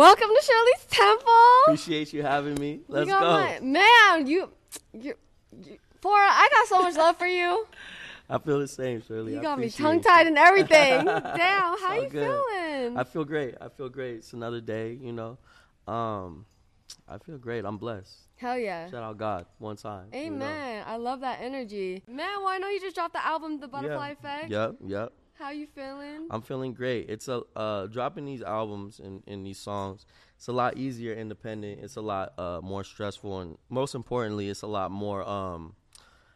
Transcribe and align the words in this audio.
Welcome 0.00 0.28
to 0.28 0.42
Shirley's 0.42 0.86
Temple. 0.88 1.32
Appreciate 1.66 2.14
you 2.14 2.22
having 2.22 2.54
me. 2.54 2.80
Let's 2.88 3.10
go. 3.10 3.20
my- 3.20 3.60
man, 3.60 4.26
you, 4.26 4.48
you, 4.94 5.12
you, 5.62 5.78
Phora, 6.00 6.26
I 6.26 6.48
got 6.50 6.68
so 6.68 6.80
much 6.80 6.96
love 6.96 7.18
for 7.18 7.26
you. 7.26 7.66
I 8.26 8.38
feel 8.38 8.60
the 8.60 8.66
same, 8.66 9.02
Shirley. 9.02 9.34
You 9.34 9.42
got 9.42 9.58
me 9.58 9.68
tongue 9.68 10.00
tied 10.00 10.26
and 10.26 10.38
everything. 10.38 11.04
Damn, 11.04 11.78
how 11.78 12.00
you 12.00 12.08
good. 12.08 12.42
feeling? 12.48 12.96
I 12.96 13.04
feel 13.04 13.26
great. 13.26 13.56
I 13.60 13.68
feel 13.68 13.90
great. 13.90 14.14
It's 14.14 14.32
another 14.32 14.62
day, 14.62 14.98
you 15.02 15.12
know. 15.12 15.36
Um, 15.86 16.46
I 17.06 17.18
feel 17.18 17.36
great. 17.36 17.66
I'm 17.66 17.76
blessed. 17.76 18.16
Hell 18.36 18.56
yeah. 18.56 18.88
Shout 18.90 19.02
out 19.02 19.18
God 19.18 19.44
one 19.58 19.76
time. 19.76 20.06
you 20.14 20.30
know. 20.30 20.36
Amen. 20.46 20.84
I 20.86 20.96
love 20.96 21.20
that 21.20 21.40
energy. 21.42 22.02
Man, 22.08 22.38
well, 22.38 22.48
I 22.48 22.56
know 22.56 22.70
you 22.70 22.80
just 22.80 22.96
dropped 22.96 23.12
the 23.12 23.26
album, 23.26 23.60
The 23.60 23.68
Butterfly 23.68 24.06
Yeah. 24.06 24.12
Effect. 24.12 24.50
Yep, 24.50 24.74
yep. 24.86 25.12
How 25.40 25.50
you 25.52 25.66
feeling? 25.66 26.26
I'm 26.30 26.42
feeling 26.42 26.74
great. 26.74 27.08
It's 27.08 27.26
a 27.26 27.40
uh, 27.56 27.86
dropping 27.86 28.26
these 28.26 28.42
albums 28.42 29.00
and, 29.00 29.22
and 29.26 29.44
these 29.44 29.58
songs. 29.58 30.04
It's 30.36 30.48
a 30.48 30.52
lot 30.52 30.76
easier 30.76 31.14
independent. 31.14 31.80
It's 31.82 31.96
a 31.96 32.02
lot 32.02 32.38
uh, 32.38 32.60
more 32.62 32.84
stressful, 32.84 33.40
and 33.40 33.56
most 33.70 33.94
importantly, 33.94 34.50
it's 34.50 34.60
a 34.60 34.66
lot 34.66 34.90
more. 34.90 35.26
Um, 35.26 35.74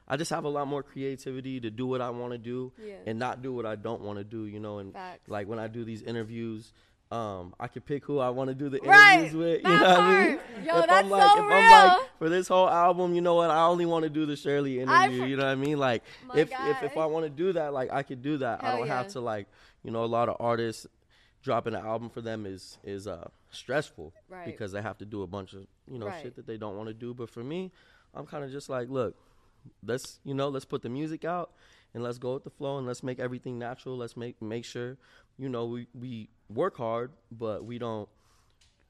I 0.09 0.17
just 0.17 0.31
have 0.31 0.45
a 0.45 0.49
lot 0.49 0.69
more 0.69 0.83
creativity 0.83 1.61
to 1.61 1.71
do 1.71 1.87
what 1.87 2.01
I 2.01 2.09
want 2.11 2.33
to 2.33 2.39
do 2.39 2.73
Yeah. 2.83 2.95
and 3.07 3.19
not 3.19 3.43
do 3.43 3.53
what 3.53 3.67
I 3.67 3.77
don't 3.77 4.01
want 4.01 4.19
to 4.19 4.25
do. 4.25 4.47
You 4.47 4.59
know, 4.59 4.79
and 4.79 4.95
Facts. 4.95 5.29
like 5.29 5.49
when 5.49 5.59
I 5.59 5.69
do 5.69 5.85
these 5.85 6.03
interviews. 6.03 6.73
Um, 7.11 7.55
I 7.61 7.69
can 7.69 7.83
pick 7.83 8.05
who 8.05 8.19
I 8.19 8.31
want 8.31 8.49
to 8.49 8.55
do 8.55 8.69
the 8.69 8.81
Right, 8.81 9.13
interviews 9.19 9.35
with. 9.37 9.63
that 9.65 9.69
You 9.71 9.79
know 9.79 9.85
what 9.85 10.01
I 10.01 10.25
mean? 10.25 10.39
Yo, 10.65 10.79
if 10.79 10.91
I'm 10.91 11.11
like, 11.11 11.31
so 11.33 11.39
if 11.45 11.53
I'm 11.53 11.71
like 11.71 11.99
for 12.19 12.29
this 12.29 12.49
whole 12.49 12.69
album, 12.69 13.15
you 13.15 13.21
know 13.21 13.35
what? 13.35 13.51
I 13.51 13.67
only 13.67 13.87
want 13.87 14.03
to 14.05 14.11
do 14.11 14.27
the 14.27 14.37
Shirley 14.37 14.81
interview. 14.81 15.23
you 15.25 15.37
know 15.37 15.45
what 15.45 15.51
I 15.53 15.55
mean? 15.55 15.79
Like 15.79 16.03
if 16.35 16.51
if 16.53 16.83
if. 16.83 16.97
I 16.97 17.07
want 17.07 17.25
to 17.27 17.31
do 17.31 17.53
that, 17.53 17.73
like 17.73 17.93
I 17.93 18.03
could 18.03 18.23
do 18.23 18.39
that. 18.39 18.65
I 18.65 18.73
don't 18.77 18.89
have 18.89 19.09
to 19.09 19.21
like 19.21 19.47
you 19.85 19.91
know 19.91 20.03
a 20.05 20.07
lot 20.07 20.29
of 20.29 20.37
artists 20.41 20.87
dropping 21.43 21.75
an 21.75 21.85
album 21.85 22.09
for 22.09 22.23
them 22.23 22.47
is 22.47 22.79
is 22.83 23.07
uh 23.07 23.29
stressful 23.51 24.13
Right. 24.29 24.47
because 24.47 24.73
they 24.73 24.81
have 24.83 24.99
to 24.99 25.05
do 25.05 25.23
a 25.23 25.27
bunch 25.27 25.53
of 25.53 25.67
you 25.87 25.99
know 25.99 26.07
Right. 26.07 26.23
shit 26.23 26.35
that 26.37 26.47
they 26.47 26.57
don't 26.57 26.77
want 26.77 26.89
to 26.89 26.95
do. 26.95 27.13
But 27.15 27.31
for 27.31 27.45
me, 27.45 27.71
I'm 28.15 28.27
kind 28.27 28.43
of 28.43 28.51
just 28.51 28.69
like, 28.69 28.89
look, 28.89 29.15
let's 29.87 30.19
you 30.25 30.35
know 30.35 30.49
let's 30.49 30.65
put 30.65 30.83
the 30.83 30.89
music 30.89 31.25
out 31.25 31.53
and 31.93 32.03
let's 32.03 32.19
go 32.19 32.35
with 32.35 32.45
the 32.45 32.51
flow 32.51 32.79
and 32.79 32.87
let's 32.87 33.03
make 33.03 33.21
everything 33.21 33.59
natural. 33.59 33.97
Let's 33.97 34.17
make 34.17 34.41
make 34.43 34.65
sure 34.65 34.97
you 35.37 35.49
know 35.49 35.67
we 35.67 35.87
we 35.95 36.29
work 36.55 36.77
hard, 36.77 37.11
but 37.31 37.65
we 37.65 37.79
don't 37.79 38.09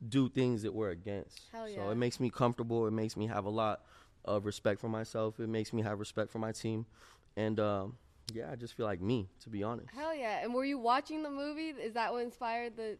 do 0.08 0.28
things 0.28 0.62
that 0.62 0.74
we're 0.74 0.90
against. 0.90 1.40
Hell 1.52 1.66
So 1.74 1.90
it 1.90 1.96
makes 1.96 2.20
me 2.20 2.30
comfortable. 2.30 2.86
It 2.86 2.92
makes 2.92 3.16
me 3.16 3.26
have 3.26 3.44
a 3.46 3.50
lot 3.50 3.82
of 4.24 4.44
respect 4.46 4.80
for 4.80 4.88
myself. 4.88 5.40
It 5.40 5.48
makes 5.48 5.72
me 5.72 5.82
have 5.82 5.98
respect 5.98 6.30
for 6.30 6.38
my 6.38 6.52
team, 6.52 6.86
and 7.36 7.58
um, 7.60 7.96
yeah, 8.32 8.50
I 8.50 8.56
just 8.56 8.74
feel 8.74 8.86
like 8.86 9.00
me, 9.00 9.28
to 9.40 9.50
be 9.50 9.62
honest. 9.62 9.88
Hell 9.94 10.14
yeah. 10.14 10.42
And 10.42 10.52
were 10.54 10.64
you 10.64 10.78
watching 10.78 11.22
the 11.22 11.30
movie? 11.30 11.68
Is 11.70 11.94
that 11.94 12.12
what 12.12 12.22
inspired 12.22 12.76
the. 12.76 12.96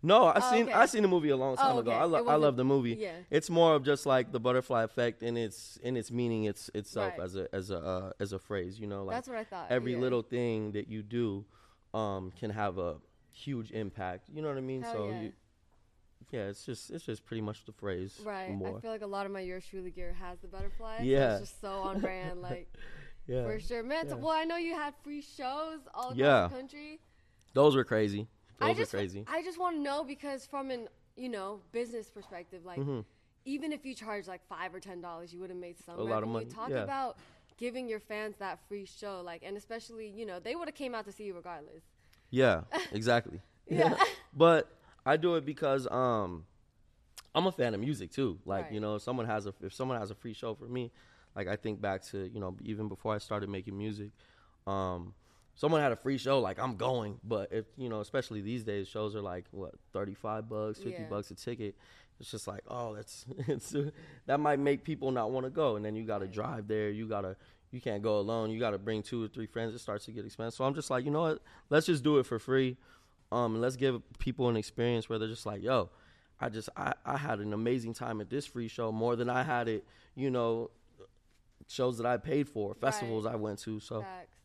No, 0.00 0.26
I 0.26 0.34
Oh, 0.36 0.50
seen 0.52 0.62
okay. 0.64 0.72
I 0.72 0.86
seen 0.86 1.02
the 1.02 1.08
movie 1.08 1.30
a 1.30 1.36
long 1.36 1.56
time 1.56 1.74
Oh, 1.74 1.80
ago. 1.80 1.90
I, 1.90 2.04
lo- 2.04 2.24
I 2.28 2.36
love 2.36 2.56
the 2.56 2.64
movie. 2.64 2.94
yeah. 2.94 3.16
It's 3.30 3.50
more 3.50 3.74
of 3.74 3.82
just 3.84 4.06
like 4.06 4.30
the 4.30 4.38
butterfly 4.38 4.84
effect 4.84 5.24
in 5.24 5.36
its 5.36 5.76
in 5.82 5.96
its 5.96 6.12
meaning 6.12 6.44
its 6.44 6.70
itself 6.72 7.14
Right. 7.18 7.24
as 7.24 7.34
a 7.34 7.52
as 7.52 7.70
a 7.72 7.78
uh, 7.78 8.12
as 8.20 8.32
a 8.32 8.38
phrase. 8.38 8.78
You 8.78 8.86
know, 8.86 9.02
like 9.02 9.16
That's 9.16 9.28
what 9.28 9.36
I 9.38 9.42
thought, 9.44 9.66
Every 9.70 9.94
yeah. 9.94 9.98
little 9.98 10.22
thing 10.22 10.70
that 10.72 10.86
you 10.86 11.02
do 11.02 11.44
um, 11.94 12.30
can 12.38 12.50
have 12.50 12.78
a 12.78 12.96
huge 13.38 13.70
impact. 13.70 14.28
You 14.32 14.42
know 14.42 14.48
what 14.48 14.56
I 14.58 14.62
mean? 14.62 14.82
Hell 14.82 14.92
so 14.94 15.08
yeah. 15.10 15.20
you, 15.22 15.32
yeah, 16.30 16.40
it's 16.48 16.64
just 16.64 16.90
it's 16.90 17.04
just 17.04 17.24
pretty 17.24 17.40
much 17.40 17.64
the 17.64 17.72
phrase. 17.72 18.18
Right. 18.24 18.50
More. 18.50 18.76
I 18.78 18.80
feel 18.80 18.90
like 18.90 19.02
a 19.02 19.06
lot 19.06 19.26
of 19.26 19.32
my 19.32 19.40
yours 19.40 19.64
truly 19.68 19.90
gear 19.90 20.14
has 20.20 20.38
the 20.40 20.48
butterfly. 20.48 20.98
Yeah. 21.02 21.36
it's 21.38 21.48
just 21.50 21.60
so 21.60 21.70
on 21.70 22.00
brand. 22.00 22.42
Like, 22.42 22.72
yeah. 23.26 23.44
for 23.44 23.58
sure. 23.60 23.82
Man, 23.82 24.08
so- 24.08 24.16
Yeah. 24.16 24.22
well, 24.22 24.32
I 24.32 24.44
know 24.44 24.56
you 24.56 24.74
had 24.74 24.94
free 25.04 25.20
shows 25.22 25.80
all 25.94 26.04
across 26.10 26.16
Yeah. 26.16 26.48
the 26.48 26.54
country. 26.56 27.00
Those 27.54 27.76
were 27.76 27.84
crazy. 27.84 28.26
Those 28.60 28.70
I 28.70 28.74
just, 28.74 28.92
were 28.92 28.98
crazy. 28.98 29.24
I 29.28 29.42
just 29.42 29.58
want 29.58 29.76
to 29.76 29.82
know 29.82 30.02
because 30.04 30.44
from 30.46 30.70
an 30.70 30.88
you 31.16 31.28
know 31.28 31.60
business 31.72 32.08
perspective, 32.10 32.64
like 32.64 32.78
Mm-hmm. 32.78 33.00
even 33.44 33.72
if 33.72 33.84
you 33.86 33.94
charge 33.94 34.26
like 34.28 34.46
five 34.48 34.74
or 34.74 34.80
ten 34.80 35.00
dollars, 35.00 35.32
you 35.32 35.40
would 35.40 35.50
have 35.50 35.58
made 35.58 35.76
some 35.84 35.98
A 35.98 36.02
lot 36.02 36.22
of 36.22 36.28
money, 36.28 36.46
Talk 36.46 36.70
yeah. 36.70 36.82
about 36.82 37.16
giving 37.56 37.88
your 37.88 37.98
fans 38.00 38.36
that 38.38 38.58
free 38.68 38.84
show, 38.86 39.20
like, 39.24 39.42
and 39.44 39.56
especially 39.56 40.08
you 40.08 40.24
know 40.26 40.38
they 40.40 40.54
would 40.56 40.68
have 40.68 40.74
came 40.74 40.94
out 40.94 41.04
to 41.06 41.12
see 41.12 41.24
you 41.24 41.34
regardless. 41.34 41.82
Yeah, 42.30 42.62
exactly. 42.92 43.40
Yeah. 43.70 43.96
but 44.34 44.70
I 45.04 45.16
do 45.18 45.34
it 45.34 45.44
because 45.44 45.86
um 45.90 46.44
I'm 47.34 47.46
a 47.46 47.52
fan 47.52 47.74
of 47.74 47.80
music 47.80 48.10
too. 48.10 48.38
Like, 48.46 48.64
Right. 48.64 48.72
you 48.72 48.80
know, 48.80 48.96
if 48.96 49.02
someone 49.02 49.26
has 49.26 49.46
a 49.46 49.54
if 49.62 49.74
someone 49.74 49.98
has 50.00 50.10
a 50.10 50.14
free 50.14 50.32
show 50.32 50.54
for 50.54 50.64
me, 50.64 50.90
like 51.36 51.48
I 51.48 51.56
think 51.56 51.80
back 51.80 52.02
to, 52.06 52.28
you 52.32 52.40
know, 52.40 52.56
even 52.64 52.88
before 52.88 53.14
I 53.14 53.18
started 53.18 53.48
making 53.50 53.76
music, 53.76 54.10
um 54.66 55.14
someone 55.54 55.80
had 55.80 55.92
a 55.92 55.96
free 55.96 56.16
show 56.18 56.38
like 56.40 56.58
I'm 56.58 56.76
going, 56.76 57.18
but 57.24 57.52
if, 57.52 57.66
you 57.76 57.88
know, 57.88 58.00
especially 58.00 58.40
these 58.40 58.64
days 58.64 58.88
shows 58.88 59.14
are 59.16 59.20
like 59.22 59.44
what, 59.50 59.74
35 59.92 60.48
bucks, 60.48 60.78
50 60.78 61.02
Yeah. 61.02 61.08
bucks 61.08 61.30
a 61.30 61.34
ticket. 61.34 61.76
It's 62.20 62.30
just 62.30 62.48
like, 62.48 62.62
oh, 62.68 62.94
that's 62.94 63.26
it's 63.48 63.74
that 64.26 64.40
might 64.40 64.58
make 64.58 64.82
people 64.82 65.10
not 65.10 65.30
want 65.30 65.44
to 65.44 65.50
go 65.50 65.76
and 65.76 65.84
then 65.84 65.94
you 65.94 66.04
got 66.04 66.18
to 66.20 66.26
drive 66.28 66.68
there, 66.68 66.90
you 66.90 67.06
got 67.06 67.20
to 67.22 67.36
you 67.70 67.80
can't 67.80 68.02
go 68.02 68.18
alone. 68.18 68.50
You 68.50 68.58
got 68.58 68.70
to 68.70 68.78
bring 68.78 69.02
two 69.02 69.22
or 69.24 69.28
three 69.28 69.46
friends. 69.46 69.74
It 69.74 69.78
starts 69.80 70.04
to 70.06 70.12
get 70.12 70.24
expensive. 70.24 70.56
So 70.56 70.64
I'm 70.64 70.74
just 70.74 70.90
like, 70.90 71.04
you 71.04 71.10
know 71.10 71.22
what? 71.22 71.42
Let's 71.70 71.86
just 71.86 72.02
do 72.02 72.18
it 72.18 72.26
for 72.26 72.38
free. 72.38 72.76
Um, 73.30 73.54
and 73.54 73.60
let's 73.60 73.76
give 73.76 74.00
people 74.18 74.48
an 74.48 74.56
experience 74.56 75.08
where 75.08 75.18
they're 75.18 75.28
just 75.28 75.44
like, 75.44 75.62
yo, 75.62 75.90
I 76.40 76.48
just 76.48 76.68
I, 76.76 76.94
I 77.04 77.16
had 77.18 77.40
an 77.40 77.52
amazing 77.52 77.92
time 77.94 78.20
at 78.20 78.30
this 78.30 78.46
free 78.46 78.68
show 78.68 78.90
more 78.90 79.16
than 79.16 79.28
I 79.28 79.42
had 79.42 79.68
it, 79.68 79.84
you 80.14 80.30
know, 80.30 80.70
shows 81.66 81.98
that 81.98 82.06
I 82.06 82.16
paid 82.16 82.48
for, 82.48 82.74
festivals 82.74 83.26
I 83.26 83.34
went 83.36 83.58
to. 83.60 83.80
So 83.80 84.02
Facts. 84.02 84.36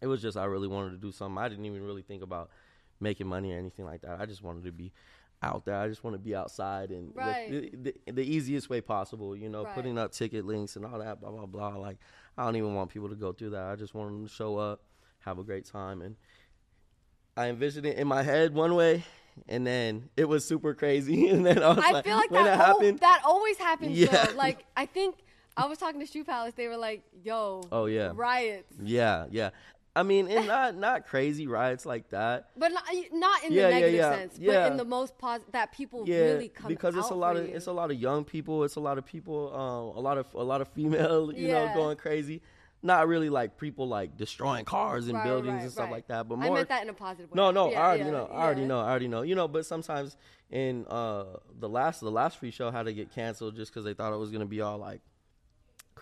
it 0.00 0.06
was 0.06 0.22
just 0.22 0.36
I 0.36 0.44
really 0.44 0.68
wanted 0.68 0.90
to 0.92 0.96
do 0.96 1.12
something. 1.12 1.36
I 1.38 1.48
didn't 1.48 1.66
even 1.66 1.82
really 1.82 2.02
think 2.02 2.22
about 2.22 2.50
making 3.00 3.26
money 3.26 3.52
or 3.52 3.58
anything 3.58 3.84
like 3.84 4.02
that. 4.02 4.20
I 4.20 4.26
just 4.26 4.42
wanted 4.42 4.64
to 4.64 4.72
be 4.72 4.92
out 5.42 5.64
there. 5.64 5.76
I 5.76 5.88
just 5.88 6.04
want 6.04 6.14
to 6.14 6.18
be 6.18 6.34
outside 6.34 6.90
and 6.90 7.12
Right. 7.14 7.36
the, 7.50 7.70
the, 8.06 8.12
the 8.12 8.22
easiest 8.22 8.70
way 8.70 8.80
possible. 8.80 9.36
You 9.36 9.48
know, 9.48 9.64
Right. 9.64 9.74
putting 9.74 9.98
up 9.98 10.12
ticket 10.12 10.46
links 10.46 10.76
and 10.76 10.86
all 10.86 10.98
that, 11.00 11.20
blah 11.20 11.30
blah 11.30 11.46
blah. 11.46 11.76
Like 11.76 11.98
I 12.36 12.44
don't 12.44 12.56
even 12.56 12.74
want 12.74 12.90
people 12.90 13.08
to 13.10 13.14
go 13.14 13.32
through 13.32 13.50
that. 13.50 13.64
I 13.64 13.76
just 13.76 13.94
want 13.94 14.10
them 14.10 14.26
to 14.26 14.32
show 14.32 14.56
up, 14.56 14.80
have 15.20 15.38
a 15.38 15.44
great 15.44 15.66
time, 15.66 16.00
and 16.02 16.16
I 17.36 17.48
envisioned 17.48 17.86
it 17.86 17.98
in 17.98 18.06
my 18.08 18.22
head 18.22 18.54
one 18.54 18.74
way. 18.74 19.04
And 19.48 19.66
then 19.66 20.10
it 20.14 20.26
was 20.26 20.44
super 20.44 20.74
crazy, 20.74 21.28
and 21.30 21.44
then 21.46 21.62
I 21.62 21.68
was 21.68 21.78
I 21.84 21.90
like, 21.92 22.04
feel 22.04 22.16
like 22.16 22.30
when 22.30 22.44
that 22.44 22.58
it 22.58 22.60
al- 22.60 22.66
happened, 22.74 22.98
that 23.00 23.22
always 23.24 23.56
happens. 23.56 23.96
Yeah. 23.98 24.26
Though. 24.26 24.36
Like 24.36 24.64
I 24.76 24.84
think 24.86 25.16
I 25.56 25.66
was 25.66 25.78
talking 25.78 26.00
to 26.00 26.06
Shoe 26.06 26.24
Palace. 26.24 26.52
They 26.54 26.68
were 26.68 26.76
like, 26.76 27.02
"Yo, 27.24 27.62
Oh, 27.72 27.86
yeah. 27.86 28.12
riots," 28.14 28.74
yeah, 28.82 29.26
yeah. 29.30 29.50
I 29.94 30.02
mean, 30.04 30.26
and 30.28 30.46
not 30.46 30.74
not 30.76 31.06
crazy 31.06 31.46
riots 31.46 31.84
like 31.84 32.08
that. 32.10 32.48
but 32.56 32.72
not, 32.72 32.84
not 33.12 33.44
in 33.44 33.52
Yeah, 33.52 33.64
the 33.64 33.70
negative 33.74 33.94
yeah. 33.94 34.14
sense, 34.16 34.38
but 34.38 34.70
in 34.72 34.76
the 34.78 34.84
most 34.86 35.18
positive 35.18 35.52
that 35.52 35.72
people 35.72 36.04
yeah, 36.08 36.18
really 36.20 36.48
come 36.48 36.68
because 36.68 36.96
it's 36.96 37.10
a 37.10 37.14
lot 37.14 37.36
of 37.36 37.46
you. 37.48 37.54
it's 37.54 37.66
a 37.66 37.72
lot 37.72 37.90
of 37.90 37.98
young 38.00 38.24
people. 38.24 38.64
It's 38.64 38.76
a 38.76 38.80
lot 38.80 38.96
of 38.96 39.04
people. 39.04 39.54
Um, 39.54 39.96
a 39.96 40.00
lot 40.00 40.16
of 40.16 40.32
a 40.34 40.42
lot 40.42 40.60
of 40.62 40.68
female, 40.68 41.30
you 41.36 41.48
Yeah. 41.48 41.66
know, 41.66 41.74
going 41.74 41.96
crazy. 41.98 42.40
Not 42.84 43.06
really 43.06 43.28
like 43.30 43.58
people 43.58 43.86
like 43.86 44.16
destroying 44.16 44.64
cars 44.64 45.06
and 45.06 45.14
Right, 45.18 45.24
buildings 45.24 45.54
right, 45.54 45.62
and 45.62 45.70
stuff 45.70 45.84
right. 45.84 45.92
like 45.92 46.08
that. 46.08 46.26
But 46.28 46.36
I 46.40 46.46
more, 46.46 46.54
meant 46.56 46.68
that 46.70 46.82
in 46.82 46.88
a 46.88 46.94
positive 46.94 47.30
way. 47.30 47.36
no, 47.36 47.50
no, 47.52 47.70
Yeah, 47.70 47.80
I 47.80 47.84
already 47.86 48.04
yeah, 48.04 48.10
know. 48.10 48.26
I 48.32 48.42
already 48.44 48.60
yeah. 48.62 48.66
know. 48.66 48.80
I 48.80 48.90
already 48.90 49.08
know. 49.08 49.22
You 49.22 49.34
know, 49.36 49.46
but 49.46 49.66
sometimes 49.66 50.16
in 50.50 50.86
uh 50.88 51.24
the 51.60 51.68
last 51.68 52.00
the 52.00 52.10
last 52.10 52.38
free 52.38 52.50
show 52.50 52.70
had 52.70 52.84
to 52.86 52.92
get 52.94 53.12
canceled 53.14 53.54
just 53.56 53.70
because 53.70 53.84
they 53.84 53.94
thought 53.94 54.12
it 54.12 54.16
was 54.18 54.30
gonna 54.30 54.46
be 54.46 54.60
all 54.62 54.78
like 54.78 55.00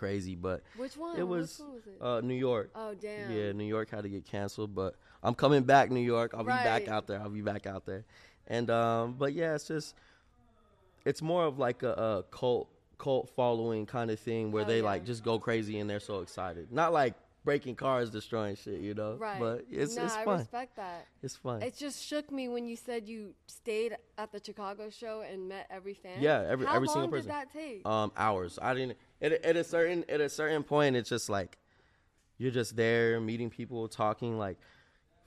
crazy, 0.01 0.33
but 0.35 0.63
Which 0.77 0.97
one? 0.97 1.15
it 1.15 1.21
was, 1.27 1.59
one 1.59 1.73
was 1.75 1.85
it? 1.85 2.01
uh, 2.01 2.21
New 2.21 2.33
York. 2.33 2.71
oh 2.73 2.95
damn. 2.95 3.31
Yeah, 3.31 3.51
New 3.51 3.65
York 3.65 3.91
had 3.91 4.01
to 4.01 4.09
get 4.09 4.25
canceled, 4.25 4.73
but 4.73 4.95
I'm 5.21 5.35
coming 5.35 5.61
back, 5.63 5.91
New 5.91 5.99
York. 6.01 6.31
I'll 6.33 6.43
be 6.43 6.47
back 6.47 6.87
out 6.87 7.05
there. 7.05 7.19
I'll 7.21 7.29
be 7.29 7.43
back 7.43 7.67
out 7.67 7.85
there. 7.85 8.03
And 8.47 8.71
um, 8.71 9.13
but 9.19 9.33
yeah, 9.33 9.53
it's 9.53 9.67
just 9.67 9.93
it's 11.05 11.21
more 11.21 11.45
of 11.45 11.59
like 11.59 11.83
a, 11.83 11.91
a 11.93 12.23
cult 12.31 12.67
cult 12.97 13.29
following 13.35 13.85
kind 13.85 14.09
of 14.09 14.19
thing 14.19 14.51
where 14.51 14.63
Oh, 14.63 14.67
they 14.67 14.77
yeah. 14.79 14.83
like 14.91 15.05
just 15.05 15.23
go 15.23 15.37
crazy 15.39 15.77
and 15.79 15.87
they're 15.89 15.99
so 15.99 16.21
excited. 16.21 16.71
Not 16.71 16.93
like 16.93 17.13
breaking 17.43 17.75
cars, 17.75 18.09
destroying 18.09 18.55
shit, 18.55 18.79
you 18.81 18.93
know. 18.93 19.15
Right. 19.15 19.39
But 19.39 19.65
it's 19.69 19.95
nah, 19.95 20.05
it's 20.05 20.15
I 20.15 20.25
fun. 20.25 20.39
respect 20.39 20.75
that. 20.75 21.07
It's 21.23 21.35
fun. 21.35 21.61
It 21.61 21.75
just 21.77 22.03
shook 22.05 22.31
me 22.31 22.47
when 22.49 22.65
you 22.65 22.75
said 22.75 23.07
you 23.07 23.33
stayed 23.47 23.97
at 24.17 24.31
the 24.31 24.41
Chicago 24.43 24.89
show 24.89 25.21
and 25.21 25.49
met 25.49 25.67
every 25.69 25.93
fan. 25.93 26.17
Yeah, 26.19 26.45
every- 26.47 26.65
How 26.65 26.75
every 26.75 26.87
single 26.87 27.09
person. 27.09 27.29
How 27.31 27.37
long 27.37 27.45
did 27.45 27.53
that 27.53 27.59
take? 27.59 27.85
um 27.87 28.11
hours. 28.15 28.59
I 28.61 28.73
didn't 28.73 28.97
at, 29.21 29.31
a- 29.31 29.45
at 29.47 29.55
a 29.55 29.63
certain 29.63 30.05
at 30.09 30.21
a 30.21 30.29
certain 30.29 30.63
point 30.63 30.95
it's 30.95 31.09
just 31.09 31.29
like 31.29 31.57
you're 32.37 32.51
just 32.51 32.75
there 32.75 33.19
meeting 33.19 33.49
people, 33.49 33.87
talking 33.87 34.37
like 34.37 34.57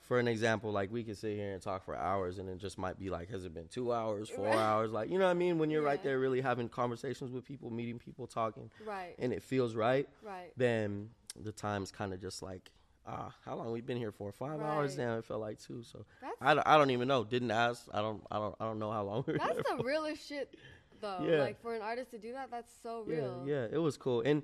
for 0.01 0.19
an 0.19 0.27
example, 0.27 0.71
like 0.71 0.91
we 0.91 1.03
could 1.03 1.17
sit 1.17 1.35
here 1.35 1.53
and 1.53 1.61
talk 1.61 1.83
for 1.83 1.95
hours 1.95 2.37
and 2.37 2.47
it 2.47 2.59
just 2.59 2.77
might 2.77 2.99
be 2.99 3.09
like, 3.09 3.27
has 3.31 3.43
it 3.43 3.55
been 3.55 3.67
two 3.67 3.91
hours, 3.91 4.29
four 4.29 4.45
Right. 4.45 4.55
hours? 4.55 4.91
Like, 4.91 5.09
you 5.09 5.17
know 5.17 5.25
what 5.25 5.31
I 5.31 5.33
mean? 5.33 5.57
When 5.57 5.71
you're 5.71 5.81
right 5.81 6.01
there 6.03 6.19
really 6.19 6.41
having 6.41 6.69
conversations 6.69 7.31
with 7.31 7.43
people, 7.43 7.71
meeting 7.71 7.97
people, 7.97 8.27
talking, 8.27 8.69
right. 8.85 9.15
and 9.17 9.33
it 9.33 9.41
feels 9.41 9.73
right, 9.73 10.07
right. 10.21 10.51
then 10.55 11.09
the 11.41 11.51
time's 11.51 11.91
kind 11.91 12.13
of 12.13 12.21
just 12.21 12.41
like, 12.41 12.71
ah, 13.07 13.33
how 13.45 13.55
long 13.55 13.71
we 13.71 13.81
been 13.81 13.97
here 13.97 14.11
for? 14.11 14.31
Five 14.31 14.59
hours 14.61 14.97
Right. 14.97 15.05
now. 15.05 15.17
It 15.17 15.25
felt 15.25 15.41
like 15.41 15.59
two. 15.59 15.83
So 15.83 16.05
That's 16.21 16.35
I, 16.41 16.53
don't- 16.53 16.67
I 16.67 16.77
don't 16.77 16.91
even 16.91 17.07
know. 17.07 17.23
Didn't 17.23 17.51
ask. 17.51 17.85
I 17.93 18.01
don't 18.01 18.23
I 18.31 18.37
don't 18.37 18.55
I 18.59 18.65
don't 18.65 18.79
know 18.79 18.91
how 18.91 19.03
long 19.03 19.23
we 19.27 19.33
were 19.33 19.39
that's 19.39 19.61
the 19.77 19.83
realest 19.83 20.27
shit 20.27 20.53
though. 21.01 21.25
Yeah. 21.27 21.39
Like 21.41 21.61
for 21.61 21.75
an 21.75 21.81
artist 21.81 22.11
to 22.11 22.17
do 22.17 22.33
that, 22.33 22.49
that's 22.51 22.71
so 22.81 23.03
real. 23.05 23.43
Yeah, 23.45 23.53
yeah, 23.61 23.67
it 23.71 23.77
was 23.79 23.97
cool, 23.97 24.21
and 24.21 24.43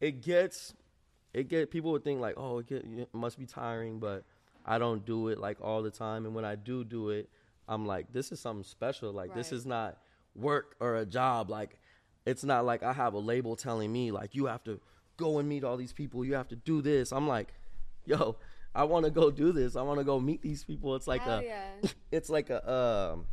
it 0.00 0.20
gets, 0.22 0.74
it 1.32 1.48
get 1.48 1.70
people 1.70 1.92
would 1.92 2.02
think 2.02 2.20
like, 2.20 2.34
oh, 2.36 2.58
it, 2.58 2.66
get, 2.66 2.84
it 2.84 3.08
must 3.14 3.38
be 3.38 3.46
tiring, 3.46 4.00
but 4.00 4.24
I 4.66 4.78
don't 4.78 5.06
do 5.06 5.28
it 5.28 5.38
like 5.38 5.58
all 5.60 5.80
the 5.82 5.92
time, 5.92 6.26
and 6.26 6.34
when 6.34 6.44
I 6.44 6.56
do 6.56 6.82
do 6.84 7.10
it, 7.10 7.28
I'm 7.68 7.86
like, 7.86 8.12
this 8.12 8.32
is 8.32 8.40
something 8.40 8.64
special. 8.64 9.12
Like 9.12 9.32
this 9.34 9.52
is 9.52 9.64
not 9.64 9.96
work 10.34 10.74
or 10.80 10.96
a 10.96 11.06
job. 11.06 11.50
Like 11.50 11.78
it's 12.26 12.42
not 12.44 12.64
like 12.64 12.82
I 12.82 12.92
have 12.92 13.14
a 13.14 13.18
label 13.18 13.54
telling 13.56 13.92
me 13.92 14.10
like 14.10 14.34
you 14.34 14.46
have 14.46 14.64
to 14.64 14.80
go 15.16 15.38
and 15.38 15.48
meet 15.48 15.64
all 15.64 15.76
these 15.76 15.92
people. 15.92 16.24
You 16.24 16.34
have 16.34 16.48
to 16.48 16.56
do 16.56 16.82
this. 16.82 17.12
I'm 17.12 17.28
like, 17.28 17.52
yo, 18.04 18.36
I 18.74 18.84
want 18.84 19.04
to 19.04 19.10
go 19.10 19.30
do 19.30 19.52
this. 19.52 19.76
I 19.76 19.82
want 19.82 19.98
to 19.98 20.04
go 20.04 20.18
meet 20.18 20.42
these 20.42 20.64
people. 20.64 20.94
It's 20.96 21.06
like 21.06 21.22
Hell 21.22 21.40
a, 21.40 21.44
yeah. 21.44 21.64
it's 22.10 22.30
like 22.30 22.50
a, 22.50 22.72
um, 23.12 23.26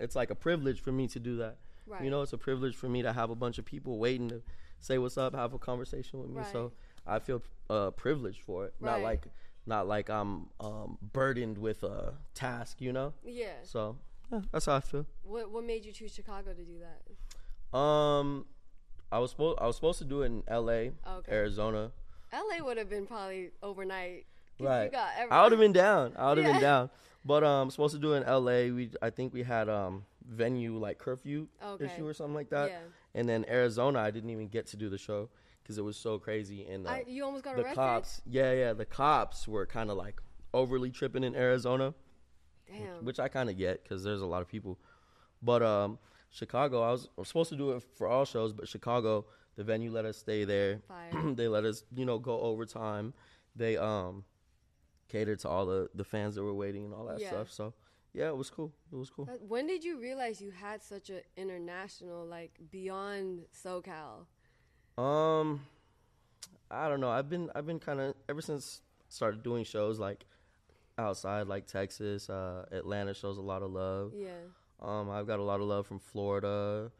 it's 0.00 0.16
like 0.16 0.30
a 0.30 0.34
privilege 0.34 0.80
for 0.80 0.92
me 0.92 1.08
to 1.08 1.18
do 1.18 1.36
that. 1.36 1.56
Right. 1.86 2.02
You 2.02 2.10
know, 2.10 2.22
it's 2.22 2.32
a 2.32 2.38
privilege 2.38 2.76
for 2.76 2.88
me 2.88 3.02
to 3.02 3.12
have 3.12 3.30
a 3.30 3.34
bunch 3.34 3.58
of 3.58 3.64
people 3.64 3.98
waiting 3.98 4.28
to 4.28 4.42
say 4.80 4.98
what's 4.98 5.18
up, 5.18 5.34
have 5.34 5.54
a 5.54 5.58
conversation 5.58 6.20
with 6.20 6.30
me. 6.30 6.36
Right. 6.38 6.52
So 6.52 6.72
I 7.06 7.18
feel 7.18 7.42
uh, 7.68 7.90
privileged 7.90 8.42
for 8.42 8.66
it. 8.66 8.74
Not 8.80 9.00
like 9.00 9.26
not 9.64 9.86
like 9.86 10.10
I'm 10.10 10.48
um, 10.60 10.98
burdened 11.12 11.58
with 11.58 11.82
a 11.82 12.14
task. 12.34 12.80
You 12.80 12.92
know. 12.92 13.14
Yeah. 13.24 13.46
So 13.62 13.96
yeah, 14.32 14.40
that's 14.52 14.66
how 14.66 14.76
I 14.76 14.80
feel. 14.80 15.06
What 15.22 15.50
what 15.50 15.64
made 15.64 15.84
you 15.84 15.92
choose 15.92 16.12
Chicago 16.12 16.52
to 16.52 16.62
do 16.62 16.78
that? 16.80 17.76
Um, 17.76 18.46
I 19.12 19.18
was 19.18 19.30
supposed 19.30 19.58
I 19.60 19.66
was 19.66 19.76
supposed 19.76 19.98
to 19.98 20.04
do 20.04 20.22
it 20.22 20.26
in 20.26 20.42
L.A., 20.48 20.92
Okay. 21.06 21.32
Arizona. 21.32 21.92
LA 22.32 22.64
would 22.64 22.78
have 22.78 22.88
been 22.88 23.06
probably 23.06 23.50
overnight. 23.62 24.24
Right. 24.58 24.90
I 24.94 25.42
would 25.42 25.52
have 25.52 25.60
been 25.60 25.72
down. 25.72 26.14
I 26.16 26.28
would 26.30 26.38
have 26.38 26.46
Yeah. 26.46 26.52
been 26.54 26.62
down. 26.62 26.90
But 27.24 27.44
um, 27.44 27.70
supposed 27.70 27.94
to 27.94 28.00
do 28.00 28.14
it 28.14 28.18
in 28.18 28.22
L.A. 28.24 28.70
We 28.70 28.90
I 29.02 29.10
think 29.10 29.32
we 29.34 29.42
had 29.42 29.68
um 29.68 30.06
venue 30.26 30.78
like 30.78 30.98
curfew 30.98 31.46
Okay. 31.62 31.84
issue 31.84 32.06
or 32.06 32.14
something 32.14 32.34
like 32.34 32.48
that. 32.50 32.70
Yeah. 32.70 32.78
And 33.14 33.28
then 33.28 33.44
Arizona, 33.48 33.98
I 34.00 34.10
didn't 34.10 34.30
even 34.30 34.48
get 34.48 34.66
to 34.68 34.76
do 34.76 34.88
the 34.88 34.98
show 34.98 35.28
because 35.62 35.76
it 35.78 35.82
was 35.84 35.96
so 35.98 36.18
crazy. 36.18 36.64
And 36.66 36.86
uh, 36.86 36.90
I, 36.90 37.04
you 37.06 37.22
almost 37.24 37.44
got 37.44 37.56
the 37.56 37.62
arrested. 37.62 37.76
cops, 37.76 38.22
yeah, 38.24 38.52
yeah, 38.52 38.72
the 38.72 38.86
cops 38.86 39.46
were 39.46 39.66
kind 39.66 39.90
of 39.90 39.96
like 39.98 40.20
overly 40.54 40.90
tripping 40.90 41.22
in 41.22 41.34
Arizona, 41.36 41.92
Damn. 42.66 43.04
which 43.04 43.20
I 43.20 43.28
kind 43.28 43.50
of 43.50 43.56
get 43.58 43.82
because 43.82 44.02
there's 44.02 44.22
a 44.22 44.26
lot 44.26 44.40
of 44.42 44.48
people. 44.48 44.78
But 45.42 45.62
um, 45.62 45.98
Chicago, 46.32 46.82
I 46.82 46.90
was, 46.90 47.06
I 47.16 47.20
was 47.20 47.28
supposed 47.28 47.50
to 47.50 47.56
do 47.56 47.72
it 47.72 47.82
for 47.96 48.08
all 48.08 48.24
shows, 48.24 48.52
but 48.52 48.66
Chicago, 48.66 49.26
the 49.54 49.62
venue 49.62 49.90
let 49.92 50.04
us 50.06 50.16
stay 50.16 50.44
there. 50.44 50.80
Fire. 50.88 51.32
they 51.34 51.46
let 51.46 51.64
us, 51.64 51.84
you 51.94 52.04
know, 52.06 52.18
go 52.18 52.40
overtime. 52.40 53.12
They 53.54 53.76
um 53.76 54.24
catered 55.08 55.38
to 55.40 55.48
all 55.48 55.66
the 55.66 55.90
the 55.94 56.04
fans 56.04 56.34
that 56.36 56.42
were 56.42 56.54
waiting 56.54 56.86
and 56.86 56.94
all 56.94 57.04
that 57.04 57.20
Yeah. 57.20 57.28
stuff. 57.28 57.52
So 57.52 57.74
yeah, 58.14 58.28
it 58.28 58.36
was 58.36 58.48
cool. 58.50 58.72
It 58.90 58.96
was 58.96 59.10
cool. 59.10 59.28
When 59.46 59.66
did 59.66 59.84
you 59.84 60.00
realize 60.00 60.40
you 60.40 60.50
had 60.50 60.82
such 60.82 61.10
an 61.10 61.20
international, 61.36 62.24
like 62.26 62.58
beyond 62.70 63.42
SoCal? 63.54 64.24
Um, 64.96 65.66
I 66.70 66.88
don't 66.88 67.00
know. 67.00 67.10
I've 67.10 67.28
been 67.28 67.50
I've 67.54 67.66
been 67.66 67.78
kind 67.78 68.00
of 68.00 68.14
ever 68.28 68.40
since 68.40 68.80
started 69.10 69.42
doing 69.42 69.64
shows 69.64 69.98
like 69.98 70.24
outside, 70.96 71.46
like 71.46 71.66
Texas, 71.66 72.30
uh, 72.30 72.64
Atlanta 72.72 73.12
shows 73.12 73.36
a 73.36 73.42
lot 73.42 73.62
of 73.62 73.70
love. 73.70 74.12
Yeah. 74.14 74.30
Um, 74.82 75.10
I've 75.10 75.26
got 75.26 75.38
a 75.38 75.42
lot 75.42 75.60
of 75.60 75.66
love 75.66 75.86
from 75.86 75.98
Florida, 76.00 76.90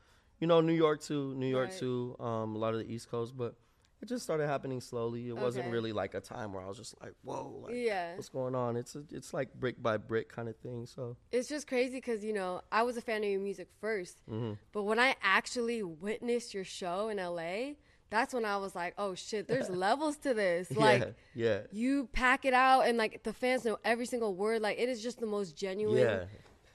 you 0.40 0.46
know, 0.46 0.60
New 0.60 0.72
York 0.72 1.00
too, 1.00 1.34
New 1.34 1.46
York 1.46 1.70
Right. 1.70 1.78
too. 1.78 2.16
Um, 2.20 2.54
a 2.54 2.58
lot 2.58 2.74
of 2.74 2.80
the 2.80 2.92
East 2.92 3.10
Coast, 3.10 3.36
but 3.36 3.54
it 4.00 4.08
just 4.08 4.24
started 4.24 4.46
happening 4.48 4.80
slowly. 4.80 5.28
It 5.28 5.36
wasn't 5.36 5.70
really 5.70 5.92
like 5.92 6.14
a 6.14 6.20
time 6.20 6.52
where 6.52 6.62
I 6.64 6.66
was 6.68 6.76
just 6.76 7.00
like, 7.00 7.12
whoa, 7.22 7.60
like, 7.64 7.74
Yeah. 7.76 8.16
what's 8.16 8.28
going 8.28 8.54
on? 8.54 8.76
It's 8.76 8.96
a, 8.96 9.04
it's 9.10 9.32
like 9.32 9.52
brick 9.54 9.80
by 9.82 9.96
brick 9.96 10.28
kind 10.28 10.48
of 10.48 10.56
thing. 10.56 10.86
So 10.86 11.16
It's 11.30 11.48
just 11.48 11.66
crazy 11.68 11.98
because 11.98 12.24
you 12.24 12.32
know 12.32 12.62
I 12.72 12.82
was 12.82 12.96
a 12.96 13.00
fan 13.00 13.22
of 13.22 13.30
your 13.30 13.40
music 13.40 13.68
1st 13.82 14.14
Mm-hmm. 14.30 14.52
but 14.72 14.82
when 14.84 14.98
I 14.98 15.14
actually 15.22 15.82
witnessed 15.82 16.52
your 16.54 16.64
show 16.64 17.08
in 17.10 17.18
LA, 17.18 17.74
that's 18.10 18.34
when 18.34 18.44
I 18.44 18.56
was 18.58 18.74
like, 18.74 18.94
oh 18.98 19.14
shit, 19.14 19.46
there's 19.48 19.70
levels 19.86 20.16
to 20.18 20.34
this. 20.34 20.70
Like 20.76 21.00
yeah, 21.00 21.10
yeah, 21.46 21.60
you 21.70 22.08
pack 22.12 22.44
it 22.44 22.54
out 22.54 22.82
and 22.82 22.98
like 22.98 23.22
the 23.22 23.32
fans 23.32 23.64
know 23.64 23.78
every 23.84 24.06
single 24.06 24.34
word. 24.34 24.62
Like 24.62 24.78
it 24.80 24.88
is 24.88 25.00
just 25.02 25.18
the 25.20 25.26
most 25.26 25.56
genuine 25.56 25.98
yeah. 25.98 26.24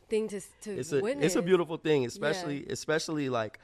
Thing 0.09 0.27
to 0.30 0.42
to 0.62 0.77
it's 0.80 0.92
a 0.92 1.01
witness. 1.01 1.25
it's 1.27 1.36
a 1.36 1.42
beautiful 1.42 1.77
thing, 1.77 2.06
especially 2.06 2.65
especially 2.69 3.30
like 3.30 3.59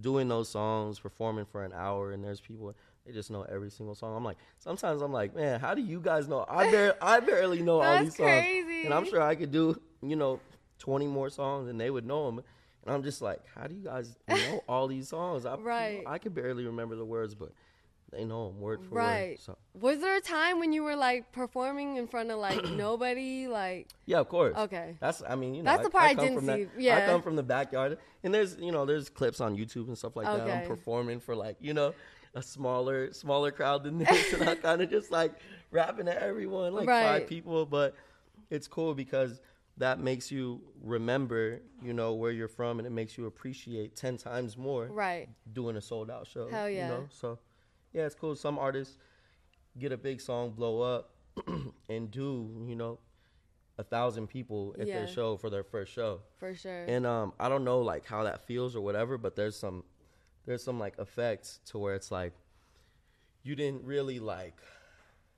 doing 0.00 0.28
those 0.28 0.48
songs, 0.48 0.98
performing 1.00 1.44
for 1.44 1.64
an 1.64 1.72
hour, 1.72 2.12
and 2.12 2.22
there's 2.22 2.40
people 2.40 2.74
they 3.06 3.12
just 3.12 3.30
know 3.30 3.42
every 3.42 3.70
single 3.70 3.94
song. 3.94 4.16
I'm 4.16 4.24
like, 4.24 4.36
sometimes 4.58 5.00
I'm 5.02 5.12
like, 5.12 5.34
man, 5.34 5.60
how 5.60 5.74
do 5.74 5.82
you 5.82 6.00
guys 6.00 6.28
know? 6.28 6.44
I 6.48 6.70
bar- 6.72 6.96
I 7.00 7.20
barely 7.20 7.62
know 7.62 7.80
all 7.80 7.98
these 8.00 8.16
songs, 8.16 8.28
crazy. 8.42 8.84
and 8.84 8.92
I'm 8.94 9.04
sure 9.06 9.22
I 9.22 9.34
could 9.34 9.50
do 9.50 9.80
you 10.02 10.14
know 10.16 10.40
20 10.78 11.06
more 11.06 11.30
songs, 11.30 11.68
and 11.68 11.80
they 11.80 11.90
would 11.90 12.06
know 12.06 12.26
them. 12.26 12.44
And 12.84 12.94
I'm 12.94 13.02
just 13.02 13.20
like, 13.20 13.40
how 13.54 13.66
do 13.66 13.74
you 13.74 13.82
guys 13.84 14.16
know 14.28 14.62
all 14.68 14.86
these 14.88 15.08
songs? 15.08 15.44
I, 15.44 15.56
Right. 15.56 16.02
I 16.06 16.18
could 16.18 16.34
barely 16.34 16.64
remember 16.64 16.96
the 16.96 17.04
words, 17.04 17.34
but 17.34 17.52
they 18.10 18.24
know 18.24 18.48
them 18.48 18.60
word 18.60 18.82
for 18.84 18.94
Right. 18.94 19.30
word. 19.30 19.40
So 19.40 19.58
Was 19.80 20.00
there 20.00 20.16
a 20.16 20.20
time 20.20 20.58
when 20.58 20.72
you 20.72 20.82
were 20.82 20.96
like 20.96 21.30
performing 21.32 21.96
in 21.96 22.06
front 22.06 22.30
of 22.30 22.38
like 22.38 22.64
nobody? 22.70 23.46
Like 23.48 23.88
Yeah, 24.06 24.18
of 24.20 24.28
course. 24.28 24.56
Okay. 24.56 24.96
That's 25.00 25.22
I 25.28 25.34
mean, 25.34 25.54
you 25.54 25.62
know, 25.62 25.70
That's 25.70 25.84
the 25.84 25.90
part 25.90 26.04
I 26.04 26.14
come 26.14 26.24
didn't 26.24 26.38
from 26.38 26.46
that- 26.46 26.56
see. 26.58 26.66
Yeah. 26.84 26.96
I 26.98 27.06
come 27.06 27.22
from 27.22 27.36
the 27.36 27.42
backyard, 27.42 27.98
and 28.22 28.32
there's 28.34 28.56
you 28.58 28.72
know 28.72 28.84
there's 28.86 29.08
clips 29.08 29.40
on 29.40 29.56
YouTube 29.56 29.88
and 29.88 29.98
stuff 29.98 30.16
like 30.16 30.26
that. 30.26 30.48
I'm 30.48 30.66
performing 30.66 31.20
for 31.20 31.34
like 31.36 31.56
you 31.60 31.74
know 31.74 31.94
a 32.34 32.42
smaller 32.42 33.12
smaller 33.12 33.50
crowd 33.50 33.84
than 33.84 33.98
this, 34.04 34.32
and 34.32 34.48
I 34.48 34.54
kind 34.68 34.80
of 34.82 34.90
just 34.90 35.10
like 35.10 35.32
rapping 35.70 36.06
to 36.06 36.22
everyone 36.22 36.72
like 36.74 36.88
Right. 36.88 37.04
five 37.20 37.26
people, 37.26 37.66
but 37.66 37.94
it's 38.50 38.66
cool 38.68 38.94
because 38.94 39.40
that 39.76 40.00
makes 40.00 40.32
you 40.32 40.60
remember 40.82 41.60
you 41.82 41.92
know 41.92 42.14
where 42.14 42.32
you're 42.32 42.48
from, 42.48 42.78
and 42.78 42.86
it 42.86 42.90
makes 42.90 43.16
you 43.18 43.26
appreciate 43.26 43.94
ten 43.94 44.16
times 44.16 44.56
more 44.56 44.86
right. 44.86 45.28
doing 45.52 45.76
a 45.76 45.80
sold 45.80 46.10
out 46.10 46.26
show. 46.26 46.48
Hell 46.48 46.68
yeah. 46.70 46.88
You 46.88 46.94
know? 46.94 47.06
So 47.10 47.38
yeah, 47.98 48.06
it's 48.06 48.14
cool. 48.14 48.36
Some 48.36 48.58
artists 48.58 48.96
get 49.78 49.90
a 49.92 49.96
big 49.96 50.20
song, 50.20 50.50
blow 50.50 50.80
up, 50.80 51.10
and 51.88 52.10
do, 52.10 52.64
you 52.66 52.76
know, 52.76 52.98
a 53.76 53.82
thousand 53.82 54.28
people 54.28 54.74
at 54.78 54.86
Yeah. 54.86 54.94
their 54.98 55.06
show 55.08 55.36
for 55.36 55.50
their 55.50 55.62
first 55.64 55.92
show. 55.92 56.20
For 56.38 56.54
sure. 56.54 56.84
And 56.86 57.04
um 57.06 57.32
I 57.38 57.48
don't 57.48 57.64
know 57.64 57.80
like 57.80 58.06
how 58.06 58.22
that 58.24 58.40
feels 58.46 58.74
or 58.76 58.80
whatever, 58.80 59.18
but 59.18 59.34
there's 59.36 59.56
some 59.56 59.84
there's 60.46 60.62
some 60.62 60.78
like 60.78 60.98
effects 60.98 61.60
to 61.66 61.78
where 61.78 61.94
it's 61.94 62.10
like 62.10 62.34
you 63.42 63.54
didn't 63.54 63.84
really 63.84 64.18
like 64.20 64.58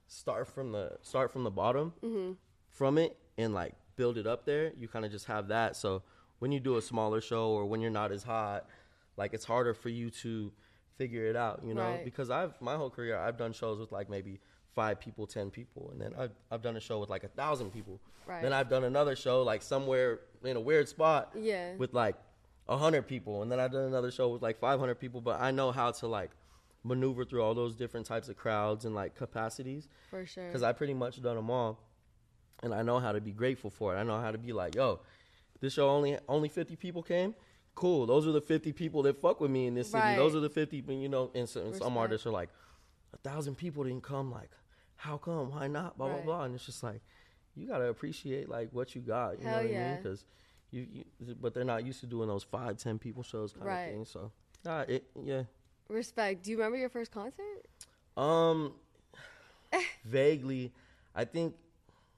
start 0.06 0.46
from 0.48 0.72
the 0.72 0.98
start 1.02 1.30
from 1.32 1.44
the 1.44 1.50
bottom 1.50 1.92
Mm-hmm. 2.02 2.32
from 2.68 2.98
it 2.98 3.16
and 3.38 3.54
like 3.54 3.74
build 3.96 4.16
it 4.18 4.26
up 4.26 4.44
there. 4.44 4.72
You 4.76 4.88
kind 4.88 5.04
of 5.04 5.10
just 5.10 5.26
have 5.26 5.48
that. 5.48 5.76
So 5.76 6.02
when 6.40 6.52
you 6.52 6.60
do 6.60 6.76
a 6.76 6.82
smaller 6.82 7.20
show 7.20 7.50
or 7.50 7.66
when 7.66 7.80
you're 7.82 7.90
not 8.02 8.10
as 8.12 8.22
hot, 8.22 8.66
like 9.16 9.34
it's 9.34 9.44
harder 9.44 9.74
for 9.74 9.90
you 9.90 10.08
to 10.22 10.50
figure 11.00 11.24
it 11.32 11.36
out, 11.36 11.56
you 11.64 11.72
know? 11.74 11.82
Right. 11.92 12.04
Because 12.04 12.28
I've 12.30 12.52
my 12.60 12.76
whole 12.76 12.90
career 12.90 13.16
I've 13.18 13.38
done 13.44 13.52
shows 13.52 13.78
with 13.78 13.90
like 13.98 14.08
maybe 14.10 14.38
five 14.74 15.00
people, 15.00 15.26
ten 15.26 15.50
people, 15.50 15.88
and 15.92 15.98
then 16.00 16.12
I've 16.22 16.32
I've 16.50 16.62
done 16.62 16.76
a 16.76 16.80
show 16.88 16.98
with 17.00 17.08
like 17.10 17.24
a 17.24 17.28
thousand 17.28 17.70
people. 17.72 17.98
Right. 18.26 18.42
Then 18.42 18.52
I've 18.52 18.68
done 18.68 18.84
another 18.84 19.16
show 19.16 19.42
like 19.42 19.62
somewhere 19.62 20.20
in 20.44 20.56
a 20.56 20.60
weird 20.60 20.88
spot 20.88 21.32
Yeah. 21.34 21.74
with 21.76 21.92
like 21.94 22.16
a 22.68 22.76
hundred 22.76 23.04
people, 23.14 23.42
and 23.42 23.50
then 23.50 23.58
I've 23.58 23.72
done 23.72 23.84
another 23.94 24.10
show 24.10 24.28
with 24.28 24.42
like 24.42 24.58
five 24.60 24.78
hundred 24.78 24.96
people. 25.04 25.20
But 25.20 25.40
I 25.40 25.50
know 25.50 25.72
how 25.72 25.90
to 26.00 26.06
like 26.06 26.30
maneuver 26.84 27.24
through 27.24 27.42
all 27.42 27.54
those 27.54 27.74
different 27.82 28.06
types 28.06 28.28
of 28.28 28.36
crowds 28.36 28.84
and 28.86 28.94
like 28.94 29.14
capacities 29.14 29.88
For 30.10 30.24
sure. 30.26 30.46
because 30.46 30.62
I 30.62 30.72
pretty 30.72 30.94
much 30.94 31.20
done 31.22 31.36
them 31.36 31.50
all, 31.50 31.78
and 32.62 32.72
I 32.74 32.82
know 32.82 32.98
how 33.00 33.12
to 33.12 33.20
be 33.20 33.32
grateful 33.32 33.70
for 33.70 33.94
it. 33.94 33.98
I 33.98 34.02
know 34.02 34.18
how 34.20 34.30
to 34.30 34.38
be 34.38 34.52
like, 34.52 34.74
yo, 34.74 35.00
this 35.60 35.72
show 35.74 35.88
only 35.90 36.18
only 36.28 36.48
fifty 36.48 36.76
people 36.76 37.02
came, 37.02 37.34
cool. 37.80 38.06
Those 38.06 38.26
are 38.26 38.32
the 38.32 38.40
50 38.40 38.72
people 38.72 39.02
that 39.02 39.20
fuck 39.20 39.40
with 39.40 39.50
me 39.50 39.66
in 39.66 39.74
this 39.74 39.90
city. 39.90 40.02
Right. 40.02 40.16
Those 40.16 40.34
are 40.34 40.40
the 40.40 40.50
50, 40.50 40.80
but 40.82 40.94
you 40.94 41.08
know, 41.08 41.30
and, 41.34 41.48
so, 41.48 41.62
and 41.62 41.74
some 41.74 41.96
artists 41.96 42.26
are 42.26 42.30
like, 42.30 42.50
a 43.12 43.16
thousand 43.18 43.56
people 43.56 43.82
didn't 43.84 44.02
come. 44.02 44.30
Like, 44.30 44.50
how 44.96 45.16
come? 45.16 45.50
Why 45.50 45.66
not? 45.66 45.96
Blah, 45.98 46.08
Right. 46.08 46.24
blah, 46.24 46.36
blah. 46.36 46.44
And 46.44 46.54
it's 46.54 46.66
just 46.66 46.82
like, 46.82 47.00
you 47.56 47.66
got 47.66 47.78
to 47.78 47.86
appreciate 47.88 48.48
like 48.48 48.68
what 48.72 48.94
you 48.94 49.00
got. 49.00 49.38
You 49.40 49.46
Hell 49.46 49.56
know 49.56 49.62
what 49.62 49.66
I 49.66 49.74
yeah. 49.74 49.88
mean? 49.94 50.02
Because 50.02 50.24
you, 50.70 50.86
you, 50.92 51.04
but 51.40 51.52
they're 51.54 51.64
not 51.64 51.84
used 51.84 52.00
to 52.00 52.06
doing 52.06 52.28
those 52.28 52.44
five, 52.44 52.76
ten 52.76 52.98
people 52.98 53.22
shows 53.22 53.52
kind 53.52 53.64
Right. 53.66 53.82
of 53.86 53.90
thing. 53.94 54.04
So, 54.04 54.30
nah, 54.64 54.82
it, 54.82 55.04
yeah. 55.20 55.42
Respect. 55.88 56.44
Do 56.44 56.50
you 56.52 56.56
remember 56.58 56.76
your 56.78 56.88
first 56.90 57.10
concert? 57.10 57.64
Um, 58.16 58.74
vaguely, 60.04 60.72
I 61.14 61.24
think, 61.24 61.54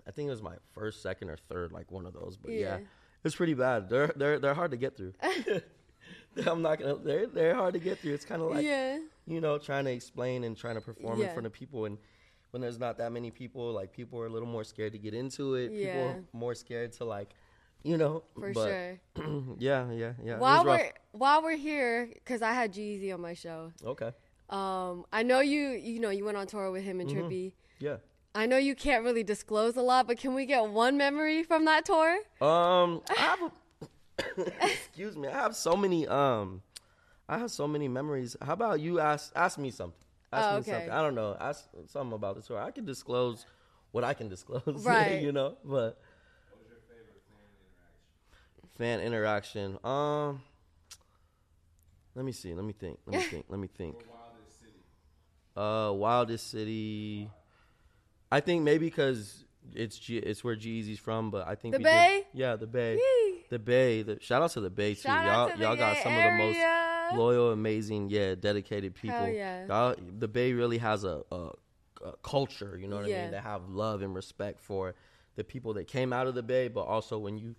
I 0.07 0.11
think 0.11 0.27
it 0.27 0.31
was 0.31 0.43
my 0.43 0.57
first, 0.73 1.03
second, 1.03 1.31
or 1.31 1.37
third, 1.49 1.73
like 1.73 1.91
one 1.91 2.07
of 2.07 2.13
those. 2.13 2.37
But 2.37 2.53
yeah, 2.53 2.59
Yeah. 2.59 2.79
It's 3.25 3.35
pretty 3.37 3.55
bad. 3.55 3.89
They're 3.89 4.13
they're 4.17 4.39
they're 4.39 4.55
hard 4.55 4.71
to 4.73 4.77
get 4.77 4.97
through. 4.97 5.13
I'm 6.47 6.63
not 6.63 6.79
gonna. 6.79 6.97
They're 6.97 7.27
they're 7.27 7.55
hard 7.55 7.75
to 7.75 7.81
get 7.81 7.99
through. 8.01 8.15
It's 8.15 8.25
kind 8.25 8.43
of 8.43 8.51
like 8.51 8.65
yeah. 8.65 8.99
you 9.27 9.41
know 9.41 9.59
trying 9.59 9.85
to 9.85 9.93
explain 9.93 10.45
and 10.45 10.57
trying 10.57 10.75
to 10.77 10.81
perform 10.81 11.21
in 11.21 11.29
front 11.31 11.47
of 11.47 11.53
people 11.53 11.85
and. 11.87 11.99
When 12.51 12.61
there's 12.61 12.79
not 12.79 12.99
that 12.99 13.13
many 13.13 13.31
people, 13.31 13.73
like 13.73 13.95
people 13.95 14.19
are 14.21 14.27
a 14.27 14.29
little 14.29 14.47
more 14.47 14.63
scared 14.63 14.93
to 14.93 14.99
get 14.99 15.15
into 15.15 15.55
it. 15.55 15.69
People 15.71 15.85
Yeah. 15.87 16.03
are 16.09 16.25
more 16.35 16.55
scared 16.55 16.93
to 16.99 17.07
like, 17.07 17.31
you 17.83 17.97
know. 17.97 18.25
For 18.39 18.53
but 18.53 18.67
sure. 18.67 19.01
yeah, 19.59 19.91
yeah, 19.91 20.13
yeah. 20.23 20.37
While 20.37 20.67
we're 20.67 20.93
while 21.13 21.43
we're 21.43 21.57
here, 21.57 22.11
because 22.13 22.43
I 22.43 22.53
had 22.53 22.75
G-Eazy 22.75 23.15
on 23.15 23.23
my 23.23 23.33
show. 23.33 23.73
okay, 23.83 24.13
Um, 24.51 25.07
I 25.11 25.23
know 25.23 25.41
you. 25.41 25.69
You 25.71 25.99
know, 25.99 26.11
you 26.11 26.27
went 26.27 26.37
on 26.37 26.47
tour 26.47 26.71
with 26.71 26.83
him 26.83 26.99
Mm-hmm. 26.99 27.09
and 27.19 27.31
Trippie. 27.31 27.53
yeah. 27.79 27.97
I 28.35 28.47
know 28.47 28.57
you 28.57 28.75
can't 28.75 29.05
really 29.05 29.23
disclose 29.23 29.77
a 29.77 29.83
lot, 29.83 30.07
but 30.07 30.19
can 30.19 30.35
we 30.35 30.47
get 30.47 30.67
one 30.69 30.97
memory 30.97 31.43
from 31.43 31.65
that 31.67 31.85
tour? 31.85 32.17
Um, 32.41 33.03
I 33.11 33.15
have 33.21 33.43
a, 33.43 34.51
excuse 34.65 35.17
me. 35.17 35.29
I 35.29 35.33
have 35.33 35.55
so 35.55 35.77
many. 35.77 36.07
Um, 36.09 36.63
I 37.29 37.39
have 37.39 37.51
so 37.51 37.67
many 37.69 37.89
memories. 37.89 38.37
How 38.41 38.55
about 38.55 38.81
you 38.81 39.01
ask 39.01 39.33
ask 39.37 39.59
me 39.59 39.71
something? 39.71 39.99
Ask 40.33 40.51
Oh, 40.51 40.55
me 40.55 40.61
okay. 40.61 40.71
something. 40.71 40.91
I 40.91 41.03
don't 41.03 41.15
know. 41.15 41.37
Ask 41.39 41.69
something 41.89 42.15
about 42.15 42.37
the 42.37 42.43
tour. 42.43 42.59
I 42.59 42.71
can 42.71 42.85
disclose 42.87 43.45
what 43.91 44.03
I 44.03 44.15
can 44.15 44.29
disclose. 44.29 44.63
Right. 44.87 45.21
you 45.21 45.33
know, 45.33 45.57
but 45.63 46.01
What 46.49 46.59
was 46.59 46.69
your 46.69 46.79
favorite 46.89 47.21
fan 48.79 49.01
interaction. 49.01 49.77
Fan 49.77 49.77
interaction. 49.77 49.79
Um, 49.85 50.43
let 52.15 52.25
me 52.25 52.33
see. 52.33 52.55
Let 52.55 52.65
me 52.65 52.73
think. 52.73 52.99
Let 53.07 53.17
me 53.19 53.23
think. 53.31 53.45
Let 53.49 53.61
me 53.61 53.69
think. 53.69 53.97
Uh, 55.55 55.93
wildest 55.95 56.51
city. 56.51 57.29
I 58.33 58.41
think 58.41 58.63
maybe 58.63 58.87
because 58.87 59.45
it's 59.75 59.99
G, 59.99 60.17
it's 60.19 60.43
where 60.43 60.57
G-Eazy's 60.57 60.99
from, 60.99 61.31
but 61.31 61.47
I 61.47 61.55
think 61.55 61.75
The 61.75 61.81
Bay? 61.81 62.25
Did, 62.33 62.41
yeah, 62.41 62.57
the 62.57 62.67
Bay. 62.67 62.95
Yee. 62.97 63.45
The 63.51 63.59
Bay. 63.59 64.03
The, 64.03 64.19
shout 64.21 64.43
out 64.43 64.51
to 64.53 64.61
the 64.61 64.71
Bay 64.71 64.95
too. 64.95 65.03
Shout 65.03 65.27
y'all 65.27 65.51
to 65.57 65.63
y'all 65.63 65.77
got 65.77 65.99
some 66.03 66.15
of 66.15 66.23
the 66.23 66.31
most 66.33 67.17
loyal, 67.17 67.53
amazing, 67.53 68.09
yeah, 68.11 68.35
dedicated 68.35 68.95
people. 68.95 69.29
yeah. 69.29 69.67
Y'all, 69.67 69.95
the 70.19 70.29
Bay 70.29 70.53
really 70.53 70.79
has 70.79 71.05
a, 71.05 71.23
a, 71.31 71.51
a 72.05 72.13
culture. 72.23 72.79
You 72.81 72.89
know 72.89 72.97
what 72.97 73.05
I 73.05 73.09
mean? 73.09 73.31
They 73.31 73.39
have 73.39 73.69
love 73.69 74.03
and 74.03 74.15
respect 74.15 74.61
for 74.61 74.95
the 75.37 75.45
people 75.45 75.75
that 75.75 75.87
came 75.87 76.13
out 76.13 76.27
of 76.27 76.35
the 76.35 76.43
Bay, 76.43 76.69
but 76.69 76.83
also 76.83 77.19
when 77.19 77.39
you 77.39 77.55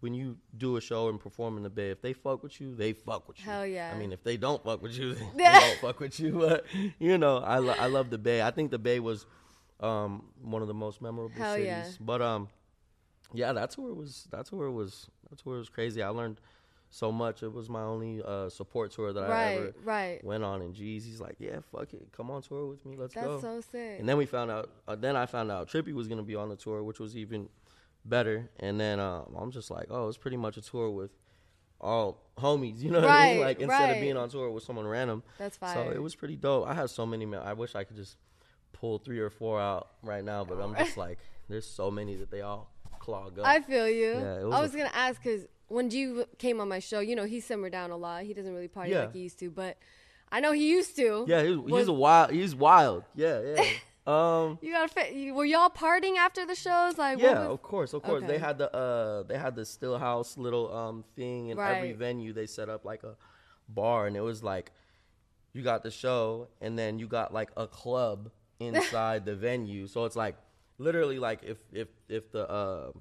when 0.00 0.14
you 0.14 0.36
do 0.56 0.76
a 0.76 0.80
show 0.80 1.08
and 1.08 1.18
perform 1.18 1.56
in 1.56 1.64
the 1.64 1.70
Bay, 1.70 1.90
if 1.90 2.00
they 2.00 2.12
fuck 2.12 2.42
with 2.42 2.60
you, 2.60 2.74
they 2.74 2.92
fuck 2.92 3.26
with 3.26 3.38
you. 3.40 3.44
Hell 3.50 3.66
yeah. 3.66 3.90
I 3.92 3.98
mean, 3.98 4.12
if 4.12 4.22
they 4.22 4.36
don't 4.36 4.62
fuck 4.62 4.80
with 4.80 4.92
you, 4.96 5.14
they 5.36 5.42
don't 5.44 5.78
fuck 5.80 5.98
with 6.00 6.20
you. 6.20 6.32
But 6.38 6.64
you 6.98 7.18
know, 7.18 7.38
I 7.38 7.58
lo- 7.58 7.74
I 7.78 7.86
love 7.86 8.10
the 8.10 8.18
Bay. 8.18 8.42
I 8.42 8.50
think 8.50 8.70
the 8.70 8.78
Bay 8.78 9.00
was 9.00 9.26
um, 9.80 10.24
one 10.42 10.62
of 10.62 10.68
the 10.68 10.74
most 10.74 11.00
memorable 11.00 11.34
Hell 11.36 11.54
cities. 11.54 11.66
yeah. 11.66 11.84
But 12.00 12.22
um, 12.22 12.48
yeah, 13.32 13.52
that's 13.52 13.76
where 13.76 13.90
it 13.90 13.96
was. 13.96 14.26
That's 14.30 14.52
where 14.52 14.66
it 14.66 14.72
was. 14.72 15.08
That's 15.30 15.44
where 15.44 15.56
it 15.56 15.60
was 15.60 15.68
crazy. 15.68 16.02
I 16.02 16.08
learned 16.08 16.40
so 16.90 17.12
much. 17.12 17.42
It 17.42 17.52
was 17.52 17.68
my 17.68 17.82
only 17.82 18.22
uh, 18.24 18.48
support 18.48 18.92
tour 18.92 19.12
that 19.12 19.24
I 19.24 19.54
ever 19.54 19.74
right. 19.84 20.24
went 20.24 20.42
on. 20.42 20.62
And 20.62 20.74
G-Eazy's 20.74 21.20
like, 21.20 21.36
yeah, 21.38 21.58
fuck 21.72 21.92
it, 21.92 22.08
come 22.12 22.30
on 22.30 22.42
tour 22.42 22.66
with 22.66 22.84
me. 22.86 22.96
Let's 22.96 23.14
That's 23.14 23.26
go. 23.26 23.32
That's 23.40 23.42
so 23.42 23.60
sick. 23.72 24.00
And 24.00 24.08
then 24.08 24.16
we 24.16 24.26
found 24.26 24.50
out. 24.50 24.70
Uh, 24.86 24.96
then 24.96 25.16
I 25.16 25.26
found 25.26 25.50
out 25.50 25.68
Trippie 25.68 25.92
was 25.92 26.08
gonna 26.08 26.22
be 26.22 26.34
on 26.34 26.48
the 26.48 26.56
tour, 26.56 26.82
which 26.82 26.98
was 27.00 27.16
even 27.16 27.48
better. 28.04 28.50
And 28.60 28.80
then 28.80 29.00
um, 29.00 29.36
I'm 29.38 29.50
just 29.50 29.70
like, 29.70 29.86
oh, 29.90 30.08
it's 30.08 30.18
pretty 30.18 30.36
much 30.36 30.56
a 30.56 30.62
tour 30.62 30.90
with 30.90 31.10
all 31.80 32.22
homies. 32.38 32.78
You 32.82 32.90
know 32.90 33.00
what 33.00 33.10
I 33.10 33.32
mean? 33.32 33.40
Right, 33.40 33.46
Like 33.46 33.60
instead 33.60 33.80
right. 33.80 33.96
of 33.96 34.00
being 34.00 34.16
on 34.16 34.28
tour 34.28 34.50
with 34.50 34.64
someone 34.64 34.86
random. 34.86 35.22
That's 35.38 35.56
fine. 35.56 35.74
So 35.74 35.90
it 35.90 36.02
was 36.02 36.14
pretty 36.14 36.36
dope. 36.36 36.66
I 36.66 36.74
had 36.74 36.90
so 36.90 37.04
many. 37.04 37.26
I 37.36 37.52
wish 37.52 37.74
I 37.74 37.84
could 37.84 37.96
just 37.96 38.16
pull 38.72 38.98
three 38.98 39.18
or 39.18 39.30
four 39.30 39.60
out 39.60 39.88
right 40.02 40.24
now, 40.24 40.44
but 40.44 40.60
I'm 40.60 40.74
just 40.76 40.96
like, 40.96 41.18
there's 41.48 41.66
so 41.66 41.90
many 41.90 42.14
that 42.16 42.30
they 42.30 42.40
all 42.42 42.70
clog 42.98 43.38
up. 43.38 43.46
I 43.46 43.60
feel 43.60 43.88
you. 43.88 44.12
Yeah, 44.14 44.42
was 44.44 44.54
I 44.54 44.58
a- 44.58 44.62
was 44.62 44.70
gonna 44.72 44.90
ask 44.94 45.22
because 45.22 45.46
when 45.68 45.90
you 45.90 46.24
came 46.38 46.60
on 46.60 46.68
my 46.68 46.78
show, 46.78 47.00
you 47.00 47.16
know 47.16 47.24
he 47.24 47.40
simmered 47.40 47.72
down 47.72 47.90
a 47.90 47.96
lot. 47.96 48.22
He 48.24 48.34
doesn't 48.34 48.52
really 48.54 48.68
party 48.68 48.90
Yeah. 48.92 49.00
like 49.00 49.12
he 49.12 49.20
used 49.20 49.38
to, 49.40 49.50
but 49.50 49.76
I 50.30 50.40
know 50.40 50.52
he 50.52 50.68
used 50.70 50.94
to. 50.96 51.24
yeah, 51.28 51.42
he's, 51.42 51.56
Was- 51.56 51.80
he's 51.82 51.88
a 51.88 51.92
wild. 51.92 52.30
He's 52.32 52.54
wild. 52.54 53.04
Yeah, 53.14 53.40
yeah. 53.40 53.64
Um. 54.06 54.58
You 54.62 54.72
gotta 54.72 54.88
fit. 54.88 55.34
Were 55.34 55.44
y'all 55.44 55.68
partying 55.68 56.16
after 56.16 56.46
the 56.46 56.54
shows? 56.54 56.96
Like, 56.96 57.18
Yeah, 57.18 57.40
was, 57.40 57.48
of 57.50 57.62
course, 57.62 57.92
of 57.92 58.02
course. 58.02 58.24
They 58.26 58.38
had 58.38 58.56
the 58.56 58.74
uh 58.74 59.22
they 59.24 59.36
had 59.36 59.54
the 59.54 59.66
still 59.66 59.98
house 59.98 60.38
little 60.38 60.74
um 60.74 61.04
thing 61.14 61.48
in 61.48 61.58
every 61.58 61.92
venue 61.92 62.32
they 62.32 62.46
set 62.46 62.70
up 62.70 62.86
like 62.86 63.02
a 63.02 63.16
bar 63.68 64.06
and 64.06 64.16
it 64.16 64.22
was 64.22 64.42
like 64.42 64.72
you 65.52 65.62
got 65.62 65.82
the 65.82 65.90
show 65.90 66.48
and 66.62 66.78
then 66.78 66.98
you 66.98 67.06
got 67.06 67.34
like 67.34 67.50
a 67.58 67.66
club 67.66 68.30
inside 68.60 69.24
the 69.24 69.34
venue. 69.34 69.86
So 69.86 70.04
it's 70.04 70.16
like 70.16 70.36
literally 70.78 71.18
like 71.18 71.40
if 71.42 71.58
if 71.72 71.88
if 72.08 72.30
the 72.32 72.48
uh 72.48 72.92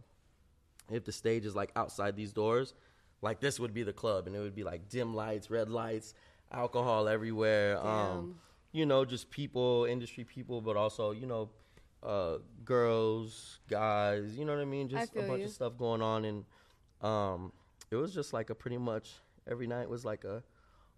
if 0.92 1.04
the 1.06 1.12
stage 1.12 1.46
is 1.46 1.56
like 1.56 1.72
outside 1.76 2.16
these 2.16 2.32
doors, 2.32 2.74
like 3.22 3.40
this 3.40 3.60
would 3.60 3.74
be 3.74 3.84
the 3.84 3.94
club 3.94 4.28
and 4.28 4.36
it 4.36 4.40
would 4.40 4.56
be 4.56 4.64
like 4.64 4.90
dim 4.90 5.16
lights, 5.16 5.50
red 5.50 5.70
lights, 5.70 6.14
alcohol 6.52 7.08
everywhere. 7.08 7.78
Um 7.86 8.36
you 8.74 8.86
know, 8.86 9.06
just 9.06 9.30
people, 9.32 9.86
industry 9.86 10.24
people, 10.24 10.62
but 10.62 10.76
also, 10.78 11.12
you 11.12 11.26
know, 11.26 11.50
uh 12.04 12.38
girls, 12.64 13.60
guys, 13.70 14.38
you 14.38 14.46
know 14.46 14.54
what 14.54 14.62
I 14.62 14.66
mean? 14.66 14.88
Just 14.88 15.16
a 15.16 15.22
bunch 15.24 15.40
you. 15.40 15.46
of 15.46 15.52
stuff 15.52 15.78
going 15.78 16.02
on 16.02 16.26
and 16.26 16.46
um 17.02 17.52
it 17.92 17.96
was 17.96 18.14
just 18.14 18.34
like 18.34 18.50
a 18.50 18.56
pretty 18.56 18.78
much 18.78 19.14
every 19.50 19.68
night 19.68 19.90
was 19.90 20.04
like 20.04 20.24
a 20.24 20.44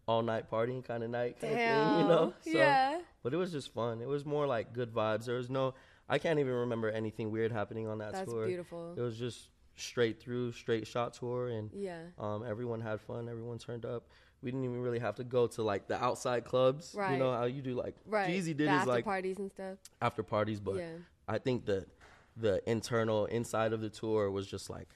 all 0.07 0.23
night 0.23 0.49
partying 0.49 0.83
kind 0.83 1.03
of 1.03 1.09
night 1.11 1.39
kind 1.39 1.53
of 1.53 1.59
thing, 1.59 1.99
you 1.99 2.07
know? 2.07 2.33
Damn. 2.43 2.55
Yeah. 2.55 2.98
But 3.23 3.33
it 3.33 3.37
was 3.37 3.51
just 3.51 3.73
fun. 3.73 4.01
It 4.01 4.07
was 4.07 4.25
more 4.25 4.47
like 4.47 4.73
good 4.73 4.93
vibes. 4.93 5.25
There 5.25 5.35
was 5.35 5.49
no 5.49 5.73
I 6.07 6.17
can't 6.17 6.39
even 6.39 6.53
remember 6.53 6.89
anything 6.89 7.29
weird 7.31 7.51
happening 7.51 7.87
on 7.87 7.99
that 7.99 8.11
tour. 8.11 8.19
That's 8.19 8.31
tour. 8.31 8.47
beautiful. 8.47 8.93
It 8.97 9.01
was 9.01 9.17
just 9.17 9.49
straight 9.75 10.19
through, 10.19 10.51
straight 10.53 10.87
shot 10.87 11.13
tour 11.13 11.49
and 11.49 11.69
Yeah. 11.73 12.01
um, 12.17 12.43
everyone 12.45 12.81
had 12.81 12.99
fun. 12.99 13.29
Everyone 13.29 13.57
turned 13.59 13.85
up. 13.85 14.07
We 14.41 14.51
didn't 14.51 14.63
even 14.65 14.81
really 14.81 14.99
have 14.99 15.15
to 15.15 15.23
go 15.23 15.47
to 15.47 15.63
like 15.63 15.87
the 15.87 16.01
outside 16.03 16.45
clubs. 16.45 16.95
You 16.95 17.17
know 17.17 17.31
how 17.33 17.45
you 17.45 17.61
do 17.61 17.75
like 17.75 17.95
Right. 18.05 18.27
G-Eazy 18.29 18.55
did 18.57 18.69
his 18.69 18.79
after 18.79 18.89
like 18.89 19.05
parties 19.05 19.37
and 19.37 19.51
stuff. 19.51 19.77
after 20.01 20.23
parties, 20.23 20.59
but 20.59 20.75
Yeah. 20.77 20.93
I 21.27 21.37
think 21.37 21.65
the 21.65 21.85
the 22.37 22.61
internal 22.69 23.25
inside 23.25 23.73
of 23.73 23.81
the 23.81 23.89
tour 23.89 24.31
was 24.31 24.47
just 24.47 24.69
like 24.69 24.87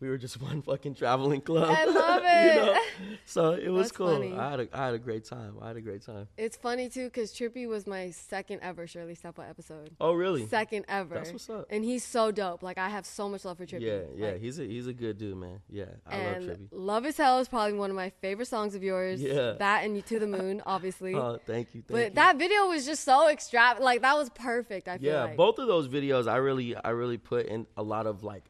we 0.00 0.08
were 0.08 0.18
just 0.18 0.40
one 0.42 0.62
fucking 0.62 0.94
traveling 0.94 1.40
club. 1.40 1.68
I 1.76 1.84
love 1.84 2.22
you 2.22 2.28
it. 2.28 2.66
know? 2.66 2.80
So 3.24 3.52
it 3.52 3.68
was 3.68 3.86
That's 3.88 3.96
cool. 3.96 4.12
funny. 4.12 4.34
I 4.34 4.50
had 4.50 4.60
a 4.60 4.68
I 4.72 4.86
had 4.86 4.94
a 4.94 4.98
great 4.98 5.24
time. 5.24 5.56
I 5.60 5.68
had 5.68 5.76
a 5.76 5.80
great 5.80 6.02
time. 6.04 6.28
It's 6.36 6.56
funny 6.56 6.88
too 6.88 7.04
because 7.04 7.32
Trippie 7.32 7.68
was 7.68 7.86
my 7.86 8.10
second 8.10 8.60
ever 8.62 8.86
Shirley's 8.86 9.20
Temple 9.20 9.44
episode. 9.48 9.90
Oh 10.00 10.12
really? 10.12 10.46
Second 10.46 10.84
ever. 10.88 11.14
That's 11.14 11.32
what's 11.32 11.48
up. 11.50 11.66
And 11.70 11.84
he's 11.84 12.04
so 12.04 12.30
dope. 12.30 12.62
Like 12.62 12.78
I 12.78 12.88
have 12.88 13.06
so 13.06 13.28
much 13.28 13.44
love 13.44 13.58
for 13.58 13.66
Trippie. 13.66 13.82
Yeah, 13.82 14.00
yeah. 14.14 14.32
Like, 14.32 14.40
he's 14.40 14.58
a 14.58 14.64
he's 14.64 14.86
a 14.86 14.92
good 14.92 15.18
dude, 15.18 15.36
man. 15.36 15.60
Yeah, 15.68 15.84
I 16.06 16.16
and 16.16 16.46
love 16.46 16.56
Trippie. 16.56 16.68
Love 16.72 17.06
Is 17.06 17.16
Hell 17.16 17.38
is 17.40 17.48
probably 17.48 17.78
one 17.78 17.90
of 17.90 17.96
my 17.96 18.10
favorite 18.20 18.46
songs 18.46 18.74
of 18.74 18.82
yours. 18.82 19.20
Yeah. 19.20 19.52
That 19.58 19.84
and 19.84 20.04
To 20.06 20.18
the 20.18 20.26
Moon, 20.26 20.62
obviously. 20.66 21.14
Oh, 21.26 21.38
thank 21.46 21.74
you. 21.74 21.80
Thank 21.82 21.88
but 21.88 22.04
you. 22.04 22.10
that 22.14 22.36
video 22.38 22.66
was 22.68 22.84
just 22.86 23.02
so 23.04 23.28
extravagant. 23.28 23.84
Like 23.84 24.02
that 24.02 24.16
was 24.16 24.28
perfect. 24.30 24.86
I 24.88 24.98
feel 24.98 25.12
yeah 25.12 25.24
like. 25.24 25.36
both 25.36 25.58
of 25.58 25.66
those 25.66 25.88
videos 25.88 26.28
i 26.28 26.36
really 26.36 26.76
i 26.76 26.90
really 26.90 27.16
put 27.18 27.46
in 27.46 27.66
a 27.76 27.82
lot 27.82 28.06
of 28.06 28.22
like 28.22 28.44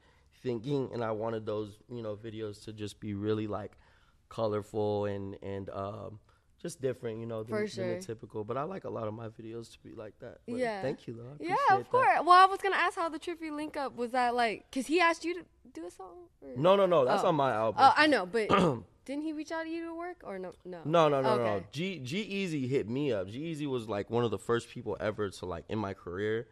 thinking 0.47 0.89
and 0.93 1.03
i 1.03 1.11
wanted 1.11 1.45
those 1.45 1.71
you 1.91 2.03
know 2.03 2.15
videos 2.15 2.63
to 2.65 2.73
just 2.73 3.01
be 3.01 3.15
really 3.15 3.47
like 3.49 3.73
colorful 4.29 5.05
and 5.07 5.37
and 5.43 5.71
um 5.71 6.19
just 6.63 6.81
different 6.81 7.19
you 7.21 7.27
know 7.27 7.43
than, 7.43 7.67
For 7.67 7.77
than 7.77 7.89
the 7.89 7.97
typical 7.97 8.45
but 8.45 8.57
i 8.57 8.63
like 8.63 8.85
a 8.85 8.91
lot 8.91 9.07
of 9.09 9.15
my 9.15 9.29
videos 9.29 9.73
to 9.73 9.79
be 9.81 9.95
like 9.95 10.19
that 10.21 10.39
But 10.47 10.57
Yeah. 10.57 10.83
thank 10.83 11.07
you 11.07 11.15
though 11.15 11.31
I 11.31 11.37
Yeah, 11.41 11.55
of 11.77 11.85
that. 11.85 11.91
course. 11.91 12.09
Well, 12.25 12.31
I 12.31 12.47
was 12.47 12.61
gonna 12.61 12.77
ask 12.77 12.97
how 12.97 13.09
the 13.09 13.19
Trippie 13.19 13.51
link 13.51 13.77
up 13.77 13.97
was 13.97 14.11
that 14.13 14.35
like, 14.35 14.71
cause 14.73 14.87
he 14.87 15.01
asked 15.01 15.25
you 15.25 15.35
to 15.35 15.45
do 15.75 15.87
a 15.87 15.91
song. 15.91 16.17
Or? 16.43 16.49
no 16.57 16.77
no 16.77 16.87
no 16.87 17.05
that's 17.05 17.25
Oh. 17.25 17.29
on 17.29 17.35
my 17.35 17.53
album 17.53 17.83
Oh, 17.85 17.93
I 17.97 18.07
know, 18.07 18.25
but 18.25 18.49
didn't 19.05 19.23
he 19.23 19.33
reach 19.33 19.53
out 19.53 19.65
to 19.65 19.69
you 19.69 19.85
to 19.87 19.95
work 19.95 20.19
or 20.25 20.39
no? 20.39 20.53
No. 20.65 20.81
No, 20.85 21.09
no, 21.09 21.21
no, 21.23 21.37
no. 21.37 21.63
G 21.73 21.99
G-Eazy 21.99 22.69
hit 22.69 22.89
me 22.89 23.13
up. 23.13 23.29
G 23.29 23.39
Easy 23.51 23.67
was 23.67 23.89
like 23.89 24.11
one 24.11 24.25
of 24.25 24.31
the 24.31 24.39
first 24.39 24.69
people 24.71 24.97
ever 24.99 25.29
to 25.31 25.47
like 25.47 25.65
in 25.69 25.79
my 25.79 25.93
career 25.95 26.49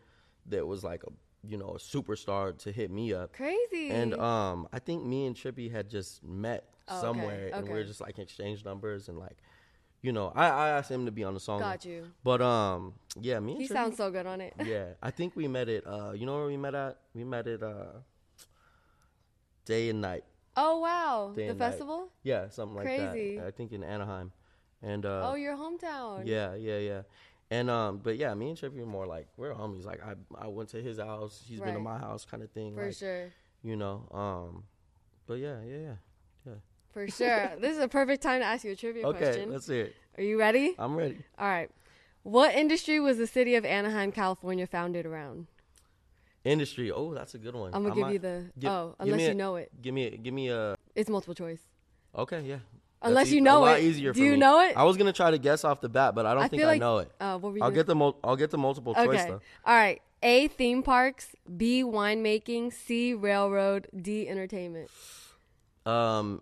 that 0.47 0.67
was 0.67 0.85
like 0.85 1.03
a 1.05 1.13
you 1.49 1.57
know 1.57 1.71
a 1.71 1.79
superstar 1.79 2.57
to 2.59 2.73
hit 2.73 2.91
me 2.91 3.13
up. 3.15 3.33
Crazy. 3.33 3.91
And 3.91 4.15
um, 4.15 4.69
I 4.73 4.79
think 4.79 5.05
me 5.05 5.27
and 5.27 5.35
Trippie 5.37 5.71
had 5.71 5.89
just 5.91 6.23
met 6.25 6.65
Oh, 6.87 6.99
okay, 6.99 7.01
somewhere, 7.01 7.51
and 7.55 7.65
we 7.65 7.71
were 7.73 7.79
okay. 7.79 7.89
just 7.89 8.01
like 8.03 8.19
exchange 8.19 8.63
numbers 8.63 9.09
and 9.09 9.19
like, 9.19 9.39
you 10.03 10.13
know, 10.13 10.31
I, 10.35 10.49
I 10.49 10.69
asked 10.69 10.91
him 10.91 11.07
to 11.07 11.11
be 11.13 11.25
on 11.25 11.33
the 11.33 11.41
song. 11.41 11.61
Got 11.61 11.87
you. 11.87 12.05
But 12.23 12.43
um, 12.43 12.93
yeah, 13.19 13.41
me 13.41 13.53
and 13.53 13.63
he 13.63 13.67
Trippie, 13.69 13.73
sounds 13.73 13.97
so 13.97 14.11
good 14.11 14.27
on 14.27 14.43
it. 14.43 14.53
yeah, 14.63 14.89
I 15.03 15.11
think 15.11 15.35
we 15.35 15.49
met 15.49 15.71
at 15.71 15.87
uh, 15.87 16.13
you 16.13 16.27
know 16.27 16.37
where 16.37 16.45
we 16.47 16.59
met 16.59 16.75
at? 16.75 16.99
We 17.15 17.25
met 17.25 17.47
at 17.47 17.63
uh, 17.63 17.87
Day 19.65 19.89
and 19.89 20.01
Night. 20.01 20.25
Oh 20.57 20.79
wow, 20.81 21.33
day 21.35 21.45
the 21.45 21.51
and 21.51 21.59
night. 21.59 21.71
festival. 21.71 22.09
Yeah, 22.23 22.49
something 22.51 22.77
like 22.77 22.85
Crazy. 22.87 23.39
that. 23.39 23.47
I 23.47 23.51
think 23.51 23.73
in 23.73 23.83
Anaheim, 23.83 24.31
and 24.83 25.05
uh, 25.07 25.31
oh, 25.31 25.35
your 25.37 25.57
hometown. 25.57 26.23
yeah, 26.27 26.55
yeah, 26.55 26.79
yeah. 26.79 27.03
And 27.51 27.71
um, 27.71 27.99
but 28.03 28.17
yeah, 28.17 28.35
me 28.35 28.49
and 28.51 28.59
Trippie 28.59 28.81
are 28.81 28.87
more 28.87 29.07
like 29.07 29.29
we're 29.37 29.53
homies. 29.55 29.85
Like 29.85 30.01
I, 30.05 30.15
I 30.39 30.49
went 30.49 30.71
to 30.71 30.83
his 30.83 30.99
house, 30.99 31.43
he's 31.47 31.61
been 31.61 31.75
to 31.75 31.81
my 31.81 31.99
house, 31.99 32.25
kind 32.25 32.43
of 32.43 32.51
thing. 32.51 32.75
for 32.75 32.87
like, 32.87 32.95
sure. 32.97 33.31
You 33.63 33.77
know, 33.77 34.09
um, 34.13 34.65
but 35.27 35.35
yeah, 35.35 35.57
yeah, 35.67 35.77
yeah. 36.47 36.53
For 36.93 37.09
sure. 37.09 37.51
this 37.61 37.77
is 37.77 37.83
a 37.83 37.89
perfect 37.89 38.23
time 38.23 38.41
to 38.41 38.47
ask 38.47 38.65
you 38.65 38.73
a 38.73 38.77
trivia 38.77 39.07
Okay, 39.09 39.19
question. 39.19 39.51
let's 39.53 39.67
hear 39.67 39.87
it. 39.87 39.97
Are 40.17 40.23
you 40.23 40.39
ready? 40.39 40.75
I'm 40.79 40.97
ready. 40.97 41.19
All 41.39 41.49
right. 41.49 41.71
What 42.23 42.55
industry 42.55 43.01
was 43.01 43.19
the 43.19 43.27
city 43.27 43.55
of 43.57 43.65
Anaheim, 43.65 44.11
California 44.13 44.67
founded 44.67 45.05
around? 45.05 45.47
Industry. 46.45 46.91
Oh, 46.93 47.13
that's 47.15 47.35
a 47.35 47.39
good 47.39 47.55
one. 47.55 47.73
I'm 47.75 47.83
gonna 47.83 47.93
I 47.93 47.97
give 47.97 48.03
might- 48.03 48.13
you 48.13 48.19
the 48.21 48.45
give- 48.59 48.71
oh, 48.71 48.95
unless 48.99 49.21
you 49.23 49.29
a- 49.29 49.35
know 49.35 49.57
it. 49.57 49.71
Give 49.83 49.93
me, 49.95 50.07
a, 50.07 50.17
give 50.17 50.33
me 50.35 50.49
a. 50.51 50.77
It's 50.95 51.11
multiple 51.11 51.35
choice. 51.35 51.61
Okay, 52.17 52.41
yeah. 52.43 52.59
Unless 53.05 53.31
you 53.31 53.41
know 53.41 53.59
a 53.59 53.61
lot 53.61 53.79
it. 53.81 53.85
Easier 53.85 54.13
Do 54.13 54.19
for 54.21 54.25
you 54.25 54.33
me. 54.33 54.37
know 54.39 54.61
it? 54.61 54.77
I 54.77 54.85
was 54.85 54.97
gonna 54.97 55.13
try 55.13 55.31
to 55.31 55.39
guess 55.39 55.65
off 55.65 55.81
the 55.81 55.89
bat, 55.89 56.15
but 56.15 56.27
I 56.27 56.35
don't 56.35 56.43
I 56.45 56.49
think 56.49 56.63
I 56.63 56.67
like- 56.67 56.81
know 56.81 56.99
it. 56.99 57.13
Uh, 57.21 57.39
what 57.39 57.53
were 57.53 57.59
you 57.59 57.65
I'll 57.65 57.71
get 57.71 57.87
the 57.87 57.95
mul- 57.95 58.19
I'll 58.25 58.37
get 58.37 58.51
the 58.51 58.59
multiple 58.59 58.95
choice 58.95 59.21
Okay. 59.21 59.29
though. 59.31 59.41
All 59.67 59.75
right. 59.75 60.01
A 60.23 60.49
theme 60.49 60.83
parks, 60.83 61.37
B 61.57 61.83
winemaking, 61.85 62.73
C 62.73 63.13
railroad, 63.15 63.89
D 63.95 64.27
entertainment. 64.29 64.91
Um, 65.85 66.41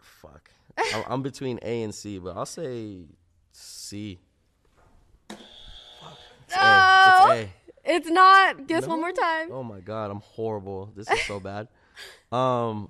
fuck. 0.00 0.50
I'm, 0.94 1.04
I'm 1.08 1.22
between 1.22 1.60
A 1.62 1.82
and 1.84 1.94
C, 1.94 2.18
but 2.18 2.36
I'll 2.36 2.46
say 2.46 3.02
C. 3.52 4.18
Fuck. 5.28 5.38
It's 6.48 6.56
No, 6.56 6.62
A. 7.30 7.38
It's 7.40 7.50
A. 7.86 7.94
it's 7.96 8.10
not. 8.10 8.66
Guess 8.66 8.86
one 8.86 9.00
more 9.00 9.12
time. 9.12 9.48
Oh 9.52 9.62
my 9.62 9.80
god, 9.80 10.10
I'm 10.10 10.20
horrible. 10.20 10.92
This 10.96 11.08
is 11.10 11.20
so 11.22 11.38
bad. 11.40 11.68
Um, 12.32 12.88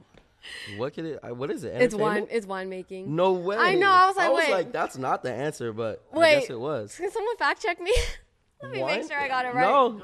what 0.77 0.95
could 0.95 1.05
it? 1.05 1.37
What 1.37 1.51
is 1.51 1.65
it? 1.65 1.81
it's 1.81 1.95
wine. 1.95 2.27
It's 2.31 2.47
winemaking. 2.47 3.07
No 3.07 3.33
way. 3.33 3.57
I 3.57 3.75
know, 3.75 3.91
I 3.91 4.07
was 4.07 4.17
like, 4.17 4.27
I 4.27 4.31
was 4.31 4.45
wait. 4.45 4.51
like, 4.51 4.73
that's 4.73 4.99
not 4.99 5.23
the 5.23 5.33
answer, 5.33 5.73
but 5.73 6.03
I 6.13 6.19
Wait. 6.19 6.41
guess 6.41 6.51
it 6.51 6.59
was. 6.61 6.97
Can 6.97 7.11
someone 7.11 7.37
fact 7.37 7.63
check 7.63 7.81
me? 7.81 7.95
Let 8.63 8.73
me 8.73 8.81
Wine- 8.81 9.01
make 9.01 9.09
sure 9.11 9.19
I 9.19 9.29
got 9.29 9.45
it 9.45 9.55
right. 9.55 9.63
No, 9.63 10.03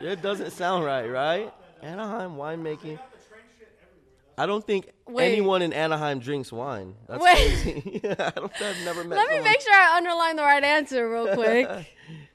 it 0.00 0.22
doesn't 0.22 0.50
sound 0.52 0.84
right. 0.84 1.08
Right? 1.08 1.52
Anaheim 1.82 2.32
winemaking. 2.36 2.98
I 4.36 4.46
don't 4.46 4.66
think 4.66 4.90
Wait. 5.06 5.30
anyone 5.32 5.62
in 5.62 5.72
Anaheim 5.72 6.18
drinks 6.18 6.50
wine. 6.52 6.94
That's 7.08 7.22
Wait. 7.22 7.34
crazy. 7.62 8.00
I 8.04 8.30
don't, 8.30 8.52
think 8.54 8.62
I've 8.76 8.84
never 8.84 9.04
met. 9.04 9.16
Let 9.16 9.30
me 9.30 9.40
make 9.44 9.60
sure 9.60 9.72
I 9.74 9.96
underline 9.96 10.36
the 10.36 10.42
right 10.42 10.64
answer 10.64 11.08
real 11.08 11.28
quick. 11.34 11.68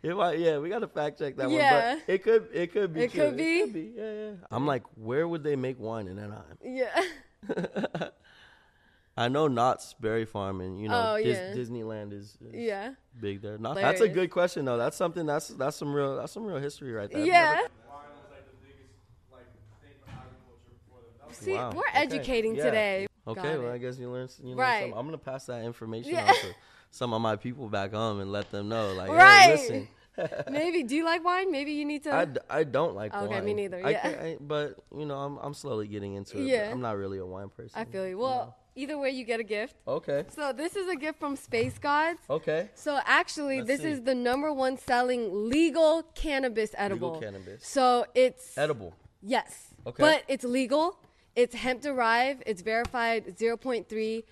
It 0.02 0.16
might, 0.16 0.40
yeah, 0.40 0.60
we 0.60 0.70
got 0.70 0.80
to 0.80 0.88
fact 0.88 1.20
check 1.20 1.36
that 1.38 1.50
Yeah. 1.50 1.90
one. 1.96 2.02
But 2.08 2.14
it 2.14 2.24
could, 2.24 2.48
it 2.54 2.72
could 2.72 2.94
be. 2.94 3.02
It 3.02 3.12
true. 3.12 3.26
could 3.26 3.38
be? 3.38 3.44
It 3.44 3.64
could 3.66 3.74
be. 3.74 3.92
Yeah, 3.98 4.12
yeah. 4.14 4.32
I'm 4.50 4.66
like, 4.66 4.84
where 4.96 5.28
would 5.28 5.44
they 5.44 5.56
make 5.56 5.80
wine 5.80 6.08
in 6.08 6.18
Anaheim? 6.20 6.58
yeah. 6.64 8.10
I 9.18 9.28
know 9.28 9.50
Knott's 9.50 9.94
Berry 10.00 10.24
Farm, 10.24 10.62
and 10.62 10.80
you 10.82 10.88
know 10.88 11.16
Oh, 11.18 11.22
Dis- 11.22 11.38
yeah. 11.38 11.54
Disneyland 11.54 12.14
is, 12.14 12.38
is 12.42 12.54
Yeah. 12.54 12.94
big 13.20 13.42
there. 13.42 13.58
Not, 13.58 13.76
that's 13.76 14.00
a 14.00 14.08
good 14.08 14.32
question 14.32 14.64
though. 14.64 14.78
That's 14.78 14.96
something. 14.96 15.26
That's 15.26 15.50
that's 15.50 15.76
some 15.76 15.94
real. 15.94 16.16
That's 16.16 16.32
some 16.32 16.46
real 16.46 16.58
history 16.60 16.94
right 16.94 17.12
there. 17.12 17.26
Yeah. 17.26 17.64
See, 21.40 21.54
Wow, 21.54 21.72
we're 21.76 21.88
okay. 21.90 21.98
educating 22.00 22.56
Yeah. 22.56 22.64
today. 22.66 23.08
Okay, 23.28 23.42
Got 23.42 23.60
well, 23.60 23.72
it. 23.72 23.74
I 23.76 23.78
guess 23.78 23.98
you 24.00 24.10
learned. 24.10 24.32
You 24.44 24.56
know, 24.56 24.62
Right. 24.62 24.90
some, 24.90 24.98
I'm 24.98 25.06
gonna 25.06 25.18
pass 25.18 25.46
that 25.46 25.64
information 25.64 26.14
Yeah. 26.14 26.28
on 26.30 26.36
to 26.36 26.56
some 26.92 27.14
of 27.14 27.22
my 27.22 27.36
people 27.36 27.70
back 27.70 27.92
home 27.94 28.20
and 28.20 28.32
let 28.32 28.50
them 28.52 28.70
know. 28.70 28.94
Like, 28.94 29.10
Right. 29.10 29.42
hey, 29.42 29.52
listen. 29.52 29.88
Maybe. 30.52 30.84
Do 30.84 30.96
you 30.96 31.06
like 31.06 31.24
wine? 31.24 31.50
Maybe 31.52 31.72
you 31.74 31.86
need 31.86 32.04
to. 32.04 32.14
I, 32.14 32.26
d- 32.26 32.40
I 32.50 32.64
don't 32.66 32.94
like 32.96 33.14
Okay, 33.14 33.26
wine. 33.28 33.38
Okay, 33.38 33.46
me 33.46 33.54
neither, 33.54 33.86
I 33.86 33.90
yeah. 33.92 34.02
can't- 34.02 34.20
I- 34.22 34.38
but 34.42 34.76
you 34.98 35.06
know, 35.06 35.16
I'm 35.16 35.38
I'm 35.38 35.54
slowly 35.54 35.88
getting 35.88 36.16
into 36.16 36.40
it. 36.40 36.46
Yeah. 36.48 36.70
I'm 36.72 36.82
not 36.82 36.98
really 36.98 37.20
a 37.20 37.26
wine 37.26 37.50
person. 37.50 37.80
I 37.80 37.86
feel 37.86 38.06
you. 38.08 38.18
Well, 38.18 38.58
either 38.76 38.98
way, 38.98 39.12
you 39.12 39.24
get 39.24 39.40
a 39.40 39.44
gift. 39.44 39.76
Okay. 39.88 40.26
So 40.36 40.52
this 40.52 40.76
is 40.76 40.90
a 40.90 40.96
gift 40.98 41.20
from 41.20 41.36
Space 41.38 41.78
Gods. 41.78 42.20
Okay. 42.30 42.70
So 42.74 43.00
actually, 43.06 43.58
Let's 43.60 43.68
this 43.68 43.82
see. 43.82 43.92
is 43.92 44.02
the 44.04 44.16
number 44.16 44.52
one 44.52 44.78
selling 44.78 45.48
legal 45.50 46.04
cannabis 46.16 46.72
edible. 46.78 47.14
Legal 47.14 47.22
cannabis. 47.22 47.66
So 47.66 48.06
it's 48.14 48.58
Edible. 48.58 48.94
yes, 49.22 49.74
Okay. 49.88 50.02
but 50.04 50.24
it's 50.28 50.44
legal. 50.44 50.98
It's 51.40 51.56
hemp 51.56 51.82
derived. 51.82 52.44
It's 52.46 52.62
verified 52.62 53.38
0.3 53.38 54.24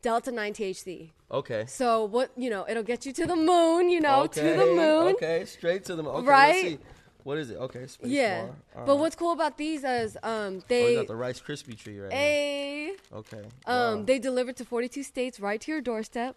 delta 0.00 0.30
9 0.30 0.52
THC. 0.54 1.10
Okay. 1.30 1.64
So 1.66 2.04
what 2.04 2.30
you 2.36 2.50
know, 2.50 2.64
it'll 2.68 2.84
get 2.84 3.04
you 3.04 3.12
to 3.14 3.26
the 3.26 3.34
moon. 3.34 3.90
You 3.90 4.00
know, 4.00 4.22
okay. 4.24 4.42
to 4.42 4.58
the 4.60 4.66
moon. 4.66 5.14
Okay. 5.16 5.44
Straight 5.44 5.84
to 5.86 5.96
the 5.96 6.04
moon. 6.04 6.14
Okay, 6.16 6.26
Right? 6.28 6.54
Let's 6.54 6.68
see. 6.68 6.78
What 7.24 7.38
is 7.38 7.50
it? 7.50 7.56
Okay. 7.56 7.88
Space 7.88 8.08
Yeah. 8.08 8.42
bar. 8.42 8.50
All 8.76 8.86
But 8.86 8.92
right. 8.92 9.00
what's 9.00 9.16
cool 9.16 9.32
about 9.32 9.58
these 9.58 9.82
is 9.82 10.16
um 10.22 10.58
Oh, 10.58 10.64
they 10.68 10.94
got 10.94 11.08
the 11.08 11.16
Rice 11.16 11.40
Krispie 11.40 11.76
tree 11.76 11.98
right 11.98 12.12
now. 13.12 13.18
Okay. 13.18 13.42
um 13.66 13.98
Wow. 13.98 14.02
they 14.04 14.20
deliver 14.20 14.52
to 14.52 14.64
42 14.64 15.02
states 15.02 15.40
right 15.40 15.60
to 15.62 15.72
your 15.72 15.80
doorstep. 15.80 16.36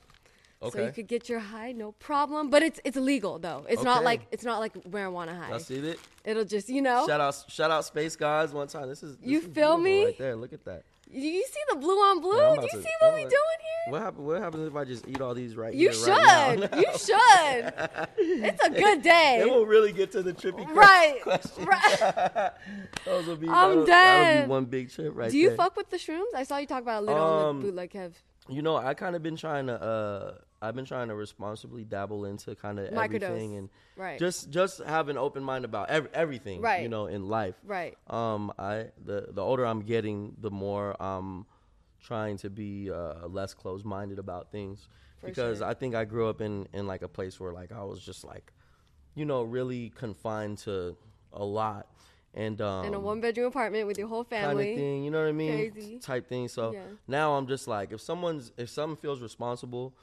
So 0.61 0.81
you 0.83 0.91
could 0.91 1.07
get 1.07 1.29
your 1.29 1.39
high, 1.39 1.71
no 1.71 1.93
problem. 1.93 2.49
But 2.49 2.63
it's 2.63 2.79
it's 2.83 2.97
legal 2.97 3.39
though. 3.39 3.65
It's 3.69 3.81
not 3.83 4.03
like 4.03 4.21
it's 4.31 4.43
not 4.43 4.59
like 4.59 4.73
marijuana 4.83 5.37
high. 5.37 5.51
Let's 5.51 5.65
see 5.65 5.75
it. 5.75 5.99
It'll 6.25 6.43
just 6.43 6.67
you 6.69 6.81
know. 6.81 7.07
Shout 7.07 7.21
out, 7.21 7.45
shout 7.47 7.71
out, 7.71 7.85
Space 7.85 8.15
Gods 8.17 8.51
One 8.53 8.67
time, 8.67 8.89
this 8.89 9.01
is 9.01 9.15
this 9.17 9.25
You 9.29 9.39
is 9.39 9.45
feel 9.47 9.77
me? 9.77 10.05
right 10.05 10.17
there. 10.17 10.35
Look 10.35 10.51
at 10.53 10.65
that. 10.65 10.83
You, 11.11 11.27
you 11.27 11.43
see 11.47 11.59
the 11.71 11.77
blue 11.77 11.95
on 11.97 12.19
blue? 12.21 12.33
Do 12.57 12.61
you 12.61 12.67
to- 12.69 12.81
see 12.83 12.89
what 12.99 13.07
I'm 13.09 13.13
we 13.15 13.21
like- 13.21 13.29
doing 13.29 13.59
here? 13.61 13.93
What 13.93 14.01
happens? 14.03 14.21
What 14.27 14.41
happens 14.41 14.67
if 14.67 14.75
I 14.75 14.83
just 14.83 15.07
eat 15.07 15.21
all 15.21 15.33
these 15.33 15.55
right 15.55 15.73
You 15.73 15.89
here, 15.89 15.93
should. 15.93 16.09
right 16.09 16.71
now? 16.71 16.77
you 16.77 16.85
should. 16.97 17.73
It's 18.17 18.63
a 18.63 18.69
good 18.69 19.01
day. 19.15 19.39
It 19.41 19.49
will 19.49 19.65
really 19.65 19.91
get 19.91 20.11
to 20.11 20.21
the 20.21 20.33
trippy 20.33 20.67
Right. 20.67 21.19
question. 21.23 21.65
Right. 21.65 22.51
Those 23.05 23.25
will 23.25 23.37
be, 23.37 23.47
I'm 23.49 23.85
be 23.85 24.47
one 24.47 24.65
big 24.65 24.91
trip 24.91 25.13
right 25.15 25.23
there. 25.23 25.31
Do 25.31 25.37
you 25.39 25.47
there. 25.49 25.57
fuck 25.57 25.75
with 25.77 25.89
the 25.89 25.97
shrooms? 25.97 26.31
I 26.35 26.43
saw 26.43 26.57
you 26.57 26.67
talk 26.67 26.83
about 26.83 27.01
a 27.01 27.05
little 27.07 27.23
on 27.23 27.45
Um, 27.49 27.61
the 27.61 27.67
bootleg 27.67 27.91
Kev. 27.91 28.11
You 28.47 28.61
know, 28.61 28.75
I 28.77 28.93
kind 28.93 29.15
of 29.15 29.23
been 29.23 29.37
trying 29.37 29.65
to. 29.67 29.81
uh 29.81 30.33
I've 30.61 30.75
been 30.75 30.85
trying 30.85 31.07
to 31.07 31.15
responsibly 31.15 31.83
dabble 31.85 32.25
into 32.25 32.53
kind 32.55 32.79
of 32.79 32.87
everything 32.89 33.55
and 33.55 33.69
Right. 33.95 34.19
just 34.19 34.49
just 34.49 34.79
have 34.83 35.07
an 35.09 35.17
open 35.17 35.43
mind 35.43 35.65
about 35.65 35.89
ev- 35.89 36.09
everything. 36.13 36.61
Right. 36.61 36.81
You 36.83 36.89
know, 36.89 37.07
in 37.07 37.27
life. 37.27 37.55
Right. 37.63 37.97
Um, 38.07 38.51
I 38.59 38.87
the 39.03 39.27
the 39.31 39.41
older 39.41 39.65
I'm 39.65 39.81
getting, 39.81 40.35
the 40.39 40.51
more 40.51 41.01
I'm 41.01 41.45
trying 42.01 42.37
to 42.37 42.49
be 42.49 42.91
uh, 42.91 43.27
less 43.27 43.53
closed 43.53 43.85
minded 43.85 44.19
about 44.19 44.51
things 44.51 44.87
For 45.19 45.27
because 45.27 45.59
sure. 45.59 45.67
I 45.67 45.73
think 45.73 45.95
I 45.95 46.05
grew 46.05 46.27
up 46.29 46.41
in 46.41 46.67
in 46.73 46.87
like 46.87 47.01
a 47.01 47.07
place 47.09 47.39
where 47.39 47.53
like 47.53 47.71
I 47.71 47.83
was 47.83 47.99
just 48.01 48.23
like, 48.23 48.51
you 49.15 49.25
know, 49.25 49.43
really 49.43 49.89
confined 49.95 50.57
to 50.59 50.95
a 51.31 51.43
lot 51.43 51.87
and 52.33 52.59
um 52.61 52.85
In 52.85 52.93
a 52.93 52.99
one 52.99 53.21
bedroom 53.21 53.47
apartment 53.47 53.87
with 53.87 53.97
your 53.97 54.07
whole 54.07 54.23
kind 54.25 54.41
family. 54.43 54.71
of 54.71 54.75
thing. 54.75 55.03
You 55.03 55.11
know 55.11 55.21
what 55.21 55.29
I 55.29 55.31
mean? 55.31 55.71
Crazy. 55.71 55.99
Type 55.99 56.27
thing. 56.27 56.47
So 56.47 56.73
Yeah. 56.73 56.83
now 57.07 57.33
I'm 57.35 57.47
just 57.47 57.67
like, 57.67 57.91
if 57.93 58.01
someone's 58.01 58.51
if 58.57 58.69
someone 58.69 58.97
feels 58.97 59.21
responsible, 59.21 59.93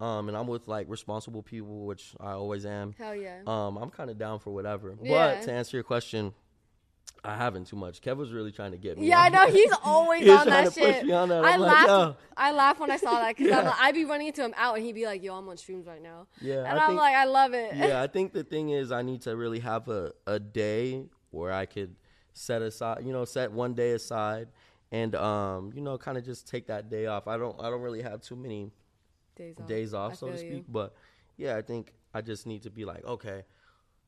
um, 0.00 0.28
and 0.28 0.36
I'm 0.36 0.46
with 0.46 0.68
like 0.68 0.88
responsible 0.88 1.42
people, 1.42 1.86
which 1.86 2.14
I 2.20 2.32
always 2.32 2.66
am. 2.66 2.94
Hell 2.98 3.14
yeah. 3.16 3.40
Um, 3.46 3.76
I'm 3.76 3.90
kind 3.90 4.10
of 4.10 4.18
down 4.18 4.38
for 4.40 4.50
whatever. 4.52 4.96
Yeah. 5.02 5.36
But 5.36 5.42
to 5.44 5.52
answer 5.52 5.76
your 5.76 5.84
question, 5.84 6.34
I 7.24 7.34
haven't 7.36 7.66
too 7.66 7.76
much. 7.76 8.00
Kev 8.02 8.16
was 8.16 8.32
really 8.32 8.52
trying 8.52 8.70
to 8.72 8.76
get 8.78 8.98
me. 8.98 9.08
Yeah, 9.08 9.20
I 9.20 9.28
know 9.30 9.46
he's 9.50 9.72
always 9.84 10.22
He 10.24 10.30
was 10.30 10.40
on 10.40 10.46
that 10.48 10.72
shit. 10.72 11.10
on 11.10 11.28
that. 11.30 11.44
I 11.44 11.56
like, 11.56 11.86
yo. 11.86 12.16
I 12.36 12.52
laughed 12.52 12.78
when 12.78 12.90
I 12.90 12.96
saw 12.98 13.12
that 13.20 13.36
because 13.36 13.50
Yeah. 13.50 13.74
I'd 13.80 13.94
be 13.94 14.04
running 14.04 14.28
into 14.28 14.44
him 14.44 14.54
out, 14.56 14.76
and 14.76 14.84
he'd 14.84 14.94
be 14.94 15.06
like, 15.06 15.22
"Yo, 15.22 15.34
I'm 15.34 15.48
on 15.48 15.56
streams 15.56 15.86
right 15.86 16.02
now." 16.02 16.26
Yeah, 16.40 16.58
and 16.68 16.78
I 16.78 16.82
I'm 16.82 16.88
think- 16.90 17.00
like, 17.00 17.16
I 17.16 17.24
love 17.24 17.54
it. 17.54 17.74
yeah, 17.74 18.02
I 18.04 18.06
think 18.06 18.32
the 18.32 18.44
thing 18.44 18.70
is 18.70 18.92
I 18.92 19.02
need 19.02 19.22
to 19.22 19.34
really 19.36 19.60
have 19.60 19.88
a, 19.88 20.12
a 20.26 20.38
day 20.38 21.06
where 21.30 21.52
I 21.52 21.66
could 21.66 21.96
set 22.32 22.62
aside, 22.62 23.04
you 23.04 23.12
know, 23.12 23.24
set 23.24 23.50
one 23.50 23.74
day 23.74 23.92
aside 23.92 24.48
and 24.92 25.14
um, 25.16 25.72
you 25.74 25.80
know, 25.80 25.96
kind 25.98 26.16
of 26.18 26.24
just 26.24 26.46
take 26.46 26.66
that 26.68 26.90
day 26.90 27.06
off. 27.06 27.26
I 27.26 27.38
don't 27.38 27.58
I 27.60 27.70
don't 27.70 27.80
really 27.80 28.02
have 28.02 28.20
too 28.20 28.36
many 28.36 28.70
days 29.36 29.56
off, 29.60 29.66
days 29.68 29.94
off, 29.94 30.16
so 30.16 30.28
to 30.30 30.36
speak, 30.38 30.50
you. 30.52 30.64
but 30.68 30.94
yeah, 31.36 31.56
I 31.56 31.62
think 31.62 31.92
I 32.12 32.20
just 32.22 32.46
need 32.46 32.62
to 32.64 32.70
be 32.70 32.84
like, 32.84 33.04
okay, 33.04 33.44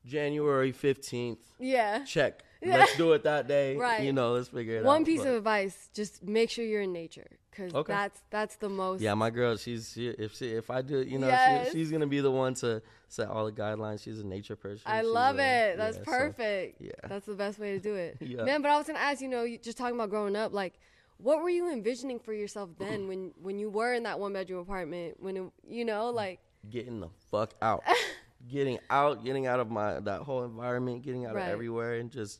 January 0.05 0.71
15th, 0.73 1.37
Yeah. 1.59 2.03
check. 2.05 2.43
Yeah. 2.61 2.79
Let's 2.79 2.97
do 2.97 3.13
it 3.13 3.23
that 3.23 3.47
day. 3.47 3.77
Right. 3.77 4.03
You 4.03 4.11
know, 4.11 4.33
let's 4.33 4.49
figure 4.49 4.75
it 4.75 4.79
out. 4.79 4.83
One 4.85 5.05
piece 5.05 5.21
but- 5.21 5.29
of 5.29 5.35
advice: 5.35 5.89
just 5.93 6.21
make 6.23 6.49
sure 6.49 6.65
you're 6.65 6.81
in 6.81 6.91
nature, 6.91 7.29
because 7.51 7.73
Okay. 7.73 7.93
that's 7.93 8.21
that's 8.29 8.57
the 8.57 8.67
most. 8.67 8.99
Yeah, 8.99 9.13
my 9.13 9.29
girl, 9.29 9.55
she's 9.55 9.93
she, 9.93 10.09
if 10.09 10.35
she 10.35 10.47
if 10.51 10.69
I 10.69 10.81
do, 10.81 11.01
you 11.01 11.19
know, 11.19 11.27
Yes. 11.27 11.67
she, 11.71 11.77
she's 11.77 11.89
gonna 11.89 12.05
be 12.05 12.19
the 12.19 12.29
one 12.31 12.55
to 12.55 12.81
set 13.07 13.29
all 13.29 13.45
the 13.45 13.53
guidelines. 13.53 14.03
She's 14.03 14.19
a 14.19 14.25
nature 14.27 14.57
person. 14.57 14.81
I 14.85 14.99
She's 15.03 15.09
love 15.09 15.39
a- 15.39 15.71
it. 15.71 15.77
That's 15.77 15.99
yeah, 15.99 16.03
so- 16.03 16.11
perfect. 16.11 16.81
yeah. 16.81 16.91
That's 17.07 17.25
the 17.27 17.35
best 17.35 17.59
way 17.59 17.71
to 17.77 17.79
do 17.79 17.95
it. 17.95 18.17
Yeah. 18.21 18.43
Man, 18.43 18.61
but 18.61 18.71
I 18.71 18.77
was 18.77 18.87
gonna 18.87 18.99
ask, 18.99 19.21
you 19.21 19.29
know, 19.29 19.43
you 19.43 19.57
just 19.57 19.77
talking 19.77 19.95
about 19.95 20.09
growing 20.09 20.35
up, 20.35 20.51
like, 20.51 20.73
what 21.21 21.41
were 21.43 21.49
you 21.49 21.71
envisioning 21.71 22.17
for 22.19 22.33
yourself 22.33 22.69
then 22.79 23.07
when 23.09 23.31
when 23.41 23.59
you 23.59 23.69
were 23.69 23.93
in 23.93 24.03
that 24.03 24.19
one 24.19 24.33
bedroom 24.33 24.59
apartment? 24.61 25.17
When 25.19 25.37
it, 25.37 25.43
you 25.67 25.85
know, 25.85 26.11
mm. 26.11 26.15
like, 26.15 26.39
getting 26.69 26.99
the 27.01 27.09
fuck 27.31 27.53
out, 27.61 27.83
getting 28.49 28.79
out, 28.89 29.23
getting 29.23 29.45
out 29.47 29.59
of 29.59 29.69
my 29.69 29.99
that 29.99 30.21
whole 30.21 30.43
environment, 30.43 31.03
getting 31.03 31.25
out 31.25 31.35
Right. 31.35 31.45
of 31.47 31.49
everywhere, 31.53 31.95
and 31.95 32.09
just 32.11 32.39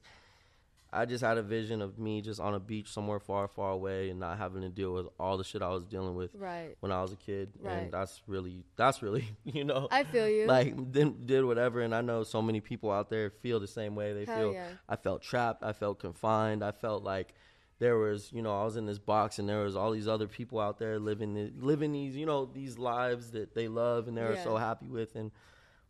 I 0.92 1.06
just 1.06 1.24
had 1.24 1.38
a 1.38 1.44
vision 1.44 1.84
of 1.84 2.00
me 2.00 2.20
just 2.22 2.40
on 2.40 2.56
a 2.56 2.60
beach 2.60 2.88
somewhere 2.88 3.20
far, 3.20 3.48
far 3.48 3.72
away, 3.72 4.10
and 4.10 4.20
not 4.20 4.40
having 4.40 4.64
to 4.64 4.70
deal 4.70 4.92
with 4.92 5.06
all 5.20 5.38
the 5.38 5.44
shit 5.44 5.62
I 5.62 5.68
was 5.70 5.86
dealing 5.86 6.16
with 6.16 6.32
right? 6.34 6.76
when 6.80 6.92
I 6.92 7.04
was 7.04 7.12
a 7.12 7.16
kid, 7.16 7.52
Right. 7.62 7.74
and 7.74 7.92
that's 7.92 8.22
really 8.26 8.64
that's 8.76 9.04
really 9.04 9.28
you 9.44 9.64
know. 9.66 9.88
I 9.92 10.04
feel 10.04 10.28
you. 10.28 10.48
like 10.48 10.92
did, 10.92 11.28
did 11.28 11.46
whatever 11.46 11.82
and 11.82 11.94
i 11.94 12.02
know 12.02 12.24
so 12.24 12.42
many 12.42 12.60
people 12.60 12.90
out 12.92 13.10
there 13.12 13.30
feel 13.30 13.60
the 13.60 13.68
same 13.68 13.94
way 13.96 14.14
they 14.14 14.26
Hell 14.26 14.38
feel 14.40 14.54
yeah. 14.54 14.68
i 14.88 14.96
felt 14.96 15.22
trapped 15.22 15.64
i 15.64 15.74
felt 15.74 16.00
confined 16.00 16.64
i 16.64 16.72
felt 16.72 17.04
like 17.04 17.36
there 17.80 17.98
was 17.98 18.32
you 18.32 18.42
know 18.42 18.60
I 18.62 18.64
was 18.66 18.76
in 18.78 18.86
this 18.86 19.00
box 19.00 19.40
and 19.40 19.48
there 19.50 19.64
was 19.64 19.76
all 19.76 19.92
these 19.92 20.08
other 20.08 20.28
people 20.28 20.60
out 20.60 20.78
there 20.80 21.00
living 21.00 21.34
the, 21.34 21.52
living 21.60 21.92
these 21.92 22.16
you 22.16 22.26
know 22.26 22.46
these 22.46 22.78
lives 22.78 23.32
that 23.32 23.56
they 23.56 23.68
love 23.68 24.08
and 24.08 24.16
they're 24.18 24.34
Yeah. 24.34 24.44
so 24.44 24.58
happy 24.58 24.88
with 24.88 25.16
and 25.16 25.32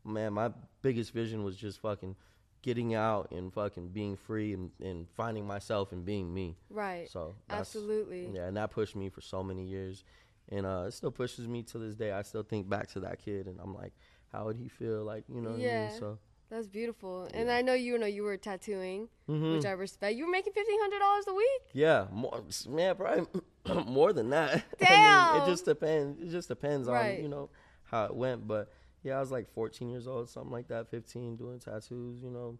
man 0.06 0.34
my 0.34 0.52
biggest 0.82 1.12
vision 1.14 1.44
was 1.44 1.58
just 1.58 1.80
fucking 1.80 2.16
getting 2.62 2.94
out 2.94 3.32
and 3.32 3.54
fucking 3.54 3.88
being 3.90 4.16
free 4.18 4.54
and, 4.54 4.72
and 4.84 5.08
finding 5.16 5.46
myself 5.48 5.92
and 5.92 6.04
being 6.06 6.34
me 6.34 6.58
Right. 6.70 7.10
so 7.10 7.36
Absolutely. 7.50 8.32
yeah 8.34 8.48
and 8.48 8.58
that 8.58 8.72
pushed 8.72 8.96
me 8.96 9.10
for 9.10 9.22
so 9.22 9.44
many 9.44 9.64
years 9.66 10.04
and 10.50 10.66
uh 10.66 10.86
it 10.88 10.92
still 10.94 11.12
pushes 11.12 11.48
me 11.48 11.64
to 11.64 11.78
this 11.78 11.96
day 11.96 12.12
I 12.12 12.22
still 12.22 12.44
think 12.44 12.70
back 12.70 12.88
to 12.90 13.00
that 13.02 13.20
kid 13.20 13.48
and 13.48 13.60
I'm 13.62 13.74
like 13.76 13.94
how 14.32 14.46
would 14.46 14.58
he 14.58 14.68
feel 14.68 15.04
like 15.04 15.24
you 15.28 15.42
know 15.42 15.50
what 15.52 15.56
I 15.60 15.64
Yeah. 15.64 15.80
mean 15.82 15.90
so 15.90 16.20
That's 16.50 16.68
beautiful. 16.68 17.28
And 17.34 17.52
I 17.52 17.62
know 17.62 17.74
you 17.74 17.98
know 18.00 18.08
you 18.08 18.24
were 18.24 18.36
tattooing, 18.38 19.08
Mhm. 19.28 19.54
which 19.54 19.66
I 19.66 19.72
respect. 19.72 20.16
You 20.16 20.26
were 20.26 20.32
making 20.32 20.54
fifteen 20.54 20.80
hundred 20.82 21.00
dollars 21.00 21.26
a 21.28 21.34
week. 21.34 21.62
Yeah, 21.74 22.08
more, 22.12 22.44
man, 22.68 22.96
probably 22.96 23.28
more 23.86 24.14
than 24.14 24.30
that. 24.32 24.52
I 24.56 24.56
mean, 24.56 24.64
Damn. 24.80 25.36
it 25.36 25.46
just 25.46 25.66
depends. 25.66 26.20
It 26.22 26.30
just 26.30 26.48
depends 26.48 26.88
Right. 26.88 27.18
on 27.18 27.24
you 27.24 27.30
know 27.30 27.50
how 27.84 28.06
it 28.06 28.16
went. 28.16 28.48
But 28.48 28.72
yeah, 29.04 29.18
I 29.18 29.20
was 29.20 29.32
like 29.32 29.48
14 29.54 29.90
years 29.90 30.08
old, 30.08 30.28
something 30.30 30.52
like 30.52 30.68
that, 30.70 30.90
15, 30.90 31.36
doing 31.36 31.60
tattoos. 31.60 32.24
You 32.24 32.32
know, 32.32 32.58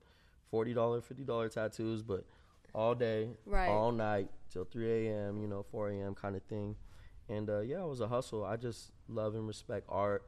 forty 0.52 0.74
dollar, 0.74 1.02
fifty 1.02 1.24
dollar 1.24 1.50
tattoos, 1.50 2.04
but 2.04 2.26
all 2.76 2.94
day, 2.94 3.32
Right. 3.48 3.68
all 3.68 3.92
night 3.92 4.30
till 4.52 4.66
3 4.66 5.08
a.m. 5.08 5.42
You 5.42 5.48
know, 5.48 5.64
4 5.64 5.90
a.m. 5.90 6.14
kind 6.14 6.36
of 6.36 6.44
thing. 6.44 6.76
And 7.28 7.50
uh, 7.50 7.62
yeah, 7.62 7.84
it 7.84 7.88
was 7.88 8.02
a 8.02 8.08
hustle. 8.08 8.46
I 8.46 8.56
just 8.56 8.92
love 9.08 9.34
and 9.34 9.48
respect 9.48 9.86
art. 9.90 10.24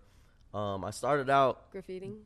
Um, 0.53 0.83
I 0.83 0.89
started 0.91 1.29
out 1.29 1.71
Graffitiing. 1.71 2.21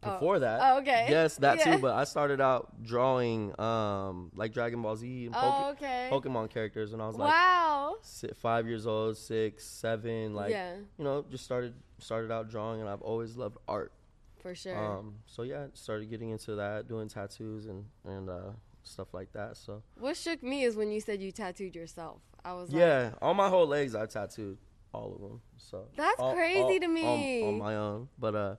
Before 0.00 0.38
that. 0.40 0.60
Oh, 0.62 0.78
okay. 0.78 1.06
Yes, 1.08 1.36
that 1.36 1.58
Yeah. 1.58 1.76
too. 1.76 1.82
But 1.82 1.94
I 1.94 2.04
started 2.04 2.40
out 2.40 2.82
drawing 2.82 3.58
um, 3.60 4.30
like 4.34 4.52
Dragon 4.52 4.82
Ball 4.82 4.96
Z 4.96 5.26
and 5.26 5.34
Oh, 5.36 5.40
Poke- 5.40 5.76
okay. 5.82 6.08
Pokemon 6.10 6.50
characters 6.50 6.92
when 6.92 7.00
I 7.00 7.06
was 7.06 7.16
like 7.16 7.28
wow. 7.30 7.96
five 8.36 8.66
years 8.66 8.86
old, 8.86 9.16
six, 9.16 9.64
seven. 9.64 10.34
Like 10.34 10.50
Yeah. 10.50 10.76
you 10.98 11.04
know, 11.04 11.24
just 11.30 11.44
started 11.44 11.74
started 11.98 12.30
out 12.30 12.50
drawing, 12.50 12.80
and 12.80 12.88
I've 12.88 13.02
always 13.02 13.36
loved 13.36 13.58
art. 13.68 13.92
For 14.40 14.54
sure. 14.54 14.76
Um, 14.76 15.14
so 15.26 15.42
yeah, 15.42 15.66
started 15.74 16.08
getting 16.10 16.30
into 16.30 16.54
that, 16.56 16.86
doing 16.88 17.08
tattoos 17.08 17.66
and 17.66 17.84
and 18.04 18.28
uh, 18.28 18.50
stuff 18.82 19.12
like 19.14 19.32
that. 19.32 19.56
So 19.56 19.82
what 19.98 20.16
shook 20.16 20.42
me 20.42 20.62
is 20.64 20.76
when 20.76 20.90
you 20.92 21.00
said 21.00 21.20
you 21.20 21.32
tattooed 21.32 21.74
yourself. 21.74 22.20
I 22.44 22.52
was 22.52 22.70
like, 22.70 22.78
yeah, 22.78 23.10
all 23.20 23.34
my 23.34 23.48
whole 23.48 23.66
legs 23.66 23.96
I 23.96 24.06
tattooed, 24.06 24.58
all 24.94 25.12
of 25.16 25.20
them. 25.20 25.40
So 25.56 25.88
That's 25.96 26.20
all- 26.20 26.32
crazy 26.34 26.60
all- 26.60 26.78
to 26.78 26.84
on- 26.86 26.94
me. 26.94 27.42
on, 27.48 27.58
my 27.58 27.74
own. 27.74 28.08
But 28.20 28.34
uh, 28.36 28.56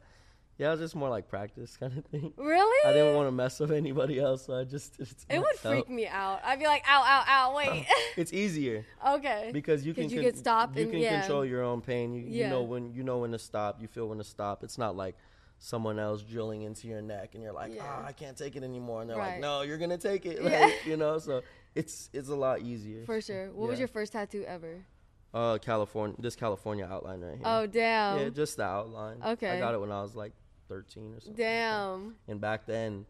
yeah, 0.57 0.67
it 0.67 0.71
was 0.71 0.79
just 0.79 0.95
more 0.95 1.09
like 1.09 1.27
practice 1.27 1.77
kind 1.77 1.97
of 1.97 2.05
thing. 2.05 2.33
Really? 2.37 2.89
I 2.89 2.93
didn't 2.93 3.15
want 3.15 3.27
to 3.27 3.31
mess 3.31 3.59
with 3.59 3.71
anybody 3.71 4.19
else, 4.19 4.45
so 4.47 4.59
I 4.59 4.63
just 4.63 4.99
it. 5.29 5.39
Would 5.39 5.55
freak 5.57 5.89
me 5.89 6.07
out. 6.07 6.41
I'd 6.43 6.59
be 6.59 6.65
like, 6.65 6.83
ow, 6.89 7.03
ow, 7.05 7.23
ow, 7.27 7.55
wait. 7.55 7.85
It's 8.17 8.33
easier 8.33 8.85
okay. 9.07 9.51
because 9.53 9.85
you 9.85 9.93
can 9.93 10.09
you 10.09 10.17
con- 10.31 10.73
You 10.75 10.81
and- 10.83 10.91
can 10.91 10.99
yeah. 10.99 11.19
control 11.19 11.45
your 11.45 11.63
own 11.63 11.81
pain. 11.81 12.13
You, 12.13 12.21
you 12.21 12.47
know 12.47 12.63
when 12.63 12.93
you 12.93 13.03
know 13.03 13.19
when 13.19 13.31
to 13.31 13.39
stop. 13.39 13.79
You 13.81 13.87
feel 13.87 14.07
when 14.07 14.17
to 14.17 14.23
stop. 14.23 14.63
It's 14.63 14.77
not 14.77 14.95
like 14.95 15.15
someone 15.59 15.97
else 15.99 16.21
drilling 16.21 16.61
into 16.63 16.87
your 16.87 17.01
neck 17.01 17.31
and 17.33 17.41
you're 17.43 17.51
like, 17.53 17.73
Yeah. 17.73 17.81
ah, 17.83 18.05
I 18.05 18.11
can't 18.11 18.37
take 18.37 18.55
it 18.55 18.63
anymore, 18.63 19.01
and 19.01 19.09
they're 19.09 19.17
Right. 19.17 19.33
like, 19.33 19.41
No, 19.41 19.61
you're 19.61 19.77
gonna 19.79 19.97
take 19.97 20.25
it. 20.25 20.41
Yeah. 20.43 20.69
You 20.85 20.97
know, 20.97 21.19
so 21.19 21.41
it's 21.75 22.09
it's 22.13 22.29
a 22.29 22.35
lot 22.35 22.61
easier. 22.61 23.05
For 23.05 23.21
sure. 23.21 23.51
What 23.53 23.69
was 23.69 23.77
your 23.79 23.87
first 23.87 24.13
tattoo 24.13 24.43
ever? 24.47 24.85
Uh, 25.33 25.57
California, 25.59 26.15
this 26.19 26.35
California 26.35 26.87
outline 26.89 27.21
right 27.21 27.33
here. 27.37 27.43
Oh, 27.45 27.67
damn. 27.67 28.17
yeah, 28.19 28.29
just 28.29 28.57
the 28.57 28.63
outline. 28.63 29.21
Okay. 29.23 29.49
I 29.49 29.59
got 29.59 29.75
it 29.75 29.79
when 29.79 29.91
I 29.91 30.01
was 30.01 30.15
like 30.15 30.31
13 30.67 31.13
or 31.15 31.19
something. 31.21 31.33
damn. 31.35 32.15
And 32.27 32.39
back 32.41 32.65
then, 32.65 33.05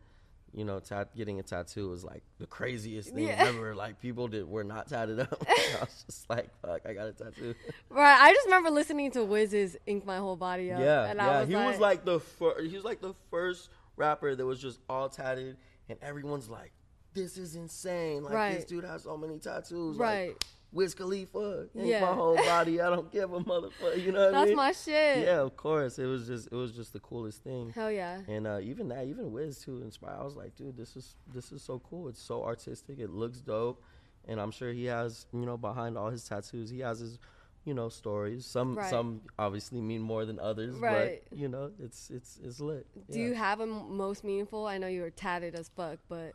you 0.53 0.63
know, 0.65 0.79
getting 1.15 1.39
a 1.39 1.43
tattoo 1.43 1.89
was 1.89 2.03
like 2.03 2.23
the 2.39 2.47
craziest 2.47 3.09
thing 3.13 3.25
Yeah. 3.27 3.35
ever. 3.47 3.75
Like 3.75 4.01
people 4.01 4.27
did 4.27 4.47
were 4.47 4.63
not 4.63 4.87
tatted 4.87 5.19
up. 5.19 5.43
I 5.47 5.77
was 5.81 6.05
just 6.07 6.29
like, 6.29 6.49
fuck, 6.61 6.81
I 6.87 6.93
got 6.93 7.07
a 7.07 7.13
tattoo. 7.13 7.53
Right. 7.89 8.17
I 8.19 8.33
just 8.33 8.45
remember 8.45 8.69
listening 8.69 9.11
to 9.11 9.23
Wiz's 9.23 9.75
Ink 9.85 10.05
My 10.05 10.17
Whole 10.17 10.35
Body 10.35 10.71
Up. 10.71 10.79
yeah, 10.79 11.05
and 11.05 11.17
yeah. 11.17 11.27
I 11.29 11.39
was 11.41 11.49
he 11.49 11.55
like, 11.55 11.67
was 11.67 11.79
like 11.79 12.05
the 12.05 12.19
fir- 12.19 12.61
he 12.63 12.75
was 12.75 12.83
like 12.85 13.01
the 13.01 13.13
first 13.29 13.69
rapper 13.97 14.35
that 14.35 14.45
was 14.45 14.59
just 14.61 14.79
all 14.89 15.09
tatted, 15.09 15.57
and 15.89 15.97
everyone's 16.01 16.49
like, 16.49 16.71
this 17.13 17.37
is 17.37 17.55
insane. 17.55 18.23
Like 18.23 18.55
this 18.57 18.65
dude 18.65 18.83
has 18.83 19.03
so 19.03 19.17
many 19.17 19.39
tattoos. 19.39 19.97
Right. 19.97 20.29
Like, 20.29 20.43
Wiz 20.73 20.93
Khalifa, 20.93 21.67
ain't 21.75 21.87
Yeah. 21.87 22.01
my 22.01 22.13
whole 22.13 22.35
body. 22.35 22.81
I 22.81 22.89
don't 22.89 23.09
give 23.11 23.31
a 23.31 23.39
motherfucker. 23.39 24.03
You 24.03 24.11
know 24.11 24.25
what 24.25 24.27
I 24.35 24.39
That's 24.39 24.47
mean? 24.49 24.55
my 24.57 24.71
shit. 24.73 25.19
Yeah, 25.25 25.39
of 25.41 25.55
course. 25.55 25.97
It 25.97 26.05
was 26.05 26.27
just 26.27 26.47
it 26.51 26.55
was 26.55 26.73
just 26.73 26.91
the 26.93 26.99
coolest 26.99 27.43
thing. 27.43 27.69
Hell 27.71 27.91
yeah. 27.91 28.21
And 28.27 28.45
uh, 28.45 28.59
even 28.61 28.89
that, 28.89 29.05
even 29.07 29.31
Wiz 29.31 29.59
too, 29.59 29.81
inspired. 29.81 30.19
I 30.19 30.23
was 30.23 30.35
like, 30.35 30.55
dude, 30.55 30.75
this 30.77 30.95
is 30.97 31.15
this 31.33 31.51
is 31.51 31.61
so 31.61 31.79
cool. 31.79 32.09
It's 32.09 32.21
so 32.21 32.43
artistic. 32.43 32.99
It 32.99 33.09
looks 33.11 33.39
dope, 33.39 33.81
and 34.27 34.39
I'm 34.41 34.51
sure 34.51 34.71
he 34.73 34.85
has, 34.85 35.25
you 35.33 35.45
know, 35.45 35.57
behind 35.57 35.97
all 35.97 36.09
his 36.09 36.23
tattoos, 36.25 36.69
he 36.69 36.79
has 36.81 36.99
his, 36.99 37.17
you 37.63 37.73
know, 37.73 37.87
stories. 37.87 38.45
Some 38.45 38.75
Right. 38.75 38.89
some 38.89 39.21
obviously 39.39 39.79
mean 39.81 40.01
more 40.01 40.25
than 40.25 40.37
others, 40.37 40.75
Right. 40.77 41.23
but 41.29 41.37
you 41.39 41.47
know, 41.47 41.71
it's 41.79 42.09
it's 42.09 42.39
it's 42.43 42.59
lit. 42.59 42.85
Do 43.09 43.19
you 43.19 43.33
have 43.35 43.61
a 43.61 43.63
m- 43.63 43.95
most 43.95 44.23
meaningful? 44.25 44.65
I 44.67 44.77
know 44.77 44.87
you 44.87 45.01
were 45.01 45.11
tatted 45.11 45.55
as 45.55 45.69
fuck, 45.69 45.99
but 46.09 46.33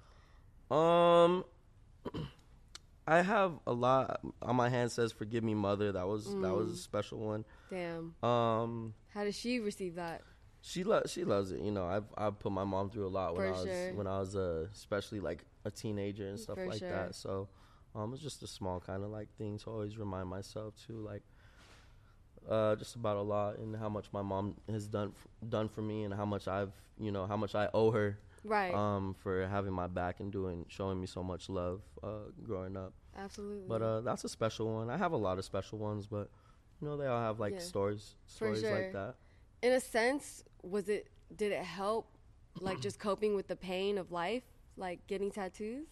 Um, 0.75 1.45
I 3.19 3.23
have 3.23 3.53
a 3.67 3.73
lot 3.73 4.21
on 4.41 4.57
my 4.57 4.69
hand. 4.69 4.91
Says 4.93 5.13
"Forgive 5.13 5.43
me, 5.45 5.55
Mother." 5.55 5.93
That 5.93 6.07
was 6.09 6.25
that 6.27 6.55
was 6.55 6.71
a 6.73 6.77
special 6.77 7.19
one. 7.19 7.45
damn. 7.71 8.15
Um, 8.23 8.95
How 9.15 9.25
did 9.25 9.35
she 9.35 9.59
receive 9.61 9.95
that? 9.97 10.23
She 10.61 10.85
lo- 10.85 11.03
she 11.07 11.25
loves 11.25 11.51
it. 11.53 11.61
You 11.61 11.73
know, 11.73 11.87
I've 11.87 12.05
I've 12.17 12.39
put 12.39 12.53
my 12.53 12.65
mom 12.65 12.91
through 12.91 13.07
a 13.07 13.15
lot 13.21 13.35
when 13.35 13.43
For 13.43 13.49
I 13.49 13.51
was 13.53 13.65
sure. 13.69 13.95
when 13.95 14.07
I 14.07 14.19
was 14.21 14.37
uh, 14.37 14.67
especially 14.73 15.21
like 15.21 15.45
a 15.65 15.71
teenager 15.71 16.27
and 16.29 16.39
stuff 16.39 16.57
For 16.57 16.67
like 16.69 16.79
sure. 16.79 16.91
that. 16.91 17.15
So, 17.15 17.49
um, 17.95 18.13
it's 18.15 18.23
just 18.23 18.43
a 18.43 18.47
small 18.47 18.81
kind 18.81 19.03
of 19.05 19.11
like 19.11 19.29
thing 19.37 19.59
to 19.59 19.71
always 19.71 19.99
remind 19.99 20.29
myself 20.29 20.75
to 20.87 20.93
like, 20.93 21.23
uh, 22.49 22.77
just 22.77 22.95
about 22.97 23.17
a 23.17 23.23
lot 23.23 23.59
and 23.59 23.75
how 23.77 23.89
much 23.89 24.07
my 24.13 24.23
mom 24.23 24.55
has 24.69 24.87
done 24.87 25.13
f- 25.17 25.49
done 25.49 25.69
for 25.69 25.83
me 25.83 26.05
and 26.05 26.15
how 26.15 26.25
much 26.25 26.47
I've 26.49 26.73
you 26.99 27.11
know 27.11 27.27
how 27.27 27.37
much 27.37 27.55
I 27.55 27.69
owe 27.75 27.91
her, 27.91 28.19
Right. 28.45 28.73
um, 28.75 29.15
for 29.23 29.47
having 29.47 29.73
my 29.73 29.87
back 29.89 30.21
and 30.21 30.31
doing 30.33 30.65
showing 30.69 31.01
me 31.01 31.07
so 31.07 31.23
much 31.23 31.49
love, 31.49 31.81
uh, 32.03 32.31
growing 32.43 32.77
up. 32.77 32.93
Absolutely. 33.17 33.69
But 33.69 33.83
uh, 33.83 34.01
that's 34.01 34.25
a 34.25 34.29
special 34.29 34.73
one. 34.75 34.91
I 34.91 34.97
have 34.97 35.13
a 35.13 35.17
lot 35.17 35.39
of 35.39 35.45
special 35.45 35.79
ones, 35.79 36.07
but 36.07 36.31
you 36.81 36.89
know 36.89 36.97
they 36.97 37.07
all 37.07 37.21
have 37.21 37.39
like 37.41 37.55
Yeah. 37.55 37.59
stories 37.61 38.15
stories 38.27 38.61
sure. 38.61 38.73
like 38.75 38.93
that. 38.93 39.17
in 39.63 39.73
a 39.73 39.81
sense, 39.81 40.43
was 40.63 40.89
it? 40.89 41.09
Did 41.37 41.53
it 41.53 41.63
help, 41.65 42.07
like 42.61 42.81
just 42.81 42.99
coping 42.99 43.35
with 43.35 43.47
the 43.49 43.57
pain 43.57 43.97
of 43.99 44.11
life, 44.13 44.43
like 44.77 45.07
getting 45.07 45.31
tattoos? 45.31 45.87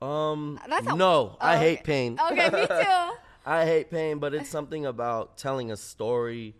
Um, 0.00 0.58
That's 0.68 0.86
how- 0.86 0.94
no, 0.96 1.36
I 1.40 1.56
Oh, 1.56 1.58
hate 1.58 1.84
pain. 1.84 2.18
Okay, 2.30 2.48
me 2.50 2.66
too. 2.66 3.12
I 3.44 3.64
hate 3.64 3.90
pain, 3.90 4.18
but 4.18 4.32
it's 4.34 4.48
something 4.48 4.86
about 4.86 5.36
telling 5.38 5.70
a 5.72 5.76
story 5.76 6.54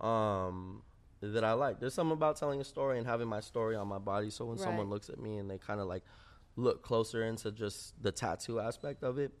um, 0.00 0.82
that 1.20 1.44
I 1.44 1.52
like. 1.52 1.78
There's 1.80 1.94
something 1.94 2.12
about 2.12 2.36
telling 2.36 2.60
a 2.60 2.64
story 2.64 2.98
and 2.98 3.06
having 3.06 3.28
my 3.28 3.40
story 3.40 3.76
on 3.76 3.86
my 3.88 3.98
body. 3.98 4.30
So 4.30 4.44
when 4.46 4.58
someone 4.58 4.88
looks 4.90 5.08
at 5.10 5.18
me 5.20 5.38
and 5.38 5.50
they 5.50 5.58
kind 5.58 5.80
of 5.80 5.86
like 5.86 6.02
look 6.60 6.82
closer 6.82 7.24
into 7.24 7.50
just 7.50 8.00
the 8.02 8.12
tattoo 8.12 8.60
aspect 8.60 9.02
of 9.02 9.18
it, 9.18 9.32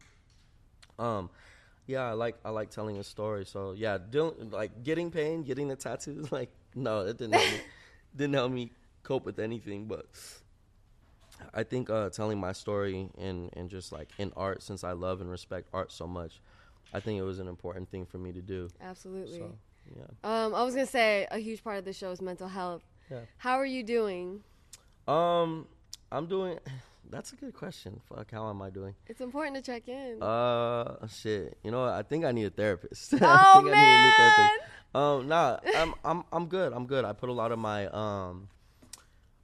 um, 0.98 1.30
yeah, 1.86 2.02
I 2.02 2.12
like 2.12 2.36
I 2.44 2.50
like 2.50 2.70
telling 2.70 2.98
a 2.98 3.04
story. 3.04 3.44
So 3.44 3.72
yeah, 3.72 3.98
dealing 3.98 4.50
like 4.50 4.82
getting 4.82 5.10
pain, 5.10 5.42
getting 5.42 5.68
the 5.68 5.76
tattoos, 5.76 6.30
like 6.38 6.50
no, 6.74 7.00
it 7.06 7.18
didn't 7.18 7.34
help 7.34 7.50
me, 7.50 7.60
didn't 8.16 8.34
help 8.34 8.52
me 8.52 8.72
cope 9.02 9.24
with 9.24 9.38
anything, 9.38 9.86
but. 9.86 10.06
I 11.54 11.62
think 11.62 11.88
uh, 11.88 12.10
telling 12.10 12.38
my 12.38 12.52
story 12.52 13.08
and, 13.16 13.48
and 13.54 13.70
just 13.70 13.92
like 13.92 14.10
in 14.18 14.30
art, 14.36 14.62
since 14.62 14.84
I 14.84 14.92
love 14.92 15.22
and 15.22 15.30
respect 15.30 15.70
art 15.72 15.90
so 15.90 16.06
much, 16.06 16.38
I 16.92 17.00
think 17.00 17.18
it 17.18 17.22
was 17.22 17.38
an 17.38 17.48
important 17.48 17.90
thing 17.90 18.04
for 18.04 18.18
me 18.18 18.30
to 18.32 18.42
do. 18.42 18.68
Absolutely. 18.78 19.38
So, 19.38 19.54
yeah. 19.96 20.04
Um, 20.22 20.54
I 20.54 20.62
was 20.62 20.74
gonna 20.74 20.86
say 20.86 21.26
a 21.30 21.38
huge 21.38 21.64
part 21.64 21.78
of 21.78 21.86
the 21.86 21.94
show 21.94 22.10
is 22.10 22.20
mental 22.20 22.48
health. 22.48 22.82
Yeah. 23.10 23.20
How 23.38 23.54
are 23.54 23.66
you 23.66 23.82
doing? 23.82 24.42
Um, 25.08 25.66
I'm 26.12 26.26
doing. 26.26 26.58
That's 27.10 27.32
a 27.32 27.36
good 27.36 27.54
question. 27.54 28.00
Fuck, 28.08 28.30
how 28.30 28.48
am 28.50 28.62
I 28.62 28.70
doing? 28.70 28.94
It's 29.06 29.20
important 29.20 29.56
to 29.56 29.62
check 29.62 29.88
in. 29.88 30.22
Uh, 30.22 31.06
shit. 31.08 31.58
You 31.64 31.70
know 31.70 31.82
what? 31.82 31.92
I 31.92 32.02
think 32.02 32.24
I 32.24 32.32
need 32.32 32.44
a 32.44 32.50
therapist. 32.50 33.14
I 33.14 33.18
oh 33.20 33.62
think 33.62 33.74
I 33.74 33.78
need 33.78 33.82
a 33.82 33.98
new 33.98 34.18
man. 34.18 34.36
therapist. 34.36 34.70
Um, 34.94 35.28
nah, 35.28 35.58
I'm 35.76 35.94
I'm 36.04 36.24
I'm 36.32 36.46
good. 36.46 36.72
I'm 36.72 36.86
good. 36.86 37.04
I 37.04 37.12
put 37.12 37.28
a 37.28 37.32
lot 37.32 37.52
of 37.52 37.58
my 37.58 37.86
um, 37.88 38.48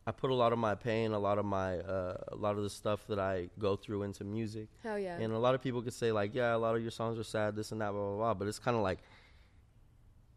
I 0.07 0.13
put 0.13 0.31
a 0.31 0.35
lot 0.35 0.53
of 0.53 0.59
my 0.59 0.77
pain, 0.77 1.13
a 1.13 1.19
lot 1.19 1.39
of 1.39 1.45
my 1.45 1.79
uh, 1.79 2.17
a 2.29 2.37
lot 2.37 2.57
of 2.57 2.63
the 2.63 2.71
stuff 2.71 3.07
that 3.09 3.19
I 3.19 3.49
go 3.59 3.75
through 3.75 4.05
into 4.05 4.23
music. 4.25 4.69
Hell 4.83 4.99
yeah. 4.99 5.19
And 5.19 5.33
a 5.33 5.39
lot 5.39 5.55
of 5.55 5.63
people 5.63 5.83
could 5.83 5.95
say 5.95 6.13
like, 6.13 6.35
yeah, 6.35 6.55
a 6.55 6.59
lot 6.59 6.77
of 6.77 6.83
your 6.83 6.93
songs 6.93 7.19
are 7.19 7.25
sad, 7.25 7.57
this 7.57 7.73
and 7.73 7.81
that, 7.81 7.91
blah 7.91 8.01
blah 8.01 8.17
blah. 8.17 8.35
But 8.35 8.49
it's 8.49 8.61
kind 8.61 8.77
of 8.77 8.83
like 8.85 9.01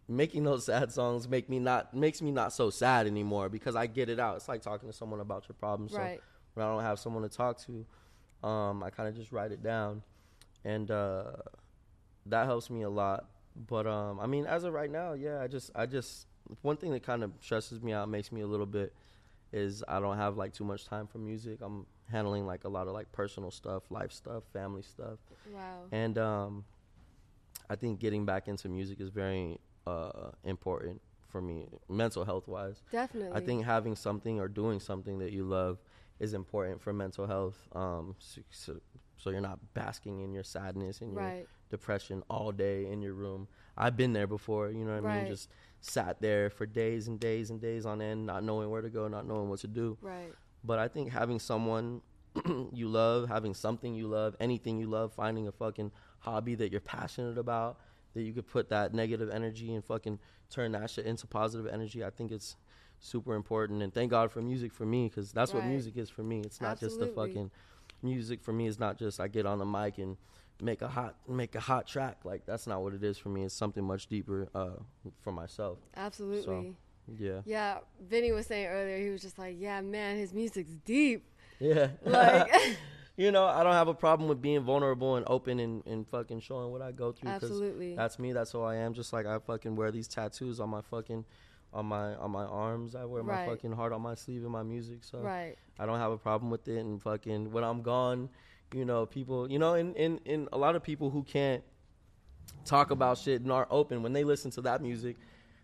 making 0.08 0.44
those 0.44 0.65
sad 0.68 0.92
songs 0.92 1.28
make 1.28 1.50
me 1.50 1.60
not 1.60 1.94
makes 1.94 2.22
me 2.22 2.32
not 2.32 2.52
so 2.52 2.72
sad 2.72 3.06
anymore 3.06 3.50
because 3.50 3.76
I 3.76 3.86
get 3.86 4.10
it 4.10 4.20
out. 4.20 4.38
It's 4.38 4.50
like 4.50 4.62
talking 4.62 4.89
to 4.89 4.94
someone 4.94 5.20
about 5.20 5.48
your 5.48 5.56
problems. 5.56 5.94
Right. 5.94 6.18
So 6.18 6.24
when 6.60 6.67
I 6.67 6.72
don't 6.76 6.84
have 6.84 7.00
someone 7.00 7.24
to 7.24 7.30
talk 7.30 7.58
to, 7.65 7.86
um, 8.48 8.84
I 8.84 8.89
kind 8.89 9.08
of 9.10 9.15
just 9.15 9.32
write 9.32 9.52
it 9.52 9.63
down, 9.63 10.04
and 10.65 10.91
uh, 10.91 11.24
that 12.28 12.45
helps 12.45 12.69
me 12.69 12.84
a 12.84 12.89
lot. 12.89 13.26
But 13.67 13.88
um, 13.88 14.19
I 14.19 14.28
mean, 14.28 14.45
as 14.45 14.63
of 14.65 14.74
right 14.74 14.91
now, 14.91 15.13
yeah, 15.13 15.41
I 15.41 15.48
just 15.48 15.72
I 15.76 15.86
just 15.86 16.28
one 16.62 16.78
thing 16.78 16.91
that 16.91 17.04
kind 17.04 17.24
of 17.24 17.32
stresses 17.41 17.82
me 17.82 17.93
out, 17.93 18.10
makes 18.10 18.32
me 18.32 18.41
a 18.41 18.48
little 18.48 18.65
bit, 18.65 18.93
is 19.54 19.84
I 19.88 20.00
don't 20.00 20.17
have 20.17 20.38
like 20.38 20.54
too 20.54 20.63
much 20.65 20.86
time 20.86 21.08
for 21.08 21.17
music. 21.17 21.60
I'm 21.62 21.86
handling 22.12 22.45
like 22.45 22.65
a 22.65 22.69
lot 22.69 22.88
of 22.88 22.93
like 22.93 23.12
personal 23.12 23.52
stuff, 23.52 23.84
life 23.89 24.12
stuff, 24.12 24.43
family 24.54 24.82
stuff, 24.82 25.19
Wow. 25.54 25.84
and 25.91 26.17
um, 26.17 26.65
I 27.69 27.76
think 27.76 28.00
getting 28.00 28.26
back 28.26 28.48
into 28.48 28.67
music 28.69 29.00
is 29.00 29.10
very 29.10 29.60
uh, 29.88 30.32
important 30.43 31.02
for 31.30 31.41
me, 31.41 31.67
mental 31.88 32.26
health 32.26 32.48
wise. 32.48 32.82
Definitely. 32.91 33.39
I 33.39 33.45
think 33.45 33.63
having 33.65 33.95
something 33.95 34.39
or 34.39 34.48
doing 34.48 34.80
something 34.80 35.19
that 35.19 35.32
you 35.32 35.43
love 35.43 35.78
is 36.19 36.34
important 36.34 36.82
for 36.82 36.93
mental 36.93 37.25
health. 37.27 37.58
Um, 37.73 38.15
so, 38.19 38.41
so, 38.51 38.79
so 39.17 39.29
you're 39.29 39.41
not 39.41 39.60
basking 39.73 40.21
in 40.21 40.34
your 40.34 40.43
sadness 40.43 41.01
and 41.01 41.13
your 41.13 41.21
Right. 41.23 41.47
depression 41.69 42.23
all 42.29 42.51
day 42.51 42.86
in 42.91 43.01
your 43.01 43.13
room. 43.13 43.47
I've 43.77 43.95
been 43.95 44.13
there 44.13 44.27
before, 44.27 44.69
you 44.69 44.84
know 44.86 44.99
what 44.99 45.10
I 45.10 45.15
mean? 45.15 45.27
Just 45.27 45.49
sat 45.82 46.19
there 46.21 46.49
for 46.49 46.65
days 46.65 47.08
and 47.08 47.19
days 47.19 47.49
and 47.49 47.62
days 47.62 47.86
on 47.86 48.01
end, 48.01 48.25
not 48.25 48.43
knowing 48.43 48.69
where 48.69 48.82
to 48.82 48.89
go, 48.89 49.08
not 49.08 49.25
knowing 49.25 49.49
what 49.49 49.60
to 49.60 49.67
do. 49.67 49.97
Right. 50.01 50.34
But 50.63 50.79
I 50.79 50.88
think 50.89 51.12
having 51.12 51.39
someone 51.39 52.01
you 52.73 52.88
love, 52.89 53.27
having 53.29 53.53
something 53.53 53.95
you 53.95 54.08
love, 54.08 54.36
anything 54.39 54.77
you 54.77 54.88
love, 54.88 55.13
finding 55.13 55.47
a 55.47 55.51
fucking 55.51 55.91
hobby 56.19 56.55
that 56.55 56.71
you're 56.71 56.82
passionate 56.82 57.38
about, 57.38 57.79
that 58.13 58.21
you 58.23 58.34
could 58.34 58.47
put 58.47 58.69
that 58.69 58.93
negative 58.93 59.29
energy 59.29 59.73
and 59.73 59.84
fucking 59.86 60.19
turn 60.49 60.73
that 60.73 60.89
shit 60.89 61.05
into 61.05 61.27
positive 61.27 61.67
energy. 61.67 62.03
I 62.03 62.10
think 62.10 62.32
it's 62.32 62.55
super 63.00 63.36
important. 63.36 63.82
And 63.82 63.94
thank 63.94 64.12
God 64.12 64.32
for 64.32 64.42
music 64.42 64.74
for 64.74 64.86
me, 64.86 65.08
because 65.10 65.32
that's 65.32 65.54
what 65.54 65.66
music 65.66 65.98
is 65.98 66.10
for 66.10 66.24
me. 66.24 66.42
It's 66.42 66.62
not 66.62 66.80
just 66.80 67.00
the 67.00 67.08
fucking 67.08 67.52
music 68.02 68.42
for 68.42 68.54
me. 68.54 68.68
It's 68.68 68.80
not 68.80 68.98
just 68.98 69.20
I 69.20 69.28
get 69.28 69.46
on 69.46 69.60
the 69.60 69.66
mic 69.66 69.98
and 69.98 70.18
make 70.62 70.82
a 70.82 70.88
hot 70.88 71.16
make 71.28 71.56
a 71.56 71.60
hot 71.60 71.88
track. 71.88 72.20
Like 72.24 72.46
that's 72.46 72.68
not 72.68 72.82
what 72.82 72.94
it 72.94 73.04
is 73.04 73.18
for 73.18 73.30
me. 73.30 73.44
It's 73.44 73.54
something 73.54 73.84
much 73.84 74.08
deeper 74.08 74.50
uh, 74.54 74.72
for 75.22 75.32
myself. 75.32 75.80
Absolutely. 75.96 76.76
Yeah. 77.18 77.42
Yeah. 77.46 77.78
Vinny 78.02 78.32
was 78.32 78.46
saying 78.46 78.68
earlier, 78.68 78.98
he 79.00 79.10
was 79.10 79.22
just 79.22 79.40
like, 79.40 79.56
yeah, 79.58 79.82
man, 79.82 80.18
his 80.18 80.34
music's 80.34 80.74
deep. 80.86 81.26
Yeah. 81.60 81.90
Like, 82.06 82.52
you 83.18 83.32
know, 83.32 83.46
I 83.46 83.64
don't 83.64 83.74
have 83.74 83.88
a 83.88 83.94
problem 83.94 84.30
with 84.30 84.42
being 84.42 84.62
vulnerable 84.62 85.16
and 85.16 85.26
open 85.28 85.60
and, 85.60 85.86
and 85.86 86.08
fucking 86.08 86.42
showing 86.42 86.72
what 86.72 86.82
I 86.82 86.92
go 86.92 87.12
through. 87.12 87.30
Absolutely. 87.30 87.96
That's 87.96 88.20
me. 88.20 88.34
That's 88.34 88.52
who 88.52 88.62
I 88.62 88.76
am. 88.76 88.94
Just 88.94 89.12
like 89.12 89.26
I 89.26 89.40
fucking 89.40 89.76
wear 89.76 89.92
these 89.92 90.08
tattoos 90.08 90.60
on 90.60 90.70
my 90.70 90.82
fucking, 90.82 91.26
on 91.73 91.86
my 91.86 92.15
on 92.15 92.32
my 92.32 92.45
arms. 92.45 92.95
I 92.95 93.05
wear 93.05 93.23
my 93.23 93.45
fucking 93.45 93.71
heart 93.71 93.93
on 93.93 94.01
my 94.01 94.15
sleeve 94.15 94.43
in 94.43 94.51
my 94.51 94.63
music. 94.63 94.99
So 95.03 95.19
right. 95.19 95.55
I 95.77 95.86
don't 95.86 95.99
have 95.99 96.12
a 96.12 96.17
problem 96.17 96.51
with 96.51 96.67
it. 96.67 96.79
And 96.79 97.01
fucking 97.01 97.51
when 97.51 97.63
I'm 97.63 97.82
gone, 97.82 98.29
you 98.73 98.86
know, 98.86 99.05
people, 99.05 99.49
you 99.51 99.60
know, 99.60 99.75
and 99.75 99.95
and, 99.95 100.19
and 100.25 100.49
a 100.51 100.58
lot 100.58 100.75
of 100.75 100.84
people 100.84 101.10
who 101.10 101.23
can't 101.23 101.63
talk 102.65 102.91
about 102.91 103.17
shit 103.17 103.41
and 103.41 103.51
are 103.51 103.67
open 103.69 104.03
when 104.03 104.13
they 104.13 104.23
listen 104.23 104.51
to 104.51 104.62
that 104.62 104.82
music. 104.82 105.17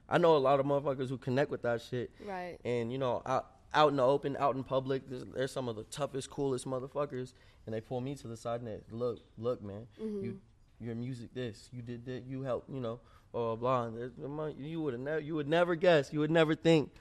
I 0.07 0.19
know 0.19 0.35
a 0.35 0.37
lot 0.37 0.59
of 0.59 0.65
motherfuckers 0.67 1.09
who 1.09 1.17
connect 1.17 1.49
with 1.49 1.63
that 1.63 1.81
shit 1.81 2.11
Right. 2.23 2.57
and 2.63 2.91
you 2.91 2.99
know 2.99 3.23
out 3.25 3.55
out 3.73 3.89
in 3.89 3.97
the 3.97 4.03
open, 4.03 4.37
out 4.39 4.55
in 4.55 4.63
public, 4.63 5.09
there's, 5.09 5.25
there's 5.35 5.51
some 5.51 5.67
of 5.67 5.75
the 5.75 5.83
toughest, 5.83 6.29
coolest 6.29 6.65
motherfuckers, 6.65 7.33
and 7.65 7.75
they 7.75 7.81
pull 7.81 7.99
me 7.99 8.15
to 8.15 8.27
the 8.27 8.37
side 8.37 8.61
and 8.61 8.69
they 8.69 8.79
look, 8.89 9.19
look, 9.37 9.61
man, 9.61 9.85
mm-hmm. 10.01 10.23
you 10.23 10.39
your 10.79 10.95
music 10.95 11.33
this, 11.33 11.69
you 11.71 11.81
did 11.81 12.05
that, 12.05 12.23
you 12.25 12.41
helped, 12.41 12.69
you 12.69 12.79
know, 12.79 12.99
there 13.35 14.27
might- 14.27 14.57
you 14.57 14.81
would 14.81 14.99
never, 14.99 15.19
you 15.19 15.35
would 15.35 15.47
never 15.47 15.75
guess, 15.75 16.11
you 16.13 16.19
would 16.19 16.31
never 16.31 16.55
think, 16.55 16.91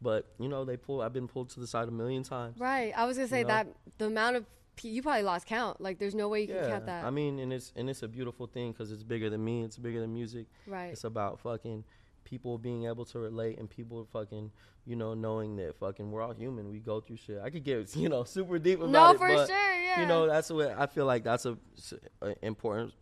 but 0.00 0.26
you 0.38 0.48
know 0.48 0.64
they 0.64 0.76
pull. 0.76 1.00
I've 1.00 1.12
been 1.12 1.28
pulled 1.28 1.50
to 1.50 1.60
the 1.60 1.66
side 1.66 1.88
a 1.88 1.92
million 1.92 2.22
times. 2.22 2.58
Right. 2.58 2.92
I 2.96 3.06
was 3.06 3.16
gonna 3.16 3.28
say 3.28 3.42
know? 3.42 3.48
that 3.48 3.68
the 3.98 4.06
amount 4.06 4.36
of 4.36 4.46
you 4.82 5.02
probably 5.02 5.22
lost 5.22 5.46
count. 5.46 5.80
Like, 5.80 5.98
there's 5.98 6.14
no 6.14 6.28
way 6.28 6.42
you 6.42 6.48
can 6.48 6.68
count 6.68 6.86
that. 6.86 7.04
I 7.04 7.10
mean, 7.10 7.38
and 7.38 7.52
it's 7.52 7.72
and 7.76 7.88
it's 7.88 8.02
a 8.02 8.08
beautiful 8.08 8.46
thing 8.46 8.72
because 8.72 8.90
it's 8.90 9.04
bigger 9.04 9.30
than 9.30 9.44
me. 9.44 9.62
It's 9.62 9.78
bigger 9.78 10.00
than 10.00 10.12
music. 10.12 10.46
Right. 10.66 10.86
It's 10.92 11.04
about 11.04 11.40
fucking 11.40 11.84
people 12.24 12.58
being 12.58 12.86
able 12.86 13.04
to 13.04 13.18
relate 13.18 13.58
and 13.58 13.68
people 13.68 14.06
fucking 14.10 14.50
you 14.86 14.96
know 14.96 15.12
knowing 15.12 15.56
that 15.56 15.76
fucking 15.76 16.10
we're 16.10 16.22
all 16.22 16.32
human. 16.32 16.70
We 16.70 16.80
go 16.80 17.00
through 17.00 17.18
shit. 17.18 17.38
I 17.42 17.50
could 17.50 17.64
get 17.64 17.94
you 17.96 18.08
know 18.08 18.24
super 18.24 18.58
deep 18.58 18.80
about 18.80 18.90
No, 18.90 19.10
it, 19.10 19.12
No, 19.12 19.18
for 19.18 19.28
but, 19.28 19.46
sure, 19.48 19.56
yeah. 19.74 20.00
You 20.00 20.06
know 20.06 20.26
that's 20.26 20.50
what 20.50 20.76
I 20.76 20.86
feel 20.86 21.06
like. 21.06 21.22
That's 21.22 21.46
a, 21.46 21.56
a 22.20 22.34
important 22.42 22.92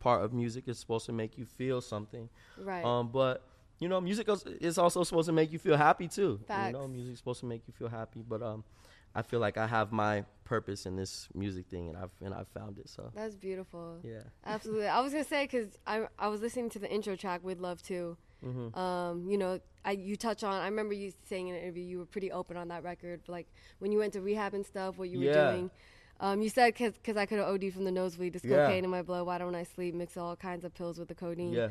part 0.00 0.24
of 0.24 0.32
music. 0.32 0.68
is 0.68 0.78
supposed 0.78 1.06
to 1.06 1.12
make 1.12 1.38
you 1.38 1.44
feel 1.44 1.80
something. 1.80 2.28
right. 2.58 2.84
Um, 2.84 3.08
but 3.08 3.42
you 3.80 3.88
know, 3.88 4.00
music 4.00 4.28
is- 4.60 4.78
also 4.78 5.04
supposed 5.04 5.26
to 5.26 5.32
make 5.32 5.52
you 5.52 5.58
feel 5.58 5.76
happy 5.76 6.08
too. 6.08 6.40
Facts. 6.48 6.66
You 6.68 6.72
know, 6.72 6.88
music's 6.88 7.18
supposed 7.18 7.40
to 7.40 7.46
make 7.46 7.62
you 7.68 7.72
feel 7.72 7.88
happy. 7.88 8.24
But 8.28 8.42
um, 8.42 8.64
I 9.14 9.22
feel 9.22 9.38
like 9.40 9.56
I 9.56 9.66
have 9.66 9.92
my 9.92 10.24
purpose 10.44 10.84
in 10.86 10.96
this 10.96 11.28
music 11.34 11.66
thing, 11.66 11.88
and 11.88 11.96
I've 11.96 12.10
and 12.20 12.34
I've 12.34 12.48
found 12.48 12.78
it. 12.78 12.88
So 12.88 13.10
That's 13.14 13.36
beautiful. 13.36 13.98
yeah. 14.02 14.22
Absolutely. 14.44 14.88
I 14.88 15.00
was 15.00 15.12
gonna 15.12 15.24
say 15.24 15.44
because 15.44 15.68
I 15.86 16.06
I 16.18 16.28
was 16.28 16.40
listening 16.40 16.70
to 16.70 16.78
the 16.78 16.90
intro 16.90 17.14
track 17.16 17.44
with 17.44 17.58
Love 17.60 17.82
too. 17.82 18.16
Mm-hmm. 18.44 18.78
Um, 18.78 19.28
you 19.28 19.36
know, 19.38 19.60
I 19.84 19.92
you 19.92 20.16
touch 20.16 20.42
on. 20.44 20.54
I 20.60 20.66
remember 20.66 20.94
you 20.94 21.12
saying 21.28 21.48
in 21.48 21.54
an 21.54 21.60
interview 21.62 21.84
you 21.84 21.98
were 21.98 22.06
pretty 22.06 22.30
open 22.32 22.56
on 22.56 22.68
that 22.68 22.82
record, 22.84 23.20
like 23.28 23.46
when 23.78 23.90
you 23.92 23.98
went 23.98 24.12
to 24.14 24.20
rehab 24.20 24.54
and 24.54 24.64
stuff, 24.66 24.96
what 24.98 25.08
you 25.08 25.18
were 25.20 25.32
doing. 25.52 25.70
Um, 26.20 26.42
you 26.42 26.48
said 26.48 26.74
because 26.74 27.16
I 27.16 27.26
could 27.26 27.38
have 27.38 27.48
OD'd 27.48 27.72
from 27.74 27.84
the 27.84 27.92
nosebleed, 27.92 28.32
there's 28.34 28.44
Yeah. 28.44 28.66
cocaine 28.66 28.84
in 28.84 28.90
my 28.90 29.02
blood. 29.02 29.26
Why 29.26 29.38
don't 29.38 29.54
I 29.54 29.62
sleep? 29.62 29.94
Mix 29.94 30.16
all 30.16 30.34
kinds 30.36 30.64
of 30.64 30.74
pills 30.74 30.98
with 30.98 31.08
the 31.08 31.14
codeine. 31.14 31.52
Yeah. 31.52 31.68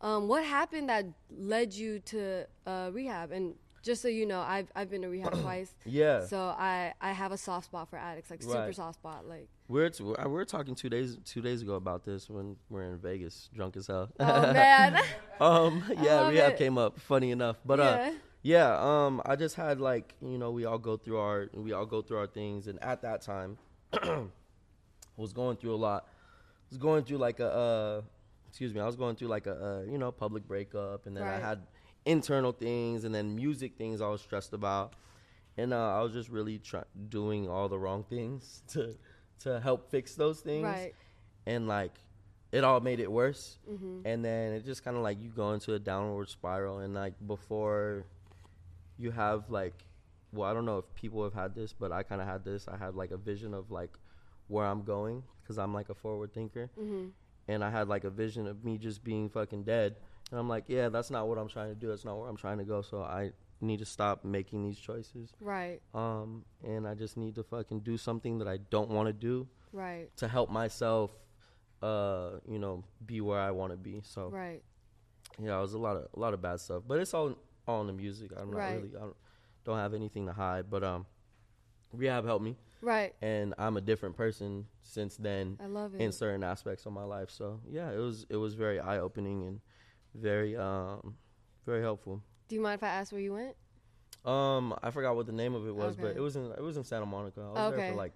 Um, 0.00 0.28
what 0.28 0.42
happened 0.44 0.88
that 0.88 1.04
led 1.30 1.74
you 1.74 1.98
to 2.06 2.46
uh, 2.66 2.90
rehab? 2.92 3.30
And 3.32 3.54
just 3.82 4.00
so 4.00 4.08
you 4.08 4.24
know, 4.24 4.40
I've 4.40 4.70
I've 4.74 4.90
been 4.90 5.02
to 5.02 5.08
rehab 5.08 5.32
twice. 5.42 5.74
Yeah. 5.84 6.24
So 6.24 6.38
I 6.38 6.94
I 7.00 7.12
have 7.12 7.32
a 7.32 7.36
soft 7.36 7.66
spot 7.66 7.90
for 7.90 7.98
addicts, 7.98 8.30
like 8.30 8.42
super 8.42 8.72
soft 8.72 8.94
spot. 8.94 9.26
Like 9.28 9.48
We're 9.68 9.90
t- 9.90 10.02
we 10.02 10.12
were 10.14 10.46
talking 10.46 10.74
two 10.74 10.88
days 10.88 11.18
two 11.26 11.42
days 11.42 11.60
ago 11.60 11.74
about 11.74 12.04
this 12.04 12.30
when 12.30 12.56
we 12.70 12.80
are 12.80 12.84
in 12.84 12.98
Vegas, 12.98 13.50
drunk 13.54 13.76
as 13.76 13.86
hell. 13.88 14.08
oh 14.18 14.40
man. 14.54 14.98
um, 15.40 15.84
yeah, 16.00 16.26
rehab 16.28 16.52
it. 16.52 16.56
came 16.58 16.78
up. 16.78 16.98
Funny 17.00 17.30
enough, 17.32 17.56
but 17.66 17.80
uh, 17.80 17.82
Yeah. 17.82 18.12
yeah, 18.42 18.78
um, 19.06 19.20
I 19.26 19.36
just 19.36 19.56
had 19.56 19.78
like 19.80 20.14
you 20.22 20.38
know 20.38 20.50
we 20.50 20.64
all 20.64 20.78
go 20.78 20.96
through 20.96 21.18
our 21.18 21.50
we 21.52 21.74
all 21.74 21.84
go 21.86 22.00
through 22.00 22.16
our 22.18 22.26
things, 22.26 22.66
and 22.68 22.82
at 22.82 23.02
that 23.02 23.20
time, 23.20 23.58
was 25.16 25.32
going 25.32 25.56
through 25.56 25.74
a 25.74 25.76
lot. 25.76 26.06
Was 26.70 26.78
going 26.78 27.04
through 27.04 27.18
like 27.18 27.40
a 27.40 27.50
uh, 27.52 28.00
excuse 28.48 28.72
me, 28.74 28.80
I 28.80 28.86
was 28.86 28.96
going 28.96 29.16
through 29.16 29.28
like 29.28 29.46
a 29.46 29.82
uh, 29.86 29.90
you 29.90 29.98
know 29.98 30.12
public 30.12 30.46
breakup, 30.46 31.06
and 31.06 31.16
then 31.16 31.24
I 31.24 31.38
had 31.40 31.60
internal 32.04 32.52
things, 32.52 33.04
and 33.04 33.14
then 33.14 33.34
music 33.34 33.76
things 33.76 34.00
I 34.00 34.08
was 34.08 34.20
stressed 34.20 34.52
about, 34.52 34.94
and 35.58 35.74
uh, 35.74 35.98
I 35.98 36.02
was 36.02 36.12
just 36.12 36.28
really 36.28 36.58
try- 36.58 36.84
doing 37.08 37.48
all 37.48 37.68
the 37.68 37.78
wrong 37.78 38.04
things 38.04 38.62
to 38.68 38.94
to 39.40 39.58
help 39.60 39.90
fix 39.90 40.14
those 40.14 40.40
things 40.40 40.64
Right. 40.64 40.94
and 41.46 41.66
like 41.66 41.92
it 42.52 42.62
all 42.62 42.78
made 42.80 43.00
it 43.00 43.10
worse 43.10 43.56
Mm-hmm. 43.70 44.00
and 44.04 44.22
then 44.22 44.52
it 44.52 44.66
just 44.66 44.84
kind 44.84 44.96
of 44.98 45.02
like 45.02 45.18
you 45.22 45.30
go 45.30 45.52
into 45.54 45.72
a 45.72 45.78
downward 45.78 46.28
spiral 46.28 46.80
and 46.80 46.92
like 46.92 47.14
before 47.26 48.04
you 48.98 49.10
have 49.12 49.48
like 49.48 49.72
well 50.32 50.48
i 50.48 50.54
don't 50.54 50.64
know 50.64 50.78
if 50.78 50.84
people 50.94 51.22
have 51.24 51.34
had 51.34 51.54
this 51.54 51.72
but 51.72 51.92
i 51.92 52.02
kind 52.02 52.20
of 52.20 52.26
had 52.26 52.44
this 52.44 52.66
i 52.68 52.76
had 52.76 52.94
like 52.94 53.10
a 53.10 53.16
vision 53.16 53.52
of 53.54 53.70
like 53.70 53.90
where 54.48 54.66
i'm 54.66 54.82
going 54.82 55.22
because 55.42 55.58
i'm 55.58 55.72
like 55.74 55.88
a 55.88 55.94
forward 55.94 56.32
thinker 56.32 56.70
Mm-hmm. 56.78 57.08
and 57.48 57.64
i 57.64 57.70
had 57.70 57.88
like 57.88 58.04
a 58.04 58.10
vision 58.10 58.46
of 58.46 58.64
me 58.64 58.78
just 58.78 59.02
being 59.04 59.28
fucking 59.28 59.64
dead 59.64 59.96
and 60.30 60.38
i'm 60.40 60.48
like 60.48 60.64
yeah 60.68 60.88
that's 60.88 61.10
not 61.10 61.28
what 61.28 61.38
i'm 61.38 61.48
trying 61.48 61.68
to 61.68 61.74
do 61.74 61.88
that's 61.88 62.04
not 62.04 62.18
where 62.18 62.28
i'm 62.28 62.36
trying 62.36 62.58
to 62.58 62.64
go 62.64 62.82
so 62.82 63.02
i 63.02 63.32
need 63.60 63.78
to 63.80 63.84
stop 63.84 64.24
making 64.24 64.64
these 64.64 64.78
choices 64.78 65.32
Right. 65.40 65.80
um 65.94 66.44
and 66.64 66.86
i 66.88 66.94
just 66.94 67.16
need 67.16 67.34
to 67.34 67.42
fucking 67.42 67.80
do 67.80 67.96
something 67.96 68.38
that 68.38 68.48
i 68.48 68.56
don't 68.56 68.90
want 68.90 69.08
to 69.08 69.12
do 69.12 69.48
Right. 69.72 70.08
to 70.16 70.26
help 70.28 70.50
myself 70.50 71.10
uh 71.82 72.32
you 72.48 72.58
know 72.58 72.84
be 73.04 73.20
where 73.20 73.38
i 73.40 73.50
want 73.50 73.72
to 73.72 73.76
be 73.76 74.00
so 74.04 74.28
Right. 74.28 74.62
yeah 75.42 75.56
it 75.58 75.60
was 75.60 75.74
a 75.74 75.78
lot 75.78 75.96
of 75.96 76.08
a 76.14 76.18
lot 76.18 76.34
of 76.34 76.42
bad 76.42 76.60
stuff 76.60 76.82
but 76.86 76.98
it's 77.00 77.14
all 77.14 77.34
all 77.66 77.80
in 77.82 77.86
the 77.86 77.92
music 77.92 78.30
i'm 78.36 78.50
not 78.50 78.58
Right. 78.58 78.74
really 78.76 78.90
i 78.96 79.00
don't, 79.00 79.16
don't 79.64 79.78
have 79.78 79.94
anything 79.94 80.26
to 80.26 80.32
hide 80.32 80.70
but 80.70 80.82
um 80.84 81.06
rehab 81.92 82.24
helped 82.24 82.44
me 82.44 82.56
Right. 82.82 83.14
and 83.20 83.54
i'm 83.58 83.76
a 83.76 83.80
different 83.80 84.16
person 84.16 84.66
since 84.82 85.16
then 85.16 85.58
I 85.62 85.66
love 85.66 85.94
it. 85.94 86.00
in 86.00 86.12
certain 86.12 86.42
aspects 86.42 86.86
of 86.86 86.92
my 86.92 87.04
life 87.04 87.30
so 87.30 87.60
yeah 87.68 87.90
it 87.90 87.98
was 87.98 88.26
it 88.30 88.36
was 88.36 88.54
very 88.54 88.80
eye-opening 88.80 89.46
and 89.46 89.60
very 90.14 90.56
um 90.56 91.16
very 91.66 91.82
helpful 91.82 92.22
Do 92.48 92.56
you 92.56 92.62
mind 92.62 92.74
if 92.80 92.82
I 92.82 92.88
ask 92.88 93.12
where 93.12 93.20
you 93.20 93.34
went? 93.34 93.54
um 94.24 94.74
i 94.82 94.90
forgot 94.90 95.16
what 95.16 95.24
the 95.26 95.32
name 95.32 95.54
of 95.54 95.66
it 95.66 95.74
was 95.74 95.96
but 95.96 96.14
it 96.16 96.20
was 96.20 96.36
in 96.36 96.44
it 96.52 96.60
was 96.62 96.76
in 96.76 96.84
santa 96.84 97.06
monica 97.06 97.40
i 97.40 97.44
was 97.44 97.70
there 97.70 97.78
Okay. 97.78 97.88
for 97.88 97.94
like 97.94 98.12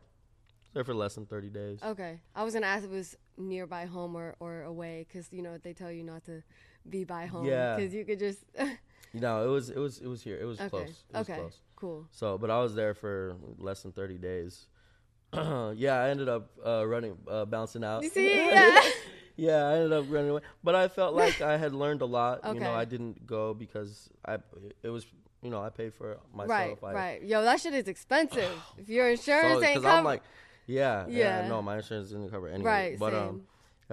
there 0.75 0.85
for 0.85 0.93
less 0.95 1.15
than 1.15 1.25
30 1.25 1.49
days 1.51 1.79
Okay. 1.83 2.21
I 2.35 2.43
was 2.43 2.53
gonna 2.53 2.67
ask 2.67 2.85
if 2.85 2.91
it 2.91 2.95
was 2.95 3.17
nearby 3.39 3.87
home 3.87 4.17
or, 4.17 4.35
or 4.41 4.63
away, 4.63 5.07
because 5.09 5.29
you 5.33 5.41
know 5.41 5.57
they 5.57 5.73
tell 5.73 5.91
you 5.93 6.03
not 6.03 6.25
to 6.25 6.43
be 6.89 7.05
by 7.05 7.27
home. 7.27 7.47
Yeah. 7.47 7.77
Because 7.77 7.95
you 7.95 8.05
could 8.05 8.19
just. 8.19 8.41
you 9.15 9.21
know 9.21 9.45
it 9.45 9.49
was 9.49 9.71
it 9.71 9.79
was 9.79 9.99
it 10.01 10.07
was 10.07 10.23
here 10.23 10.37
it 10.37 10.45
was 10.45 10.61
okay. 10.61 10.69
close 10.69 11.05
it 11.09 11.17
was 11.17 11.31
okay. 11.31 11.39
close 11.39 11.61
Cool. 11.77 12.07
So, 12.13 12.39
but 12.39 12.51
I 12.51 12.61
was 12.61 12.75
there 12.75 12.95
for 12.95 13.37
less 13.59 13.83
than 13.83 13.93
30 13.93 14.17
days. 14.17 14.69
yeah, 15.35 16.01
I 16.01 16.09
ended 16.09 16.29
up 16.31 16.51
uh, 16.65 16.87
running, 16.87 17.19
uh, 17.29 17.45
bouncing 17.45 17.85
out. 17.85 18.03
You 18.03 18.09
see? 18.19 18.37
Yeah. 18.37 18.81
yeah, 19.37 19.65
I 19.67 19.75
ended 19.75 19.93
up 19.93 20.07
running 20.09 20.31
away. 20.31 20.41
But 20.63 20.77
I 20.77 20.89
felt 20.89 21.15
like 21.15 21.41
I 21.43 21.57
had 21.57 21.75
learned 21.75 22.03
a 22.03 22.07
lot. 22.07 22.45
Okay. 22.45 22.55
You 22.55 22.61
know, 22.61 22.73
I 22.73 22.85
didn't 22.85 23.27
go 23.27 23.53
because 23.55 24.09
I 24.25 24.39
it 24.83 24.89
was 24.89 25.05
you 25.43 25.51
know 25.51 25.63
I 25.63 25.69
paid 25.71 25.93
for 25.93 26.19
myself. 26.33 26.83
right. 26.83 26.91
I, 26.91 26.95
Right. 26.95 27.23
Yo, 27.23 27.43
that 27.43 27.61
shit 27.61 27.75
is 27.75 27.89
expensive. 27.89 28.51
if 28.79 28.89
your 28.89 29.11
insurance 29.11 29.55
So, 29.55 29.63
ain't 29.63 29.75
because 29.75 29.83
covered. 29.83 29.99
I'm 29.99 30.05
like, 30.05 30.23
yeah, 30.67 31.07
yeah, 31.09 31.43
Yeah. 31.43 31.49
no, 31.49 31.61
my 31.61 31.77
insurance 31.77 32.09
didn't 32.09 32.31
cover 32.31 32.47
anything. 32.49 32.65
Right, 32.65 32.99
But 32.99 33.13
same. 33.13 33.23
um, 33.23 33.43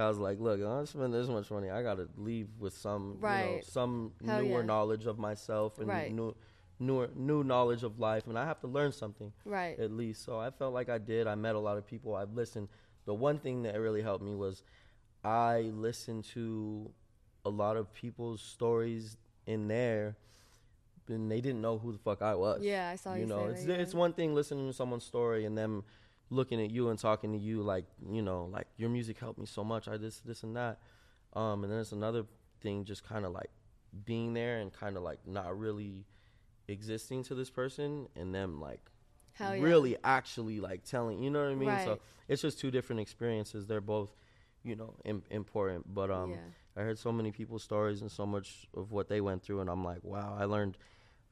I 0.02 0.10
was 0.10 0.18
like, 0.18 0.40
look, 0.40 0.62
I 0.62 0.84
spend 0.86 1.14
this 1.14 1.28
much 1.28 1.50
money. 1.52 1.70
I 1.70 1.82
gotta 1.84 2.08
leave 2.18 2.48
with 2.60 2.74
some, 2.76 3.18
you 3.22 3.28
know, 3.56 3.60
some 3.64 4.12
Hell 4.26 4.42
newer 4.42 4.60
yeah. 4.60 4.66
knowledge 4.66 5.06
of 5.06 5.18
myself 5.20 5.80
and 5.80 5.88
Right. 5.88 6.12
new, 6.14 6.36
new 6.80 7.08
new 7.16 7.44
knowledge 7.44 7.84
of 7.84 8.00
life, 8.00 8.28
and 8.28 8.38
I 8.38 8.46
have 8.46 8.60
to 8.62 8.68
learn 8.68 8.92
something 8.92 9.32
Right. 9.46 9.78
at 9.80 9.92
least. 9.92 10.24
So 10.24 10.40
I 10.40 10.50
felt 10.50 10.74
like 10.74 10.90
I 10.90 10.98
did. 10.98 11.28
I 11.28 11.36
met 11.36 11.56
a 11.56 11.60
lot 11.60 11.78
of 11.78 11.86
people. 11.86 12.16
I've 12.16 12.34
listened. 12.34 12.68
The 13.06 13.14
one 13.14 13.40
thing 13.40 13.64
that 13.64 13.80
really 13.80 14.02
helped 14.02 14.24
me 14.24 14.36
was 14.36 14.64
I 15.24 15.72
listened 15.76 16.26
to 16.34 16.92
a 17.46 17.50
lot 17.50 17.78
of 17.78 17.92
people's 17.94 18.42
stories 18.42 19.18
in 19.46 19.68
there, 19.68 20.16
and 21.08 21.30
they 21.32 21.42
didn't 21.42 21.62
know 21.62 21.78
who 21.78 21.92
the 21.92 21.98
fuck 21.98 22.22
I 22.22 22.36
was. 22.36 22.62
Yeah, 22.62 22.90
I 22.90 22.96
saw 22.96 23.16
you 23.16 23.26
know, 23.26 23.48
say 23.48 23.52
it's 23.54 23.66
that, 23.66 23.74
yeah. 23.74 23.82
it's 23.84 23.94
one 23.94 24.14
thing 24.14 24.34
listening 24.34 24.68
to 24.68 24.74
someone's 24.74 25.04
story 25.04 25.46
and 25.46 25.58
them 25.58 25.84
looking 26.32 26.60
at 26.60 26.72
you 26.72 26.90
and 26.90 26.98
talking 26.98 27.34
to 27.34 27.38
you 27.38 27.62
like 27.62 27.86
you 28.10 28.24
know 28.24 28.50
like 28.52 28.66
your 28.78 28.90
music 28.90 29.20
helped 29.20 29.38
me 29.38 29.46
so 29.46 29.64
much. 29.64 29.88
I 29.88 29.98
this 29.98 30.20
this 30.22 30.42
and 30.42 30.56
that. 30.56 30.80
Um, 31.34 31.64
and 31.64 31.72
then 31.72 31.80
it's 31.80 31.92
another 31.92 32.26
thing 32.62 32.84
just 32.84 33.04
kind 33.08 33.26
of 33.26 33.32
like 33.32 33.50
being 34.06 34.34
there 34.34 34.60
and 34.60 34.74
kind 34.74 34.98
of 34.98 35.04
like 35.04 35.20
not 35.28 35.58
really 35.58 36.06
existing 36.68 37.24
to 37.24 37.36
this 37.36 37.50
person 37.50 38.08
and 38.16 38.34
them 38.34 38.62
like 38.62 38.80
yeah. 39.40 39.54
really 39.54 39.98
actually 40.04 40.60
like 40.60 40.84
telling 40.84 41.22
you 41.22 41.30
know 41.30 41.44
what 41.44 41.52
i 41.52 41.56
mean 41.56 41.78
so 41.84 42.00
it's 42.28 42.42
just 42.42 42.60
two 42.60 42.72
different 42.72 43.02
experiences 43.02 43.66
they're 43.66 43.82
both 43.82 44.16
you 44.64 44.76
know 44.76 44.94
Im- 45.04 45.24
important 45.30 45.94
but 45.94 46.10
um 46.10 46.32
Yeah. 46.32 46.38
i 46.78 46.82
heard 46.82 47.00
so 47.00 47.12
many 47.12 47.32
people's 47.32 47.64
stories 47.64 48.02
and 48.02 48.12
so 48.12 48.26
much 48.26 48.68
of 48.76 48.92
what 48.92 49.10
they 49.10 49.20
went 49.20 49.44
through 49.44 49.60
and 49.62 49.70
i'm 49.70 49.84
like 49.84 50.04
wow 50.04 50.38
i 50.40 50.46
learned 50.46 50.78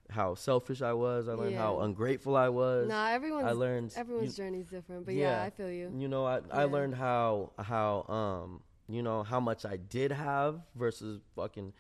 how 0.10 0.36
selfish 0.36 0.82
i 0.82 0.94
was. 0.94 1.28
I 1.28 1.34
learned 1.34 1.56
how 1.56 1.80
ungrateful 1.82 2.36
i 2.36 2.50
was. 2.50 2.88
Nah, 2.90 3.08
everyone's 3.10 3.46
i 3.48 3.52
learned 3.52 3.94
everyone's 3.96 4.38
you, 4.38 4.44
journey's 4.44 4.68
different, 4.68 5.06
but 5.06 5.14
yeah, 5.14 5.42
I 5.44 5.50
feel 5.50 5.72
you. 5.72 5.92
you 5.98 6.08
know 6.08 6.26
i 6.26 6.40
i 6.52 6.64
learned 6.66 6.96
how 6.96 7.52
how 7.60 8.04
um 8.10 8.62
you 8.88 9.02
know 9.04 9.24
how 9.24 9.40
much 9.40 9.66
i 9.66 9.78
did 9.78 10.12
have 10.12 10.62
versus 10.76 11.22
fucking 11.36 11.74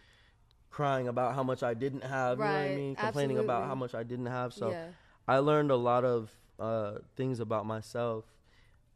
crying 0.69 1.07
about 1.07 1.33
how 1.33 1.41
much 1.43 1.63
i 1.63 1.73
didn't 1.73 2.03
have 2.03 2.37
you 2.37 2.43
know 2.45 2.51
what 2.51 2.57
i 2.59 2.67
Right, 2.67 2.75
mean? 2.75 2.95
Complaining 2.95 3.37
about 3.39 3.67
how 3.67 3.75
much 3.75 3.95
i 3.95 4.03
didn't 4.03 4.27
have. 4.27 4.53
So 4.53 4.69
yeah. 4.71 4.87
I 5.27 5.39
learned 5.39 5.71
a 5.71 5.75
lot 5.75 6.05
of 6.05 6.29
uh, 6.59 6.99
things 7.15 7.39
about 7.39 7.65
myself 7.65 8.25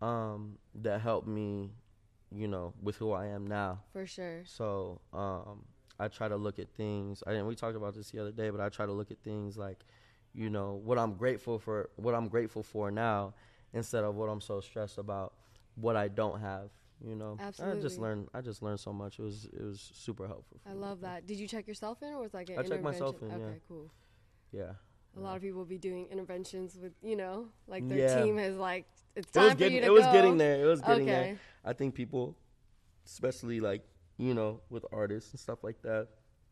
um, 0.01 0.57
that 0.75 1.01
helped 1.01 1.27
me, 1.27 1.71
you 2.31 2.47
know, 2.47 2.73
with 2.81 2.97
who 2.97 3.11
I 3.11 3.27
am 3.27 3.47
now. 3.47 3.79
For 3.93 4.05
sure. 4.05 4.41
So 4.45 4.99
um, 5.13 5.63
I 5.99 6.07
try 6.07 6.27
to 6.27 6.35
look 6.35 6.59
at 6.59 6.69
things. 6.75 7.23
I, 7.25 7.33
and 7.33 7.47
we 7.47 7.55
talked 7.55 7.75
about 7.75 7.93
this 7.95 8.11
the 8.11 8.19
other 8.19 8.31
day, 8.31 8.49
but 8.49 8.59
I 8.59 8.69
try 8.69 8.85
to 8.85 8.91
look 8.91 9.11
at 9.11 9.19
things 9.23 9.57
like, 9.57 9.79
you 10.33 10.49
know, 10.49 10.81
what 10.83 10.97
I'm 10.97 11.13
grateful 11.13 11.59
for, 11.59 11.89
what 11.95 12.15
I'm 12.15 12.27
grateful 12.27 12.63
for 12.63 12.89
now, 12.91 13.33
instead 13.73 14.03
of 14.03 14.15
what 14.15 14.29
I'm 14.29 14.41
so 14.41 14.59
stressed 14.61 14.97
about, 14.97 15.33
what 15.75 15.95
I 15.95 16.07
don't 16.07 16.39
have. 16.39 16.69
You 17.05 17.15
know, 17.15 17.37
I 17.39 17.51
just 17.81 17.99
learned. 17.99 18.29
I 18.33 18.39
just 18.39 18.61
learned 18.61 18.79
so 18.79 18.93
much. 18.93 19.19
It 19.19 19.23
was 19.23 19.45
it 19.51 19.61
was 19.61 19.91
super 19.93 20.25
helpful. 20.25 20.59
for 20.63 20.69
I 20.69 20.73
me. 20.73 20.79
love 20.79 21.01
that. 21.01 21.27
Did 21.27 21.37
you 21.37 21.47
check 21.49 21.67
yourself 21.67 22.01
in, 22.01 22.13
or 22.13 22.21
was 22.21 22.33
like 22.33 22.49
an 22.49 22.59
I 22.59 22.63
checked 22.63 22.81
myself 22.83 23.21
in, 23.21 23.27
yeah. 23.29 23.35
Okay, 23.35 23.59
cool. 23.67 23.91
Yeah. 24.53 24.71
A 25.17 25.19
lot 25.19 25.35
of 25.35 25.41
people 25.41 25.57
will 25.59 25.65
be 25.65 25.77
doing 25.77 26.07
interventions 26.09 26.77
with, 26.81 26.93
you 27.03 27.15
know, 27.15 27.49
like 27.67 27.87
their 27.89 27.97
Yeah. 27.97 28.23
team 28.23 28.37
has 28.37 28.55
like 28.55 28.85
it's 29.15 29.27
it 29.27 29.33
time 29.33 29.43
was 29.43 29.51
for 29.53 29.57
getting 29.59 29.75
you 29.75 29.81
to 29.81 29.87
it 29.87 29.91
was 29.91 30.05
go. 30.05 30.11
getting 30.13 30.37
there. 30.37 30.63
It 30.63 30.65
was 30.65 30.81
getting 30.81 31.05
there. 31.05 31.37
I 31.65 31.73
think 31.73 31.93
people, 31.93 32.37
especially 33.05 33.59
like 33.59 33.83
you 34.17 34.33
know 34.33 34.61
with 34.69 34.85
artists 34.91 35.31
and 35.31 35.39
stuff 35.39 35.63
like 35.63 35.81
that, 35.83 36.07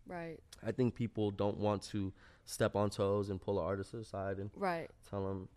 Right. 0.07 0.39
I 0.65 0.71
think 0.71 0.95
people 0.95 1.31
don't 1.31 1.57
want 1.57 1.83
to 1.83 2.11
step 2.45 2.75
on 2.75 2.89
toes 2.89 3.29
and 3.29 3.39
pull 3.39 3.59
an 3.59 3.65
artist 3.65 3.93
aside 3.93 4.37
and 4.39 4.49
Right. 4.55 4.89
tell 5.09 5.25
them, 5.27 5.47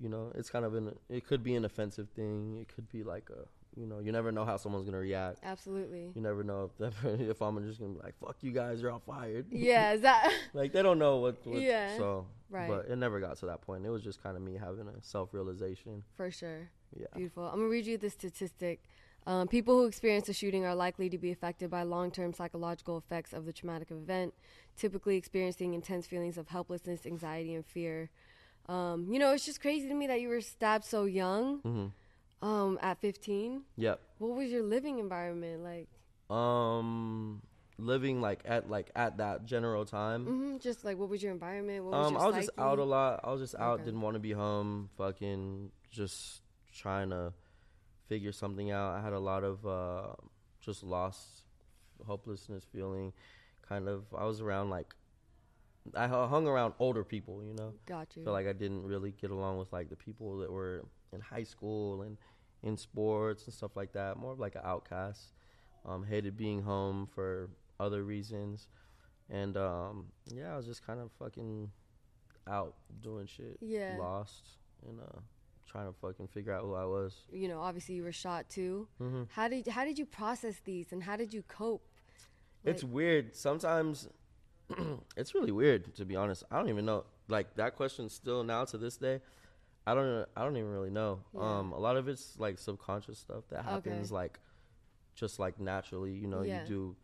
you 0.00 0.08
know, 0.08 0.32
it's 0.34 0.48
kind 0.50 0.64
of 0.64 0.74
an 0.74 0.96
it 1.08 1.26
could 1.26 1.42
be 1.42 1.54
an 1.54 1.64
offensive 1.64 2.08
thing. 2.10 2.56
It 2.60 2.68
could 2.74 2.88
be 2.90 3.02
like 3.02 3.28
a 3.30 3.46
you 3.76 3.86
know 3.86 4.00
you 4.00 4.10
never 4.10 4.32
know 4.32 4.44
how 4.44 4.56
someone's 4.56 4.84
gonna 4.84 4.98
react. 4.98 5.40
Absolutely. 5.44 6.10
You 6.14 6.20
never 6.22 6.42
know 6.42 6.70
if 6.80 7.04
if 7.04 7.40
I'm 7.42 7.62
just 7.66 7.78
gonna 7.78 7.92
be 7.92 8.00
like 8.00 8.18
fuck 8.18 8.36
you 8.40 8.52
guys, 8.52 8.80
you're 8.80 8.90
all 8.90 9.00
fired. 9.00 9.46
Yeah. 9.50 9.92
Is 9.92 10.00
that? 10.00 10.32
like 10.54 10.72
they 10.72 10.82
don't 10.82 10.98
know 10.98 11.18
what. 11.18 11.46
what 11.46 11.60
Yeah, 11.60 11.96
So 11.98 12.26
right. 12.48 12.68
But 12.68 12.86
it 12.88 12.96
never 12.96 13.20
got 13.20 13.36
to 13.38 13.46
that 13.46 13.60
point. 13.60 13.84
It 13.84 13.90
was 13.90 14.02
just 14.02 14.22
kind 14.22 14.36
of 14.36 14.42
me 14.42 14.56
having 14.56 14.88
a 14.88 15.02
self 15.02 15.32
realization. 15.34 16.02
For 16.16 16.30
sure. 16.30 16.70
Yeah. 16.96 17.06
Beautiful. 17.14 17.44
I'm 17.44 17.56
gonna 17.58 17.68
read 17.68 17.86
you 17.86 17.98
the 17.98 18.10
statistic. 18.10 18.82
Um, 19.26 19.48
people 19.48 19.76
who 19.76 19.86
experience 19.86 20.28
a 20.28 20.32
shooting 20.32 20.64
are 20.64 20.74
likely 20.74 21.10
to 21.10 21.18
be 21.18 21.30
affected 21.30 21.70
by 21.70 21.82
long-term 21.82 22.32
psychological 22.32 22.96
effects 22.96 23.32
of 23.32 23.44
the 23.44 23.52
traumatic 23.52 23.90
event, 23.90 24.34
typically 24.76 25.16
experiencing 25.16 25.74
intense 25.74 26.06
feelings 26.06 26.38
of 26.38 26.48
helplessness, 26.48 27.04
anxiety, 27.06 27.54
and 27.54 27.66
fear. 27.66 28.10
Um, 28.66 29.06
you 29.10 29.18
know, 29.18 29.32
it's 29.32 29.44
just 29.44 29.60
crazy 29.60 29.88
to 29.88 29.94
me 29.94 30.06
that 30.06 30.20
you 30.20 30.28
were 30.28 30.40
stabbed 30.40 30.84
so 30.84 31.04
young, 31.04 31.58
hmm 31.58 31.86
um, 32.42 32.78
at 32.80 32.98
15. 33.00 33.62
Yep. 33.76 34.00
What 34.18 34.36
was 34.36 34.50
your 34.50 34.62
living 34.62 34.98
environment 34.98 35.62
like? 35.62 35.88
Um, 36.34 37.42
living 37.78 38.20
like 38.20 38.40
at 38.44 38.70
like 38.70 38.90
at 38.94 39.18
that 39.18 39.44
general 39.44 39.84
time. 39.84 40.24
hmm 40.24 40.56
Just 40.58 40.84
like, 40.84 40.96
what 40.96 41.08
was 41.08 41.22
your 41.22 41.32
environment? 41.32 41.84
What 41.84 41.98
was 41.98 42.06
Um, 42.06 42.14
your 42.14 42.22
I 42.22 42.26
was 42.28 42.36
just 42.36 42.50
out 42.58 42.78
a 42.78 42.84
lot. 42.84 43.20
I 43.24 43.32
was 43.32 43.40
just 43.40 43.54
out. 43.56 43.74
Okay. 43.74 43.84
Didn't 43.84 44.00
want 44.00 44.14
to 44.14 44.20
be 44.20 44.32
home. 44.32 44.88
Fucking 44.96 45.72
just 45.90 46.42
trying 46.72 47.10
to 47.10 47.32
figure 48.10 48.32
something 48.32 48.72
out. 48.72 48.92
I 48.92 49.00
had 49.00 49.12
a 49.12 49.20
lot 49.20 49.44
of 49.44 49.64
uh, 49.64 50.14
just 50.60 50.82
lost 50.82 51.44
hopelessness 52.04 52.66
feeling. 52.70 53.12
Kind 53.66 53.88
of. 53.88 54.04
I 54.14 54.24
was 54.24 54.40
around 54.40 54.68
like 54.68 54.94
I 55.94 56.08
hung 56.08 56.46
around 56.46 56.74
older 56.78 57.04
people. 57.04 57.42
You 57.42 57.54
know. 57.54 57.72
Got 57.86 58.16
you. 58.16 58.24
feel 58.24 58.32
like 58.32 58.48
I 58.48 58.52
didn't 58.52 58.82
really 58.82 59.12
get 59.12 59.30
along 59.30 59.58
with 59.58 59.72
like 59.72 59.88
the 59.88 59.96
people 59.96 60.38
that 60.38 60.50
were 60.50 60.84
in 61.12 61.20
high 61.20 61.44
school 61.44 62.02
and 62.02 62.18
in 62.62 62.76
sports 62.76 63.44
and 63.46 63.54
stuff 63.54 63.76
like 63.76 63.92
that. 63.92 64.18
More 64.18 64.32
of 64.32 64.40
like 64.40 64.56
an 64.56 64.62
outcast. 64.64 65.32
Um, 65.86 66.04
hated 66.04 66.36
being 66.36 66.60
home 66.62 67.08
for 67.14 67.48
other 67.78 68.02
reasons, 68.04 68.68
and 69.30 69.56
um, 69.56 70.06
yeah, 70.26 70.52
I 70.52 70.56
was 70.58 70.66
just 70.66 70.86
kind 70.86 71.00
of 71.00 71.10
fucking 71.18 71.70
out 72.46 72.74
doing 73.02 73.26
shit. 73.26 73.56
Yeah. 73.62 73.96
lost 73.98 74.58
and 74.86 75.00
uh, 75.00 75.20
trying 75.70 75.86
to 75.86 75.94
fucking 76.00 76.28
figure 76.28 76.52
out 76.52 76.62
who 76.62 76.74
I 76.74 76.84
was. 76.84 77.14
you 77.32 77.48
know, 77.48 77.60
obviously 77.60 77.94
you 77.94 78.02
were 78.02 78.12
shot 78.12 78.48
too. 78.48 78.88
hmm 78.98 79.22
How 79.30 79.48
did 79.48 79.66
how 79.68 79.84
did 79.84 79.98
you 79.98 80.06
process 80.06 80.56
these 80.64 80.92
and 80.92 81.02
how 81.02 81.16
did 81.16 81.32
you 81.32 81.42
cope? 81.46 81.86
It's 82.64 82.84
weird. 82.84 83.34
Sometimes 83.36 84.08
it's 85.16 85.34
really 85.34 85.52
weird 85.52 85.94
to 85.96 86.04
be 86.04 86.16
honest. 86.16 86.44
I 86.50 86.56
don't 86.58 86.68
even 86.68 86.84
know. 86.84 87.04
Like 87.28 87.54
that 87.56 87.76
question 87.76 88.08
still 88.08 88.42
now 88.42 88.64
to 88.66 88.78
this 88.78 88.96
day, 88.96 89.20
I 89.86 89.94
don't 89.94 90.26
I 90.36 90.42
don't 90.44 90.56
even 90.56 90.70
really 90.72 90.90
know. 90.90 91.20
Yeah. 91.34 91.58
Um 91.58 91.72
a 91.72 91.78
lot 91.78 91.96
of 91.96 92.08
it's 92.08 92.38
like 92.38 92.58
subconscious 92.58 93.18
stuff 93.18 93.44
that 93.50 93.64
happens 93.64 94.10
Okay. 94.10 94.14
like 94.22 94.40
just 95.14 95.38
like 95.38 95.60
naturally, 95.60 96.12
you 96.12 96.26
know, 96.26 96.42
Yeah. 96.42 96.62
you 96.62 96.66
do 96.68 96.96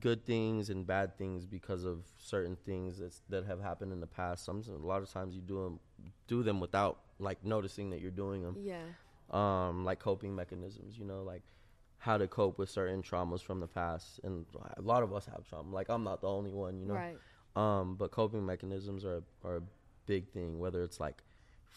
good 0.00 0.24
things 0.26 0.70
and 0.70 0.84
bad 0.84 1.16
things 1.16 1.46
because 1.46 1.84
of 1.84 1.98
certain 2.18 2.56
things 2.56 2.98
that's, 2.98 3.22
that 3.28 3.44
have 3.46 3.60
happened 3.60 3.92
in 3.92 4.00
the 4.00 4.08
past. 4.08 4.44
Some 4.44 4.62
a 4.68 4.86
lot 4.86 5.02
of 5.02 5.08
times 5.10 5.36
you 5.36 5.40
do 5.42 5.62
them 5.62 5.78
do 6.26 6.42
them 6.42 6.58
without 6.60 6.98
like 7.18 7.44
noticing 7.44 7.90
that 7.90 8.00
you're 8.00 8.10
doing 8.10 8.42
them 8.42 8.56
Yeah. 8.60 8.82
um, 9.30 9.84
like 9.84 9.98
coping 10.00 10.34
mechanisms, 10.34 10.98
you 10.98 11.04
know, 11.04 11.22
like 11.22 11.42
how 11.98 12.18
to 12.18 12.26
cope 12.28 12.58
with 12.58 12.68
certain 12.68 13.02
traumas 13.02 13.40
from 13.42 13.60
the 13.60 13.66
past. 13.66 14.20
And 14.24 14.44
a 14.76 14.82
lot 14.82 15.02
of 15.02 15.12
us 15.14 15.26
have 15.26 15.46
trauma. 15.48 15.72
Like 15.74 15.88
I'm 15.88 16.04
not 16.04 16.20
the 16.20 16.28
only 16.28 16.52
one, 16.52 16.78
you 16.78 16.86
know. 16.86 16.94
Right. 16.94 17.18
Um, 17.56 17.94
but 17.96 18.10
coping 18.10 18.44
mechanisms 18.44 19.04
are 19.04 19.22
are 19.44 19.56
a 19.56 19.62
big 20.06 20.28
thing. 20.28 20.58
Whether 20.58 20.82
it's 20.82 20.98
like 21.00 21.22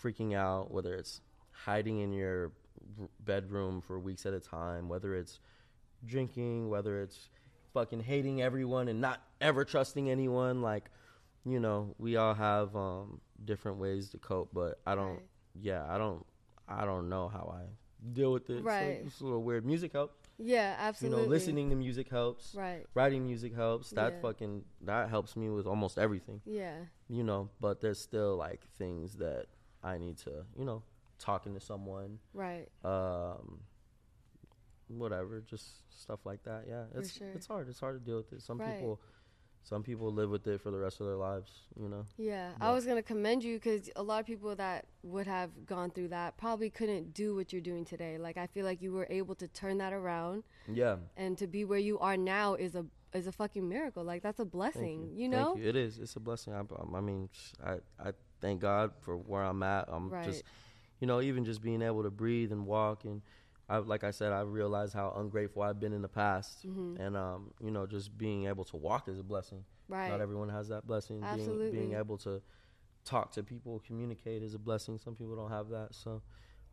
freaking 0.03 0.35
out, 0.35 0.71
whether 0.71 0.95
it's 0.95 1.21
hiding 1.51 1.99
in 1.99 2.11
your 2.11 2.51
r- 2.99 3.07
bedroom 3.21 3.79
for 3.81 3.99
weeks 3.99 4.25
at 4.25 4.33
a 4.33 4.39
time, 4.39 4.89
whether 4.89 5.15
it's 5.15 5.39
drinking, 6.05 6.69
whether 6.69 7.01
it's 7.01 7.29
fucking 7.73 8.01
hating 8.01 8.41
everyone 8.41 8.87
and 8.87 8.99
not 9.01 9.21
ever 9.41 9.63
trusting 9.65 10.09
anyone. 10.09 10.61
Like, 10.61 10.89
you 11.47 11.59
know, 11.59 11.95
we 11.97 12.17
all 12.17 12.33
have 12.33 12.75
um, 12.75 13.21
different 13.43 13.77
ways 13.77 14.09
to 14.09 14.17
cope. 14.17 14.49
But 14.53 14.79
I 14.85 14.95
don't. 14.95 15.07
Right. 15.13 15.25
Yeah, 15.59 15.85
I 15.89 15.97
don't. 15.97 16.25
I 16.67 16.85
don't 16.85 17.07
know 17.09 17.29
how 17.29 17.53
I 17.55 17.63
deal 18.13 18.31
with 18.33 18.49
it. 18.49 18.63
Right. 18.63 19.01
it's 19.05 19.21
a 19.21 19.23
little 19.23 19.41
weird. 19.43 19.65
Music 19.65 19.91
helps. 19.93 20.15
Yeah, 20.37 20.75
absolutely. 20.77 21.21
You 21.21 21.25
know, 21.25 21.29
listening 21.31 21.69
to 21.71 21.75
music 21.75 22.09
helps. 22.09 22.53
Right. 22.53 22.85
Writing 22.93 23.25
music 23.25 23.55
helps. 23.55 23.89
That 23.91 24.13
Yeah. 24.13 24.21
fucking 24.21 24.65
that 24.81 25.09
helps 25.09 25.35
me 25.35 25.49
with 25.49 25.65
almost 25.65 25.97
everything. 25.97 26.41
Yeah. 26.45 26.75
You 27.07 27.23
know, 27.23 27.49
but 27.59 27.81
there's 27.81 27.99
still 27.99 28.35
like 28.35 28.61
things 28.77 29.15
that 29.15 29.45
I 29.83 29.97
need 29.97 30.17
to, 30.19 30.45
you 30.57 30.65
know, 30.65 30.83
talking 31.17 31.53
to 31.55 31.59
someone, 31.59 32.19
Right. 32.33 32.67
um, 32.83 33.61
whatever, 34.89 35.41
just 35.41 35.65
stuff 36.01 36.25
like 36.25 36.43
that. 36.43 36.65
Yeah, 36.67 36.83
it's 36.95 37.13
sure. 37.17 37.27
it's 37.33 37.47
hard. 37.47 37.67
It's 37.69 37.79
hard 37.79 37.99
to 37.99 38.05
deal 38.05 38.17
with 38.17 38.31
it. 38.33 38.41
Some 38.41 38.59
Right. 38.59 38.75
people, 38.75 39.01
some 39.63 39.83
people 39.83 40.11
live 40.13 40.29
with 40.29 40.47
it 40.47 40.61
for 40.61 40.71
the 40.71 40.77
rest 40.79 40.99
of 41.01 41.07
their 41.07 41.15
lives. 41.15 41.51
You 41.79 41.89
know. 41.89 42.05
Yeah, 42.17 42.51
I 42.61 42.71
was 42.71 42.85
gonna 42.85 43.03
commend 43.03 43.43
you 43.43 43.55
because 43.57 43.89
a 43.95 44.03
lot 44.03 44.19
of 44.19 44.25
people 44.25 44.55
that 44.55 44.85
would 45.03 45.27
have 45.27 45.49
gone 45.65 45.91
through 45.91 46.09
that 46.09 46.37
probably 46.37 46.69
couldn't 46.69 47.13
do 47.13 47.35
what 47.35 47.51
you're 47.51 47.61
doing 47.61 47.85
today. 47.85 48.17
Like 48.17 48.37
I 48.37 48.47
feel 48.47 48.65
like 48.65 48.81
you 48.81 48.91
were 48.93 49.07
able 49.09 49.35
to 49.35 49.47
turn 49.47 49.77
that 49.79 49.93
around, 49.93 50.43
Yeah. 50.67 50.97
and 51.15 51.37
to 51.37 51.47
be 51.47 51.65
where 51.65 51.79
you 51.79 51.99
are 51.99 52.17
now 52.17 52.55
is 52.55 52.75
a 52.75 52.85
is 53.13 53.27
a 53.27 53.31
fucking 53.31 53.67
miracle. 53.67 54.03
Like 54.03 54.21
that's 54.23 54.39
a 54.39 54.45
blessing. 54.45 55.09
you. 55.13 55.23
You, 55.23 55.29
know? 55.29 55.55
you. 55.55 55.67
It 55.67 55.75
is. 55.75 55.97
It's 55.99 56.15
a 56.15 56.19
blessing. 56.19 56.53
I, 56.53 56.59
um, 56.59 56.93
I 56.95 57.01
mean, 57.01 57.29
I, 57.65 57.73
I 57.99 58.11
thank 58.41 58.61
God 58.61 58.91
for 59.01 59.17
where 59.17 59.43
I'm 59.43 59.63
at. 59.63 59.85
I'm 59.87 60.09
Right. 60.09 60.25
just, 60.25 60.43
you 60.99 61.07
know, 61.07 61.21
even 61.21 61.45
just 61.45 61.61
being 61.61 61.81
able 61.81 62.03
to 62.03 62.11
breathe 62.11 62.51
and 62.51 62.65
walk 62.65 63.05
and. 63.05 63.21
I, 63.69 63.77
like 63.79 64.03
I 64.03 64.11
said, 64.11 64.31
I 64.31 64.41
realized 64.41 64.93
how 64.93 65.13
ungrateful 65.17 65.61
I've 65.61 65.79
been 65.79 65.93
in 65.93 66.01
the 66.01 66.07
past, 66.07 66.65
Mm-hmm. 66.65 67.01
and 67.01 67.17
um, 67.17 67.51
you 67.61 67.71
know, 67.71 67.85
just 67.85 68.17
being 68.17 68.47
able 68.47 68.63
to 68.65 68.77
walk 68.77 69.07
is 69.09 69.19
a 69.19 69.23
blessing. 69.23 69.63
Right. 69.89 70.09
Not 70.09 70.21
everyone 70.21 70.49
has 70.49 70.67
that 70.69 70.85
blessing. 70.87 71.19
Being, 71.21 71.31
Absolutely. 71.33 71.71
being 71.71 71.93
able 71.93 72.17
to 72.19 72.41
talk 73.05 73.31
to 73.33 73.43
people, 73.43 73.81
communicate 73.85 74.43
is 74.43 74.53
a 74.53 74.59
blessing. 74.59 74.97
Some 74.97 75.15
people 75.15 75.35
don't 75.35 75.51
have 75.51 75.69
that. 75.69 75.93
So 75.95 76.21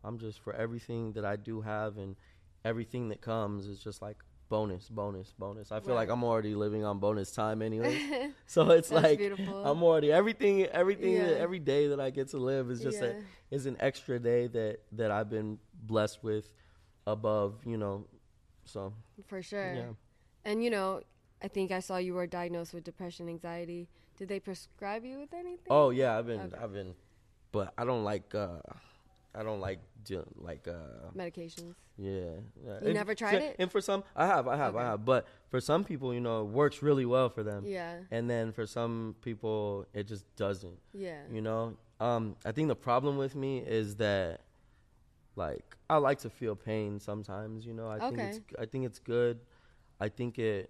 I'm 0.03 0.17
just 0.19 0.39
for 0.41 0.53
everything 0.53 1.13
that 1.13 1.25
I 1.25 1.35
do 1.37 1.61
have 1.61 1.97
and 1.97 2.15
everything 2.63 3.09
that 3.09 3.21
comes 3.21 3.67
is 3.67 3.79
just 3.79 4.01
like 4.01 4.17
bonus, 4.49 4.89
bonus, 4.89 5.33
bonus. 5.39 5.71
I 5.71 5.79
feel 5.79 5.95
like 5.95 6.09
I'm 6.09 6.23
already 6.23 6.55
living 6.55 6.83
on 6.83 6.99
bonus 6.99 7.31
time 7.31 7.61
anyway. 7.61 8.31
so 8.47 8.69
it's 8.71 8.91
like 8.91 9.17
beautiful. 9.17 9.63
I'm 9.65 9.81
already 9.83 10.11
everything 10.11 10.65
everything 10.65 11.13
Yeah. 11.13 11.35
every 11.39 11.59
day 11.59 11.87
that 11.87 11.99
I 11.99 12.09
get 12.09 12.29
to 12.29 12.37
live 12.37 12.69
is 12.69 12.81
just 12.81 13.01
Yeah. 13.01 13.13
a 13.51 13.55
is 13.55 13.65
an 13.65 13.77
extra 13.79 14.19
day 14.19 14.47
that 14.47 14.79
that 14.93 15.11
I've 15.11 15.29
been 15.29 15.57
blessed 15.83 16.23
with 16.23 16.51
above, 17.07 17.55
you 17.65 17.77
know. 17.77 18.05
So 18.65 18.93
For 19.27 19.41
sure. 19.41 19.73
yeah. 19.73 19.89
And 20.43 20.63
you 20.63 20.69
know, 20.69 21.01
I 21.43 21.47
think 21.47 21.71
I 21.71 21.79
saw 21.79 21.97
you 21.97 22.13
were 22.13 22.27
diagnosed 22.27 22.73
with 22.73 22.83
depression, 22.83 23.27
anxiety. 23.29 23.87
Did 24.17 24.29
they 24.29 24.39
prescribe 24.39 25.03
you 25.05 25.19
with 25.19 25.33
anything? 25.33 25.67
Oh 25.69 25.89
yeah, 25.89 26.17
I've 26.17 26.25
been 26.27 26.39
Okay. 26.41 26.57
I've 26.61 26.73
been 26.73 26.95
but 27.51 27.73
I 27.77 27.85
don't 27.85 28.03
like 28.03 28.33
uh 28.35 28.59
I 29.33 29.43
don't 29.43 29.59
like 29.59 29.79
like 30.37 30.67
uh 30.67 31.11
Medications. 31.15 31.75
yeah. 31.97 32.11
yeah. 32.65 32.79
You 32.81 32.85
And 32.85 32.93
never 32.93 33.13
tried 33.15 33.41
it? 33.41 33.55
And 33.59 33.69
for 33.71 33.81
some 33.81 34.03
I 34.15 34.25
have, 34.27 34.47
I 34.47 34.55
have, 34.55 34.75
I 34.75 34.83
have. 34.83 35.03
But 35.05 35.27
for 35.49 35.59
some 35.59 35.83
people, 35.83 36.13
you 36.13 36.21
know, 36.21 36.41
it 36.41 36.47
works 36.47 36.81
really 36.81 37.05
well 37.05 37.29
for 37.29 37.43
them. 37.43 37.63
Yeah. 37.65 37.97
And 38.11 38.29
then 38.29 38.51
for 38.53 38.65
some 38.65 39.15
people 39.21 39.85
it 39.93 40.07
just 40.07 40.23
doesn't. 40.37 40.77
Yeah. 40.93 41.19
You 41.31 41.41
know? 41.41 41.75
Um 41.99 42.35
I 42.45 42.51
think 42.53 42.69
the 42.69 42.75
problem 42.75 43.17
with 43.17 43.35
me 43.35 43.59
is 43.59 43.95
that 43.97 44.41
like 45.35 45.75
I 45.89 45.97
like 45.97 46.19
to 46.19 46.29
feel 46.29 46.55
pain 46.55 46.99
sometimes, 46.99 47.65
you 47.65 47.73
know. 47.73 47.89
I 47.89 47.99
think 47.99 48.19
it's 48.19 48.39
I 48.59 48.65
think 48.65 48.85
it's 48.85 48.99
good. 48.99 49.39
I 49.99 50.09
think 50.09 50.39
it 50.39 50.69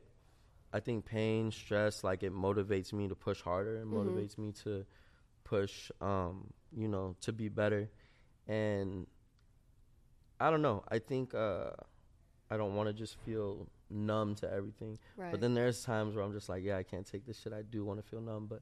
I 0.74 0.80
think 0.80 1.06
pain, 1.06 1.52
stress, 1.52 2.04
like 2.04 2.24
it 2.24 2.34
motivates 2.34 2.92
me 2.94 3.08
to 3.08 3.16
push 3.16 3.42
harder 3.42 3.78
and 3.78 3.92
Mhm. 3.92 3.96
motivates 3.98 4.38
me 4.38 4.52
to 4.64 4.86
push 5.44 5.92
um, 6.02 6.54
you 6.76 6.88
know, 6.88 7.16
to 7.22 7.32
be 7.32 7.48
better. 7.50 7.90
And 8.48 9.08
I 10.40 10.50
don't 10.52 10.62
know. 10.62 10.84
I 10.90 11.00
think 11.00 11.34
uh 11.34 11.72
I 12.50 12.58
don't 12.58 12.76
want 12.76 12.88
to 12.88 12.94
just 12.94 13.16
feel 13.26 13.68
numb 13.90 14.36
to 14.36 14.52
everything. 14.52 15.00
Right. 15.18 15.32
But 15.32 15.42
then 15.42 15.54
there's 15.54 15.84
times 15.84 16.16
where 16.16 16.24
I'm 16.24 16.34
just 16.34 16.48
like, 16.50 16.64
yeah, 16.64 16.78
I 16.78 16.84
can't 16.84 17.06
take 17.06 17.26
this 17.26 17.40
shit. 17.40 17.54
I 17.54 17.64
do 17.64 17.84
want 17.86 18.00
to 18.00 18.06
feel 18.08 18.22
numb, 18.22 18.46
but 18.48 18.62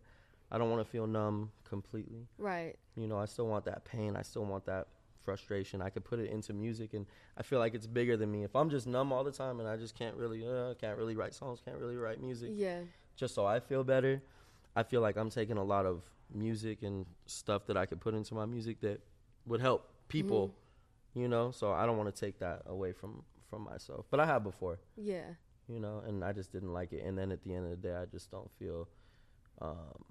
I 0.52 0.58
don't 0.58 0.70
want 0.70 0.86
to 0.86 0.90
feel 0.90 1.08
numb 1.08 1.52
completely. 1.64 2.28
right. 2.38 2.76
You 2.96 3.08
know, 3.08 3.18
I 3.18 3.26
still 3.26 3.48
want 3.48 3.66
that 3.66 3.84
pain. 3.86 4.16
I 4.16 4.22
still 4.22 4.46
want 4.46 4.66
that 4.68 4.88
frustration. 5.24 5.82
I 5.82 5.90
could 5.90 6.04
put 6.04 6.20
it 6.20 6.30
into 6.30 6.54
music, 6.54 6.94
and 6.94 7.06
I 7.38 7.44
feel 7.44 7.60
like 7.60 7.74
it's 7.74 7.88
bigger 7.88 8.16
than 8.18 8.32
me. 8.32 8.44
If 8.44 8.56
I'm 8.56 8.70
just 8.70 8.86
numb 8.88 9.12
all 9.12 9.24
the 9.24 9.32
time 9.32 9.60
and 9.60 9.68
I 9.70 9.78
just 9.78 9.96
can't 9.98 10.16
really, 10.16 10.46
uh, 10.48 10.74
can't 10.76 10.98
really 10.98 11.16
write 11.16 11.34
songs, 11.34 11.62
can't 11.64 11.78
really 11.78 11.98
write 11.98 12.22
music, 12.22 12.52
Yeah. 12.54 12.82
just 13.16 13.34
so 13.36 13.46
I 13.46 13.60
feel 13.60 13.84
better, 13.84 14.22
I 14.76 14.84
feel 14.84 15.02
like 15.02 15.18
I'm 15.18 15.30
taking 15.30 15.58
a 15.58 15.64
lot 15.64 15.86
of 15.86 16.04
music 16.34 16.82
and 16.84 17.06
stuff 17.26 17.66
that 17.68 17.78
I 17.78 17.86
could 17.86 18.02
put 18.02 18.14
into 18.14 18.34
my 18.34 18.46
music 18.46 18.80
that 18.82 19.02
would 19.46 19.62
help 19.62 19.90
people. 20.08 20.48
Mm-hmm. 20.50 20.60
You 21.16 21.28
know, 21.28 21.52
so 21.52 21.72
I 21.72 21.86
don't 21.86 21.98
want 21.98 22.14
to 22.14 22.20
take 22.26 22.40
that 22.40 22.64
away 22.66 22.92
from 22.92 23.24
from 23.48 23.62
myself. 23.66 24.08
But 24.10 24.20
I 24.20 24.26
have 24.26 24.44
before 24.44 24.80
Yeah. 24.98 25.36
you 25.68 25.80
know, 25.80 26.00
and 26.08 26.24
I 26.26 26.34
just 26.34 26.52
didn't 26.52 26.74
like 26.74 26.92
it. 26.92 27.04
And 27.06 27.16
then 27.16 27.32
at 27.32 27.44
the 27.44 27.54
end 27.54 27.66
of 27.66 27.70
the 27.70 27.78
day, 27.88 27.94
I 27.96 28.06
just 28.06 28.32
don't 28.32 28.50
feel 28.58 28.90
um, 29.62 30.04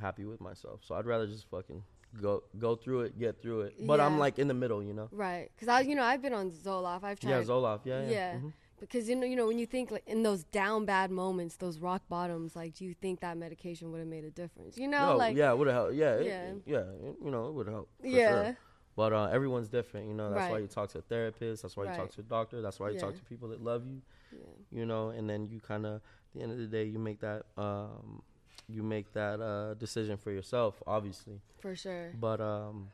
happy 0.00 0.24
with 0.24 0.40
myself. 0.40 0.80
So 0.82 0.96
I'd 0.96 1.06
rather 1.06 1.28
just 1.28 1.48
fucking 1.48 1.84
go 2.20 2.42
go 2.58 2.76
through 2.76 3.02
it, 3.02 3.18
get 3.18 3.40
through 3.42 3.62
it. 3.62 3.86
But 3.86 4.00
I'm 4.00 4.18
like 4.18 4.38
in 4.38 4.48
the 4.48 4.54
middle, 4.54 4.82
you 4.82 4.92
know. 4.94 5.08
Right. 5.12 5.50
Because 5.54 5.68
I, 5.68 5.80
you 5.80 5.94
know, 5.94 6.02
I've 6.02 6.22
been 6.22 6.32
on 6.34 6.50
Zoloft. 6.50 7.04
I've 7.04 7.20
tried. 7.20 7.30
Yeah, 7.30 7.42
Zoloft. 7.42 7.80
Yeah, 7.84 8.02
yeah. 8.02 8.10
Yeah. 8.10 8.34
mhm. 8.34 8.52
Because 8.78 9.08
you 9.08 9.16
know, 9.16 9.26
you 9.26 9.36
know, 9.36 9.46
when 9.46 9.58
you 9.58 9.64
think 9.66 9.90
like 9.90 10.06
in 10.06 10.22
those 10.22 10.44
down 10.44 10.84
bad 10.84 11.10
moments, 11.10 11.56
those 11.56 11.78
rock 11.78 12.02
bottoms, 12.10 12.54
like, 12.54 12.74
do 12.74 12.84
you 12.84 12.92
think 12.94 13.20
that 13.20 13.36
medication 13.38 13.90
would 13.90 13.98
have 14.00 14.08
made 14.08 14.24
a 14.24 14.30
difference? 14.30 14.76
You 14.76 14.86
know, 14.88 15.12
No, 15.12 15.16
like, 15.16 15.34
yeah, 15.34 15.50
would 15.52 15.66
have 15.66 15.76
helped. 15.76 15.94
Yeah, 15.94 16.14
it- 16.16 16.26
Yeah. 16.26 16.52
yeah, 16.66 17.08
it- 17.08 17.16
you 17.24 17.30
know, 17.30 17.46
it 17.48 17.54
would 17.54 17.68
help. 17.68 17.88
for 18.00 18.06
Yeah. 18.06 18.44
sure. 18.44 18.56
But 18.94 19.12
uh, 19.12 19.28
everyone's 19.30 19.68
different, 19.68 20.08
you 20.08 20.14
know. 20.14 20.30
That's 20.32 20.50
why 20.50 20.58
you 20.58 20.66
talk 20.66 20.88
to 20.90 20.98
a 20.98 21.02
therapist. 21.02 21.62
That's 21.62 21.76
why 21.76 21.84
you 21.84 21.96
talk 21.96 22.10
to 22.12 22.20
a 22.20 22.24
doctor. 22.24 22.62
That's 22.62 22.78
why 22.80 22.90
you 22.90 22.98
talk 22.98 23.14
to 23.16 23.24
people 23.24 23.48
that 23.48 23.62
love 23.62 23.86
you. 23.86 24.00
Yeah. 24.32 24.38
You 24.70 24.86
know, 24.86 25.08
and 25.10 25.28
then 25.28 25.46
you 25.48 25.60
kind 25.60 25.84
of, 25.86 25.94
at 25.96 26.02
the 26.34 26.40
end 26.42 26.52
of 26.52 26.58
the 26.58 26.66
day, 26.66 26.84
you 26.84 26.98
make 26.98 27.20
that, 27.20 27.44
um, 27.58 28.22
you 28.68 28.82
make 28.82 29.12
that 29.12 29.40
uh, 29.40 29.74
decision 29.74 30.16
for 30.16 30.30
yourself, 30.30 30.82
obviously. 30.86 31.40
for 31.60 31.76
sure, 31.76 32.12
But 32.18 32.40
um, 32.40 32.88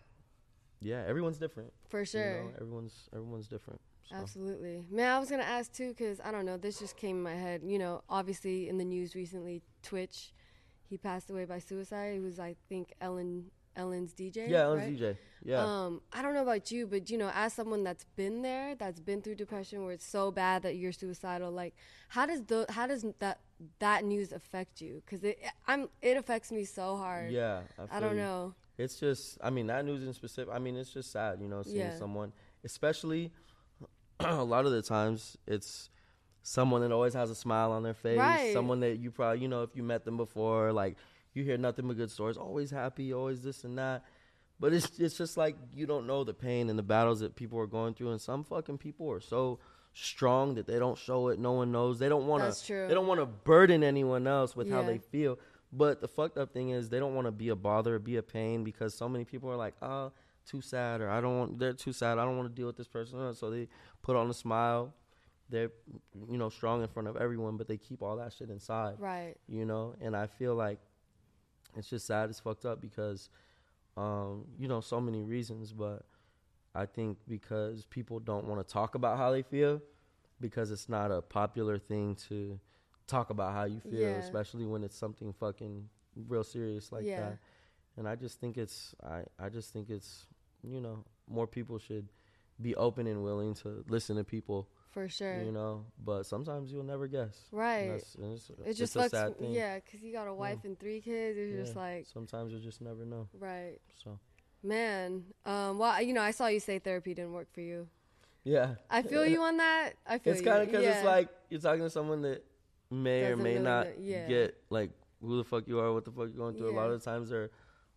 yeah, 0.81 1.03
everyone's 1.07 1.39
different. 1.39 1.73
for 1.89 2.01
you 2.01 2.07
sure. 2.07 2.43
know, 2.43 2.51
everyone's 2.61 3.09
everyone's 3.13 3.49
different. 3.49 3.81
So. 4.09 4.17
Absolutely. 4.17 4.85
Man, 4.91 5.11
I 5.11 5.19
was 5.19 5.31
going 5.31 5.41
to 5.41 5.49
ask 5.49 5.73
too, 5.73 5.89
because 5.91 6.21
I 6.23 6.31
don't 6.31 6.45
know, 6.45 6.57
this 6.57 6.79
just 6.79 6.97
came 6.97 7.17
in 7.17 7.23
my 7.23 7.35
head. 7.35 7.63
You 7.65 7.79
know, 7.79 8.03
obviously 8.09 8.69
in 8.69 8.77
the 8.77 8.85
news 8.85 9.15
recently, 9.15 9.63
Twitch, 9.83 10.33
he 10.89 10.99
passed 10.99 11.31
away 11.31 11.45
by 11.45 11.61
suicide. 11.61 12.15
He 12.15 12.21
was, 12.21 12.39
I 12.39 12.57
think, 12.69 12.93
Ellen 13.01 13.51
Ellen's 13.75 14.13
DJ. 14.13 14.49
Yeah, 14.51 14.65
Ellen's 14.65 15.01
right? 15.01 15.15
DJ. 15.15 15.17
Yeah. 15.45 15.65
Um, 15.65 16.03
I 16.13 16.21
don't 16.23 16.35
know 16.35 16.43
about 16.43 16.71
you, 16.71 16.87
but 16.87 17.11
you 17.11 17.17
know, 17.17 17.31
as 17.35 17.53
someone 17.53 17.83
that's 17.83 18.05
been 18.17 18.43
there, 18.43 18.75
that's 18.75 19.01
been 19.01 19.23
through 19.23 19.37
depression, 19.37 19.83
where 19.85 19.93
it's 19.93 20.07
so 20.07 20.31
bad 20.31 20.63
that 20.63 20.77
you're 20.77 20.93
suicidal, 20.93 21.51
like, 21.51 21.75
how 22.09 22.27
does 22.27 22.43
the 22.43 22.67
how 22.69 22.87
does 22.87 23.05
that 23.21 23.41
that 23.79 24.05
news 24.05 24.33
affect 24.33 24.81
you? 24.81 25.03
Because 25.05 25.25
it 25.25 25.39
I'm 25.67 25.89
it 26.01 26.17
affects 26.17 26.51
me 26.53 26.65
so 26.65 26.97
hard. 26.97 27.31
yeah. 27.33 27.61
I, 27.79 27.97
I 27.97 28.01
don't 28.01 28.17
you. 28.17 28.23
know. 28.23 28.55
It's 28.79 28.99
just, 28.99 29.39
I 29.43 29.51
mean, 29.51 29.67
that 29.67 29.85
news 29.85 30.03
in 30.03 30.13
specific. 30.15 30.53
I 30.53 30.59
mean, 30.59 30.77
it's 30.77 30.91
just 30.93 31.13
sad, 31.13 31.41
you 31.41 31.49
know, 31.49 31.63
seeing 31.63 31.77
Yeah. 31.77 31.99
someone, 31.99 32.33
especially 32.65 33.31
a 34.21 34.43
lot 34.43 34.65
of 34.67 34.73
the 34.73 34.83
times, 34.83 35.37
it's 35.47 35.91
someone 36.43 36.81
that 36.81 36.91
always 36.91 37.15
has 37.15 37.31
a 37.31 37.35
smile 37.35 37.71
on 37.73 37.83
their 37.83 37.95
face. 37.95 38.19
Right. 38.19 38.53
Someone 38.53 38.81
that 38.81 38.99
you 38.99 39.11
probably, 39.11 39.41
you 39.43 39.49
know, 39.49 39.63
if 39.63 39.77
you 39.77 39.83
met 39.83 40.05
them 40.05 40.17
before, 40.17 40.73
like 40.73 40.97
you 41.35 41.45
hear 41.45 41.59
nothing 41.59 41.87
but 41.87 41.97
good 41.97 42.11
stories. 42.11 42.37
Always 42.37 42.71
happy, 42.71 43.13
always 43.13 43.43
this 43.43 43.65
and 43.65 43.79
that. 43.79 44.05
But 44.59 44.73
it's 44.73 44.99
it's 44.99 45.17
just 45.19 45.37
like 45.37 45.57
you 45.75 45.87
don't 45.87 46.07
know 46.07 46.25
the 46.25 46.35
pain 46.35 46.71
and 46.71 46.79
the 46.79 46.83
battles 46.85 47.21
that 47.21 47.37
people 47.37 47.59
are 47.59 47.67
going 47.67 47.95
through, 47.95 48.11
and 48.11 48.21
some 48.21 48.45
fucking 48.45 48.79
people 48.79 49.11
are 49.11 49.21
so 49.21 49.59
strong 49.95 50.55
that 50.55 50.67
they 50.67 50.79
don't 50.79 50.97
show 50.99 51.29
it. 51.29 51.39
No 51.39 51.53
one 51.53 51.73
knows. 51.73 51.99
They 51.99 52.09
don't 52.09 52.27
want 52.27 52.43
to. 52.43 52.49
They 52.89 52.95
don't 52.95 53.07
want 53.07 53.21
to 53.21 53.27
burden 53.27 53.83
anyone 53.85 54.27
else 54.27 54.57
with 54.57 54.71
how 54.71 54.83
they 54.83 54.99
feel. 54.99 55.39
But 55.73 56.01
the 56.01 56.09
fucked 56.09 56.37
up 56.39 56.53
thing 56.53 56.71
is 56.71 56.89
they 56.91 56.99
don't 56.99 57.15
want 57.15 57.27
to 57.27 57.33
be 57.33 57.49
a 57.49 57.57
bother, 57.57 57.99
be 57.99 58.17
a 58.17 58.23
pain 58.23 58.63
because 58.65 58.95
so 58.95 59.09
many 59.09 59.25
people 59.25 59.51
are 59.51 59.57
like, 59.57 59.75
oh, 59.81 60.13
too 60.47 60.61
sad, 60.61 61.01
or 61.01 61.09
I 61.09 61.21
don't 61.21 61.39
want. 61.39 61.59
They're 61.59 61.73
too 61.73 61.93
sad. 61.93 62.19
I 62.19 62.25
don't 62.25 62.37
want 62.37 62.49
to 62.51 62.55
deal 62.55 62.67
with 62.67 62.77
this 62.77 62.89
person. 62.89 63.35
So 63.35 63.51
they 63.51 63.69
put 64.03 64.17
on 64.17 64.29
a 64.29 64.35
smile. 64.35 64.93
They're, 65.49 65.71
you 66.31 66.39
know, 66.39 66.49
strong 66.49 66.81
in 66.83 66.89
front 66.89 67.09
of 67.09 67.17
everyone, 67.17 67.57
but 67.59 67.69
they 67.69 67.77
keep 67.77 68.03
all 68.03 68.17
that 68.17 68.33
shit 68.33 68.49
inside 68.49 68.95
Right. 68.99 69.35
you 69.47 69.67
know 69.67 69.95
and 70.01 70.17
i 70.17 70.27
feel 70.27 70.55
like 70.55 70.79
it's 71.77 71.91
just 71.91 72.07
sad 72.07 72.31
it's 72.31 72.41
fucked 72.41 72.65
up 72.65 72.81
because 72.81 73.29
um 73.99 74.47
you 74.59 74.67
know 74.69 74.81
so 74.81 74.99
many 75.01 75.23
reasons 75.23 75.73
but 75.75 76.05
i 76.75 76.87
think 76.87 77.19
because 77.29 77.85
people 77.87 78.19
don't 78.21 78.47
want 78.47 78.67
to 78.67 78.73
talk 78.73 78.95
about 78.95 79.19
how 79.19 79.31
they 79.31 79.43
feel 79.43 79.81
because 80.41 80.71
it's 80.71 80.89
not 80.89 81.11
a 81.11 81.21
popular 81.23 81.79
thing 81.79 82.15
to 82.29 82.59
talk 83.07 83.31
about 83.31 83.53
how 83.53 83.65
you 83.65 83.81
feel 83.81 84.01
Yeah. 84.01 84.17
especially 84.17 84.65
when 84.67 84.83
it's 84.85 84.97
something 84.97 85.33
fucking 85.33 85.89
real 86.29 86.45
serious 86.45 86.93
like 86.93 87.05
Yeah. 87.05 87.21
that 87.21 87.39
and 87.97 88.09
i 88.09 88.15
just 88.17 88.41
think 88.41 88.57
it's 88.59 88.95
i 89.03 89.25
i 89.39 89.49
just 89.49 89.73
think 89.73 89.91
it's 89.91 90.27
you 90.63 90.81
know 90.81 91.05
more 91.29 91.47
people 91.47 91.79
should 91.79 92.09
be 92.61 92.75
open 92.77 93.07
and 93.07 93.23
willing 93.25 93.55
to 93.55 93.85
listen 93.89 94.17
to 94.17 94.25
people 94.25 94.69
For 94.93 95.09
sure. 95.09 95.43
you 95.43 95.53
know 95.53 95.85
but 96.05 96.25
sometimes 96.25 96.71
you'll 96.73 96.85
never 96.85 97.07
guess 97.09 97.49
Right. 97.51 97.89
that's- 97.89 98.15
and 98.15 98.33
it's, 98.35 98.51
It 98.51 98.75
just 98.75 98.95
it's 98.95 98.97
a 98.97 98.99
fucks. 99.01 99.11
sad 99.11 99.39
thing. 99.39 99.53
Yeah, 99.53 99.81
because 99.81 100.03
you 100.03 100.13
got 100.13 100.29
a 100.29 100.35
wife 100.35 100.65
and 100.65 100.79
three 100.79 101.01
kids. 101.01 101.37
It's 101.39 101.57
just 101.67 101.77
like, 101.77 102.07
sometimes 102.07 102.53
you 102.53 102.61
just 102.61 102.81
never 102.81 103.05
know. 103.05 103.29
right. 103.39 103.79
So 104.03 104.19
Man, 104.63 105.25
um, 105.45 105.79
well, 105.79 106.01
you 106.01 106.13
know, 106.13 106.21
I 106.23 106.31
saw 106.31 106.47
you 106.47 106.61
say 106.61 106.79
therapy 106.79 107.15
didn't 107.15 107.33
work 107.33 107.49
for 107.53 107.61
you. 107.61 107.89
yeah, 108.45 108.75
I 108.91 109.03
feel 109.03 109.27
you 109.27 109.43
on 109.43 109.57
that. 109.57 109.95
I 110.07 110.19
feel 110.19 110.33
it's 110.35 110.43
you. 110.43 110.47
kind 110.49 110.63
of 110.63 110.69
because 110.69 110.85
yeah. 110.85 110.97
it's 110.99 111.05
like 111.05 111.29
you're 111.51 111.61
talking 111.61 111.83
to 111.83 111.91
someone 111.91 112.23
that 112.23 112.45
may 112.91 113.23
Doesn't 113.23 113.33
or 113.41 113.43
may 113.43 113.53
really 113.55 113.65
not 113.65 113.87
know- 113.87 113.93
yeah. 114.01 114.27
get 114.29 114.57
like 114.71 114.91
who 115.21 115.37
the 115.37 115.45
fuck 115.45 115.67
you 115.67 115.79
are, 115.81 115.93
what 115.93 116.05
the 116.05 116.11
fuck 116.11 116.29
you're 116.29 116.37
going 116.37 116.57
through. 116.57 116.71
A 116.73 116.77
lot 116.77 116.91
of 116.91 117.01
the 117.01 117.05
times 117.05 117.31
they're 117.31 117.51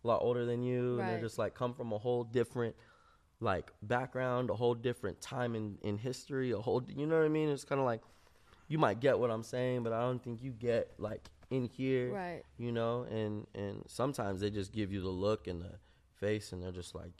a 0.04 0.06
lot 0.06 0.22
older 0.22 0.44
than 0.44 0.62
you, 0.62 0.98
and 1.00 1.08
they're 1.08 1.20
just 1.20 1.38
like 1.38 1.54
come 1.54 1.72
from 1.74 1.92
a 1.92 1.98
whole 1.98 2.24
different 2.24 2.74
like 3.40 3.70
background, 3.82 4.50
a 4.50 4.54
whole 4.54 4.74
different 4.74 5.20
time 5.20 5.54
in 5.54 5.78
in 5.82 5.98
history, 5.98 6.50
a 6.52 6.58
whole 6.58 6.82
you 6.96 7.06
know 7.06 7.16
what 7.18 7.24
I 7.24 7.28
mean? 7.28 7.48
It's 7.48 7.64
kind 7.64 7.80
of 7.80 7.84
like 7.84 8.00
you 8.68 8.78
might 8.78 8.98
get 8.98 9.18
what 9.18 9.30
I'm 9.30 9.44
saying, 9.44 9.84
but 9.84 9.92
I 9.92 10.00
don't 10.00 10.22
think 10.22 10.42
you 10.42 10.50
get 10.50 10.90
like 10.98 11.28
in 11.50 11.64
here, 11.66 12.12
Right. 12.12 12.42
you 12.58 12.72
know. 12.72 13.02
And 13.10 13.46
and 13.54 13.82
sometimes 13.86 14.40
they 14.40 14.50
just 14.50 14.72
give 14.72 14.92
you 14.92 15.00
the 15.00 15.08
look 15.08 15.46
and 15.46 15.60
the 15.62 15.72
face, 16.20 16.52
and 16.52 16.62
they're 16.62 16.72
just 16.72 16.94
like. 16.94 17.12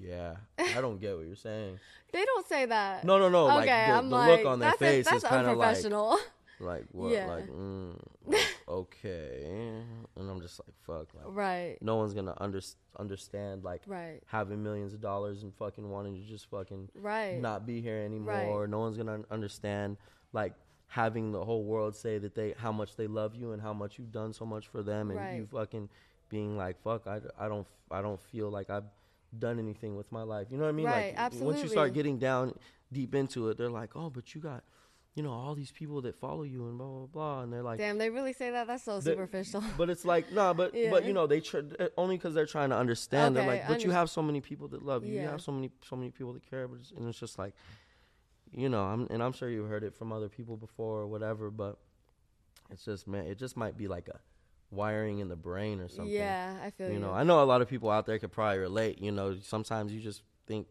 Yeah, 0.00 0.36
I 0.58 0.80
don't 0.80 0.98
get 0.98 1.14
what 1.18 1.26
you're 1.26 1.36
saying. 1.36 1.78
They 2.14 2.24
don't 2.24 2.46
say 2.48 2.64
that. 2.64 3.04
No, 3.04 3.18
no, 3.18 3.28
no. 3.28 3.46
Okay, 3.46 3.56
like 3.56 3.66
the, 3.66 3.92
I'm 3.92 4.08
the 4.08 4.16
like, 4.16 4.38
look 4.38 4.46
on 4.46 4.58
their 4.58 4.72
face 4.72 5.04
that's 5.04 5.18
is 5.18 5.22
kind 5.22 5.46
of 5.46 5.58
like, 5.58 5.68
unprofessional. 5.68 6.18
like 6.60 6.84
what, 6.92 7.10
Yeah. 7.12 7.26
like, 7.26 7.48
mm, 7.50 7.98
like, 8.26 8.40
okay, 8.68 9.82
and 10.16 10.30
I'm 10.30 10.40
just 10.40 10.60
like, 10.60 10.74
fuck, 10.86 11.14
like, 11.14 11.24
right. 11.34 11.76
no 11.82 11.96
one's 11.96 12.14
gonna 12.14 12.34
under, 12.38 12.60
understand 12.98 13.64
like 13.64 13.82
Right. 13.86 14.20
having 14.26 14.62
millions 14.62 14.94
of 14.94 15.00
dollars 15.02 15.42
and 15.42 15.54
fucking 15.54 15.88
wanting 15.90 16.14
to 16.16 16.22
just 16.22 16.46
fucking 16.50 16.88
Right. 16.94 17.38
not 17.40 17.66
be 17.66 17.80
here 17.80 17.98
anymore. 17.98 18.60
Right. 18.62 18.68
No 18.70 18.78
one's 18.80 18.96
gonna 18.96 19.20
understand 19.30 19.96
like 20.32 20.54
having 20.88 21.32
the 21.32 21.44
whole 21.44 21.64
world 21.64 21.96
say 21.96 22.18
that 22.18 22.34
they 22.34 22.52
how 22.56 22.72
much 22.72 22.96
they 22.96 23.06
love 23.06 23.34
you 23.34 23.52
and 23.52 23.60
how 23.62 23.72
much 23.72 23.98
you've 23.98 24.12
done 24.12 24.32
so 24.32 24.44
much 24.46 24.68
for 24.68 24.82
them 24.82 25.10
and 25.10 25.18
Right. 25.18 25.36
you 25.36 25.46
fucking 25.46 25.88
being 26.32 26.56
like 26.56 26.82
fuck 26.82 27.06
I, 27.06 27.20
I 27.38 27.46
don't 27.46 27.66
I 27.90 28.02
don't 28.02 28.20
feel 28.20 28.50
like 28.50 28.70
I've 28.70 28.88
done 29.38 29.58
anything 29.58 29.96
with 29.96 30.10
my 30.10 30.22
life. 30.22 30.48
You 30.50 30.56
know 30.58 30.64
what 30.64 30.70
I 30.70 30.72
mean? 30.72 30.86
Right, 30.86 31.14
like 31.16 31.32
once 31.34 31.62
you 31.62 31.68
start 31.68 31.94
getting 31.94 32.18
down 32.18 32.54
deep 32.92 33.14
into 33.14 33.48
it, 33.48 33.56
they're 33.56 33.70
like, 33.70 33.90
"Oh, 33.94 34.10
but 34.10 34.34
you 34.34 34.40
got 34.40 34.64
you 35.14 35.22
know 35.22 35.30
all 35.32 35.54
these 35.54 35.70
people 35.70 36.00
that 36.02 36.14
follow 36.14 36.42
you 36.42 36.66
and 36.68 36.76
blah 36.78 36.86
blah 36.86 37.06
blah." 37.06 37.42
And 37.42 37.52
they're 37.52 37.62
like 37.62 37.78
Damn, 37.78 37.98
they 37.98 38.10
really 38.10 38.32
say 38.32 38.50
that. 38.50 38.66
That's 38.66 38.84
so 38.84 38.96
the- 38.96 39.10
superficial. 39.10 39.62
but 39.78 39.88
it's 39.90 40.04
like 40.04 40.32
nah, 40.32 40.52
but 40.52 40.74
Yeah. 40.82 40.90
but 40.90 41.04
you 41.04 41.12
know 41.12 41.26
they 41.26 41.40
tr- 41.40 41.58
uh, 41.78 41.88
only 41.96 42.16
because 42.16 42.34
they're 42.34 42.46
trying 42.46 42.70
to 42.70 42.76
understand. 42.76 43.36
Okay, 43.36 43.46
they're 43.46 43.54
like, 43.56 43.68
but 43.68 43.84
you 43.84 43.90
have 43.90 44.10
so 44.10 44.22
many 44.22 44.40
people 44.40 44.68
that 44.68 44.82
love 44.84 45.04
you. 45.04 45.14
You 45.14 45.28
have 45.28 45.40
so 45.42 45.52
many 45.52 45.70
so 45.88 45.96
many 45.96 46.10
people 46.10 46.32
that 46.34 46.48
care. 46.48 46.66
But 46.68 46.80
it's, 46.80 46.90
and 46.92 47.08
it's 47.08 47.18
just 47.18 47.38
like, 47.38 47.54
you 48.52 48.68
know, 48.68 48.82
I'm 48.84 49.06
and 49.10 49.22
I'm 49.22 49.32
sure 49.32 49.48
you've 49.48 49.68
heard 49.68 49.84
it 49.84 49.94
from 49.94 50.12
other 50.12 50.28
people 50.28 50.56
before 50.56 51.00
or 51.00 51.06
whatever. 51.06 51.50
But 51.50 51.78
it's 52.70 52.84
just 52.84 53.06
man, 53.08 53.26
it 53.26 53.38
just 53.38 53.56
might 53.56 53.76
be 53.78 53.88
like 53.88 54.08
a 54.08 54.18
wiring 54.72 55.20
in 55.20 55.28
the 55.28 55.36
brain 55.36 55.78
or 55.80 55.88
something. 55.88 56.12
yeah, 56.12 56.56
I 56.64 56.70
feel 56.70 56.88
you. 56.88 56.94
You 56.94 56.98
know, 57.00 57.12
I 57.12 57.22
know 57.22 57.40
a 57.42 57.44
lot 57.44 57.60
of 57.62 57.68
people 57.68 57.90
out 57.90 58.06
there 58.06 58.18
could 58.18 58.32
probably 58.32 58.58
relate. 58.58 59.00
You 59.00 59.12
know, 59.12 59.36
sometimes 59.42 59.92
you 59.92 60.00
just 60.00 60.22
think 60.48 60.66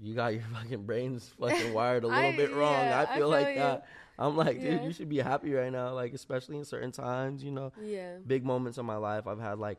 you 0.00 0.14
got 0.14 0.32
your 0.32 0.42
fucking 0.54 0.84
brains 0.84 1.30
fucking 1.38 1.72
wired 1.72 2.02
a 2.04 2.06
little 2.08 2.22
I- 2.22 2.36
bit 2.36 2.52
wrong. 2.54 2.72
yeah, 2.72 3.04
I 3.08 3.12
I 3.14 3.16
feel 3.18 3.28
like 3.28 3.48
you. 3.50 3.54
that. 3.56 3.86
I'm 4.20 4.36
like, 4.36 4.60
dude, 4.60 4.72
Yeah. 4.80 4.82
you 4.82 4.92
should 4.92 5.08
be 5.08 5.18
happy 5.18 5.52
right 5.54 5.70
now. 5.70 5.94
Like, 5.94 6.12
especially 6.12 6.56
in 6.56 6.64
certain 6.64 6.90
times, 6.90 7.44
you 7.44 7.52
know, 7.52 7.70
yeah. 7.80 8.16
big 8.26 8.44
moments 8.44 8.76
in 8.78 8.84
my 8.84 8.96
life. 8.96 9.28
I've 9.28 9.38
had 9.40 9.60
like 9.60 9.78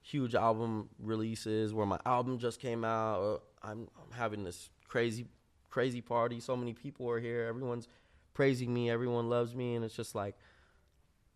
huge 0.00 0.34
album 0.34 0.88
releases 0.98 1.74
where 1.74 1.84
my 1.84 1.98
album 2.06 2.38
just 2.38 2.60
came 2.60 2.82
out. 2.84 3.18
Or 3.20 3.40
I'm, 3.62 3.88
I'm 3.98 4.16
having 4.16 4.42
this 4.44 4.70
crazy, 4.88 5.26
crazy 5.68 6.00
party. 6.00 6.40
So 6.40 6.56
many 6.56 6.72
people 6.72 7.10
are 7.10 7.20
here. 7.20 7.44
Everyone's 7.46 7.86
praising 8.32 8.72
me. 8.72 8.88
Everyone 8.88 9.28
loves 9.28 9.54
me, 9.54 9.74
and 9.74 9.84
it's 9.84 9.94
just 9.94 10.14
like, 10.14 10.34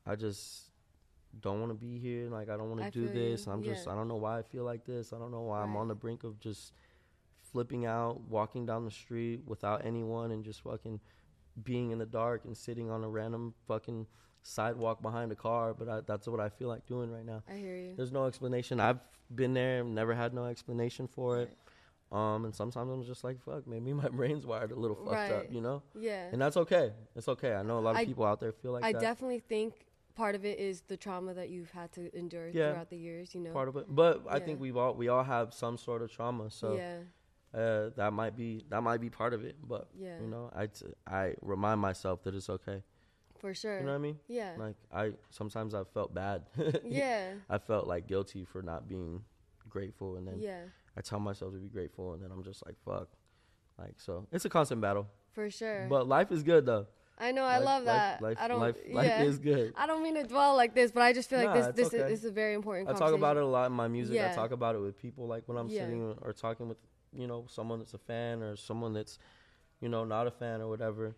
I 0.07 0.15
just 0.17 0.68
don't 1.41 1.61
want 1.61 1.71
to 1.71 1.75
be 1.79 1.99
here. 1.99 2.29
Like, 2.29 2.49
I 2.49 2.57
don't 2.57 2.71
want 2.71 2.83
to 2.83 2.91
do 2.91 3.07
feel 3.07 3.17
you. 3.17 3.31
this. 3.31 3.47
I'm 3.47 3.63
just, 3.63 3.87
I 3.89 3.95
don't 3.95 4.09
know 4.09 4.17
why 4.17 4.39
I 4.39 4.43
feel 4.43 4.65
like 4.65 4.85
this. 4.85 5.13
I 5.13 5.19
don't 5.19 5.31
know 5.31 5.43
why 5.43 5.63
I'm 5.63 5.77
on 5.77 5.89
the 5.89 5.95
brink 5.95 6.25
of 6.25 6.39
just 6.41 6.73
flipping 7.53 7.87
out, 7.87 8.21
walking 8.29 8.67
down 8.67 8.85
the 8.85 8.91
street 8.91 9.41
without 9.47 9.85
anyone, 9.85 10.31
and 10.33 10.45
just 10.45 10.63
fucking 10.63 11.01
being 11.63 11.91
in 11.91 11.99
the 11.99 12.07
dark 12.07 12.45
and 12.45 12.57
sitting 12.57 12.91
on 12.91 13.03
a 13.05 13.09
random 13.09 13.55
fucking 13.67 14.07
sidewalk 14.43 15.03
behind 15.03 15.33
a 15.33 15.37
car. 15.37 15.75
But 15.75 15.89
I, 15.89 16.01
that's 16.07 16.27
what 16.29 16.41
I 16.41 16.49
feel 16.49 16.69
like 16.69 16.87
doing 16.87 17.11
right 17.11 17.25
now. 17.25 17.43
I 17.49 17.55
hear 17.55 17.77
you. 17.77 17.95
There's 17.97 18.13
no 18.13 18.27
explanation. 18.27 18.81
I've 18.81 19.01
been 19.35 19.55
there, 19.55 19.83
never 19.85 20.15
had 20.15 20.35
no 20.35 20.47
explanation 20.47 21.07
for 21.09 21.41
it. 21.41 21.57
Um, 22.11 22.47
and 22.47 22.55
sometimes 22.55 22.91
I'm 22.91 23.05
just 23.05 23.23
like, 23.23 23.39
fuck, 23.43 23.67
maybe 23.67 23.93
my 23.93 24.09
brain's 24.13 24.47
wired 24.47 24.73
a 24.73 24.75
little 24.75 24.97
fucked 24.97 25.31
up, 25.33 25.47
you 25.51 25.61
know? 25.61 25.83
Yeah. 25.95 26.29
And 26.33 26.41
that's 26.41 26.57
okay. 26.57 26.93
It's 27.15 27.29
okay. 27.29 27.55
I 27.55 27.63
know 27.63 27.79
a 27.79 27.81
lot 27.81 27.91
of 27.91 27.97
I- 27.99 28.05
people 28.07 28.25
out 28.25 28.41
there 28.41 28.53
feel 28.53 28.73
like 28.73 28.83
I 28.85 28.93
that. 28.93 29.01
definitely 29.03 29.41
think 29.41 29.75
part 30.23 30.35
of 30.35 30.45
it 30.45 30.59
is 30.59 30.77
the 30.93 30.97
trauma 31.05 31.33
that 31.41 31.49
you've 31.49 31.71
had 31.81 31.89
to 31.93 32.03
endure 32.23 32.49
Yeah. 32.49 32.73
throughout 32.73 32.91
the 32.91 32.97
years, 33.09 33.35
you 33.35 33.41
know. 33.41 33.53
part 33.53 33.69
of 33.69 33.77
it. 33.77 33.87
But 33.89 34.15
I 34.29 34.39
think 34.41 34.61
we've 34.65 34.77
all 34.83 34.95
we 35.03 35.07
all 35.09 35.23
have 35.37 35.55
some 35.55 35.77
sort 35.79 36.01
of 36.03 36.09
trauma, 36.17 36.51
so 36.51 36.69
yeah. 36.77 36.99
uh, 37.61 37.91
that 38.01 38.13
might 38.13 38.35
be 38.37 38.51
that 38.73 38.83
might 38.83 39.01
be 39.07 39.11
part 39.11 39.33
of 39.37 39.41
it. 39.45 39.57
But 39.73 39.85
Yeah. 40.07 40.19
you 40.23 40.27
know, 40.35 40.51
I 40.63 40.67
t- 40.67 40.87
I 41.07 41.35
remind 41.41 41.81
myself 41.81 42.23
that 42.25 42.35
it's 42.35 42.51
okay. 42.59 42.83
For 43.43 43.55
sure. 43.55 43.79
You 43.79 43.85
know 43.87 43.93
what 43.93 44.03
I 44.05 44.09
mean? 44.09 44.19
Yeah. 44.27 44.53
Like 44.59 44.77
I 44.93 45.05
sometimes 45.31 45.73
I 45.73 45.85
felt 45.97 46.11
bad. 46.13 46.39
yeah. 46.85 47.35
I 47.49 47.59
felt 47.59 47.87
like 47.87 48.03
guilty 48.09 48.45
for 48.45 48.61
not 48.63 48.89
being 48.89 49.23
grateful, 49.69 50.17
and 50.17 50.27
then 50.27 50.39
Yeah. 50.41 50.63
I 50.97 51.01
tell 51.01 51.21
myself 51.21 51.53
to 51.55 51.61
be 51.61 51.69
grateful, 51.69 52.15
and 52.15 52.21
then 52.23 52.31
I'm 52.33 52.43
just 52.43 52.61
like 52.67 52.77
fuck. 52.85 53.09
Like 53.79 54.01
so, 54.01 54.27
it's 54.33 54.45
a 54.45 54.49
constant 54.49 54.81
battle. 54.81 55.07
For 55.37 55.49
sure. 55.51 55.87
But 55.89 56.09
life 56.09 56.33
is 56.33 56.43
good 56.43 56.67
though. 56.67 56.87
I 57.21 57.33
know. 57.33 57.43
I 57.45 57.57
Life- 57.59 57.65
love 57.65 57.85
that. 57.87 58.23
Life, 58.23 58.37
I 58.41 58.49
don't. 58.49 58.61
life, 58.61 58.77
yeah. 58.87 58.95
life 58.95 59.21
is 59.23 59.39
good. 59.39 59.73
I 59.77 59.87
don't 59.87 60.03
mean 60.03 60.15
to 60.15 60.25
dwell 60.25 60.55
like 60.57 60.75
this, 60.75 60.91
but 60.93 61.03
I 61.03 61.13
just 61.13 61.29
feel 61.29 61.39
like 61.41 61.49
Nah, 61.49 61.55
this 61.55 61.75
this, 61.75 61.87
okay. 61.89 61.99
is, 62.05 62.09
this 62.11 62.19
is 62.21 62.25
a 62.27 62.31
very 62.33 62.55
important. 62.55 62.89
I 62.89 62.93
talk 62.93 63.13
about 63.13 63.37
it 63.37 63.43
a 63.43 63.47
lot 63.47 63.67
in 63.67 63.73
my 63.73 63.89
music. 63.89 64.21
I 64.21 64.35
talk 64.35 64.51
about 64.53 64.75
it 64.75 64.79
with 64.79 64.97
people, 65.01 65.27
like 65.27 65.43
when 65.47 65.57
I'm 65.59 65.69
Yeah. 65.69 65.85
sitting 65.85 66.17
or 66.23 66.33
talking 66.33 66.69
with, 66.69 66.79
you 67.17 67.27
know, 67.27 67.45
someone 67.49 67.79
that's 67.81 67.95
a 67.95 67.99
fan 67.99 68.43
or 68.43 68.57
someone 68.57 68.93
that's, 68.93 69.19
you 69.81 69.89
know, 69.89 70.05
not 70.05 70.27
a 70.27 70.31
fan 70.31 70.61
or 70.61 70.69
whatever. 70.69 71.15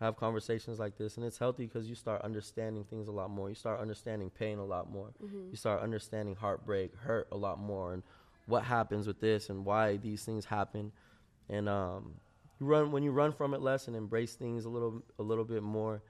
I 0.00 0.06
have 0.06 0.16
conversations 0.16 0.78
like 0.78 0.96
this, 0.96 1.16
and 1.18 1.26
it's 1.26 1.36
healthy 1.36 1.66
because 1.66 1.86
you 1.88 1.94
start 1.94 2.22
understanding 2.22 2.84
things 2.84 3.08
a 3.08 3.12
lot 3.12 3.28
more. 3.28 3.50
You 3.50 3.54
start 3.54 3.80
understanding 3.80 4.30
pain 4.30 4.58
a 4.58 4.64
lot 4.64 4.90
more. 4.90 5.08
Mm-hmm. 5.22 5.50
You 5.50 5.56
start 5.56 5.82
understanding 5.82 6.36
heartbreak, 6.36 6.96
hurt 6.96 7.28
a 7.32 7.36
lot 7.36 7.58
more, 7.58 7.92
and 7.92 8.02
what 8.46 8.64
happens 8.64 9.06
with 9.06 9.20
this 9.20 9.50
and 9.50 9.64
why 9.64 9.98
these 9.98 10.24
things 10.24 10.46
happen. 10.46 10.92
And 11.50 11.68
um, 11.68 12.14
you 12.60 12.66
run 12.66 12.92
when 12.92 13.02
you 13.02 13.10
run 13.10 13.32
from 13.32 13.54
it 13.54 13.60
less 13.60 13.86
and 13.88 13.96
embrace 13.96 14.34
things 14.34 14.64
a 14.64 14.68
little 14.68 15.02
a 15.18 15.22
little 15.22 15.44
bit 15.44 15.62
more. 15.62 16.02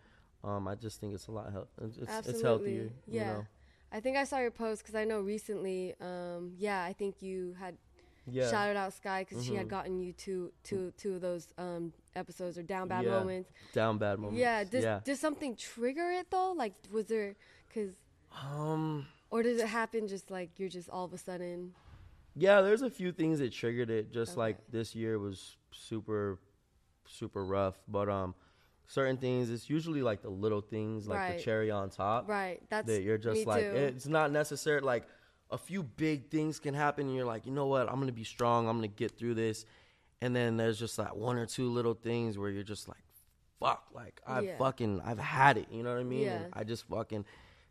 Um, 0.42 0.66
I 0.68 0.74
just 0.74 1.00
think 1.00 1.14
it's 1.14 1.26
a 1.28 1.32
lot. 1.32 1.52
Hel- 1.52 1.68
it's, 1.82 1.98
it's, 1.98 2.10
Absolutely. 2.10 2.30
it's 2.32 2.42
healthier. 2.42 2.90
Yeah. 3.06 3.20
You 3.20 3.26
know? 3.38 3.46
I 3.92 4.00
think 4.00 4.16
I 4.16 4.24
saw 4.24 4.38
your 4.38 4.50
post 4.50 4.82
because 4.82 4.94
I 4.94 5.04
know 5.04 5.20
recently. 5.20 5.94
Um, 6.00 6.52
yeah, 6.56 6.82
I 6.84 6.92
think 6.92 7.16
you 7.20 7.54
had 7.58 7.76
Yeah. 8.26 8.44
Mm-hmm. 8.44 8.50
shouted 8.50 8.76
out 8.76 8.92
Skye 8.94 9.26
because 9.28 9.44
she 9.44 9.54
had 9.54 9.68
gotten 9.68 10.00
you 10.00 10.12
two 10.12 10.52
two 10.64 10.92
two 10.96 11.14
of 11.14 11.20
those 11.20 11.48
um, 11.58 11.92
episodes 12.16 12.56
or 12.58 12.62
down 12.62 12.88
bad 12.88 13.04
Yeah. 13.04 13.10
moments. 13.10 13.50
Down 13.72 13.98
bad 13.98 14.18
moments. 14.18 14.40
Yeah. 14.40 14.64
Does 14.64 14.84
yeah. 14.84 15.00
does 15.04 15.20
something 15.20 15.56
trigger 15.56 16.10
it 16.10 16.30
though? 16.30 16.52
Like, 16.56 16.74
was 16.92 17.06
there? 17.06 17.34
Cause 17.74 17.90
Um. 18.32 19.06
or 19.30 19.42
does 19.42 19.60
it 19.60 19.66
happen 19.68 20.08
just 20.08 20.30
like 20.30 20.50
you're 20.58 20.68
just 20.68 20.88
all 20.88 21.04
of 21.04 21.12
a 21.12 21.18
sudden? 21.18 21.74
Yeah, 22.40 22.62
there's 22.62 22.82
a 22.82 22.90
few 22.90 23.12
things 23.12 23.38
that 23.40 23.52
triggered 23.52 23.90
it. 23.90 24.12
Just 24.12 24.32
Okay. 24.32 24.38
like 24.40 24.70
this 24.70 24.94
year 24.94 25.18
was 25.18 25.56
super, 25.72 26.38
super 27.06 27.44
rough. 27.44 27.78
But 27.86 28.08
um, 28.08 28.34
certain 28.86 29.18
things 29.18 29.50
it's 29.50 29.68
usually 29.68 30.02
like 30.02 30.22
the 30.22 30.30
little 30.30 30.60
things, 30.62 31.06
like 31.06 31.18
Right. 31.18 31.36
the 31.36 31.42
cherry 31.42 31.70
on 31.70 31.90
top. 31.90 32.28
Right. 32.28 32.62
That's 32.70 32.86
That 32.86 33.02
you're 33.02 33.18
just 33.18 33.46
like 33.46 33.64
too. 33.64 33.76
it's 33.76 34.06
not 34.06 34.32
necessary. 34.32 34.80
Like 34.80 35.06
a 35.50 35.58
few 35.58 35.82
big 35.82 36.30
things 36.30 36.58
can 36.58 36.74
happen, 36.74 37.06
and 37.08 37.14
you're 37.16 37.24
like, 37.26 37.44
you 37.44 37.52
know 37.52 37.66
what? 37.66 37.88
I'm 37.90 37.98
gonna 38.00 38.12
be 38.12 38.24
strong. 38.24 38.68
I'm 38.68 38.76
gonna 38.78 38.88
get 38.88 39.18
through 39.18 39.34
this. 39.34 39.66
And 40.22 40.34
then 40.34 40.56
there's 40.56 40.78
just 40.78 40.98
like 40.98 41.14
one 41.14 41.36
or 41.38 41.46
two 41.46 41.70
little 41.70 41.94
things 41.94 42.36
where 42.38 42.50
you're 42.50 42.62
just 42.62 42.88
like, 42.88 43.02
fuck, 43.58 43.84
like 43.92 44.20
I've 44.26 44.44
Yeah. 44.44 44.56
fucking 44.58 45.00
I've 45.02 45.18
had 45.18 45.58
it. 45.58 45.66
You 45.70 45.82
know 45.82 45.92
what 45.92 46.00
I 46.00 46.04
mean? 46.04 46.22
Yeah. 46.22 46.46
I 46.54 46.64
just 46.64 46.84
fucking 46.88 47.26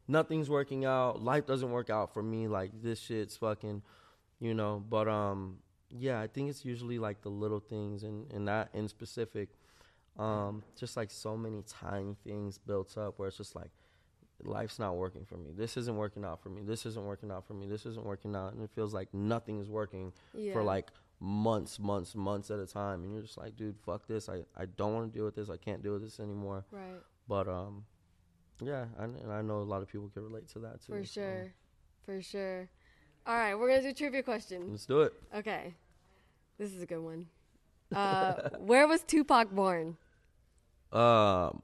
nothing's 0.07 0.49
working 0.49 0.85
out. 0.85 1.21
Life 1.23 1.45
doesn't 1.47 1.71
work 1.71 1.89
out 1.89 2.13
for 2.13 2.21
me. 2.21 2.47
Like 2.47 2.71
this 2.83 2.99
shit's 2.99 3.37
fucking, 3.37 3.81
you 4.39 4.53
know. 4.53 4.83
But 4.89 5.07
um, 5.07 5.57
yeah, 5.89 6.19
I 6.21 6.27
think 6.27 6.49
it's 6.49 6.63
usually 6.65 6.99
like 6.99 7.21
the 7.21 7.29
little 7.29 7.59
things, 7.59 8.03
and 8.03 8.31
and 8.31 8.47
that 8.47 8.69
in 8.73 8.87
specific, 8.87 9.49
um, 10.17 10.63
just 10.75 10.97
like 10.97 11.11
so 11.11 11.35
many 11.37 11.63
tiny 11.67 12.15
things 12.23 12.57
built 12.57 12.97
up 12.97 13.17
where 13.19 13.27
it's 13.27 13.37
just 13.37 13.55
like 13.55 13.69
life's 14.43 14.79
not 14.79 14.95
working 14.95 15.25
for 15.25 15.35
me. 15.35 15.51
This 15.55 15.75
isn't 15.77 15.95
working 15.97 16.23
out 16.23 16.41
for 16.41 16.49
me. 16.49 16.61
This 16.63 16.85
isn't 16.85 17.05
working 17.05 17.29
out 17.31 17.45
for 17.45 17.53
me. 17.53 17.67
This 17.67 17.85
isn't 17.85 18.05
working 18.05 18.35
out, 18.35 18.53
and 18.53 18.63
it 18.63 18.69
feels 18.73 18.93
like 18.93 19.13
nothing 19.13 19.59
is 19.59 19.69
working 19.69 20.13
Yeah. 20.33 20.53
for 20.53 20.63
like 20.63 20.89
months, 21.19 21.77
months, 21.79 22.15
months 22.15 22.49
at 22.49 22.59
a 22.59 22.65
time, 22.65 23.03
and 23.03 23.11
you're 23.11 23.21
just 23.21 23.37
like, 23.37 23.57
dude, 23.57 23.77
fuck 23.85 24.07
this. 24.07 24.29
I 24.29 24.45
I 24.55 24.65
don't 24.65 24.93
want 24.93 25.11
to 25.11 25.17
deal 25.17 25.25
with 25.25 25.35
this. 25.35 25.49
I 25.49 25.57
can't 25.57 25.83
deal 25.83 25.93
with 25.93 26.03
this 26.03 26.19
anymore. 26.21 26.63
Right. 26.71 27.01
But 27.27 27.47
um, 27.49 27.83
yeah, 28.61 28.85
I, 28.97 29.03
and 29.03 29.31
I 29.31 29.41
know 29.41 29.59
a 29.59 29.63
lot 29.73 29.81
of 29.81 29.87
people 29.89 30.09
can 30.13 30.23
relate 30.23 30.47
to 30.49 30.59
that 30.59 30.81
too. 30.85 30.93
For 30.93 31.03
so 31.05 31.11
sure. 31.21 31.53
For 32.05 32.21
sure. 32.21 32.69
All 33.25 33.35
right, 33.35 33.55
we're 33.55 33.69
gonna 33.69 33.81
do 33.81 33.93
trivia 33.93 34.23
questions. 34.23 34.69
let's 34.69 34.85
do 34.85 35.01
it. 35.01 35.13
Okay. 35.35 35.73
This 36.57 36.73
is 36.73 36.81
a 36.81 36.85
good 36.85 36.99
one. 36.99 37.27
Uh, 37.95 38.33
where 38.59 38.87
was 38.87 39.01
Tupac 39.03 39.51
born? 39.51 39.97
Um, 40.91 41.61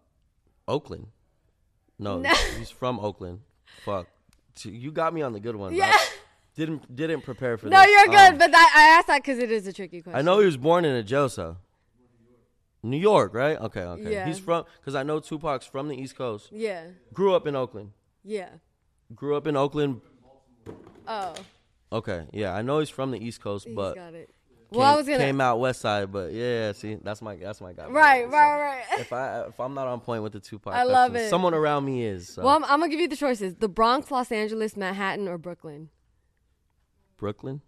Oakland. 0.68 1.08
No, 1.98 2.20
No. 2.20 2.30
he's 2.58 2.70
from 2.70 3.00
Oakland. 3.00 3.40
Fuck, 3.84 4.08
T- 4.56 4.70
you 4.70 4.92
got 4.92 5.14
me 5.14 5.22
on 5.22 5.34
the 5.34 5.40
good 5.40 5.56
one. 5.56 5.74
Yeah. 5.74 5.92
I 5.94 6.06
didn't 6.56 6.96
didn't 6.96 7.22
prepare 7.22 7.58
for 7.58 7.66
that. 7.70 7.72
No, 7.72 7.82
this. 7.82 7.92
you're 7.92 8.08
good, 8.08 8.34
Um, 8.34 8.38
but 8.38 8.52
I, 8.54 8.64
I 8.76 8.88
asked 8.98 9.08
that 9.08 9.22
because 9.24 9.40
it 9.40 9.52
is 9.52 9.66
a 9.68 9.74
tricky 9.74 10.02
question. 10.02 10.18
I 10.18 10.22
know 10.22 10.40
he 10.40 10.46
was 10.46 10.58
born 10.58 10.86
in 10.86 10.96
a 10.96 11.04
jail 11.04 11.30
cell. 11.30 11.58
New 12.84 12.98
York, 12.98 13.34
right? 13.34 13.60
Okay, 13.60 13.82
okay. 13.82 14.14
Yeah. 14.14 14.28
He's 14.28 14.38
from 14.38 14.64
because 14.80 14.94
I 14.94 15.02
know 15.04 15.20
Tupac's 15.20 15.66
from 15.66 15.88
the 15.88 15.96
East 16.00 16.16
Coast. 16.16 16.50
Yeah. 16.52 16.84
Grew 17.14 17.34
up 17.34 17.48
in 17.48 17.56
Oakland. 17.56 17.92
Yeah. 18.24 18.50
Grew 19.16 19.36
up 19.36 19.48
in 19.48 19.58
Oakland. 19.58 20.02
Oh, 21.08 21.34
Okay, 21.92 22.26
yeah, 22.34 22.54
I 22.54 22.62
know 22.62 22.80
he's 22.80 22.90
from 22.90 23.12
the 23.12 23.24
East 23.24 23.42
Coast, 23.42 23.66
he's 23.66 23.76
but 23.76 23.96
got 23.96 24.14
it. 24.14 24.28
came, 24.72 24.80
Well, 24.80 24.94
I 24.94 24.96
was 24.98 25.06
gonna. 25.06 25.20
came 25.20 25.40
out 25.40 25.60
West 25.60 25.80
Side. 25.82 26.12
But 26.12 26.34
yeah, 26.34 26.72
see, 26.74 26.96
that's 26.96 27.22
my 27.22 27.36
that's 27.36 27.62
my 27.62 27.74
guy. 27.74 27.88
right, 27.88 28.30
right, 28.30 28.60
right. 28.60 28.84
If 29.00 29.14
I 29.14 29.42
if 29.48 29.60
I'm 29.60 29.74
not 29.74 29.88
on 29.88 30.00
point 30.02 30.24
with 30.24 30.34
the 30.34 30.40
Tupac, 30.40 30.74
I 30.74 30.84
love 30.84 31.16
it. 31.16 31.30
Someone 31.30 31.54
around 31.54 31.86
me 31.86 32.04
is. 32.04 32.28
So. 32.30 32.44
Well, 32.44 32.56
I'm, 32.56 32.64
I'm 32.66 32.80
gonna 32.80 32.90
give 32.90 33.00
you 33.00 33.08
the 33.08 33.16
choices: 33.16 33.56
the 33.56 33.70
Bronx, 33.70 34.10
Los 34.12 34.32
Angeles, 34.32 34.76
Manhattan, 34.76 35.28
or 35.28 35.38
Brooklyn. 35.38 35.90
Brooklyn. 37.18 37.62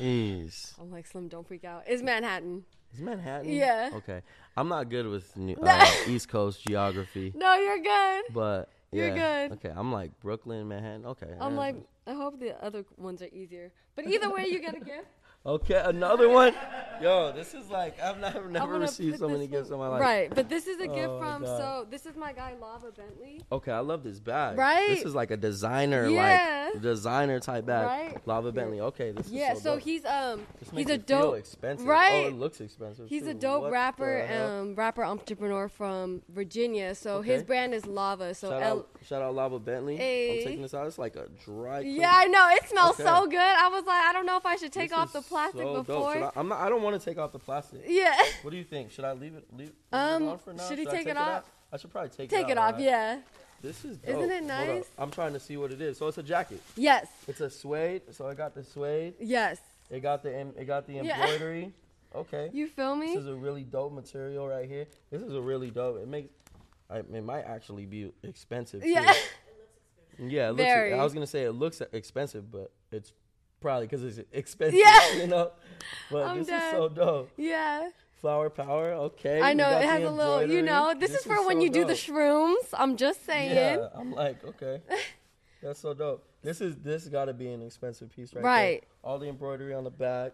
Jeez. 0.00 0.72
I'm 0.80 0.90
like, 0.90 1.06
Slim, 1.06 1.28
don't 1.28 1.46
freak 1.46 1.64
out. 1.64 1.84
It's 1.86 2.02
Manhattan. 2.02 2.64
Is 2.94 3.00
Manhattan? 3.00 3.52
Yeah. 3.52 3.90
Okay. 3.94 4.22
I'm 4.56 4.68
not 4.68 4.88
good 4.88 5.06
with 5.06 5.36
New, 5.36 5.56
uh, 5.62 5.86
East 6.08 6.28
Coast 6.28 6.66
geography, 6.66 7.32
No, 7.36 7.54
you're 7.54 7.78
good. 7.80 8.24
but 8.32 8.68
You're 8.92 9.14
yeah. 9.16 9.48
good. 9.48 9.58
Okay. 9.58 9.72
I'm 9.74 9.92
like 9.92 10.18
Brooklyn, 10.20 10.66
Manhattan. 10.66 11.06
Okay. 11.06 11.28
I'm 11.40 11.52
yeah. 11.52 11.58
like, 11.58 11.76
I 12.06 12.14
hope 12.14 12.40
the 12.40 12.62
other 12.64 12.84
ones 12.96 13.22
are 13.22 13.28
easier. 13.32 13.72
But 13.94 14.06
either 14.06 14.30
way, 14.30 14.46
you 14.46 14.60
get 14.60 14.74
a 14.74 14.80
gift. 14.80 15.06
Okay, 15.44 15.80
another 15.86 16.28
one. 16.28 16.54
Yo, 17.00 17.32
this 17.32 17.54
is 17.54 17.70
like 17.70 17.98
I've 17.98 18.18
never 18.18 18.44
I'm 18.44 18.52
never 18.52 18.78
received 18.78 19.18
so 19.18 19.26
many 19.26 19.46
gifts 19.46 19.70
in 19.70 19.78
my 19.78 19.88
life. 19.88 20.02
Right, 20.02 20.34
but 20.34 20.50
this 20.50 20.66
is 20.66 20.78
a 20.82 20.86
gift 20.86 21.08
Oh, 21.08 21.18
from. 21.18 21.42
God. 21.44 21.56
So 21.58 21.86
this 21.90 22.04
is 22.04 22.14
my 22.14 22.34
guy 22.34 22.52
Lava 22.60 22.92
Bentley. 22.92 23.40
Okay, 23.50 23.72
I 23.72 23.78
love 23.78 24.02
this 24.02 24.20
bag. 24.20 24.58
Right? 24.58 24.88
This 24.90 25.04
is 25.06 25.14
like 25.14 25.30
a 25.30 25.38
designer, 25.38 26.06
Yeah. 26.06 26.68
like 26.74 26.82
designer 26.82 27.40
type 27.40 27.64
bag. 27.64 27.86
Right? 27.86 28.26
Lava 28.26 28.52
Bentley. 28.52 28.80
Okay, 28.82 29.12
this 29.12 29.30
Yeah, 29.30 29.52
is 29.54 29.62
so, 29.62 29.64
so 29.64 29.74
dope. 29.76 29.82
he's 29.84 30.04
um 30.04 30.40
This 30.58 30.68
he's 30.68 30.72
makes 30.74 30.90
a 30.90 30.94
it 30.94 31.06
feel 31.06 31.18
dope 31.22 31.38
expensive. 31.38 31.86
right? 31.86 32.24
Oh, 32.26 32.28
it 32.28 32.34
looks 32.34 32.60
expensive. 32.60 33.08
He's 33.08 33.26
a 33.26 33.32
dope 33.32 33.62
What 33.62 33.72
rapper, 33.72 34.26
the 34.28 34.44
um, 34.44 34.74
rapper 34.74 35.02
entrepreneur 35.04 35.68
from 35.70 36.20
Virginia. 36.28 36.94
So 36.94 37.22
his 37.22 37.42
brand 37.42 37.72
is 37.72 37.86
Lava. 37.86 38.34
So 38.34 38.50
shout 38.50 38.62
L- 38.62 38.68
out, 38.80 38.88
shout 39.08 39.22
out 39.22 39.34
Lava 39.34 39.58
Bentley. 39.58 39.96
Hey. 39.96 40.40
I'm 40.40 40.44
taking 40.44 40.60
this 40.62 40.74
out. 40.74 40.86
It's 40.86 40.98
like 40.98 41.16
a 41.16 41.28
dry. 41.46 41.80
clean. 41.80 41.98
yeah, 41.98 42.12
I 42.12 42.26
know 42.26 42.46
it 42.50 42.68
smells 42.68 43.00
Okay. 43.00 43.04
so 43.08 43.26
good. 43.26 43.38
I 43.40 43.68
was 43.68 43.86
like, 43.86 44.02
I 44.04 44.12
don't 44.12 44.26
know 44.26 44.36
if 44.36 44.44
I 44.44 44.56
should 44.56 44.70
take 44.72 44.90
This 44.90 44.98
off 44.98 45.14
the 45.14 45.20
is 45.20 45.29
plastic 45.30 45.62
so 45.62 45.74
dope. 45.76 45.86
before. 45.86 46.12
Should 46.14 46.22
I, 46.24 46.30
I'm 46.36 46.48
not, 46.48 46.60
I 46.60 46.68
don't 46.68 46.82
want 46.82 47.00
to 47.00 47.04
take 47.04 47.18
off 47.18 47.32
the 47.32 47.38
plastic. 47.38 47.82
yeah, 47.86 48.14
What 48.42 48.50
do 48.50 48.56
you 48.56 48.64
think? 48.64 48.90
Should 48.90 49.04
I 49.06 49.12
leave 49.12 49.34
it? 49.34 49.44
Leave, 49.52 49.68
leave 49.68 49.72
Um, 49.92 50.22
it 50.24 50.26
on 50.28 50.38
for 50.38 50.52
now? 50.52 50.68
should 50.68 50.78
he 50.78 50.86
I 50.86 50.90
take 50.90 51.06
it 51.06 51.16
off? 51.16 51.28
out? 51.28 51.46
I 51.72 51.76
should 51.78 51.90
probably 51.90 52.10
take, 52.10 52.32
it 52.32 52.34
off. 52.36 52.40
take 52.40 52.48
it 52.48 52.52
it 52.52 52.58
off. 52.58 52.72
right? 52.74 52.80
Yeah. 52.82 53.18
This 53.62 53.84
is 53.84 53.98
Isn't 54.04 54.20
dope. 54.20 54.30
it 54.30 54.38
Hold 54.38 54.50
up. 54.50 54.66
nice? 54.68 54.84
I'm 54.98 55.10
trying 55.10 55.32
to 55.34 55.40
see 55.40 55.56
what 55.56 55.70
it 55.72 55.80
is. 55.80 55.98
So 55.98 56.08
it's 56.08 56.18
a 56.18 56.22
jacket. 56.22 56.60
Yes. 56.76 57.08
It's 57.28 57.40
a 57.40 57.48
suede. 57.50 58.02
So 58.10 58.26
I 58.26 58.34
got 58.34 58.54
the 58.54 58.64
suede. 58.64 59.14
Yes. 59.20 59.58
It 59.90 60.00
got 60.00 60.22
the 60.22 60.30
it 60.30 60.66
got 60.66 60.86
the 60.86 60.94
Yeah. 60.94 61.20
embroidery. 61.20 61.72
Okay. 62.14 62.50
You 62.52 62.66
feel 62.66 62.96
me? 62.96 63.08
This 63.14 63.18
is 63.22 63.26
a 63.28 63.34
really 63.34 63.62
dope 63.62 63.92
material 63.92 64.48
right 64.48 64.66
here. 64.68 64.86
This 65.10 65.22
is 65.22 65.34
a 65.34 65.40
really 65.40 65.70
dope. 65.70 65.98
It 65.98 66.08
makes. 66.08 66.30
I, 66.88 66.98
it 66.98 67.22
might 67.24 67.42
actually 67.42 67.86
be 67.86 68.10
expensive. 68.24 68.82
too. 68.82 68.88
yeah. 68.88 69.12
Yeah. 70.18 70.48
It 70.48 70.52
looks, 70.52 70.62
Very. 70.62 70.92
I 70.94 71.02
was 71.04 71.14
gonna 71.14 71.26
say 71.26 71.44
it 71.44 71.52
looks 71.52 71.80
expensive, 71.92 72.50
but 72.50 72.70
it's 72.92 73.12
probably 73.60 73.86
because 73.86 74.04
it's 74.04 74.20
expensive. 74.32 74.78
Yeah. 74.82 75.14
You 75.20 75.26
know. 75.26 75.52
But 76.10 76.26
I'm 76.26 76.38
this 76.38 76.48
dead. 76.48 76.62
is 76.62 76.70
so 76.72 76.88
dope. 76.88 77.30
yeah. 77.36 77.88
Flower 78.20 78.50
power. 78.50 78.92
Okay. 78.92 79.40
I 79.40 79.54
know 79.54 79.70
it 79.78 79.84
has 79.84 80.02
a 80.04 80.10
little. 80.10 80.44
You 80.44 80.60
know, 80.62 80.94
this, 80.98 81.12
is 81.12 81.24
for 81.24 81.46
when 81.46 81.56
so 81.56 81.62
you 81.64 81.70
do 81.70 81.84
the 81.86 81.94
shrooms. 81.94 82.56
I'm 82.74 82.96
just 82.96 83.24
saying. 83.24 83.54
Yeah, 83.54 83.88
I'm 83.94 84.12
like, 84.12 84.44
okay, 84.44 84.82
that's 85.62 85.80
so 85.80 85.94
dope. 85.94 86.22
This 86.42 86.60
is 86.60 86.76
this 86.76 87.06
got 87.08 87.26
to 87.26 87.32
be 87.32 87.50
an 87.50 87.62
expensive 87.62 88.10
piece 88.14 88.34
right 88.34 88.44
Right. 88.44 88.80
there. 88.82 88.88
All 89.02 89.18
the 89.18 89.26
embroidery 89.28 89.72
on 89.72 89.84
the 89.84 89.90
back, 89.90 90.32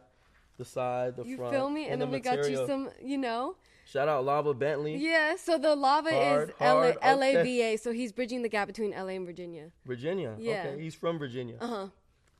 the 0.59 0.65
side, 0.65 1.13
the 1.13 1.23
front. 1.23 1.29
You 1.29 1.37
front. 1.37 1.55
feel 1.55 1.71
me? 1.71 1.87
And, 1.89 2.01
the 2.03 2.07
then 2.07 2.13
we 2.13 2.19
got 2.19 2.51
you 2.51 2.67
some. 2.67 2.91
You 3.01 3.19
know. 3.19 3.55
Shout 3.87 4.09
out 4.09 4.25
Lava 4.25 4.53
Bentley, 4.53 4.97
Yeah, 4.97 5.37
so 5.37 5.59
the 5.59 5.77
lava 5.77 6.11
Hard, 6.11 6.49
is 6.49 6.55
hard, 6.59 6.97
LA, 7.01 7.27
okay. 7.29 7.37
LAVA, 7.73 7.79
so 7.79 7.93
he's 7.93 8.11
bridging 8.11 8.43
the 8.43 8.49
gap 8.49 8.67
between 8.67 8.91
LA 8.91 9.11
and 9.15 9.25
Virginia. 9.25 9.71
Virginia. 9.85 10.35
Yeah. 10.41 10.65
Okay, 10.73 10.83
he's 10.83 10.97
from 10.97 11.21
Virginia. 11.21 11.55
Uh 11.61 11.67
huh. 11.69 11.87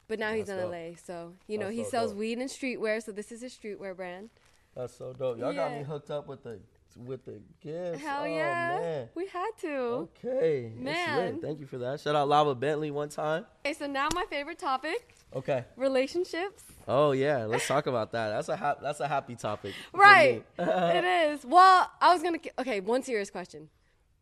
But 0.09 0.19
now 0.19 0.33
he's 0.33 0.49
in 0.49 0.57
That's 0.57 0.71
dope. 0.71 0.73
LA, 0.73 0.97
so 1.05 1.33
you 1.49 1.59
know 1.59 1.67
That's 1.67 1.77
he 1.79 1.85
so 1.85 1.91
sells 1.91 2.11
dope. 2.13 2.21
weed 2.21 2.39
and 2.39 2.49
streetwear. 2.49 3.03
So 3.03 3.13
this 3.13 3.33
is 3.33 3.41
his 3.43 3.53
streetwear 3.55 3.97
brand. 3.97 4.31
That's 4.75 4.95
so 4.97 5.13
dope. 5.13 5.39
Y'all 5.39 5.53
got 5.53 5.73
me 5.73 5.83
hooked 5.83 6.11
up 6.11 6.29
with 6.29 6.43
the 6.45 6.61
with 6.97 7.25
the 7.25 7.41
gifts. 7.61 8.01
Hell 8.01 8.23
oh, 8.23 8.25
yeah, 8.25 8.79
man. 8.81 9.09
we 9.15 9.27
had 9.27 9.51
to. 9.61 10.09
Okay, 10.25 10.73
Man. 10.77 11.41
Thank 11.41 11.61
you 11.61 11.67
for 11.67 11.79
that. 11.79 12.01
Shout 12.01 12.15
out 12.15 12.29
Lava 12.29 12.55
Bentley 12.55 12.91
one 12.91 13.09
time. 13.11 13.45
Okay, 13.67 13.75
so 13.75 13.87
now 13.87 14.09
my 14.15 14.25
favorite 14.31 14.59
topic: 14.59 15.15
Okay. 15.35 15.65
relationships. 15.77 16.63
Oh 16.89 17.11
yeah, 17.13 17.45
let's 17.47 17.67
talk 17.67 17.87
about 17.87 18.13
that. 18.13 18.29
That's 18.29 18.49
a 18.49 18.57
hap- 18.57 18.81
that's 18.81 19.01
a 19.01 19.09
happy 19.09 19.35
topic. 19.35 19.75
Right, 19.93 20.45
it 20.59 21.05
is. 21.05 21.45
Well, 21.45 21.91
I 22.01 22.13
was 22.13 22.23
gonna. 22.23 22.39
Okay, 22.61 22.81
one 22.81 23.03
serious 23.03 23.29
question 23.31 23.69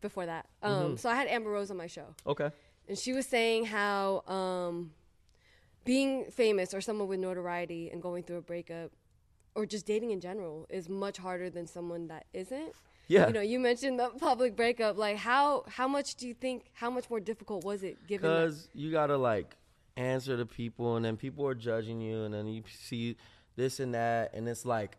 before 0.01 0.25
that. 0.25 0.47
Um, 0.63 0.73
Mm-hmm. 0.73 0.95
so 0.97 1.09
I 1.09 1.15
had 1.15 1.27
Amber 1.27 1.51
Rose 1.51 1.69
on 1.69 1.77
my 1.77 1.87
show. 1.87 2.15
Okay. 2.25 2.49
and 2.87 2.97
she 2.97 3.13
was 3.13 3.25
saying 3.27 3.65
how 3.65 4.23
um, 4.27 4.91
being 5.85 6.25
famous 6.31 6.73
or 6.73 6.81
someone 6.81 7.07
with 7.07 7.19
notoriety 7.19 7.89
and 7.91 8.01
going 8.01 8.23
through 8.23 8.37
a 8.37 8.41
breakup 8.41 8.91
or 9.55 9.65
just 9.65 9.85
dating 9.85 10.11
in 10.11 10.19
general 10.19 10.65
is 10.69 10.89
much 10.89 11.17
harder 11.17 11.49
than 11.49 11.65
someone 11.65 12.07
that 12.07 12.25
isn't. 12.33 12.73
Yeah. 13.07 13.27
You 13.27 13.33
know, 13.33 13.41
you 13.41 13.59
mentioned 13.59 13.99
the 13.99 14.09
public 14.19 14.55
breakup. 14.55 14.97
Like, 14.97 15.15
how 15.17 15.63
how 15.69 15.87
much 15.87 16.15
do 16.15 16.27
you 16.27 16.33
think? 16.33 16.65
How 16.73 16.89
much 16.89 17.09
more 17.09 17.19
difficult 17.19 17.63
was 17.63 17.83
it? 17.83 18.05
Given 18.07 18.29
that- 18.29 18.45
Because 18.47 18.67
you 18.73 18.91
gotta 18.91 19.15
like 19.15 19.55
answer 19.95 20.35
to 20.35 20.45
people, 20.45 20.95
and 20.97 21.05
then 21.05 21.15
people 21.15 21.47
are 21.47 21.55
judging 21.55 22.01
you, 22.01 22.23
and 22.23 22.33
then 22.33 22.47
you 22.47 22.63
see 22.67 23.15
this 23.55 23.79
and 23.79 23.93
that, 23.93 24.33
and 24.33 24.49
it's 24.49 24.65
like, 24.65 24.97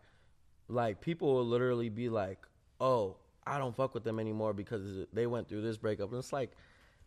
like 0.68 1.00
people 1.00 1.34
will 1.34 1.44
literally 1.44 1.88
be 1.90 2.08
like, 2.08 2.46
"Oh, 2.80 3.16
I 3.46 3.58
don't 3.58 3.74
fuck 3.76 3.92
with 3.92 4.04
them 4.04 4.18
anymore 4.20 4.54
because 4.54 5.06
they 5.12 5.26
went 5.26 5.48
through 5.48 5.62
this 5.62 5.76
breakup." 5.76 6.10
And 6.10 6.18
it's 6.20 6.32
like, 6.32 6.52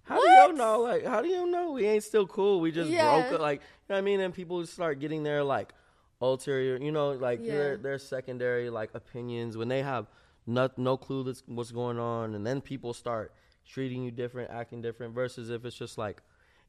how 0.03 0.15
do 0.17 0.21
you 0.27 0.35
What? 0.47 0.55
know? 0.55 0.79
Like, 0.81 1.05
how 1.05 1.21
do 1.21 1.27
you 1.27 1.45
know 1.47 1.71
we 1.71 1.85
ain't 1.85 2.03
still 2.03 2.25
cool? 2.27 2.59
We 2.59 2.71
just 2.71 2.91
Yeah. 2.91 3.07
broke 3.09 3.31
up. 3.31 3.41
Like, 3.41 3.61
you 3.61 3.65
know 3.89 3.95
what 3.95 3.97
I 3.99 4.01
mean? 4.01 4.19
And 4.19 4.33
people 4.33 4.65
start 4.65 4.99
getting 4.99 5.23
their 5.23 5.43
like 5.43 5.73
ulterior, 6.21 6.77
you 6.77 6.91
know, 6.91 7.11
like 7.11 7.41
Yeah. 7.41 7.53
their 7.53 7.77
their 7.77 7.99
secondary 7.99 8.69
like 8.69 8.93
opinions 8.93 9.55
when 9.57 9.67
they 9.67 9.81
have 9.83 10.07
no 10.47 10.69
no 10.77 10.97
clue 10.97 11.23
that's 11.23 11.43
what's 11.45 11.71
going 11.71 11.99
on, 11.99 12.35
and 12.35 12.45
then 12.45 12.61
people 12.61 12.93
start 12.93 13.33
treating 13.67 14.03
you 14.03 14.11
different, 14.11 14.49
acting 14.51 14.81
different. 14.81 15.13
Versus 15.13 15.49
if 15.49 15.63
it's 15.65 15.77
just 15.77 15.97
like, 15.97 16.21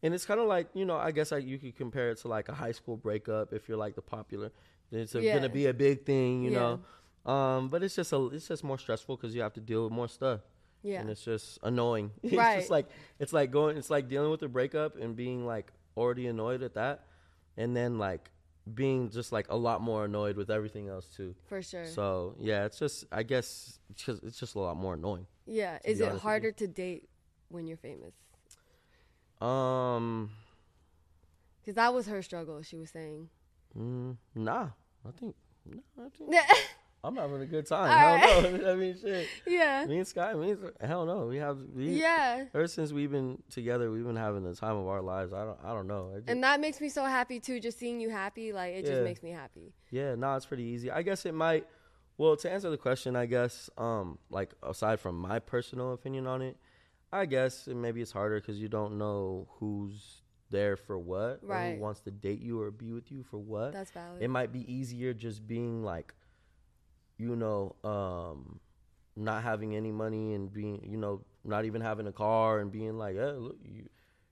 and 0.02 0.12
it's 0.14 0.26
kind 0.26 0.38
of 0.40 0.46
like 0.46 0.68
you 0.74 0.84
know, 0.84 0.96
I 0.96 1.10
guess 1.10 1.32
like 1.32 1.44
you 1.44 1.58
could 1.58 1.76
compare 1.76 2.10
it 2.10 2.18
to 2.18 2.28
like 2.28 2.48
a 2.48 2.54
high 2.54 2.72
school 2.72 2.96
breakup 2.96 3.52
if 3.52 3.68
you're 3.68 3.78
like 3.78 3.94
the 3.94 4.02
popular. 4.02 4.52
It's 4.92 5.14
a, 5.14 5.22
Yeah. 5.22 5.34
gonna 5.34 5.48
be 5.48 5.66
a 5.66 5.74
big 5.74 6.04
thing, 6.04 6.42
you 6.42 6.50
know. 6.50 6.80
Um, 7.24 7.68
but 7.68 7.82
it's 7.82 7.94
just 7.96 8.12
a 8.12 8.26
it's 8.26 8.48
just 8.48 8.64
more 8.64 8.78
stressful 8.78 9.16
because 9.16 9.34
you 9.34 9.40
have 9.42 9.52
to 9.54 9.60
deal 9.60 9.84
with 9.84 9.92
more 9.92 10.08
stuff. 10.08 10.40
Yeah. 10.82 11.00
and 11.00 11.10
it's 11.10 11.22
just 11.24 11.58
annoying. 11.62 12.10
it's 12.22 12.34
Right. 12.34 12.58
just 12.58 12.70
like 12.70 12.86
it's 13.18 13.32
like 13.32 13.50
going. 13.50 13.76
It's 13.76 13.90
like 13.90 14.08
dealing 14.08 14.30
with 14.30 14.42
a 14.42 14.48
breakup 14.48 14.96
and 14.96 15.14
being 15.16 15.46
like 15.46 15.72
already 15.96 16.26
annoyed 16.26 16.62
at 16.62 16.74
that, 16.74 17.04
and 17.56 17.76
then 17.76 17.98
like 17.98 18.30
being 18.74 19.10
just 19.10 19.32
like 19.32 19.46
a 19.50 19.56
lot 19.56 19.80
more 19.80 20.04
annoyed 20.04 20.36
with 20.36 20.50
everything 20.50 20.88
else 20.88 21.06
too. 21.16 21.34
for 21.48 21.60
sure. 21.62 21.86
So 21.86 22.34
yeah, 22.38 22.64
it's 22.66 22.78
just 22.78 23.04
I 23.10 23.22
guess 23.24 23.78
it's 23.90 24.02
just, 24.04 24.22
it's 24.22 24.38
just 24.38 24.54
a 24.54 24.60
lot 24.60 24.76
more 24.76 24.94
annoying. 24.94 25.26
yeah. 25.46 25.78
Is 25.84 26.00
it 26.00 26.12
harder 26.18 26.52
to 26.52 26.66
date 26.68 27.08
when 27.48 27.66
you're 27.66 27.76
famous? 27.76 28.14
Um, 29.40 30.30
Because 31.60 31.74
that 31.76 31.92
was 31.94 32.06
her 32.06 32.22
struggle. 32.22 32.62
She 32.62 32.76
was 32.76 32.90
saying. 32.90 33.28
mm, 33.76 34.16
nah, 34.34 34.68
I 35.06 35.10
think 35.18 35.34
no, 35.66 35.82
I 35.98 36.08
think 36.10 36.30
yeah. 36.32 36.42
I'm 37.02 37.16
having 37.16 37.40
a 37.40 37.46
good 37.46 37.66
time. 37.66 37.90
All 37.90 38.18
Hell 38.18 38.42
no, 38.42 38.70
I 38.72 38.74
mean 38.74 38.96
shit. 39.00 39.26
Yeah. 39.46 39.86
Me 39.86 39.98
and 39.98 40.06
Skye, 40.06 40.34
me, 40.34 40.50
and- 40.50 40.70
hell 40.82 41.06
no, 41.06 41.26
we 41.26 41.38
have 41.38 41.58
we, 41.74 41.98
Yeah. 42.00 42.44
Ever 42.54 42.66
since 42.66 42.92
we've 42.92 43.10
been 43.10 43.42
together, 43.50 43.90
we've 43.90 44.04
been 44.04 44.16
having 44.16 44.44
the 44.44 44.54
time 44.54 44.76
of 44.76 44.86
our 44.86 45.00
lives. 45.00 45.32
I 45.32 45.44
don't, 45.44 45.58
I 45.64 45.72
don't 45.72 45.86
know. 45.86 46.12
Just- 46.16 46.28
And 46.28 46.42
that 46.44 46.60
makes 46.60 46.80
me 46.80 46.90
so 46.90 47.04
happy 47.04 47.40
too. 47.40 47.58
Just 47.58 47.78
seeing 47.78 48.00
you 48.00 48.10
happy, 48.10 48.52
like 48.52 48.74
it 48.74 48.84
Yeah. 48.84 48.90
just 48.90 49.02
makes 49.04 49.22
me 49.22 49.30
happy. 49.30 49.72
Yeah, 49.90 50.14
no, 50.14 50.34
it's 50.36 50.44
pretty 50.46 50.64
easy. 50.64 50.90
I 50.90 51.02
guess 51.02 51.24
it 51.24 51.32
might. 51.34 51.66
Well, 52.18 52.36
to 52.36 52.50
answer 52.52 52.68
the 52.68 52.76
question, 52.76 53.16
I 53.16 53.24
guess, 53.24 53.70
um, 53.78 54.18
like 54.28 54.52
aside 54.62 55.00
from 55.00 55.16
my 55.18 55.38
personal 55.38 55.94
opinion 55.94 56.26
on 56.26 56.42
it, 56.42 56.58
I 57.10 57.24
guess 57.24 57.66
it, 57.66 57.76
maybe 57.76 58.02
it's 58.02 58.12
harder 58.12 58.40
because 58.40 58.58
you 58.60 58.68
don't 58.68 58.98
know 58.98 59.48
who's 59.58 60.20
there 60.50 60.76
for 60.76 60.98
what, 60.98 61.40
or 61.42 61.48
Right. 61.48 61.74
who 61.76 61.80
wants 61.80 62.00
to 62.00 62.10
date 62.10 62.40
you 62.40 62.60
or 62.60 62.70
be 62.70 62.92
with 62.92 63.10
you 63.10 63.22
for 63.22 63.38
what. 63.38 63.72
That's 63.72 63.90
valid. 63.90 64.20
It 64.20 64.28
might 64.28 64.52
be 64.52 64.70
easier 64.70 65.14
just 65.14 65.46
being 65.46 65.82
like, 65.82 66.12
you 67.20 67.36
know, 67.36 67.76
um, 67.84 68.58
not 69.16 69.42
having 69.42 69.76
any 69.76 69.92
money 69.92 70.34
and 70.34 70.52
being, 70.52 70.80
you 70.88 70.96
know, 70.96 71.20
not 71.44 71.64
even 71.66 71.80
having 71.82 72.06
a 72.06 72.12
car 72.12 72.60
and 72.60 72.72
being 72.72 72.96
like, 72.96 73.16
hey, 73.16 73.32
look, 73.32 73.56
you, 73.62 73.88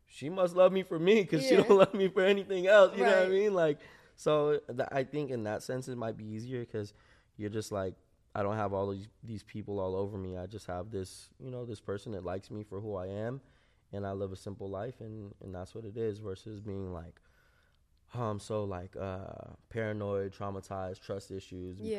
she 0.07 0.31
must 0.31 0.57
love 0.57 0.73
me 0.73 0.83
for 0.83 0.99
me 0.99 1.23
because 1.23 1.45
she 1.47 1.57
don't 1.57 1.71
love 1.71 1.93
me 1.93 2.09
for 2.09 2.23
anything 2.25 2.67
else. 2.67 2.97
You 2.97 3.05
know 3.05 3.17
what 3.19 3.27
I 3.27 3.29
mean? 3.29 3.53
Like, 3.55 3.79
so 4.17 4.61
th- 4.75 4.89
I 4.91 5.05
think 5.05 5.31
in 5.31 5.45
that 5.45 5.63
sense 5.63 5.89
it 5.89 5.99
might 5.99 6.17
be 6.17 6.25
easier 6.25 6.61
because 6.61 6.95
you're 7.37 7.51
just 7.51 7.73
like, 7.73 7.95
I 8.35 8.43
don't 8.43 8.57
have 8.57 8.73
all 8.73 8.91
these 8.91 9.09
these 9.23 9.43
people 9.43 9.81
all 9.81 9.97
over 9.97 10.17
me. 10.17 10.37
I 10.37 10.47
just 10.47 10.67
have 10.67 10.91
this, 10.91 11.31
you 11.39 11.51
know, 11.51 11.65
this 11.65 11.81
person 11.81 12.13
that 12.13 12.25
likes 12.25 12.51
me 12.51 12.63
for 12.63 12.81
who 12.81 12.95
I 12.95 13.07
am, 13.07 13.41
and 13.93 14.07
I 14.07 14.13
live 14.13 14.33
a 14.33 14.37
simple 14.37 14.69
life, 14.71 15.01
and 15.01 15.35
and 15.43 15.55
that's 15.55 15.75
what 15.75 15.85
it 15.85 15.97
is. 15.97 16.19
Versus 16.19 16.61
being 16.61 16.93
like, 16.93 17.21
oh, 18.15 18.23
I'm 18.25 18.39
so 18.39 18.65
like 18.65 18.97
uh, 18.97 19.55
paranoid, 19.71 20.33
traumatized, 20.33 21.01
trust 21.01 21.31
issues 21.31 21.79
Yeah. 21.81 21.99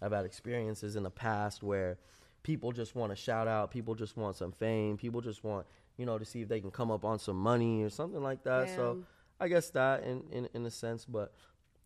I've 0.00 0.12
had 0.12 0.24
experiences 0.24 0.96
in 0.96 1.02
the 1.02 1.10
past 1.10 1.62
where 1.62 1.98
people 2.42 2.72
just 2.72 2.94
want 2.94 3.10
to 3.12 3.16
shout 3.16 3.48
out, 3.48 3.70
people 3.70 3.94
just 3.94 4.16
want 4.16 4.36
some 4.36 4.52
fame, 4.52 4.96
people 4.96 5.20
just 5.20 5.42
want 5.44 5.66
you 5.96 6.06
know 6.06 6.18
to 6.18 6.24
see 6.24 6.42
if 6.42 6.48
they 6.48 6.60
can 6.60 6.70
come 6.70 6.90
up 6.90 7.04
on 7.04 7.18
some 7.18 7.36
money 7.36 7.82
or 7.82 7.90
something 7.90 8.22
like 8.22 8.44
that. 8.44 8.68
So 8.70 9.04
I 9.40 9.48
guess 9.48 9.70
that 9.70 10.04
in, 10.04 10.22
in 10.32 10.48
in 10.54 10.66
a 10.66 10.70
sense, 10.70 11.04
but 11.04 11.32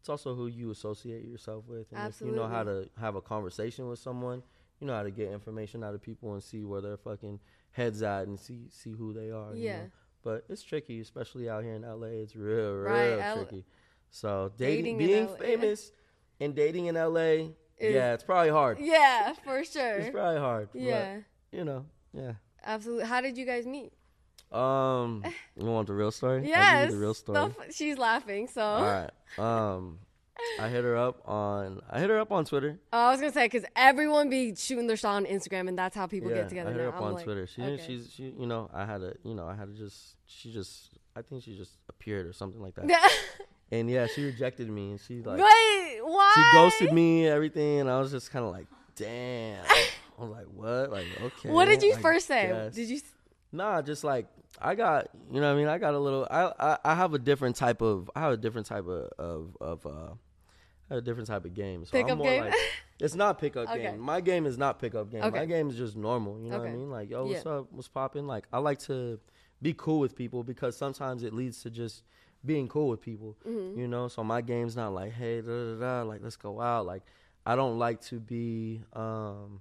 it's 0.01 0.09
also 0.09 0.35
who 0.35 0.47
you 0.49 0.71
associate 0.71 1.25
yourself 1.25 1.65
with, 1.69 1.87
and 1.93 2.07
if 2.09 2.21
you 2.21 2.33
know 2.33 2.49
how 2.49 2.65
to 2.65 2.89
have 3.01 3.15
a 3.15 3.21
conversation 3.21 3.89
with 3.89 3.99
someone, 4.01 4.43
you 4.81 4.87
know 4.87 4.95
how 4.95 5.03
to 5.05 5.11
get 5.11 5.31
information 5.31 5.85
out 5.85 5.95
of 5.95 6.03
people 6.03 6.33
and 6.35 6.43
see 6.43 6.65
where 6.65 6.81
their 6.81 6.97
fucking 6.97 7.39
heads 7.71 8.03
at 8.03 8.27
and 8.27 8.39
see 8.39 8.67
see 8.71 8.91
who 8.91 9.13
they 9.13 9.31
are. 9.31 9.55
you 9.55 9.65
Yeah. 9.65 9.77
know? 9.79 9.91
But 10.25 10.45
it's 10.49 10.63
tricky, 10.63 11.01
especially 11.01 11.49
out 11.49 11.65
here 11.65 11.75
in 11.75 11.83
LA. 11.83 12.07
It's 12.23 12.37
real, 12.37 12.75
real 12.75 12.93
Right, 12.93 13.25
L- 13.27 13.35
tricky. 13.45 13.65
So 14.11 14.53
dating, 14.57 14.85
Dating 14.85 15.01
in 15.01 15.07
being 15.07 15.27
LA. 15.29 15.37
famous 15.37 15.93
and 16.41 16.55
dating 16.55 16.87
in 16.87 16.95
LA, 16.97 17.49
Is- 17.83 17.95
yeah, 17.95 18.15
it's 18.15 18.25
probably 18.25 18.51
hard. 18.51 18.79
Yeah, 18.81 19.33
for 19.45 19.65
sure. 19.65 19.97
It's 19.99 20.11
probably 20.11 20.39
hard. 20.41 20.69
but, 20.73 20.81
yeah, 20.81 21.17
you 21.51 21.65
know, 21.65 21.85
yeah. 22.13 22.33
absolutely. 22.65 23.07
How 23.07 23.21
did 23.21 23.37
you 23.37 23.45
guys 23.45 23.67
meet? 23.67 23.93
Um, 24.53 25.25
you 25.57 25.65
want 25.67 25.87
the 25.89 25.95
real 25.95 26.11
story? 26.11 26.35
I'll 26.37 26.41
give 26.41 26.49
you 26.49 26.55
Yes. 26.55 26.93
the 26.93 26.99
real 26.99 27.15
story. 27.15 27.39
f- 27.39 27.75
she's 27.75 27.99
laughing. 27.99 28.49
So 28.49 28.63
All 28.63 28.83
right. 28.85 29.11
Um, 29.39 29.99
I 30.61 30.69
hit 30.69 30.85
her 30.85 30.97
up 30.97 31.27
on 31.29 31.81
I 31.89 32.01
hit 32.01 32.11
her 32.11 32.19
up 32.19 32.33
on 32.33 32.45
Twitter. 32.45 32.79
Oh, 32.93 32.99
I 32.99 33.11
was 33.13 33.21
gonna 33.21 33.33
say 33.33 33.47
because 33.47 33.65
everyone 33.77 34.29
be 34.29 34.55
shooting 34.55 34.87
their 34.87 34.97
shot 34.97 35.15
on 35.17 35.25
Instagram, 35.25 35.69
and 35.69 35.79
that's 35.79 35.95
how 35.97 36.07
people 36.07 36.31
yeah, 36.31 36.39
get 36.39 36.49
together. 36.49 36.71
I 36.71 36.73
hit 36.73 36.81
her 36.81 36.87
now. 36.87 36.93
up 36.93 36.97
I'm 36.99 37.03
on 37.09 37.15
like, 37.15 37.25
Twitter. 37.25 37.47
She 37.47 37.63
okay. 37.63 37.83
she's 37.87 38.13
she 38.13 38.35
you 38.39 38.47
know 38.47 38.69
I 38.75 38.85
had 38.85 38.99
to 39.03 39.15
you 39.25 39.35
know 39.35 39.47
I 39.47 39.55
had 39.55 39.69
to 39.69 39.75
just 39.75 40.17
she 40.27 40.53
just 40.53 40.91
I 41.17 41.23
think 41.23 41.45
she 41.45 41.57
just 41.57 41.73
appeared 41.89 42.27
or 42.27 42.33
something 42.33 42.61
like 42.61 42.75
that. 42.75 42.87
and 43.73 43.91
yeah, 43.91 44.07
she 44.07 44.23
rejected 44.23 44.71
me 44.71 44.93
and 44.93 45.01
she 45.01 45.23
like 45.23 45.39
Wait, 45.39 46.01
why? 46.05 46.33
she 46.37 46.57
ghosted 46.57 46.93
me 46.93 47.27
everything 47.27 47.81
and 47.81 47.91
I 47.91 47.99
was 47.99 48.13
just 48.13 48.31
kind 48.31 48.45
of 48.45 48.53
like 48.53 48.69
damn. 48.95 49.65
I 50.19 50.23
was 50.23 50.31
like 50.31 50.47
what 50.47 50.91
like 50.93 51.09
okay. 51.21 51.51
What 51.51 51.65
did 51.67 51.83
you 51.83 51.95
I 51.99 52.01
first 52.01 52.29
say? 52.29 52.71
Did 52.73 52.89
you? 52.89 53.01
Nah, 53.51 53.83
just 53.83 54.05
like 54.05 54.27
I 54.61 54.75
got, 54.77 55.09
you 55.33 55.41
know, 55.41 55.49
what 55.49 55.55
I 55.55 55.59
mean, 55.59 55.67
I 55.69 55.79
got 55.79 55.95
a 55.95 55.99
little. 55.99 56.29
I, 56.31 56.53
I 56.61 56.79
I 56.85 56.95
have 56.95 57.15
a 57.15 57.19
different 57.19 57.57
type 57.57 57.83
of. 57.83 58.09
I 58.15 58.21
have 58.21 58.33
a 58.33 58.37
different 58.37 58.67
type 58.67 58.87
of 58.87 59.11
of 59.19 59.57
of. 59.61 59.87
uh 59.87 60.15
a 60.91 61.01
different 61.01 61.27
type 61.27 61.47
of 61.47 61.55
game. 61.55 61.87
So 61.87 61.93
Pickup 61.93 62.11
I'm 62.11 62.19
more 62.19 62.27
game? 62.27 62.41
like, 62.43 62.55
it's 63.01 63.15
not 63.15 63.39
pickup 63.39 63.67
Okay. 63.71 63.83
game. 63.83 63.99
My 63.99 64.21
game 64.21 64.45
is 64.45 64.59
not 64.59 64.79
pickup 64.79 65.11
game. 65.11 65.23
Okay. 65.23 65.39
My 65.41 65.47
game 65.47 65.71
is 65.71 65.77
just 65.77 65.97
normal. 65.97 66.39
You 66.39 66.51
know 66.51 66.59
what 66.59 66.69
I 66.69 66.73
mean? 66.73 66.91
Like, 66.91 67.09
yo, 67.09 67.25
what's 67.27 67.47
Yeah. 67.47 67.51
up? 67.53 67.69
What's 67.71 67.89
popping? 67.89 68.27
Like, 68.27 68.45
I 68.53 68.59
like 68.59 68.79
to 68.81 69.19
be 69.63 69.73
cool 69.75 70.01
with 70.01 70.15
people 70.15 70.43
because 70.43 70.77
sometimes 70.77 71.23
it 71.23 71.33
leads 71.33 71.63
to 71.63 71.71
just 71.71 72.03
being 72.45 72.69
cool 72.69 72.89
with 72.89 73.01
people. 73.01 73.37
Mm-hmm. 73.47 73.79
You 73.79 73.89
know, 73.89 74.09
so 74.09 74.25
my 74.25 74.41
game's 74.41 74.77
not 74.77 74.93
like, 74.93 75.13
hey, 75.13 75.41
da 75.41 75.51
da 75.51 75.75
da, 75.75 76.03
like 76.03 76.21
let's 76.23 76.37
go 76.37 76.61
out. 76.61 76.87
Like, 76.87 77.03
I 77.47 77.57
don't 77.57 77.79
like 77.79 78.01
to 78.03 78.21
be 78.21 78.83
um 78.93 79.61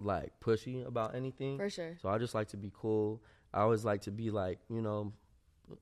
like 0.00 0.32
pushy 0.40 0.86
about 0.86 1.14
anything. 1.14 1.58
For 1.58 1.70
sure. 1.70 1.96
So 2.00 2.08
I 2.08 2.18
just 2.18 2.34
like 2.34 2.48
to 2.48 2.56
be 2.56 2.72
cool. 2.74 3.22
I 3.54 3.60
always 3.60 3.84
like 3.84 4.02
to 4.02 4.10
be 4.10 4.30
like, 4.30 4.58
you 4.68 4.80
know, 4.80 5.12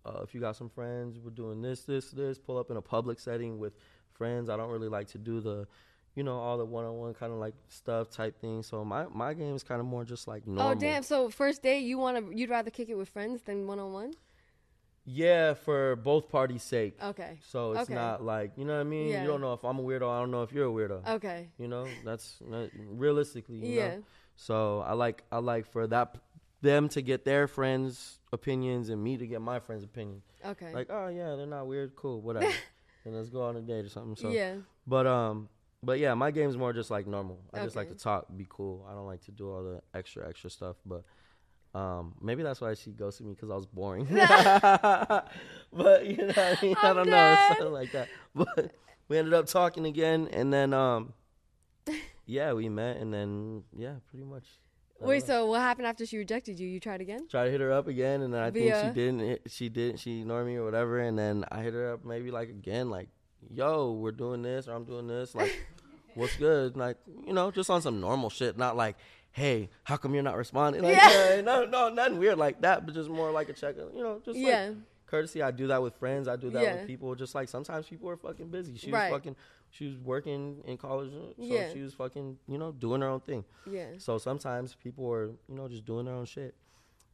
uh, 0.04 0.20
if 0.22 0.34
you 0.34 0.40
got 0.40 0.56
some 0.56 0.68
friends, 0.68 1.18
we're 1.18 1.30
doing 1.30 1.62
this, 1.62 1.84
this, 1.84 2.10
this. 2.10 2.38
Pull 2.38 2.58
up 2.58 2.70
in 2.70 2.76
a 2.76 2.82
public 2.82 3.18
setting 3.18 3.58
with 3.58 3.74
friends. 4.12 4.50
I 4.50 4.56
don't 4.56 4.70
really 4.70 4.88
like 4.88 5.08
to 5.08 5.18
do 5.18 5.40
the, 5.40 5.66
you 6.14 6.22
know, 6.22 6.38
all 6.38 6.58
the 6.58 6.64
one-on-one 6.64 7.14
kind 7.14 7.32
of 7.32 7.38
like 7.38 7.54
stuff 7.68 8.10
type 8.10 8.40
thing. 8.40 8.62
So 8.62 8.84
my 8.84 9.06
my 9.08 9.34
game 9.34 9.54
is 9.54 9.62
kind 9.62 9.80
of 9.80 9.86
more 9.86 10.04
just 10.04 10.28
like 10.28 10.46
normal. 10.46 10.72
Oh 10.72 10.74
damn! 10.74 11.02
So 11.02 11.30
first 11.30 11.62
date, 11.62 11.80
you 11.80 11.98
want 11.98 12.16
to? 12.18 12.36
You'd 12.36 12.50
rather 12.50 12.70
kick 12.70 12.88
it 12.88 12.96
with 12.96 13.08
friends 13.08 13.42
than 13.42 13.66
one 13.66 13.78
on 13.78 13.92
one? 13.92 14.14
Yeah, 15.12 15.54
for 15.54 15.96
both 15.96 16.28
parties' 16.28 16.62
sake. 16.62 16.96
Okay. 17.02 17.38
So 17.42 17.72
it's 17.72 17.82
Okay. 17.82 17.94
not 17.94 18.22
like 18.24 18.52
you 18.56 18.64
know 18.64 18.74
what 18.74 18.80
I 18.80 18.84
mean. 18.84 19.08
Yeah. 19.08 19.22
You 19.22 19.28
don't 19.28 19.40
know 19.40 19.52
if 19.52 19.64
I'm 19.64 19.78
a 19.78 19.82
weirdo. 19.82 20.08
I 20.08 20.20
don't 20.20 20.30
know 20.30 20.42
if 20.42 20.52
you're 20.52 20.68
a 20.68 20.70
weirdo. 20.70 21.06
Okay. 21.16 21.48
You 21.58 21.66
know, 21.68 21.86
that's 22.04 22.36
not, 22.46 22.68
realistically. 22.76 23.56
You 23.56 23.74
Yeah. 23.80 23.96
Know? 23.96 24.02
So 24.36 24.80
I 24.80 24.92
like 24.92 25.24
I 25.32 25.38
like 25.38 25.66
for 25.66 25.86
that 25.88 26.16
them 26.62 26.88
to 26.90 27.02
get 27.02 27.24
their 27.24 27.48
friends' 27.48 28.18
opinions 28.32 28.88
and 28.90 29.02
me 29.02 29.16
to 29.16 29.26
get 29.26 29.40
my 29.40 29.58
friends' 29.60 29.82
opinion. 29.84 30.22
Okay. 30.44 30.72
Like, 30.72 30.88
oh 30.90 31.08
yeah, 31.08 31.34
they're 31.36 31.46
not 31.46 31.66
weird. 31.66 31.96
Cool, 31.96 32.20
whatever. 32.20 32.52
and 33.04 33.16
let's 33.16 33.30
go 33.30 33.42
on 33.42 33.56
a 33.56 33.60
date 33.62 33.84
or 33.84 33.88
something. 33.88 34.16
So 34.16 34.30
yeah. 34.30 34.56
But 34.86 35.06
um, 35.06 35.48
but 35.82 35.98
yeah, 35.98 36.14
my 36.14 36.30
game's 36.30 36.56
more 36.56 36.72
just 36.72 36.90
like 36.90 37.06
normal. 37.06 37.40
I 37.52 37.64
just 37.64 37.76
like 37.76 37.88
to 37.88 37.94
talk, 37.94 38.26
be 38.36 38.46
cool. 38.48 38.86
I 38.88 38.92
don't 38.94 39.06
like 39.06 39.22
to 39.24 39.32
do 39.32 39.50
all 39.50 39.62
the 39.62 39.80
extra 39.98 40.28
extra 40.28 40.50
stuff. 40.50 40.76
But 40.86 41.02
um, 41.74 42.14
maybe 42.20 42.42
that's 42.42 42.60
why 42.60 42.74
she 42.74 42.90
ghosted 42.90 43.26
me 43.26 43.34
because 43.34 43.50
I 43.50 43.54
was 43.54 43.66
boring. 43.66 44.04
but 44.10 46.06
you 46.06 46.16
know, 46.16 46.32
I, 46.36 46.58
mean? 46.60 46.76
I 46.82 46.92
don't 46.92 47.08
know, 47.08 47.36
something 47.48 47.72
like 47.72 47.92
that. 47.92 48.08
But 48.34 48.74
we 49.08 49.18
ended 49.18 49.34
up 49.34 49.46
talking 49.46 49.86
again, 49.86 50.28
and 50.32 50.52
then 50.52 50.74
um, 50.74 51.12
yeah, 52.26 52.52
we 52.52 52.68
met, 52.68 52.96
and 52.96 53.14
then 53.14 53.62
yeah, 53.76 53.94
pretty 54.10 54.24
much. 54.24 54.44
Wait. 55.00 55.20
know. 55.20 55.26
So 55.26 55.46
what 55.46 55.60
happened 55.60 55.86
after 55.86 56.04
she 56.04 56.18
rejected 56.18 56.58
you? 56.58 56.68
You 56.68 56.80
tried 56.80 57.00
again? 57.00 57.28
Tried 57.30 57.46
to 57.46 57.50
hit 57.50 57.60
her 57.60 57.72
up 57.72 57.86
again, 57.86 58.22
and 58.22 58.34
then 58.34 58.42
I 58.42 58.50
think 58.50 58.74
she 58.74 58.90
didn't. 58.90 59.20
hit- 59.20 59.42
She 59.48 59.68
didn't. 59.68 60.00
She 60.00 60.20
ignored 60.20 60.46
me 60.46 60.56
or 60.56 60.64
whatever, 60.64 60.98
and 60.98 61.16
then 61.18 61.44
I 61.50 61.62
hit 61.62 61.74
her 61.74 61.94
up 61.94 62.04
maybe 62.04 62.32
like 62.32 62.48
again, 62.48 62.90
like, 62.90 63.08
"Yo, 63.48 63.92
we're 63.92 64.10
doing 64.10 64.42
this, 64.42 64.66
or 64.66 64.72
I'm 64.72 64.84
doing 64.84 65.06
this. 65.06 65.34
Like, 65.36 65.56
what's 66.14 66.36
good? 66.36 66.76
Like, 66.76 66.96
you 67.26 67.32
know, 67.32 67.52
just 67.52 67.70
on 67.70 67.80
some 67.80 68.00
normal 68.00 68.28
shit, 68.28 68.58
not 68.58 68.76
like." 68.76 68.96
Hey, 69.32 69.70
how 69.84 69.96
come 69.96 70.12
you're 70.14 70.22
not 70.22 70.36
responding? 70.36 70.82
Like, 70.82 70.96
Yeah. 70.96 71.34
yeah, 71.36 71.40
no, 71.40 71.64
no, 71.64 71.88
nothing 71.88 72.18
weird 72.18 72.36
like 72.38 72.60
that, 72.62 72.84
but 72.84 72.94
just 72.94 73.08
more 73.08 73.30
like 73.30 73.48
a 73.48 73.52
check. 73.52 73.76
You 73.76 74.02
know, 74.02 74.20
just 74.24 74.38
Yeah. 74.38 74.68
like 74.68 74.76
courtesy. 75.06 75.42
I 75.42 75.50
do 75.52 75.68
that 75.68 75.80
with 75.82 75.94
friends. 75.94 76.26
I 76.28 76.36
do 76.36 76.50
that 76.50 76.62
Yeah. 76.62 76.74
with 76.78 76.86
people. 76.86 77.14
Just 77.14 77.34
like 77.34 77.48
sometimes 77.48 77.86
people 77.86 78.08
are 78.10 78.16
fucking 78.16 78.48
busy. 78.48 78.76
She 78.76 78.90
Right. 78.90 79.10
was 79.10 79.18
fucking. 79.18 79.36
She 79.72 79.86
was 79.86 79.96
working 79.98 80.62
in 80.66 80.76
college, 80.76 81.12
so 81.12 81.32
Yeah. 81.36 81.72
she 81.72 81.80
was 81.80 81.94
fucking. 81.94 82.38
You 82.48 82.58
know, 82.58 82.72
doing 82.72 83.02
her 83.02 83.06
own 83.08 83.20
thing. 83.20 83.44
Yeah. 83.66 83.92
So 83.98 84.18
sometimes 84.18 84.74
people 84.74 85.08
are, 85.12 85.26
you 85.48 85.54
know, 85.54 85.68
just 85.68 85.84
doing 85.84 86.06
their 86.06 86.14
own 86.14 86.24
shit. 86.24 86.54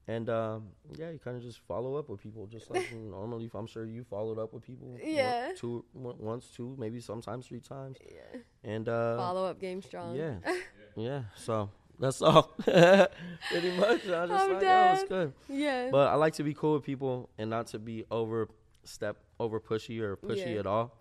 And 0.09 0.31
um, 0.31 0.69
yeah, 0.95 1.11
you 1.11 1.19
kind 1.19 1.37
of 1.37 1.43
just 1.43 1.59
follow 1.61 1.97
up 1.97 2.09
with 2.09 2.21
people, 2.21 2.47
just 2.47 2.71
like 2.71 2.91
normally. 2.95 3.51
I'm 3.55 3.67
sure 3.67 3.85
you 3.85 4.05
followed 4.05 4.39
up 4.39 4.53
with 4.55 4.63
people. 4.63 4.89
one- 4.89 5.01
Yeah. 5.05 5.53
two, 5.57 5.85
one- 5.93 6.17
once, 6.19 6.49
two, 6.49 6.77
maybe 6.79 7.01
sometimes 7.01 7.47
three 7.49 7.61
times. 7.61 7.99
Yeah. 8.09 8.41
And 8.65 8.89
uh, 8.89 9.17
Follow 9.19 9.45
up 9.45 9.59
game 9.59 9.83
strong. 9.83 10.15
yeah, 10.17 10.37
yeah. 10.97 11.25
So 11.35 11.71
that's 11.99 12.21
all, 12.23 12.43
pretty 12.65 13.77
much. 13.77 14.07
I 14.09 14.23
was 14.23 14.31
just 14.31 14.45
I'm 14.45 14.53
like, 14.55 14.63
oh, 14.65 14.93
it's 14.95 15.05
good. 15.09 15.33
Yeah. 15.49 15.89
But 15.91 16.09
I 16.09 16.15
like 16.15 16.35
to 16.35 16.43
be 16.43 16.55
cool 16.55 16.75
with 16.75 16.83
people 16.85 17.29
and 17.39 17.51
not 17.51 17.69
to 17.69 17.79
be 17.79 18.05
over 18.11 18.49
step 18.85 19.17
over 19.41 19.61
pushy 19.61 20.01
or 20.01 20.17
pushy 20.17 20.55
Yeah. 20.55 20.61
at 20.61 20.67
all. 20.67 20.95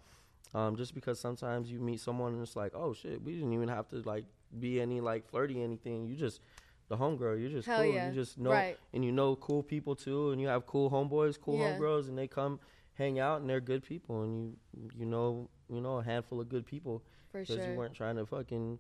Um, 0.54 0.76
just 0.78 0.94
because 0.96 1.20
sometimes 1.20 1.70
you 1.70 1.80
meet 1.80 2.00
someone 2.00 2.34
and 2.34 2.42
it's 2.42 2.56
like, 2.56 2.72
oh 2.76 2.94
shit, 2.94 3.22
we 3.24 3.34
didn't 3.34 3.52
even 3.54 3.68
have 3.68 3.88
to 3.90 3.98
like 4.06 4.26
be 4.60 4.80
any 4.80 5.02
like 5.02 5.28
flirty 5.30 5.62
anything. 5.62 6.08
You 6.08 6.16
just 6.16 6.40
the 6.88 6.96
homegirl. 6.98 7.40
You're 7.42 7.50
just 7.50 7.68
Hell 7.68 7.84
cool. 7.84 7.94
yeah. 7.94 8.08
You 8.10 8.14
just 8.16 8.38
know 8.38 8.52
Right. 8.52 8.78
and 8.94 9.04
you 9.04 9.12
know 9.12 9.36
cool 9.36 9.64
people 9.64 9.96
too, 9.96 10.32
and 10.32 10.40
you 10.40 10.48
have 10.48 10.66
cool 10.66 10.90
homeboys, 10.90 11.40
cool 11.40 11.58
Yeah. 11.60 11.78
homegirls, 11.78 12.08
and 12.08 12.18
they 12.18 12.28
come 12.28 12.60
hang 12.94 13.20
out 13.20 13.42
and 13.42 13.50
they're 13.50 13.60
good 13.60 13.84
people, 13.84 14.24
and 14.24 14.56
you 14.74 14.90
you 15.00 15.06
know 15.06 15.50
you 15.70 15.82
know 15.82 15.98
a 15.98 16.04
handful 16.04 16.40
of 16.40 16.48
good 16.48 16.66
people 16.66 17.04
For 17.32 17.42
because 17.42 17.58
sure. 17.58 17.72
you 17.72 17.78
weren't 17.78 17.94
trying 17.96 18.16
to 18.16 18.26
fucking 18.26 18.80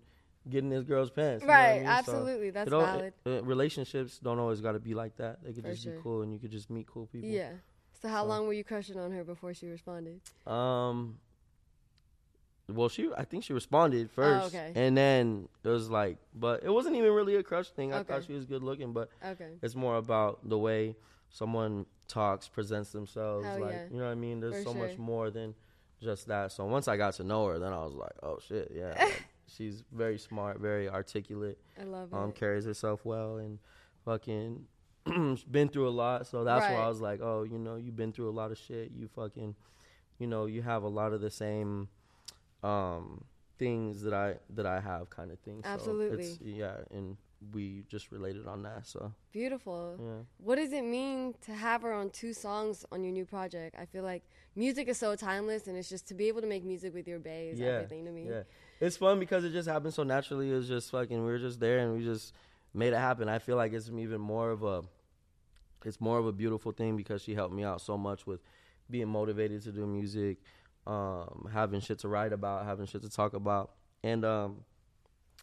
get 0.49 0.59
in 0.63 0.69
this 0.69 0.83
girl's 0.83 1.09
pants. 1.09 1.43
know 1.43 1.51
I 1.51 1.55
Right. 1.55 1.75
mean? 1.77 1.85
So 1.85 1.89
Absolutely. 1.91 2.49
That's 2.51 2.67
it 2.67 2.71
don't- 2.71 2.83
valid. 2.85 3.13
uh, 3.25 3.43
relationships 3.43 4.19
don't 4.19 4.39
always 4.39 4.61
got 4.61 4.73
to 4.73 4.79
be 4.79 4.93
like 4.93 5.15
that. 5.17 5.43
They 5.43 5.53
could 5.53 5.63
For 5.63 5.71
just 5.71 5.83
sure. 5.83 5.95
be 5.95 6.01
cool, 6.01 6.21
and 6.21 6.31
you 6.33 6.39
could 6.39 6.51
just 6.51 6.69
meet 6.69 6.87
cool 6.87 7.07
people. 7.07 7.29
Yeah. 7.29 7.53
So 8.01 8.07
how 8.09 8.23
So- 8.23 8.29
long 8.29 8.45
were 8.47 8.53
you 8.53 8.63
crushing 8.63 8.99
on 8.99 9.11
her 9.11 9.23
before 9.23 9.53
she 9.53 9.67
responded? 9.67 10.21
Um. 10.45 11.19
Well, 12.67 12.89
she 12.89 13.11
I 13.15 13.25
think 13.25 13.43
she 13.43 13.53
responded 13.53 14.09
first, 14.09 14.43
Oh, 14.43 14.47
okay. 14.47 14.71
and 14.75 14.97
then 14.97 15.47
it 15.63 15.69
was 15.69 15.89
like, 15.91 16.17
but 16.33 16.63
it 16.63 16.69
wasn't 16.71 16.95
even 16.95 17.11
really 17.13 17.35
a 17.35 17.43
crush 17.43 17.69
thing. 17.69 17.93
I 17.93 17.99
Okay. 17.99 18.13
thought 18.13 18.23
she 18.23 18.33
was 18.33 18.45
good 18.45 18.63
looking, 18.63 18.91
but 18.91 19.09
Okay. 19.23 19.51
it's 19.61 19.75
more 19.75 19.97
about 19.97 20.39
the 20.49 20.57
way 20.57 20.95
someone 21.29 21.85
talks, 22.07 22.47
presents 22.47 22.91
themselves. 22.91 23.45
Hell 23.45 23.59
like 23.59 23.71
yeah. 23.71 23.85
you 23.91 23.97
know 23.97 24.05
what 24.05 24.11
I 24.11 24.15
mean. 24.15 24.39
There's 24.39 24.63
For 24.63 24.71
so 24.71 24.73
much 24.73 24.97
more 24.97 25.29
than 25.29 25.53
just 26.01 26.27
that. 26.27 26.51
So 26.53 26.65
once 26.65 26.87
I 26.87 26.97
got 26.97 27.13
to 27.15 27.23
know 27.23 27.45
her, 27.47 27.59
then 27.59 27.71
I 27.71 27.83
was 27.83 27.93
like, 27.93 28.13
oh 28.23 28.39
shit, 28.39 28.71
yeah. 28.73 28.95
like, 28.99 29.25
she's 29.47 29.83
very 29.91 30.17
smart, 30.17 30.59
very 30.59 30.89
articulate. 30.89 31.57
I 31.79 31.83
love 31.83 32.13
Um, 32.13 32.29
it. 32.29 32.35
carries 32.35 32.65
herself 32.65 33.05
well, 33.05 33.37
and 33.37 33.59
fucking 34.03 34.65
been 35.51 35.69
through 35.69 35.87
a 35.87 35.89
lot. 35.89 36.27
So 36.27 36.43
that's 36.43 36.65
why 36.67 36.75
I 36.75 36.87
was 36.87 37.01
like, 37.01 37.21
oh, 37.21 37.43
you 37.43 37.57
know, 37.59 37.75
you've 37.75 37.95
been 37.95 38.11
through 38.11 38.29
a 38.29 38.31
lot 38.31 38.51
of 38.51 38.57
shit. 38.57 38.91
You 38.91 39.07
fucking, 39.07 39.55
you 40.19 40.27
know, 40.27 40.45
you 40.45 40.61
have 40.61 40.83
a 40.83 40.87
lot 40.87 41.13
of 41.13 41.21
the 41.21 41.29
same, 41.31 41.89
um, 42.63 43.23
things 43.57 44.01
that 44.03 44.13
I 44.13 44.35
that 44.51 44.65
I 44.65 44.79
have, 44.79 45.09
kind 45.09 45.31
of 45.31 45.39
thing. 45.39 45.61
So 45.63 45.69
Absolutely. 45.69 46.25
it's, 46.25 46.41
yeah, 46.41 46.77
and 46.91 47.17
we 47.53 47.83
just 47.87 48.11
related 48.11 48.47
on 48.47 48.63
that. 48.63 48.87
So 48.87 49.13
Beautiful. 49.31 49.97
yeah. 50.01 50.23
What 50.37 50.55
does 50.55 50.73
it 50.73 50.83
mean 50.83 51.35
to 51.45 51.53
have 51.53 51.83
her 51.83 51.93
on 51.93 52.09
two 52.09 52.33
songs 52.33 52.85
on 52.91 53.03
your 53.03 53.13
new 53.13 53.25
project? 53.25 53.75
I 53.79 53.85
feel 53.85 54.03
like 54.03 54.23
music 54.55 54.87
is 54.87 54.97
so 54.97 55.15
timeless, 55.15 55.67
and 55.67 55.77
it's 55.77 55.89
just 55.89 56.07
to 56.07 56.13
be 56.15 56.27
able 56.27 56.41
to 56.41 56.47
make 56.47 56.63
music 56.63 56.93
with 56.93 57.07
your 57.07 57.19
bae 57.19 57.49
is 57.51 57.61
everything 57.61 58.05
to 58.05 58.11
me. 58.11 58.27
Yeah, 58.29 58.43
it's 58.79 58.97
fun 58.97 59.19
because 59.19 59.43
it 59.43 59.51
just 59.51 59.67
happened 59.67 59.93
so 59.93 60.03
naturally. 60.03 60.51
It 60.51 60.55
was 60.55 60.67
just 60.67 60.91
fucking. 60.91 61.17
We 61.17 61.31
were 61.31 61.39
just 61.39 61.59
there 61.59 61.79
and 61.79 61.97
we 61.97 62.03
just 62.03 62.33
made 62.73 62.93
it 62.93 62.97
happen. 62.97 63.29
I 63.29 63.39
feel 63.39 63.55
like 63.55 63.73
it's 63.73 63.89
even 63.89 64.19
more 64.21 64.51
of 64.51 64.63
a, 64.63 64.83
it's 65.85 66.01
more 66.01 66.17
of 66.17 66.25
a 66.25 66.31
beautiful 66.31 66.71
thing 66.71 66.97
because 66.97 67.21
she 67.21 67.33
helped 67.33 67.53
me 67.53 67.63
out 67.63 67.81
so 67.81 67.97
much 67.97 68.27
with 68.27 68.41
being 68.89 69.07
motivated 69.07 69.63
to 69.63 69.71
do 69.71 69.85
music, 69.85 70.37
um, 70.85 71.49
having 71.51 71.79
shit 71.79 71.99
to 71.99 72.07
write 72.07 72.33
about, 72.33 72.65
having 72.65 72.85
shit 72.85 73.01
to 73.01 73.09
talk 73.09 73.33
about, 73.33 73.71
and 74.03 74.25
um, 74.25 74.57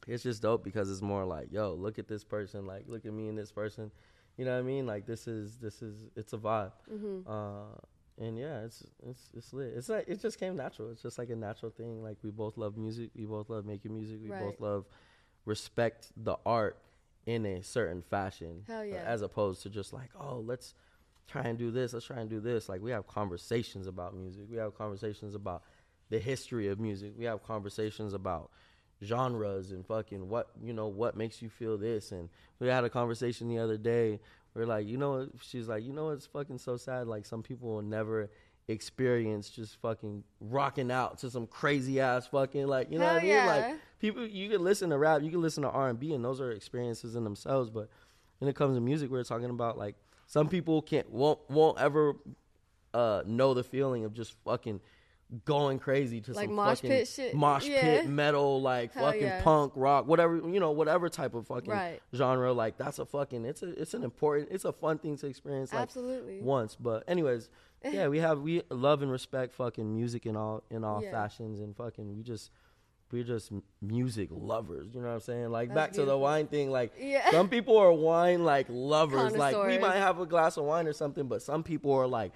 it's 0.07 0.22
just 0.22 0.43
dope 0.43 0.62
because 0.62 0.91
it's 0.91 1.03
more 1.03 1.24
like, 1.24 1.53
yo, 1.53 1.74
look 1.74 1.99
at 1.99 2.09
this 2.09 2.24
person, 2.24 2.66
like 2.66 2.85
look 2.87 3.07
at 3.07 3.12
me 3.12 3.28
and 3.28 3.39
this 3.39 3.53
person. 3.53 3.91
You 4.37 4.45
know 4.45 4.53
what 4.53 4.61
I 4.61 4.62
mean? 4.62 4.87
Like 4.87 5.07
this 5.07 5.26
is 5.26 5.59
this 5.59 5.83
is 5.83 6.09
it's 6.16 6.33
a 6.33 6.39
vibe. 6.39 6.72
Mm-hmm. 6.93 7.30
Uh, 7.30 7.76
and 8.18 8.38
yeah, 8.38 8.60
it's 8.60 8.84
it's 9.06 9.30
it's 9.34 9.52
lit. 9.52 9.72
It's 9.76 9.88
like 9.88 10.04
it 10.08 10.20
just 10.20 10.38
came 10.38 10.56
natural. 10.56 10.90
It's 10.90 11.02
just 11.02 11.18
like 11.18 11.30
a 11.30 11.36
natural 11.36 11.70
thing. 11.70 12.02
Like 12.02 12.18
we 12.22 12.30
both 12.30 12.56
love 12.56 12.76
music. 12.76 13.10
We 13.16 13.24
both 13.24 13.48
love 13.50 13.64
making 13.64 13.94
music. 13.94 14.18
We 14.22 14.30
Right. 14.30 14.40
both 14.40 14.60
love 14.60 14.84
respect 15.44 16.12
the 16.16 16.36
art 16.46 16.78
in 17.26 17.46
a 17.46 17.62
certain 17.62 18.02
fashion. 18.02 18.64
Hell 18.66 18.84
yeah. 18.84 19.02
As 19.04 19.22
opposed 19.22 19.62
to 19.62 19.70
just 19.70 19.92
like, 19.92 20.10
oh, 20.18 20.40
let's 20.40 20.74
try 21.28 21.42
and 21.42 21.58
do 21.58 21.70
this. 21.70 21.92
Let's 21.92 22.06
try 22.06 22.20
and 22.20 22.28
do 22.30 22.40
this. 22.40 22.68
Like 22.68 22.80
we 22.82 22.90
have 22.90 23.06
conversations 23.06 23.86
about 23.86 24.14
music. 24.14 24.44
We 24.50 24.56
have 24.58 24.76
conversations 24.76 25.34
about 25.34 25.62
the 26.10 26.18
history 26.18 26.68
of 26.68 26.78
music. 26.78 27.14
We 27.16 27.24
have 27.24 27.42
conversations 27.42 28.12
about 28.12 28.50
genres 29.04 29.72
and 29.72 29.84
fucking 29.84 30.28
what 30.28 30.50
you 30.62 30.72
know 30.72 30.86
what 30.86 31.16
makes 31.16 31.42
you 31.42 31.48
feel 31.48 31.76
this 31.76 32.12
and 32.12 32.28
we 32.60 32.68
had 32.68 32.84
a 32.84 32.88
conversation 32.88 33.48
the 33.48 33.58
other 33.58 33.76
day 33.76 34.20
we're 34.55 34.66
like 34.66 34.86
you 34.86 34.96
know 34.98 35.28
she's 35.40 35.68
like 35.68 35.84
you 35.84 35.92
know 35.92 36.11
it's 36.11 36.26
fucking 36.26 36.59
so 36.59 36.76
sad 36.76 37.07
like 37.07 37.24
some 37.26 37.42
people 37.42 37.68
will 37.74 37.82
never 37.82 38.30
experience 38.68 39.50
just 39.50 39.76
fucking 39.80 40.22
rocking 40.40 40.90
out 40.90 41.18
to 41.18 41.30
some 41.30 41.46
crazy 41.46 42.00
ass 42.00 42.26
fucking 42.28 42.66
like 42.66 42.90
you 42.90 42.98
know 42.98 43.05
Hell 43.05 43.14
what 43.14 43.22
I 43.22 43.26
mean? 43.26 43.34
yeah. 43.34 43.46
Like 43.46 43.80
people 43.98 44.26
you 44.26 44.48
can 44.48 44.62
listen 44.62 44.90
to 44.90 44.98
rap, 44.98 45.22
you 45.22 45.30
can 45.30 45.42
listen 45.42 45.62
to 45.64 45.68
R 45.70 45.88
and 45.88 45.98
B 45.98 46.14
and 46.14 46.24
those 46.24 46.40
are 46.40 46.53
experiences 46.53 47.16
in 47.16 47.24
themselves. 47.24 47.70
But 47.70 47.88
when 48.38 48.48
it 48.48 48.55
comes 48.57 48.76
to 48.76 48.80
music, 48.80 49.11
we're 49.11 49.24
talking 49.24 49.50
about 49.50 49.78
like 49.78 49.96
some 50.26 50.48
people 50.48 50.80
can't 50.80 51.11
won't 51.11 51.38
won't 51.50 51.78
ever 51.80 52.14
uh 52.94 53.22
know 53.26 53.53
the 53.53 53.64
feeling 53.64 54.05
of 54.05 54.14
just 54.14 54.34
fucking 54.44 54.80
going 55.47 55.78
crazy 55.78 56.20
to 56.20 56.33
Like 56.33 56.47
some 56.49 56.55
mosh 56.57 56.76
fucking 56.78 56.91
pit 56.91 57.09
shit? 57.09 57.35
mosh 57.35 57.66
Yeah. 57.66 57.80
pit 57.80 58.07
metal 58.09 58.61
like 58.61 58.93
Hell 58.93 59.07
fucking 59.07 59.22
yeah. 59.22 59.41
punk 59.43 59.72
rock 59.76 60.07
whatever 60.07 60.37
you 60.37 60.61
know 60.61 60.72
whatever 60.72 61.09
type 61.09 61.35
of 61.35 61.47
fucking 61.47 61.70
Right. 61.70 62.01
genre 62.14 62.53
like 62.53 62.76
that's 62.76 62.99
a 62.99 63.07
fucking 63.07 63.45
it's 63.47 63.62
a 63.62 63.70
it's 63.80 63.95
an 63.95 64.05
important 64.05 64.49
it's 64.51 64.64
a 64.66 64.72
fun 64.72 64.99
thing 64.99 65.16
to 65.16 65.26
experience 65.26 65.72
like 65.72 65.83
Absolutely. 65.83 66.41
once 66.43 66.76
but 66.76 67.05
anyways 67.09 67.49
yeah 67.85 68.09
we 68.09 68.18
have 68.18 68.41
we 68.41 68.62
love 68.70 69.01
and 69.03 69.11
respect 69.11 69.55
fucking 69.55 69.95
music 69.95 70.26
in 70.26 70.37
all 70.37 70.62
in 70.70 70.85
all 70.85 71.03
Yeah. 71.03 71.11
fashions 71.12 71.61
and 71.61 71.74
fucking 71.76 72.14
we 72.14 72.22
just 72.22 72.51
we're 73.11 73.22
just 73.24 73.51
music 73.83 74.28
lovers 74.30 74.95
you 74.95 75.01
know 75.03 75.09
what 75.09 75.14
i'm 75.14 75.20
saying 75.20 75.51
like 75.51 75.68
That's 75.68 75.76
back 75.76 75.93
to 75.93 76.05
the 76.07 76.16
wine 76.16 76.47
thing 76.47 76.70
like 76.70 76.93
Yeah. 76.99 77.30
some 77.30 77.49
people 77.49 77.76
are 77.76 77.93
wine 77.93 78.45
like 78.45 78.66
lovers 78.70 79.35
like 79.37 79.57
we 79.66 79.78
might 79.78 79.97
have 79.97 80.18
a 80.20 80.26
glass 80.26 80.57
of 80.57 80.64
wine 80.64 80.87
or 80.87 80.93
something 80.93 81.26
but 81.26 81.43
some 81.43 81.62
people 81.62 81.93
are 81.93 82.07
like 82.07 82.33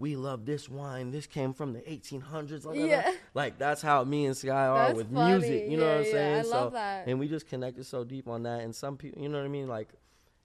we 0.00 0.16
love 0.16 0.46
this 0.46 0.68
wine. 0.68 1.10
This 1.10 1.26
came 1.26 1.52
from 1.52 1.72
the 1.74 1.80
1800s. 1.80 2.64
la, 2.64 2.72
la, 2.72 2.78
la." 2.80 2.86
Yeah. 2.86 3.12
Like 3.34 3.58
that's 3.58 3.80
how 3.82 4.02
me 4.04 4.26
and 4.26 4.36
Skye 4.36 4.50
are 4.66 4.86
That's 4.88 4.96
with 4.96 5.12
funny. 5.14 5.38
music. 5.38 5.70
You 5.70 5.76
know 5.76 5.84
Yeah, 5.84 5.90
what 5.90 5.98
I'm 5.98 6.04
yeah, 6.06 6.12
saying? 6.12 6.38
I 6.38 6.42
so, 6.42 6.48
love 6.50 6.72
that. 6.72 7.06
And 7.06 7.18
we 7.20 7.28
just 7.28 7.46
connected 7.46 7.84
so 7.84 8.02
deep 8.02 8.26
on 8.26 8.42
that. 8.42 8.60
And 8.62 8.74
some 8.74 8.96
people, 8.96 9.22
you 9.22 9.28
know 9.28 9.38
what 9.38 9.44
I 9.44 9.48
mean? 9.48 9.68
Like 9.68 9.90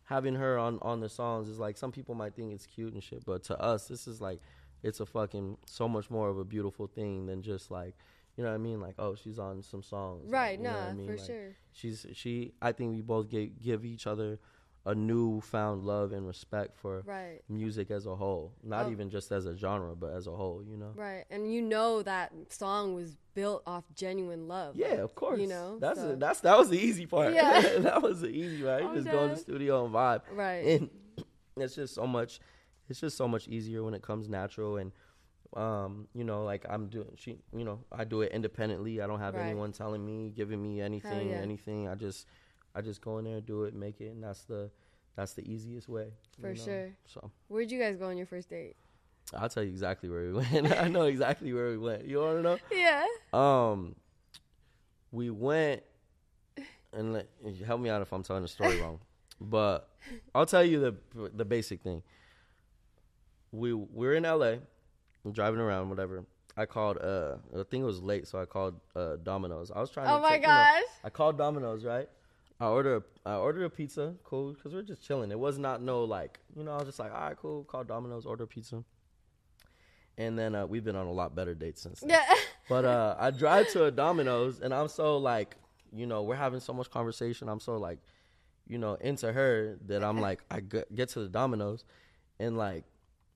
having 0.03 0.35
her 0.35 0.57
on 0.59 0.77
on 0.83 0.99
the 0.99 1.09
songs 1.09 1.47
is 1.49 1.57
like 1.57 1.77
some 1.77 1.91
people 1.91 2.13
might 2.13 2.35
think 2.35 2.53
it's 2.53 2.65
cute 2.67 2.93
and 2.93 3.01
shit, 3.01 3.25
but 3.25 3.43
to 3.45 3.59
us, 3.59 3.87
this 3.87 4.07
is 4.07 4.21
like 4.21 4.39
it's 4.83 4.99
a 4.99 5.05
fucking 5.05 5.57
so 5.65 5.87
much 5.87 6.11
more 6.11 6.29
of 6.29 6.37
a 6.37 6.43
beautiful 6.45 6.85
thing 6.87 7.25
than 7.25 7.41
just 7.41 7.71
like. 7.71 7.95
You 8.37 8.43
know 8.43 8.49
what 8.49 8.55
I 8.55 8.59
mean? 8.59 8.81
Like, 8.81 8.95
oh, 8.99 9.15
she's 9.15 9.39
on 9.39 9.63
some 9.63 9.81
songs. 9.81 10.25
Like, 10.25 10.33
Right, 10.33 10.59
know 10.61 10.71
what 10.71 10.79
nah, 10.81 10.87
I 10.89 10.93
mean? 10.93 11.07
for 11.07 11.15
Like, 11.15 11.25
sure. 11.25 11.55
She's 11.71 12.05
she. 12.13 12.51
I 12.61 12.73
think 12.73 12.93
we 12.93 13.01
both 13.01 13.29
give 13.29 13.61
give 13.61 13.85
each 13.85 14.05
other 14.05 14.39
a 14.85 14.93
newfound 14.93 15.83
love 15.83 16.11
and 16.11 16.27
respect 16.27 16.77
for 16.77 17.01
Right. 17.05 17.41
music 17.49 17.89
as 17.89 18.05
a 18.05 18.15
whole, 18.15 18.53
not 18.63 18.85
Oh. 18.85 18.91
even 18.91 19.09
just 19.09 19.31
as 19.31 19.45
a 19.47 19.55
genre, 19.57 19.95
but 19.95 20.13
as 20.13 20.27
a 20.27 20.31
whole. 20.31 20.63
You 20.63 20.77
know? 20.77 20.91
Right. 20.95 21.25
And 21.31 21.51
you 21.51 21.61
know 21.61 22.03
that 22.03 22.31
song 22.49 22.93
was 22.93 23.17
built 23.33 23.63
off 23.65 23.83
genuine 23.95 24.47
love. 24.47 24.75
Yeah, 24.75 24.93
of 25.03 25.15
course. 25.15 25.39
You 25.39 25.47
know, 25.47 25.79
that's 25.79 25.99
so- 25.99 26.15
that's 26.15 26.41
that 26.41 26.57
was 26.57 26.69
the 26.69 26.77
easy 26.79 27.05
part. 27.07 27.33
Yeah. 27.33 27.61
that 27.79 28.01
was 28.01 28.21
the 28.21 28.29
easy 28.29 28.61
part. 28.63 28.83
You 28.83 28.93
just 28.95 29.07
go 29.09 29.23
in 29.23 29.31
the 29.31 29.37
studio 29.37 29.85
and 29.85 29.93
vibe. 29.93 30.21
Right. 30.31 30.81
And 30.81 30.89
it's 31.57 31.75
just 31.75 31.95
so 31.95 32.05
much. 32.05 32.39
It's 32.87 32.99
just 32.99 33.17
so 33.17 33.27
much 33.27 33.47
easier 33.47 33.83
when 33.83 33.93
it 33.95 34.01
comes 34.03 34.29
natural 34.29 34.77
and. 34.77 34.91
Um, 35.55 36.09
you 36.13 36.25
know, 36.25 36.43
like 36.43 36.65
I'm 36.67 36.87
doing, 36.89 37.07
she, 37.15 37.37
you 37.55 37.63
know, 37.63 37.79
I 37.89 38.03
do 38.03 38.23
it 38.23 38.33
independently. 38.33 39.01
I 39.01 39.07
don't 39.07 39.19
have 39.21 39.35
Right. 39.35 39.45
anyone 39.45 39.71
telling 39.71 40.05
me, 40.05 40.29
giving 40.35 40.61
me 40.61 40.81
anything, 40.81 41.29
yeah. 41.29 41.35
anything. 41.37 41.87
I 41.87 41.95
just, 41.95 42.27
I 42.75 42.81
just 42.81 43.01
go 43.01 43.17
in 43.19 43.25
there, 43.25 43.37
and 43.37 43.45
do 43.45 43.63
it, 43.63 43.73
make 43.73 44.01
it, 44.01 44.09
and 44.09 44.23
that's 44.23 44.43
the, 44.43 44.69
that's 45.15 45.33
the 45.33 45.49
easiest 45.49 45.87
way. 45.87 46.07
For 46.41 46.51
you 46.51 46.57
know? 46.57 46.63
sure. 46.63 46.89
So 47.05 47.31
Where'd 47.47 47.71
you 47.71 47.79
guys 47.79 47.95
go 47.95 48.07
on 48.07 48.17
your 48.17 48.27
first 48.27 48.49
date? 48.49 48.75
I'll 49.33 49.49
tell 49.49 49.63
you 49.63 49.69
exactly 49.69 50.09
where 50.09 50.23
we 50.25 50.33
went. 50.33 50.71
I 50.77 50.87
know 50.87 51.03
exactly 51.03 51.51
where 51.53 51.69
we 51.69 51.77
went. 51.77 52.05
You 52.05 52.19
want 52.19 52.37
to 52.37 52.41
know? 52.43 52.57
Yeah. 52.71 53.05
Um, 53.33 53.95
we 55.11 55.29
went, 55.29 55.83
and 56.93 57.13
let, 57.13 57.27
help 57.65 57.79
me 57.81 57.89
out 57.89 58.01
if 58.01 58.11
I'm 58.11 58.23
telling 58.23 58.41
the 58.43 58.47
story 58.47 58.79
wrong, 58.81 58.99
but 59.41 59.89
I'll 60.33 60.45
tell 60.45 60.63
you 60.63 60.79
the 60.79 61.29
the 61.29 61.45
basic 61.45 61.81
thing. 61.81 62.03
We 63.51 63.73
we're 63.73 64.15
in 64.15 64.23
LA, 64.23 64.55
I'm 65.23 65.31
driving 65.31 65.59
around, 65.59 65.89
whatever. 65.89 66.25
I 66.57 66.65
called. 66.65 66.97
Uh, 66.97 67.35
I 67.53 67.63
think 67.63 67.81
it 67.81 67.85
was 67.85 68.01
late, 68.01 68.27
so 68.27 68.39
I 68.39 68.45
called 68.45 68.79
uh, 68.95 69.17
Domino's. 69.23 69.71
I 69.71 69.79
was 69.79 69.89
trying. 69.89 70.07
Oh 70.07 70.17
to 70.17 70.21
my 70.21 70.29
take- 70.31 70.41
you 70.41 70.47
know, 70.47 70.53
gosh. 70.53 70.83
I 71.03 71.09
called 71.09 71.37
Domino's, 71.37 71.83
right? 71.83 72.09
I 72.59 72.67
ordered 72.67 73.03
a, 73.25 73.29
I 73.29 73.35
ordered 73.35 73.63
a 73.63 73.69
pizza, 73.69 74.15
cool, 74.23 74.53
because 74.53 74.73
we're 74.73 74.81
just 74.81 75.05
chilling. 75.05 75.31
It 75.31 75.39
was 75.39 75.57
not 75.57 75.81
no 75.81 76.03
like, 76.03 76.39
you 76.55 76.63
know, 76.63 76.71
I 76.71 76.77
was 76.77 76.85
just 76.85 76.99
like, 76.99 77.13
all 77.13 77.19
right, 77.19 77.37
cool, 77.37 77.63
call 77.65 77.83
Domino's, 77.83 78.25
order 78.25 78.45
pizza. 78.45 78.83
And 80.17 80.39
then 80.39 80.55
uh, 80.55 80.65
we've 80.65 80.83
been 80.83 80.95
on 80.95 81.07
a 81.07 81.11
lot 81.11 81.35
better 81.35 81.53
dates 81.53 81.81
since 81.81 81.99
then. 81.99 82.11
Yeah. 82.11 82.23
But 82.67 82.83
uh, 82.83 83.15
I 83.19 83.29
drive 83.29 83.69
to 83.73 83.83
a 83.83 83.91
Domino's, 83.91 84.59
and 84.59 84.73
I'm 84.73 84.87
so 84.87 85.19
like, 85.19 85.55
you 85.93 86.07
know, 86.07 86.23
we're 86.23 86.35
having 86.35 86.59
so 86.59 86.73
much 86.73 86.89
conversation. 86.89 87.47
I'm 87.47 87.59
so 87.59 87.77
like, 87.77 87.99
you 88.67 88.79
know, 88.79 88.95
into 88.95 89.31
her 89.31 89.77
that 89.85 90.03
I'm 90.03 90.19
like, 90.19 90.41
I 90.49 90.61
get 90.61 91.09
to 91.09 91.19
the 91.19 91.29
Domino's, 91.29 91.85
and 92.39 92.57
like, 92.57 92.83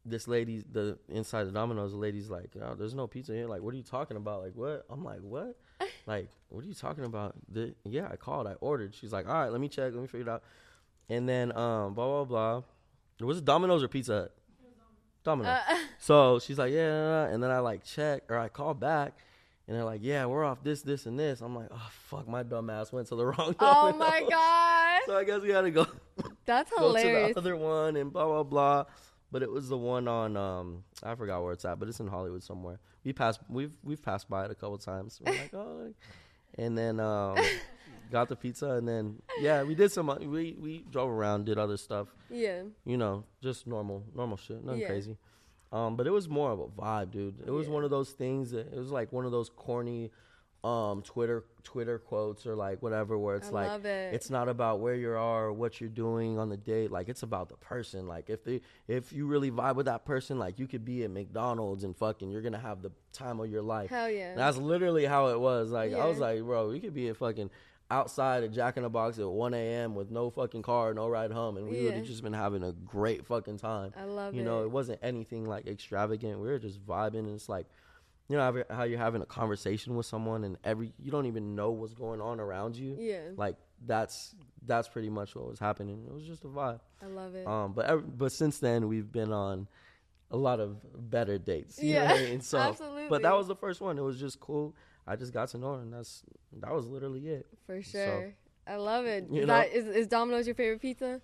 this 0.04 0.28
lady, 0.28 0.64
the 0.72 0.98
inside 1.10 1.44
the 1.44 1.52
Domino's, 1.52 1.92
the 1.92 1.98
lady's 1.98 2.32
like, 2.32 2.50
oh, 2.60 2.74
there's 2.74 2.96
no 2.96 3.06
pizza 3.06 3.34
here. 3.34 3.46
Like, 3.46 3.62
what 3.62 3.74
are 3.76 3.78
you 3.78 3.84
talking 3.84 4.18
about? 4.18 4.42
Like, 4.42 4.56
what? 4.56 4.84
I'm 4.90 5.04
like, 5.04 5.20
what? 5.22 5.60
like, 6.08 6.30
what 6.50 6.64
are 6.64 6.68
you 6.68 6.74
talking 6.74 7.06
about? 7.06 7.36
The, 7.52 7.74
yeah, 7.86 8.08
I 8.12 8.16
called, 8.16 8.48
I 8.48 8.54
ordered. 8.54 8.96
She's 8.96 9.12
like, 9.14 9.28
all 9.28 9.34
right, 9.34 9.50
let 9.52 9.62
me 9.62 9.68
check, 9.68 9.94
let 9.94 10.02
me 10.02 10.08
figure 10.08 10.28
it 10.28 10.30
out. 10.30 10.44
And 11.10 11.28
then, 11.28 11.56
um, 11.58 11.94
blah 11.94 12.24
blah 12.24 12.26
blah. 12.26 13.28
Was 13.28 13.40
it 13.40 13.46
Domino's 13.46 13.84
or 13.84 13.88
Pizza 13.88 14.14
Hut? 14.14 14.36
Domino's. 15.24 15.60
Uh, 15.70 15.78
So 15.98 16.40
she's 16.40 16.58
like, 16.58 16.72
yeah, 16.72 17.26
and 17.26 17.44
then 17.44 17.52
I 17.52 17.60
like 17.60 17.84
check 17.84 18.24
or 18.30 18.38
I 18.38 18.48
call 18.48 18.74
back, 18.74 19.14
and 19.68 19.76
they're 19.76 19.84
like, 19.84 20.00
yeah, 20.04 20.26
we're 20.26 20.46
off 20.46 20.64
this, 20.64 20.82
this, 20.82 21.06
and 21.06 21.20
this. 21.20 21.42
I'm 21.42 21.56
like, 21.56 21.68
oh 21.72 21.90
fuck, 22.06 22.28
my 22.28 22.44
dumb 22.44 22.70
ass 22.70 22.92
went 22.94 23.08
to 23.10 23.16
the 23.16 23.26
wrong. 23.28 23.56
oh 23.60 23.92
Domino's. 23.92 24.00
my 24.00 24.28
god. 24.30 25.02
So 25.06 25.18
I 25.18 25.24
guess 25.24 25.42
we 25.42 25.50
had 25.50 25.62
to 25.62 25.72
go 25.72 25.88
That's 26.46 26.72
go 26.78 26.88
hilarious. 26.88 27.30
to 27.30 27.34
the 27.34 27.40
other 27.40 27.56
one 27.58 27.96
and 27.98 28.12
blah 28.14 28.26
blah 28.26 28.44
blah. 28.44 28.86
But 29.32 29.44
it 29.44 29.52
was 29.52 29.70
the 29.70 29.78
one 29.78 30.08
on 30.08 30.36
um 30.38 30.84
I 31.04 31.16
forgot 31.16 31.44
where 31.44 31.54
it's 31.54 31.66
at, 31.66 31.80
but 31.80 31.88
it's 31.88 32.00
in 32.00 32.08
Hollywood 32.08 32.44
somewhere. 32.44 32.80
We 33.04 33.14
passed 33.14 33.40
we've 33.50 33.74
we've 33.84 34.02
passed 34.02 34.30
by 34.30 34.46
it 34.46 34.52
a 34.52 34.56
couple 34.56 34.78
times. 34.78 35.20
We're 35.24 35.34
like, 35.34 35.54
oh, 35.54 35.94
and 36.58 36.78
then 36.78 37.00
um 37.00 37.38
got 38.12 38.28
the 38.28 38.36
pizza 38.36 38.72
and 38.72 38.88
then 38.88 39.22
yeah, 39.40 39.62
we 39.64 39.76
did 39.76 39.92
some 39.92 40.08
we 40.22 40.56
we 40.60 40.84
drove 40.90 41.10
around, 41.10 41.46
did 41.46 41.58
other 41.60 41.78
stuff 41.78 42.08
yeah. 42.30 42.64
you 42.86 42.98
know, 42.98 43.24
just 43.42 43.68
normal, 43.68 44.04
normal 44.16 44.38
shit, 44.38 44.64
nothing 44.64 44.82
Yeah. 44.82 44.88
crazy. 44.88 45.18
Um, 45.72 45.96
but 45.96 46.08
it 46.08 46.12
was 46.12 46.28
more 46.28 46.50
of 46.52 46.60
a 46.60 46.66
vibe, 46.68 47.12
dude. 47.12 47.36
It 47.46 47.52
was 47.52 47.68
Yeah. 47.68 47.74
one 47.74 47.84
of 47.84 47.92
those 47.92 48.12
things 48.12 48.50
that 48.52 48.74
it 48.74 48.78
was 48.80 48.90
like 48.92 49.12
one 49.14 49.26
of 49.26 49.32
those 49.32 49.50
corny, 49.50 50.10
um, 50.64 51.02
Twitter 51.04 51.46
Twitter 51.64 52.00
quotes 52.00 52.46
or 52.46 52.56
like 52.56 52.82
whatever, 52.82 53.18
where 53.18 53.36
it's 53.36 53.50
I 53.50 53.52
like 53.52 53.86
it. 53.86 54.14
it's 54.14 54.30
not 54.30 54.50
about 54.50 54.80
where 54.80 54.96
you 54.96 55.10
are 55.12 55.46
or 55.46 55.54
what 55.54 55.80
you're 55.80 55.90
doing 55.90 56.38
on 56.38 56.50
the 56.50 56.58
date. 56.58 56.92
Like 56.92 57.08
it's 57.08 57.24
about 57.24 57.48
the 57.50 57.56
person. 57.56 58.08
Like 58.08 58.30
if 58.30 58.44
they 58.44 58.62
if 58.88 59.14
you 59.14 59.26
really 59.26 59.52
vibe 59.52 59.76
with 59.76 59.86
that 59.86 60.06
person, 60.06 60.38
like 60.38 60.60
you 60.60 60.68
could 60.68 60.84
be 60.84 61.04
at 61.04 61.12
McDonald's 61.12 61.84
and 61.84 61.96
fucking 61.96 62.30
you're 62.30 62.42
gonna 62.42 62.60
have 62.60 62.82
the 62.82 62.92
time 63.14 63.40
of 63.40 63.50
your 63.50 63.62
life. 63.62 63.90
Hell 63.90 64.10
yeah. 64.10 64.36
That's 64.36 64.58
literally 64.58 65.06
how 65.06 65.28
it 65.28 65.40
was. 65.40 65.72
Like 65.72 65.94
I 65.94 66.06
was 66.06 66.20
like, 66.20 66.42
bro, 66.42 66.70
we 66.70 66.80
could 66.80 66.94
be 66.94 67.08
at 67.08 67.18
fucking 67.18 67.50
outside 67.92 68.44
of 68.44 68.52
Jack 68.52 68.78
in 68.78 68.84
the 68.84 68.90
Box 68.90 69.18
at 69.18 69.28
1 69.28 69.54
a.m. 69.54 69.96
with 69.96 70.12
no 70.12 70.30
fucking 70.30 70.62
car, 70.62 70.94
no 70.94 71.08
ride 71.08 71.32
home, 71.32 71.58
and 71.58 71.68
we 71.68 71.84
would 71.84 71.94
have 71.94 72.06
just 72.06 72.22
been 72.22 72.34
having 72.34 72.64
a 72.64 72.72
great 72.72 73.26
fucking 73.26 73.58
time. 73.58 73.94
I 73.98 74.04
love 74.04 74.36
you 74.36 74.44
know, 74.44 74.62
it. 74.62 74.66
it 74.66 74.72
wasn't 74.72 75.00
anything 75.02 75.46
like 75.46 75.66
extravagant. 75.66 76.40
We 76.40 76.48
were 76.48 76.60
just 76.60 76.86
vibing, 76.86 77.20
and 77.20 77.36
it's 77.36 77.50
like, 77.50 77.66
you 78.30 78.38
know, 78.38 78.64
how- 78.70 78.84
you're 78.84 78.98
having 79.00 79.22
a 79.22 79.26
conversation 79.26 79.96
with 79.96 80.06
someone, 80.06 80.44
and 80.44 80.58
every 80.64 80.94
you 81.00 81.12
don't 81.12 81.26
even 81.26 81.56
know 81.56 81.72
what's 81.72 81.94
going 81.94 82.22
on 82.22 82.40
around 82.40 82.76
you. 82.78 82.96
Yeah. 83.00 83.22
Like 83.36 83.58
that's 83.86 84.36
that's 84.66 84.88
pretty 84.88 85.10
much 85.10 85.36
what 85.36 85.48
was 85.48 85.60
happening. 85.60 86.06
It 86.08 86.14
was 86.14 86.24
just 86.26 86.44
a 86.46 86.48
vibe. 86.48 86.80
I 87.02 87.08
love 87.08 87.34
it. 87.36 87.48
Um, 87.48 87.74
but 87.74 87.86
ev- 87.88 88.18
but 88.18 88.32
since 88.32 88.60
then 88.60 88.88
we've 88.88 89.12
been 89.12 89.32
on 89.34 89.68
a 90.32 90.38
lot 90.38 90.60
of 90.60 90.78
better 91.10 91.38
dates. 91.40 91.82
You 91.82 91.96
know 91.96 92.02
Yeah, 92.04 92.12
what 92.12 92.22
I 92.22 92.24
mean? 92.26 92.42
So, 92.42 92.76
But 93.10 93.24
that 93.24 93.36
was 93.36 93.48
the 93.48 93.56
first 93.56 93.82
one. 93.82 93.98
It 93.98 94.04
was 94.04 94.20
just 94.20 94.40
cool. 94.40 94.76
I 95.08 95.16
just 95.16 95.34
got 95.34 95.50
to 95.50 95.58
know 95.58 95.74
her, 95.76 95.82
and 95.82 95.92
that's 95.92 96.24
that 96.62 96.72
was 96.72 96.86
literally 96.86 97.28
it. 97.28 97.48
For 97.66 97.82
so- 97.82 98.06
sure. 98.06 98.36
I 98.68 98.76
love 98.76 99.06
it. 99.08 99.28
You 99.32 99.42
Is, 99.42 99.48
know? 99.48 99.54
that, 99.54 99.72
is, 99.74 99.86
is 99.88 100.06
Domino's 100.08 100.46
your 100.46 100.54
favorite 100.54 100.80
pizza? 100.82 101.20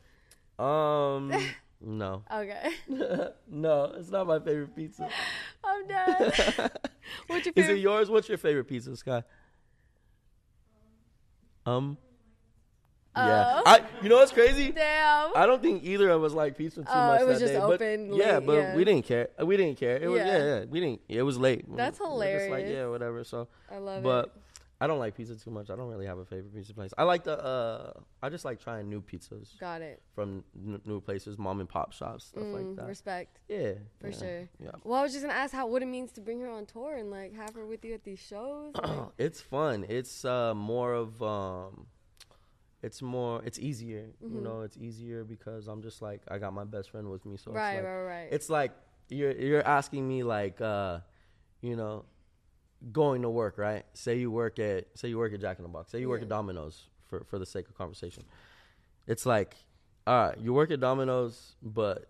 Um, 0.57 1.31
no, 1.81 2.23
Okay. 2.33 2.71
no, 3.47 3.91
it's 3.97 4.09
not 4.09 4.27
my 4.27 4.39
favorite 4.39 4.75
pizza. 4.75 5.09
I'm 5.63 5.87
done. 5.87 6.31
What's 7.27 7.45
your 7.45 7.53
favorite? 7.53 7.57
Is 7.57 7.69
it 7.69 7.77
yours? 7.79 8.09
What's 8.09 8.29
your 8.29 8.37
favorite 8.37 8.65
pizza, 8.65 8.95
Skye? 8.95 9.23
Um. 11.65 11.97
Yeah, 13.15 13.53
Oh. 13.59 13.63
I. 13.65 13.81
You 14.01 14.09
know 14.09 14.17
what's 14.17 14.31
crazy? 14.33 14.71
Damn. 14.71 15.31
I 15.35 15.45
don't 15.45 15.61
think 15.61 15.83
either 15.83 16.09
of 16.09 16.23
us 16.23 16.33
like 16.33 16.57
pizza 16.57 16.81
too 16.81 16.87
Oh, 16.89 17.07
much. 17.07 17.21
it 17.21 17.27
was 17.27 17.39
that 17.39 17.45
just 17.45 17.53
day, 17.53 17.59
but- 17.59 17.73
open 17.81 18.13
yeah, 18.13 18.39
but 18.41 18.53
yeah. 18.53 18.75
we 18.75 18.83
didn't 18.83 19.05
care. 19.05 19.29
We 19.41 19.55
didn't 19.57 19.77
care. 19.79 19.97
It 19.97 20.07
was 20.09 20.19
Yeah. 20.19 20.37
yeah, 20.37 20.43
yeah. 20.59 20.65
We 20.69 20.79
didn't. 20.81 21.01
It 21.07 21.21
was 21.23 21.37
late. 21.37 21.65
That's 21.75 21.99
We're 21.99 22.37
just 22.39 22.49
like 22.49 22.65
yeah, 22.67 22.87
whatever. 22.87 23.23
So, 23.23 23.47
I 23.71 23.77
love 23.77 24.03
but 24.03 24.25
it. 24.25 24.31
I 24.85 24.87
don't 24.87 24.99
like 24.99 25.15
pizza 25.17 25.35
too 25.35 25.49
much. 25.49 25.71
I 25.71 25.75
don't 25.75 25.89
really 25.89 26.05
have 26.05 26.19
a 26.19 26.25
favorite 26.25 26.53
pizza 26.55 26.73
place. 26.75 26.93
I 26.95 27.03
like 27.03 27.23
the. 27.23 27.35
uh 27.43 27.93
I 28.21 28.29
just 28.29 28.45
like 28.45 28.59
trying 28.59 28.87
new 28.87 29.01
pizzas 29.01 29.57
Got 29.59 29.81
it. 29.81 29.97
from 30.13 30.43
n- 30.55 30.81
new 30.85 31.01
places, 31.01 31.37
mom 31.39 31.59
and 31.59 31.67
pop 31.67 31.91
shops, 31.91 32.25
stuff 32.25 32.43
like 32.53 32.65
Mm, 32.65 32.75
that. 32.77 32.87
respect. 32.87 33.39
yeah, 33.49 33.73
For 33.99 34.09
yeah, 34.09 34.17
sure. 34.21 34.49
Yeah. 34.65 34.71
Well, 34.83 34.99
I 34.99 35.03
was 35.03 35.11
just 35.13 35.23
gonna 35.25 35.33
ask 35.45 35.51
how 35.59 35.65
what 35.67 35.81
it 35.81 35.87
means 35.87 36.11
to 36.13 36.21
bring 36.21 36.39
her 36.41 36.49
on 36.49 36.65
tour 36.67 36.95
and 37.01 37.09
like 37.09 37.33
have 37.35 37.55
her 37.55 37.65
with 37.65 37.83
you 37.83 37.93
at 37.95 38.03
these 38.03 38.19
shows. 38.19 38.73
like- 38.83 39.09
it's 39.17 39.41
fun. 39.41 39.85
It's 39.89 40.23
uh, 40.23 40.53
more 40.53 40.93
of 40.93 41.09
um, 41.23 41.87
it's 42.83 43.01
more. 43.01 43.41
It's 43.43 43.57
easier. 43.59 44.05
You 44.21 44.41
know, 44.41 44.61
it's 44.61 44.77
easier 44.77 45.23
because 45.23 45.67
I'm 45.67 45.81
just 45.81 46.01
like 46.01 46.21
I 46.29 46.37
got 46.37 46.53
my 46.53 46.65
best 46.65 46.91
friend 46.91 47.09
with 47.09 47.25
me, 47.25 47.37
so 47.37 47.51
Mm-hmm. 47.51 47.57
right, 47.57 47.73
it's 47.73 47.81
like, 47.81 47.85
right, 47.85 48.03
right. 48.03 48.27
It's 48.31 48.49
like 48.49 48.71
you're 49.09 49.31
you're 49.31 49.65
asking 49.65 50.07
me 50.07 50.21
like, 50.23 50.61
uh, 50.61 50.99
you 51.61 51.75
know, 51.75 52.05
going 52.91 53.21
to 53.23 53.29
work, 53.29 53.57
right? 53.57 53.85
Say 53.93 54.17
you 54.17 54.31
work 54.31 54.59
at 54.59 54.87
say 54.97 55.09
you 55.09 55.17
work 55.17 55.33
at 55.33 55.41
Jack 55.41 55.57
in 55.57 55.63
the 55.63 55.69
Box. 55.69 55.91
Say 55.91 55.99
you 55.99 56.09
work 56.09 56.21
at 56.21 56.29
Domino's 56.29 56.83
for 57.07 57.23
for 57.25 57.39
the 57.39 57.45
sake 57.45 57.67
of 57.67 57.77
conversation. 57.77 58.23
It's 59.07 59.25
like, 59.25 59.55
all 60.07 60.27
right, 60.27 60.37
you 60.39 60.53
work 60.53 60.71
at 60.71 60.79
Domino's, 60.79 61.55
but 61.61 62.07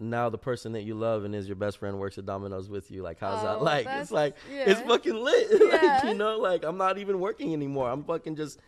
now 0.00 0.28
the 0.28 0.38
person 0.38 0.72
that 0.72 0.82
you 0.82 0.94
love 0.94 1.24
and 1.24 1.34
is 1.34 1.48
your 1.48 1.56
best 1.56 1.78
friend 1.78 1.98
works 1.98 2.18
at 2.18 2.26
Domino's 2.26 2.68
with 2.68 2.90
you. 2.90 3.02
Like, 3.02 3.18
how's 3.18 3.42
Oh, 3.42 3.46
that 3.46 3.62
like? 3.62 3.86
It's 3.88 4.10
like 4.10 4.36
it's 4.50 4.80
fucking 4.82 5.14
lit. 5.14 5.50
like, 5.72 5.82
Yeah. 5.82 6.06
you 6.08 6.14
know, 6.14 6.38
like 6.38 6.64
I'm 6.64 6.76
not 6.76 6.98
even 6.98 7.18
working 7.20 7.52
anymore. 7.52 7.90
I'm 7.90 8.04
fucking 8.04 8.36
just 8.36 8.58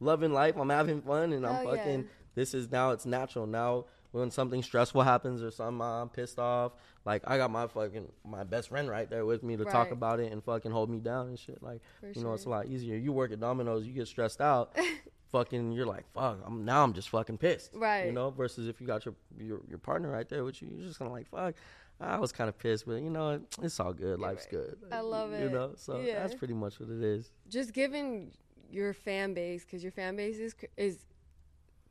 loving 0.00 0.32
life. 0.32 0.56
I'm 0.56 0.70
having 0.70 1.02
fun, 1.02 1.32
and 1.32 1.46
I'm 1.46 1.64
yeah. 1.64 1.70
fucking. 1.76 2.08
This 2.34 2.52
is 2.52 2.70
now. 2.70 2.90
It's 2.90 3.06
natural 3.06 3.46
now. 3.46 3.86
When 4.12 4.30
something 4.30 4.62
stressful 4.62 5.02
happens 5.02 5.42
or 5.42 5.50
something 5.50 5.82
I'm 5.82 6.08
pissed 6.08 6.38
off, 6.38 6.72
like 7.04 7.22
I 7.26 7.36
got 7.36 7.50
my 7.50 7.66
fucking 7.66 8.10
my 8.24 8.44
best 8.44 8.68
friend 8.68 8.88
right 8.88 9.08
there 9.08 9.26
with 9.26 9.42
me 9.42 9.56
to 9.56 9.64
talk 9.64 9.90
about 9.90 10.20
it 10.20 10.32
and 10.32 10.42
fucking 10.42 10.70
hold 10.70 10.88
me 10.90 10.98
down 10.98 11.28
and 11.28 11.38
shit. 11.38 11.62
Like 11.62 11.80
For 12.00 12.08
you 12.08 12.22
know, 12.24 12.32
it's 12.34 12.44
a 12.46 12.48
lot 12.50 12.66
easier. 12.66 12.96
You 12.96 13.12
work 13.12 13.32
at 13.32 13.40
Domino's, 13.40 13.86
you 13.86 13.92
get 13.92 14.08
stressed 14.08 14.40
out. 14.40 14.76
fucking, 15.32 15.72
you're 15.72 15.86
like, 15.86 16.04
fuck. 16.14 16.38
I'm 16.46 16.64
now. 16.64 16.82
I'm 16.84 16.92
just 16.92 17.08
fucking 17.10 17.38
pissed. 17.38 17.72
Right 17.74 18.06
you 18.06 18.12
know, 18.12 18.30
versus 18.30 18.68
if 18.68 18.80
you 18.80 18.86
got 18.86 19.04
your 19.04 19.14
your, 19.38 19.60
your 19.68 19.78
partner 19.78 20.10
right 20.10 20.28
there 20.28 20.44
with 20.44 20.62
you, 20.62 20.68
you're 20.72 20.86
just 20.86 20.98
kind 20.98 21.08
of 21.10 21.12
like, 21.12 21.28
fuck. 21.28 21.54
I 22.00 22.18
was 22.18 22.30
kind 22.30 22.48
of 22.48 22.58
pissed, 22.58 22.86
but 22.86 22.96
you 23.02 23.08
know, 23.10 23.40
it's 23.62 23.80
all 23.80 23.92
good. 23.94 24.18
Life's 24.20 24.46
good. 24.46 24.76
I 24.92 25.00
love 25.00 25.30
You 25.30 25.36
it. 25.36 25.42
You 25.44 25.50
know, 25.50 25.72
so 25.76 26.00
Yeah. 26.00 26.20
that's 26.20 26.34
pretty 26.34 26.52
much 26.54 26.78
what 26.78 26.90
it 26.90 27.02
is. 27.02 27.30
Just 27.48 27.72
given 27.72 28.32
your 28.70 28.92
fan 28.92 29.32
base, 29.32 29.64
because 29.64 29.82
your 29.82 29.92
fan 29.92 30.16
base 30.16 30.38
is 30.38 30.54
is 30.76 31.06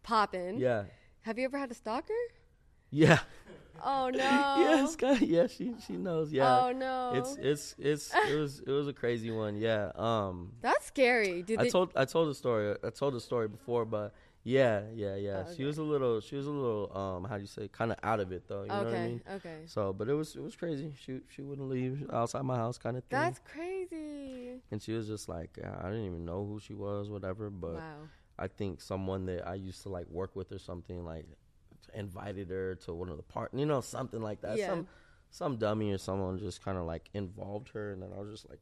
popping. 0.03 0.59
Yeah. 0.59 0.83
Have 1.25 1.39
you 1.39 1.45
ever 1.45 1.57
had 1.57 1.71
a 1.71 1.73
stalker? 1.73 2.13
Yeah. 2.91 3.17
Oh 3.83 4.09
no. 4.13 4.19
yeah, 4.19 4.85
Scott. 4.85 5.21
Yeah, 5.21 5.47
she 5.47 5.73
she 5.85 5.93
knows. 5.93 6.31
Yeah. 6.31 6.65
Oh 6.65 6.71
no. 6.71 7.13
It's 7.15 7.35
it's 7.41 7.75
it's 7.79 8.13
it 8.29 8.35
was 8.35 8.59
it 8.59 8.69
was 8.69 8.87
a 8.87 8.93
crazy 8.93 9.31
one. 9.31 9.57
Yeah. 9.57 9.91
Um. 9.95 10.51
That's 10.61 10.85
scary. 10.85 11.41
Did 11.41 11.59
I 11.59 11.67
told 11.69 11.91
I 11.95 12.05
told 12.05 12.29
the 12.29 12.35
story. 12.35 12.75
I 12.83 12.91
told 12.91 13.15
the 13.15 13.19
story 13.19 13.47
before, 13.47 13.85
but 13.85 14.13
yeah, 14.43 14.83
yeah, 14.93 15.15
yeah. 15.15 15.45
Oh, 15.47 15.53
She 15.57 15.63
was 15.63 15.79
a 15.79 15.83
little 15.83 16.21
she 16.21 16.35
was 16.35 16.45
a 16.45 16.51
little 16.51 16.95
um 16.95 17.23
how 17.23 17.37
do 17.37 17.41
you 17.41 17.47
say 17.47 17.67
kind 17.69 17.91
of 17.91 17.97
out 18.03 18.19
of 18.19 18.31
it 18.31 18.47
though. 18.47 18.61
You 18.61 18.67
know 18.69 18.83
what 18.83 18.93
I 18.93 19.07
mean? 19.07 19.21
Okay. 19.37 19.57
So, 19.65 19.93
but 19.93 20.07
it 20.07 20.13
was 20.13 20.35
it 20.35 20.43
was 20.43 20.55
crazy. 20.55 20.93
She 21.03 21.21
she 21.29 21.41
wouldn't 21.41 21.67
leave 21.67 22.07
outside 22.13 22.43
my 22.43 22.55
house 22.55 22.77
kind 22.77 22.97
of 22.97 23.03
thing. 23.05 23.19
That's 23.19 23.39
crazy. 23.39 24.61
and 24.69 24.79
she 24.79 24.91
was 24.93 25.07
just 25.07 25.27
like 25.27 25.57
I 25.57 25.89
didn't 25.89 26.05
even 26.05 26.23
know 26.23 26.45
who 26.45 26.59
she 26.59 26.75
was, 26.75 27.09
whatever. 27.09 27.49
But 27.49 27.73
wow. 27.73 27.97
I 28.37 28.47
think 28.47 28.81
someone 28.81 29.25
that 29.27 29.47
I 29.47 29.55
used 29.55 29.83
to 29.83 29.89
like 29.89 30.07
work 30.09 30.35
with 30.35 30.51
or 30.51 30.59
something 30.59 31.05
like 31.05 31.25
invited 31.93 32.49
her 32.49 32.75
to 32.75 32.93
one 32.93 33.09
of 33.09 33.17
the 33.17 33.23
part, 33.23 33.53
you 33.53 33.65
know, 33.65 33.81
something 33.81 34.21
like 34.21 34.41
that. 34.41 34.57
Yeah. 34.57 34.69
Some 34.69 34.87
some 35.31 35.57
dummy 35.57 35.91
or 35.91 35.97
someone 35.97 36.39
just 36.39 36.63
kind 36.63 36.77
of 36.77 36.85
like 36.85 37.09
involved 37.13 37.69
her, 37.73 37.91
and 37.91 38.01
then 38.01 38.09
I 38.15 38.21
was 38.21 38.31
just 38.31 38.49
like, 38.49 38.59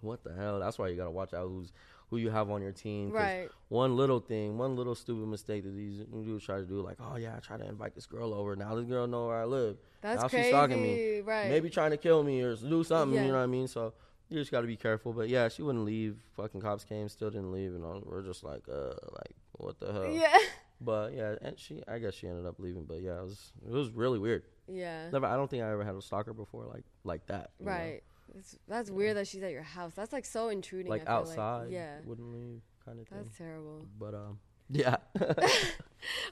what 0.00 0.24
the 0.24 0.34
hell? 0.34 0.58
That's 0.58 0.78
why 0.78 0.88
you 0.88 0.96
gotta 0.96 1.10
watch 1.10 1.34
out 1.34 1.48
who's 1.48 1.72
who 2.10 2.16
you 2.16 2.30
have 2.30 2.50
on 2.50 2.60
your 2.60 2.72
team. 2.72 3.10
Right. 3.12 3.48
One 3.68 3.96
little 3.96 4.18
thing, 4.18 4.58
one 4.58 4.74
little 4.74 4.96
stupid 4.96 5.28
mistake 5.28 5.62
that 5.62 5.76
these 5.76 6.00
dudes 6.00 6.44
try 6.44 6.56
to 6.56 6.64
do, 6.64 6.80
like, 6.80 6.96
oh 7.00 7.16
yeah, 7.16 7.36
I 7.36 7.38
try 7.38 7.56
to 7.56 7.66
invite 7.66 7.94
this 7.94 8.06
girl 8.06 8.34
over. 8.34 8.56
Now 8.56 8.74
this 8.74 8.84
girl 8.84 9.06
know 9.06 9.28
where 9.28 9.40
I 9.40 9.44
live. 9.44 9.76
That's 10.00 10.22
now 10.22 10.28
crazy. 10.28 10.44
she's 10.44 10.50
stalking 10.50 10.82
me. 10.82 11.20
Right. 11.20 11.48
Maybe 11.48 11.70
trying 11.70 11.92
to 11.92 11.96
kill 11.96 12.24
me 12.24 12.42
or 12.42 12.56
do 12.56 12.82
something. 12.82 13.14
Yeah. 13.16 13.26
You 13.26 13.32
know 13.32 13.38
what 13.38 13.44
I 13.44 13.46
mean? 13.46 13.68
So 13.68 13.94
you 14.30 14.38
just 14.38 14.50
got 14.50 14.62
to 14.62 14.66
be 14.66 14.76
careful. 14.76 15.12
But 15.12 15.28
yeah, 15.28 15.48
she 15.48 15.62
wouldn't 15.62 15.84
leave. 15.84 16.16
Fucking 16.36 16.60
cops 16.60 16.84
came, 16.84 17.08
still 17.08 17.30
didn't 17.30 17.52
leave, 17.52 17.74
and 17.74 17.84
all, 17.84 18.02
we're 18.04 18.22
just 18.22 18.42
like, 18.42 18.62
uh, 18.72 18.94
like 19.12 19.34
what 19.52 19.78
the 19.78 19.92
hell? 19.92 20.10
Yeah. 20.10 20.38
But 20.82 21.12
yeah, 21.12 21.34
and 21.42 21.58
she, 21.58 21.82
I 21.86 21.98
guess 21.98 22.14
she 22.14 22.26
ended 22.26 22.46
up 22.46 22.54
leaving. 22.58 22.84
But 22.84 23.02
yeah, 23.02 23.18
it 23.18 23.24
was 23.24 23.52
it 23.66 23.70
was 23.70 23.90
really 23.90 24.18
weird. 24.18 24.44
Yeah. 24.66 25.10
Never, 25.10 25.26
I 25.26 25.36
don't 25.36 25.50
think 25.50 25.62
I 25.62 25.70
ever 25.70 25.84
had 25.84 25.94
a 25.94 26.00
stalker 26.00 26.32
before, 26.32 26.64
like 26.64 26.84
like 27.04 27.26
that. 27.26 27.50
Right. 27.60 28.00
It's, 28.34 28.56
that's 28.66 28.90
weird 28.90 29.18
that 29.18 29.26
she's 29.26 29.42
at 29.42 29.50
your 29.50 29.62
house. 29.62 29.92
That's 29.94 30.10
like 30.10 30.24
so 30.24 30.48
intruding. 30.48 30.88
Like 30.90 31.06
outside. 31.06 31.66
yeah. 31.68 31.96
Wouldn't 32.06 32.32
leave, 32.32 32.62
kind 32.82 32.98
of 32.98 33.06
thing. 33.08 33.18
That's 33.18 33.36
terrible. 33.36 33.84
But 33.98 34.14
um, 34.14 34.38
yeah, 34.70 34.96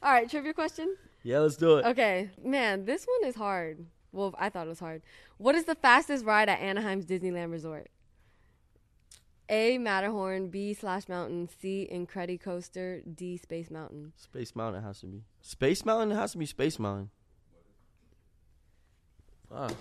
All 0.03 0.13
right, 0.13 0.31
trivia 0.31 0.55
question. 0.55 0.97
yeah, 1.25 1.41
let's 1.41 1.57
do 1.57 1.77
it. 1.79 1.85
Okay, 1.85 2.31
man, 2.43 2.85
this 2.85 3.05
one 3.05 3.29
is 3.29 3.35
hard. 3.35 3.85
Well, 4.13 4.35
I 4.39 4.49
thought 4.49 4.67
it 4.67 4.71
was 4.71 4.81
hard. 4.81 5.03
What 5.37 5.55
is 5.55 5.65
the 5.67 5.75
fastest 5.75 6.25
ride 6.25 6.49
at 6.49 6.61
Anaheim's 6.61 7.05
Disneyland 7.07 7.51
Resort? 7.53 7.89
A. 9.51 9.79
Matterhorn. 9.79 10.49
B. 10.49 10.75
Splash 10.75 11.09
Mountain. 11.09 11.49
C. 11.61 11.89
Incredicoaster. 11.91 13.03
D. 13.17 13.37
Space 13.37 13.71
Mountain. 13.71 14.13
Space 14.17 14.55
Mountain 14.55 14.83
has 14.83 15.01
to 15.01 15.07
be 15.07 15.23
Space 15.41 15.85
Mountain. 15.85 16.13
It 16.13 16.17
has 16.17 16.33
to 16.33 16.39
be 16.39 16.47
Space 16.47 16.79
Mountain. 16.79 17.11
Fuck. 19.49 19.73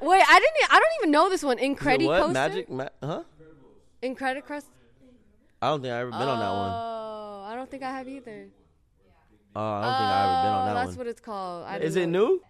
Wait, 0.00 0.22
I 0.28 0.38
didn't. 0.38 0.72
I 0.72 0.78
don't 0.78 0.92
even 1.00 1.10
know 1.10 1.28
this 1.28 1.42
one. 1.42 1.58
Incredicoaster. 1.58 2.06
what 2.06 2.30
Magic? 2.30 2.70
Ma- 2.70 2.88
huh? 3.02 3.22
Incredicoaster. 4.02 4.62
I 5.60 5.68
don't 5.70 5.82
think 5.82 5.92
I 5.92 5.98
ever 6.00 6.10
been 6.10 6.20
on 6.20 6.38
that 6.38 6.52
one. 6.52 6.70
Oh, 6.72 7.44
I 7.48 7.56
don't 7.56 7.68
think 7.68 7.82
I 7.82 7.90
have 7.90 8.06
either. 8.08 8.46
Oh, 9.56 9.60
I 9.60 9.82
don't 9.82 9.92
think 9.98 10.08
I 10.08 10.22
ever 10.22 10.42
been 10.44 10.52
on 10.52 10.62
Oh, 10.62 10.66
that 10.66 10.74
that's 10.74 10.76
one. 10.76 10.86
That's 10.86 10.98
what 10.98 11.06
it's 11.08 11.20
called. 11.20 11.64
I 11.66 11.78
Is 11.78 11.94
didn't 11.94 12.10
it 12.10 12.12
know. 12.12 12.26
new? 12.28 12.42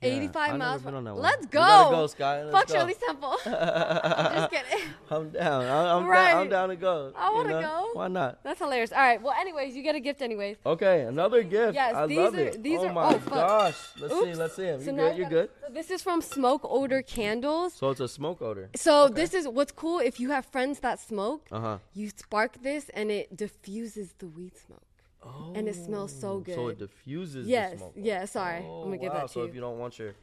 Yeah, 0.00 0.10
85 0.10 0.36
I've 0.36 0.46
never 0.52 0.58
miles. 0.58 0.82
been 0.82 0.94
on 0.94 1.04
that 1.04 1.14
one. 1.14 1.22
Let's 1.22 1.46
go. 1.46 1.58
gotta 1.58 1.96
go, 1.96 2.06
Skye. 2.06 2.42
Let's 2.44 2.52
Fuck 2.56 2.68
go. 2.68 2.74
Shirley 2.74 2.94
Temple. 3.04 3.36
I'm 3.46 4.32
just 4.34 4.50
kidding. 4.52 4.88
I'm 5.10 5.30
down. 5.30 5.64
I- 5.64 5.94
I'm, 5.96 6.06
Right. 6.06 6.30
down. 6.32 6.40
I'm 6.42 6.48
down 6.48 6.68
to 6.68 6.76
go. 6.76 7.12
I 7.16 7.30
wanna 7.30 7.60
know? 7.60 7.60
go. 7.60 7.90
Why 7.94 8.08
not? 8.08 8.38
That's 8.44 8.58
hilarious. 8.60 8.92
All 8.92 8.98
right. 8.98 9.20
Well, 9.20 9.34
anyways, 9.38 9.74
you 9.74 9.82
get 9.82 9.96
a 9.96 10.00
gift 10.00 10.22
anyways. 10.22 10.56
Okay, 10.64 11.00
another 11.02 11.42
gift. 11.42 11.74
Yes, 11.74 11.94
I 11.96 12.06
these 12.06 12.16
love 12.18 12.34
are- 12.34 12.40
it. 12.40 12.62
these 12.62 12.78
oh 12.78 12.86
are- 12.86 12.92
my 12.92 13.14
oh, 13.14 13.18
fuck. 13.18 13.32
gosh. 13.34 13.74
Let's 14.00 14.14
see. 14.20 14.34
Let's 14.34 14.54
see 14.56 14.64
him. 14.64 14.78
You 14.80 14.86
So 14.86 14.92
good? 14.94 15.16
You 15.18 15.24
good? 15.28 15.50
so 15.66 15.72
This 15.74 15.90
is 15.90 16.00
from 16.02 16.22
Smoke 16.22 16.60
Odor 16.64 17.02
Candles. 17.02 17.74
So 17.74 17.90
it's 17.90 18.00
a 18.00 18.08
smoke 18.08 18.40
odor. 18.40 18.70
So 18.76 19.08
this 19.08 19.34
is 19.34 19.48
what's 19.48 19.72
cool. 19.72 19.98
If 19.98 20.20
you 20.20 20.30
have 20.30 20.46
friends 20.46 20.78
that 20.80 21.00
smoke, 21.00 21.46
Uh 21.50 21.60
huh. 21.60 21.78
you 21.92 22.10
spark 22.14 22.62
this 22.62 22.88
and 22.90 23.10
it 23.10 23.36
diffuses 23.36 24.14
the 24.18 24.28
weed 24.28 24.52
smoke, 24.56 24.82
Oh. 25.22 25.52
and 25.54 25.68
it 25.68 25.74
smells 25.74 26.12
so 26.12 26.38
good. 26.38 26.54
So 26.54 26.68
it 26.68 26.78
diffuses 26.78 27.46
yes. 27.46 27.72
the 27.72 27.78
smoke. 27.78 27.92
Yeah. 27.96 28.24
Sorry. 28.24 28.62
Oh, 28.64 28.82
I'm 28.82 28.84
gonna 28.84 28.98
give 28.98 29.12
wow. 29.12 29.18
that 29.20 29.26
to 29.28 29.32
So 29.32 29.42
you. 29.42 29.48
if 29.48 29.54
you 29.54 29.60
don't 29.60 29.78
want 29.78 29.98
your 29.98 30.14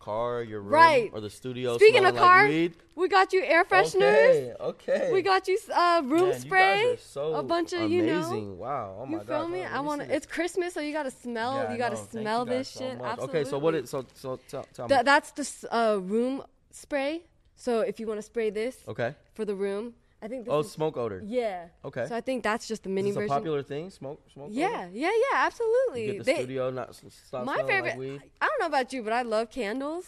car, 0.00 0.42
your 0.42 0.60
room, 0.60 0.72
Right. 0.72 1.10
or 1.12 1.20
the 1.20 1.30
studio 1.30 1.76
Speaking 1.76 2.04
of 2.04 2.16
car, 2.16 2.48
like 2.48 2.72
we 2.96 3.08
got 3.08 3.32
you 3.32 3.42
air 3.44 3.64
fresheners. 3.64 4.00
Okay. 4.02 4.54
Okay. 4.60 5.10
We 5.12 5.22
got 5.22 5.46
you 5.48 5.58
uh, 5.72 6.02
room 6.04 6.30
Man, 6.30 6.40
spray. 6.40 6.82
You 6.92 6.96
so 6.96 7.34
a 7.34 7.42
bunch 7.42 7.72
of 7.72 7.82
amazing. 7.82 7.98
you 7.98 8.06
know. 8.06 8.52
Wow. 8.54 8.96
Oh 9.00 9.04
You 9.04 9.10
my 9.18 9.18
feel 9.18 9.42
God. 9.42 9.50
me? 9.50 9.62
I 9.62 9.80
want 9.80 10.02
to. 10.02 10.12
It's 10.14 10.26
Christmas, 10.26 10.74
so 10.74 10.80
you 10.80 10.92
gotta 10.92 11.10
smell. 11.10 11.54
Yeah, 11.54 11.72
you 11.72 11.78
gotta 11.78 11.96
know. 11.96 12.08
Smell 12.10 12.40
you 12.44 12.50
this 12.50 12.68
so 12.68 12.80
shit. 12.80 12.98
much. 12.98 13.12
Absolutely. 13.12 13.40
Okay, 13.40 13.50
so 13.50 13.58
what 13.58 13.74
is 13.74 13.90
so 13.90 14.04
so 14.14 14.40
tell, 14.48 14.66
tell 14.74 14.88
Th- 14.88 14.98
me. 15.00 15.04
that's 15.04 15.30
the 15.32 15.74
uh, 15.76 15.96
room 16.00 16.42
spray. 16.70 17.22
So 17.54 17.80
if 17.80 18.00
you 18.00 18.06
want 18.08 18.18
to 18.18 18.22
spray 18.22 18.50
this 18.50 18.78
Okay. 18.88 19.14
for 19.34 19.44
the 19.44 19.54
room, 19.54 19.94
I 20.22 20.28
think. 20.28 20.46
Oh, 20.48 20.60
is, 20.60 20.70
smoke 20.70 20.96
odor. 20.96 21.20
yeah. 21.24 21.66
Okay. 21.84 22.06
So 22.06 22.14
I 22.14 22.20
think 22.20 22.42
that's 22.44 22.68
just 22.68 22.84
the 22.84 22.90
Is 22.90 22.94
mini 22.94 23.10
a 23.10 23.14
version. 23.14 23.28
popular 23.28 23.62
thing? 23.62 23.90
Smoke 23.90 24.20
smoke. 24.32 24.48
yeah, 24.52 24.66
odor? 24.86 24.90
yeah, 24.92 25.10
yeah, 25.10 25.38
absolutely. 25.46 26.06
You 26.06 26.12
get 26.12 26.18
the 26.24 26.32
They- 26.32 26.38
studio 26.38 26.70
not 26.70 26.94
stop 26.94 27.44
my 27.44 27.62
favorite. 27.64 27.90
like 27.90 27.98
weed. 27.98 28.22
I 28.40 28.46
don't 28.46 28.60
know 28.60 28.66
about 28.66 28.92
you, 28.92 29.02
but 29.02 29.12
I 29.12 29.22
love 29.22 29.50
candles. 29.50 30.06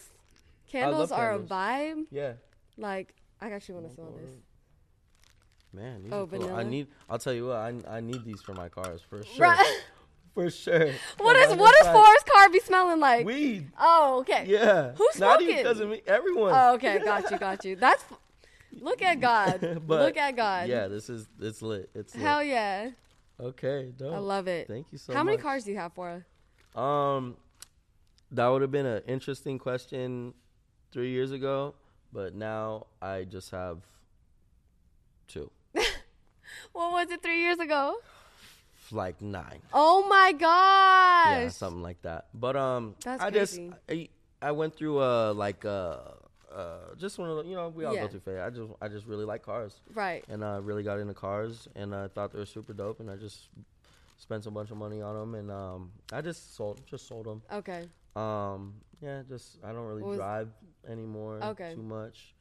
Candles 0.70 1.10
are 1.12 1.30
candles. 1.32 1.50
a 1.50 1.54
vibe. 1.54 2.04
Yeah. 2.10 2.32
Like 2.78 3.14
I 3.40 3.50
actually 3.50 3.74
want 3.76 3.88
to 3.88 3.94
smell 3.94 4.12
this. 4.20 4.36
Man, 5.72 6.04
these 6.04 6.12
Oh, 6.12 6.22
are 6.22 6.26
cool. 6.26 6.54
I 6.54 6.62
need. 6.62 6.86
I'll 7.10 7.18
tell 7.18 7.32
you 7.32 7.46
what. 7.48 7.56
I 7.56 7.74
I 7.88 8.00
need 8.00 8.24
these 8.24 8.40
for 8.42 8.54
my 8.54 8.68
cars 8.68 9.00
for 9.08 9.22
sure. 9.24 9.46
Right. 9.46 9.80
For 10.34 10.50
sure. 10.50 10.90
what 11.18 11.36
is 11.36 11.54
what 11.54 11.72
does 11.78 11.86
Phora's 11.86 12.24
car 12.26 12.48
be 12.50 12.58
smelling 12.58 12.98
like? 12.98 13.24
Weed. 13.24 13.70
Oh, 13.78 14.18
okay. 14.22 14.44
Yeah. 14.48 14.90
Who's 14.96 15.20
Not 15.20 15.40
even 15.40 15.62
doesn't 15.62 15.88
mean. 15.88 16.00
Everyone. 16.08 16.52
Oh, 16.52 16.74
okay. 16.74 16.98
Got 17.04 17.30
you. 17.30 17.38
Got 17.38 17.64
you. 17.64 17.76
That's. 17.76 18.02
Look 18.80 19.02
at 19.02 19.20
God. 19.20 19.80
But, 19.86 20.02
Look 20.02 20.16
at 20.16 20.36
God. 20.36 20.68
Yeah, 20.68 20.88
this 20.88 21.08
is 21.10 21.26
it's 21.40 21.62
lit. 21.62 21.90
It's 21.94 22.14
lit. 22.14 22.22
Hell 22.22 22.42
yeah. 22.42 22.90
Okay, 23.40 23.92
dope. 23.96 24.14
I 24.14 24.18
love 24.18 24.46
it. 24.46 24.68
Thank 24.68 24.86
you 24.92 24.98
so 24.98 25.12
much. 25.12 25.16
How 25.16 25.24
many 25.24 25.38
cars 25.38 25.64
do 25.64 25.72
you 25.72 25.78
have 25.78 25.92
for 25.92 26.08
us? 26.10 26.22
Um, 26.80 27.36
that 28.30 28.46
would 28.46 28.62
have 28.62 28.70
been 28.70 28.86
an 28.86 29.02
interesting 29.06 29.58
question 29.58 30.34
three 30.92 31.10
years 31.10 31.32
ago, 31.32 31.74
but 32.12 32.34
now 32.34 32.86
I 33.02 33.24
just 33.24 33.50
have 33.50 33.78
two, 35.26 35.50
What 36.72 36.92
was 36.92 37.10
it 37.10 37.22
three 37.22 37.40
years 37.40 37.58
ago? 37.58 37.96
like 38.90 39.20
nine. 39.20 39.60
Oh 39.72 40.06
my 40.08 40.32
gosh. 40.32 41.42
Yeah, 41.42 41.48
something 41.48 41.82
like 41.82 42.02
that. 42.02 42.26
But 42.34 42.54
um, 42.56 42.94
That's 43.02 43.22
I 43.22 43.30
crazy. 43.30 43.68
just 43.68 43.78
I, 43.88 44.08
I 44.42 44.52
went 44.52 44.76
through 44.76 45.00
a 45.02 45.32
like 45.32 45.64
uh 45.64 45.98
uh 46.54 46.94
just 46.96 47.18
one 47.18 47.28
of 47.30 47.36
the, 47.38 47.44
you 47.44 47.54
know 47.56 47.68
we 47.68 47.84
all 47.84 47.94
Yeah. 47.94 48.02
go 48.02 48.08
through 48.08 48.20
phase. 48.20 48.38
I 48.40 48.50
just 48.50 48.70
I 48.80 48.88
just 48.88 49.06
really 49.06 49.24
like 49.24 49.42
cars 49.42 49.80
Right. 49.92 50.24
and 50.28 50.44
I 50.44 50.58
really 50.58 50.82
got 50.82 50.98
into 50.98 51.14
cars 51.14 51.68
and 51.74 51.94
I 51.94 52.08
thought 52.08 52.32
they 52.32 52.38
were 52.38 52.46
super 52.46 52.72
dope 52.72 53.00
and 53.00 53.10
I 53.10 53.16
just 53.16 53.48
spent 54.18 54.46
a 54.46 54.50
bunch 54.50 54.70
of 54.70 54.76
money 54.76 55.02
on 55.02 55.14
them 55.16 55.34
and 55.34 55.50
um 55.50 55.92
I 56.12 56.20
just 56.20 56.54
sold 56.56 56.80
just 56.86 57.08
sold 57.08 57.26
them. 57.26 57.42
Okay. 57.52 57.84
Um, 58.16 58.74
yeah, 59.02 59.22
just 59.28 59.58
I 59.64 59.72
don't 59.72 59.86
really 59.86 60.14
drive 60.14 60.48
anymore 60.88 61.40
Okay. 61.42 61.72
too 61.74 61.82
much. 61.82 62.34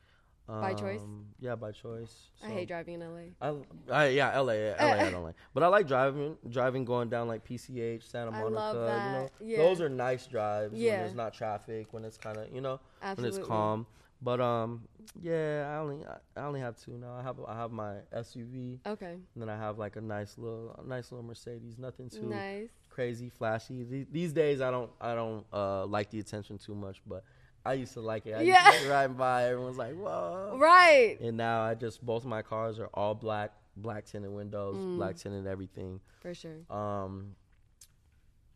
By 0.46 0.74
choice? 0.74 1.00
Um, 1.00 1.28
Yeah, 1.40 1.56
by 1.56 1.72
choice. 1.72 2.28
I 2.44 2.50
hate 2.50 2.68
driving 2.68 2.96
in 2.96 3.00
LA. 3.02 3.22
I, 3.42 3.56
I 3.90 4.08
yeah, 4.10 4.38
LA, 4.38 4.54
yeah, 4.54 4.76
LA, 4.86 5.08
I 5.08 5.10
don't 5.10 5.24
like. 5.30 5.36
But 5.54 5.64
I 5.64 5.68
like 5.68 5.88
driving, 5.88 6.38
driving 6.50 6.84
going 6.84 7.08
down 7.10 7.30
like 7.30 7.46
PCH, 7.48 8.04
Santa 8.04 8.30
Monica. 8.32 9.02
You 9.06 9.12
know, 9.12 9.30
Yeah. 9.40 9.58
those 9.60 9.80
are 9.80 9.88
nice 9.88 10.28
drives 10.28 10.78
Yeah. 10.78 10.92
when 10.92 11.00
there's 11.00 11.16
not 11.16 11.34
traffic, 11.34 11.88
when 11.94 12.04
it's 12.04 12.18
kind 12.18 12.38
of 12.38 12.54
you 12.54 12.60
know, 12.62 12.80
Absolutely. 13.02 13.32
when 13.32 13.40
it's 13.42 13.48
calm. 13.48 13.88
But 14.24 14.40
um, 14.40 14.84
yeah, 15.22 15.70
I 15.74 15.78
only 15.82 16.06
I, 16.38 16.42
only 16.46 16.62
have 16.62 16.78
two 16.78 16.92
now. 16.98 17.14
I 17.14 17.22
have 17.24 17.36
I 17.46 17.56
have 17.56 17.72
my 17.72 17.96
SUV, 18.16 18.80
Okay. 18.88 19.12
and 19.34 19.42
then 19.42 19.50
I 19.50 19.58
have 19.58 19.78
like 19.78 19.98
a 19.98 20.02
nice 20.02 20.38
little 20.38 20.80
a 20.84 20.88
nice 20.88 21.12
little 21.12 21.26
Mercedes. 21.26 21.78
Nothing 21.78 22.10
too 22.10 22.30
Nice. 22.30 22.70
crazy, 22.90 23.30
flashy. 23.30 23.84
These, 23.84 24.06
these 24.12 24.32
days, 24.34 24.62
I 24.62 24.72
don't 24.72 24.90
I 25.02 25.14
don't 25.14 25.46
uh 25.52 25.86
like 25.88 26.10
the 26.10 26.20
attention 26.20 26.58
too 26.58 26.74
much, 26.74 27.02
but 27.06 27.24
I 27.66 27.74
used 27.74 27.94
to 27.94 28.02
like 28.02 28.26
it. 28.26 28.34
I 28.34 28.42
Yeah. 28.44 28.72
used 28.72 28.84
to 28.86 28.90
riding 28.90 29.16
by, 29.18 29.46
everyone's 29.50 29.78
like, 29.78 29.96
whoa. 29.96 30.58
Right. 30.60 31.18
And 31.22 31.36
now 31.38 31.62
I 31.64 31.76
just 31.76 32.06
both 32.06 32.24
my 32.26 32.42
cars 32.42 32.80
are 32.80 32.90
all 32.94 33.16
black, 33.16 33.52
black 33.76 34.06
tinted 34.06 34.32
windows, 34.32 34.78
Mm. 34.78 34.96
black 34.96 35.16
tinted 35.18 35.48
everything. 35.48 36.00
For 36.22 36.34
sure. 36.34 36.60
Um, 36.70 37.36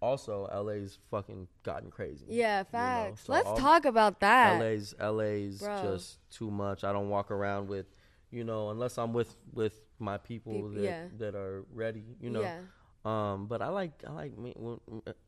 also 0.02 0.48
LA's 0.54 0.98
fucking 1.10 1.48
gotten 1.64 1.90
crazy. 1.90 2.26
Yeah, 2.30 2.64
facts. 2.64 3.24
so 3.26 3.34
Let's 3.34 3.60
talk 3.60 3.86
about 3.86 4.20
that. 4.20 4.60
LA's 4.60 4.94
LA's 5.00 5.60
Bro. 5.60 5.82
just 5.84 6.20
too 6.30 6.52
much. 6.52 6.84
I 6.84 6.92
don't 6.92 7.10
walk 7.10 7.32
around 7.32 7.68
with, 7.68 7.88
you 8.32 8.44
know, 8.44 8.70
unless 8.70 8.98
I'm 8.98 9.14
with 9.14 9.36
with 9.54 9.74
my 10.00 10.18
people 10.18 10.54
Peop- 10.54 10.76
that 10.76 10.84
yeah. 10.84 11.04
that 11.18 11.36
are 11.36 11.66
ready. 11.74 12.04
You 12.22 12.30
know. 12.30 12.42
Yeah. 12.42 12.60
Um, 13.06 13.48
but 13.48 13.62
I 13.62 13.70
like 13.70 14.04
I 14.08 14.12
like 14.12 14.38
me 14.38 14.54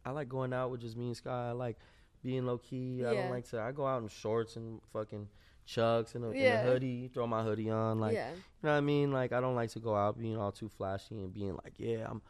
I 0.06 0.12
like 0.12 0.28
going 0.28 0.54
out 0.54 0.70
with 0.72 0.82
just 0.82 0.98
me 0.98 1.08
and 1.08 1.18
Skye. 1.18 1.50
I 1.50 1.52
like 1.52 1.78
being 2.24 2.46
low 2.46 2.58
key. 2.58 3.06
I 3.06 3.14
don't 3.14 3.30
like 3.30 3.50
to. 3.50 3.62
I 3.62 3.72
go 3.72 3.88
out 3.88 4.02
in 4.02 4.08
shorts 4.10 4.56
and 4.58 4.82
fucking 4.92 5.28
chucks 5.66 6.16
and 6.16 6.26
a, 6.26 6.38
Yeah. 6.38 6.60
and 6.60 6.70
a 6.70 6.72
hoodie. 6.74 7.10
Throw 7.14 7.26
my 7.28 7.44
hoodie 7.44 7.70
on. 7.70 8.00
Like 8.00 8.16
yeah. 8.16 8.32
you 8.32 8.36
know 8.64 8.72
what 8.72 8.78
I 8.78 8.82
mean. 8.82 9.12
Like 9.12 9.32
I 9.32 9.40
don't 9.40 9.56
like 9.56 9.70
to 9.72 9.80
go 9.80 9.96
out 9.96 10.20
being 10.20 10.38
all 10.38 10.52
too 10.52 10.68
flashy 10.68 11.16
and 11.22 11.34
being 11.34 11.54
like, 11.64 11.74
yeah, 11.78 12.06
I'm 12.10 12.22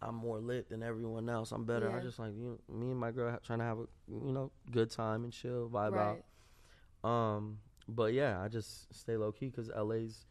I'm 0.00 0.14
more 0.14 0.38
lit 0.38 0.68
than 0.68 0.82
everyone 0.82 1.28
else. 1.28 1.50
I'm 1.52 1.64
better. 1.64 1.90
I 1.90 1.96
Yeah. 1.96 2.02
just 2.02 2.18
like 2.18 2.32
you, 2.34 2.58
me 2.68 2.90
and 2.90 2.98
my 2.98 3.10
girl 3.10 3.30
ha- 3.32 3.38
trying 3.42 3.58
to 3.58 3.64
have 3.64 3.78
a 3.78 3.86
you 4.08 4.32
know 4.32 4.50
good 4.70 4.90
time 4.90 5.24
and 5.24 5.32
chill 5.32 5.68
vibe 5.68 5.92
Right. 5.92 6.22
out. 7.04 7.08
Um, 7.10 7.58
but 7.88 8.12
yeah, 8.12 8.40
I 8.42 8.48
just 8.48 8.92
stay 8.94 9.16
low 9.16 9.32
key 9.32 9.46
because 9.46 9.70
LA's 9.70 10.26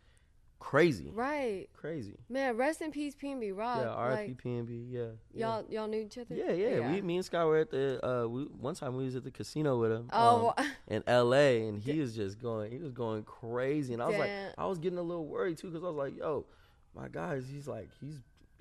crazy, 0.60 1.12
Right. 1.14 1.68
crazy. 1.74 2.18
Man, 2.30 2.58
rest 2.58 2.82
in 2.82 2.92
peace, 2.92 3.14
PnB 3.16 3.52
Rock. 3.56 3.78
yeah, 3.80 4.08
RIP 4.10 4.28
Like, 4.30 4.44
PnB. 4.44 4.88
Yeah, 4.92 5.02
yeah. 5.34 5.48
y'all 5.60 5.66
y'all 5.70 5.88
knew 5.88 6.02
each 6.02 6.18
other? 6.18 6.34
Yeah, 6.36 6.52
yeah. 6.52 6.92
We, 6.94 7.02
me 7.02 7.18
and 7.18 7.26
Scott 7.26 7.46
were 7.48 7.58
at 7.58 7.70
the. 7.70 8.00
Uh, 8.06 8.28
we 8.28 8.44
one 8.46 8.74
time 8.76 8.96
we 8.96 9.06
was 9.06 9.16
at 9.16 9.24
the 9.24 9.32
casino 9.32 9.80
with 9.80 9.92
him. 9.92 10.10
Oh, 10.14 10.54
um, 10.58 10.66
in 10.88 11.04
L.A. 11.08 11.68
and 11.68 11.80
he 11.82 12.00
was 12.00 12.16
just 12.16 12.40
going. 12.42 12.72
He 12.72 12.78
was 12.80 12.92
going 12.92 13.24
crazy, 13.24 13.94
and 13.94 14.02
I 14.02 14.08
was 14.08 14.14
Damn. 14.16 14.22
like, 14.22 14.54
I 14.58 14.66
was 14.66 14.80
getting 14.80 15.00
a 15.00 15.04
little 15.04 15.26
worried 15.28 15.58
too 15.58 15.68
because 15.68 15.84
I 15.84 15.88
was 15.88 15.96
like, 15.96 16.18
yo, 16.18 16.46
my 16.96 17.08
guys, 17.08 17.46
he's 17.52 17.68
like, 17.68 17.90
he's 18.02 18.20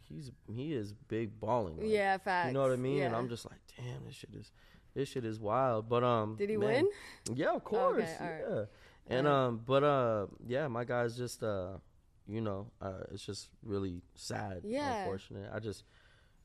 he's 0.09 0.31
he 0.53 0.73
is 0.73 0.93
big 0.93 1.39
balling. 1.39 1.77
Like, 1.79 1.89
yeah, 1.89 2.19
facts. 2.19 2.49
you 2.49 2.53
know 2.53 2.63
what 2.63 2.73
I 2.73 2.77
mean. 2.77 3.03
And 3.03 3.15
I'm 3.15 3.29
just 3.29 3.49
like, 3.49 3.61
damn, 3.77 4.05
this 4.07 4.15
shit 4.15 4.31
is 4.35 4.53
this 4.95 5.09
shit 5.09 5.25
is 5.25 5.39
wild. 5.39 5.89
But 5.89 6.05
um, 6.05 6.37
Did 6.37 6.51
he 6.51 6.57
man, 6.57 6.87
win? 7.27 7.37
Yeah, 7.37 7.55
of 7.55 7.65
course. 7.65 8.03
Okay. 8.03 8.41
Yeah, 8.49 8.65
and 9.09 9.27
Alright. 9.27 9.49
um, 9.49 9.61
but 9.65 9.85
uh, 9.85 10.27
yeah, 10.47 10.69
my 10.69 10.85
guys 10.85 11.17
just 11.17 11.43
uh, 11.43 11.79
you 12.29 12.41
know, 12.41 12.67
uh, 12.81 13.05
it's 13.13 13.25
just 13.25 13.49
really 13.63 14.03
sad. 14.15 14.63
Yeah. 14.65 15.01
unfortunate. 15.01 15.51
I 15.53 15.61
just, 15.61 15.85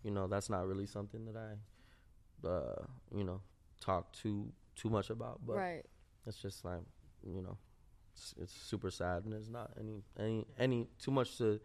you 0.03 0.11
know, 0.11 0.27
that's 0.27 0.49
not 0.49 0.67
really 0.67 0.85
something 0.85 1.25
that 1.25 1.35
I, 1.35 2.47
uh, 2.47 2.85
you 3.15 3.23
know, 3.23 3.41
talk 3.79 4.13
too 4.13 4.51
too 4.75 4.89
much 4.89 5.09
about. 5.09 5.39
But 5.45 5.57
right. 5.57 5.85
it's 6.27 6.37
just 6.37 6.63
like, 6.63 6.81
you 7.25 7.41
know, 7.41 7.57
it's, 8.13 8.33
it's 8.39 8.53
super 8.53 8.91
sad, 8.91 9.23
and 9.23 9.33
there's 9.33 9.49
not 9.49 9.71
any 9.79 10.03
any 10.19 10.45
any 10.59 10.87
too 10.99 11.11
much 11.11 11.37
to 11.39 11.59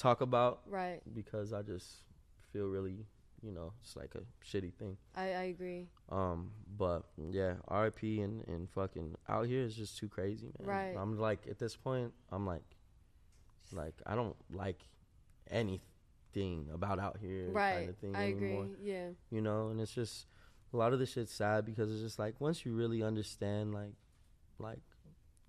talk 0.00 0.20
about 0.22 0.62
Right. 0.66 1.00
because 1.14 1.52
I 1.52 1.62
just 1.62 2.02
feel 2.52 2.66
really, 2.66 3.06
you 3.42 3.52
know, 3.52 3.72
it's 3.82 3.94
like 3.96 4.14
a 4.14 4.22
shitty 4.44 4.72
thing. 4.74 4.96
I, 5.14 5.22
I 5.24 5.42
agree. 5.54 5.88
Um, 6.10 6.52
but 6.76 7.04
yeah, 7.30 7.54
RIP 7.70 8.02
and, 8.02 8.46
and 8.48 8.68
fucking 8.70 9.14
out 9.28 9.46
here 9.46 9.62
is 9.62 9.74
just 9.74 9.98
too 9.98 10.08
crazy, 10.08 10.50
man. 10.58 10.68
Right. 10.68 10.94
I'm 10.96 11.18
like 11.18 11.46
at 11.48 11.58
this 11.58 11.76
point, 11.76 12.12
I'm 12.32 12.46
like, 12.46 12.64
like 13.72 13.94
I 14.06 14.14
don't 14.14 14.36
like 14.50 14.80
anything 15.50 16.68
about 16.72 16.98
out 16.98 17.18
here 17.20 17.50
Right. 17.50 17.74
kind 17.74 17.88
of 17.90 17.96
thing 17.98 18.16
I 18.16 18.24
anymore. 18.24 18.64
agree. 18.64 18.76
Yeah. 18.90 19.08
You 19.30 19.42
know, 19.42 19.68
and 19.68 19.80
it's 19.80 19.92
just 19.94 20.26
a 20.72 20.76
lot 20.76 20.92
of 20.92 20.98
this 20.98 21.12
shit's 21.12 21.32
sad 21.32 21.64
because 21.66 21.90
it's 21.90 22.00
just 22.00 22.18
like 22.18 22.40
once 22.40 22.64
you 22.64 22.72
really 22.74 23.02
understand 23.02 23.74
like, 23.74 23.92
like 24.58 24.78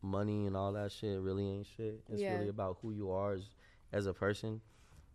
money 0.02 0.48
and 0.48 0.58
all 0.58 0.74
that 0.74 0.92
shit 0.92 1.20
really 1.20 1.48
ain't 1.48 1.68
shit. 1.78 2.02
It's 2.10 2.22
Yeah. 2.22 2.34
really 2.34 2.48
about 2.50 2.78
who 2.82 2.92
you 2.92 3.12
are 3.12 3.34
as 3.34 3.44
as 3.94 4.06
a 4.08 4.14
person. 4.14 4.62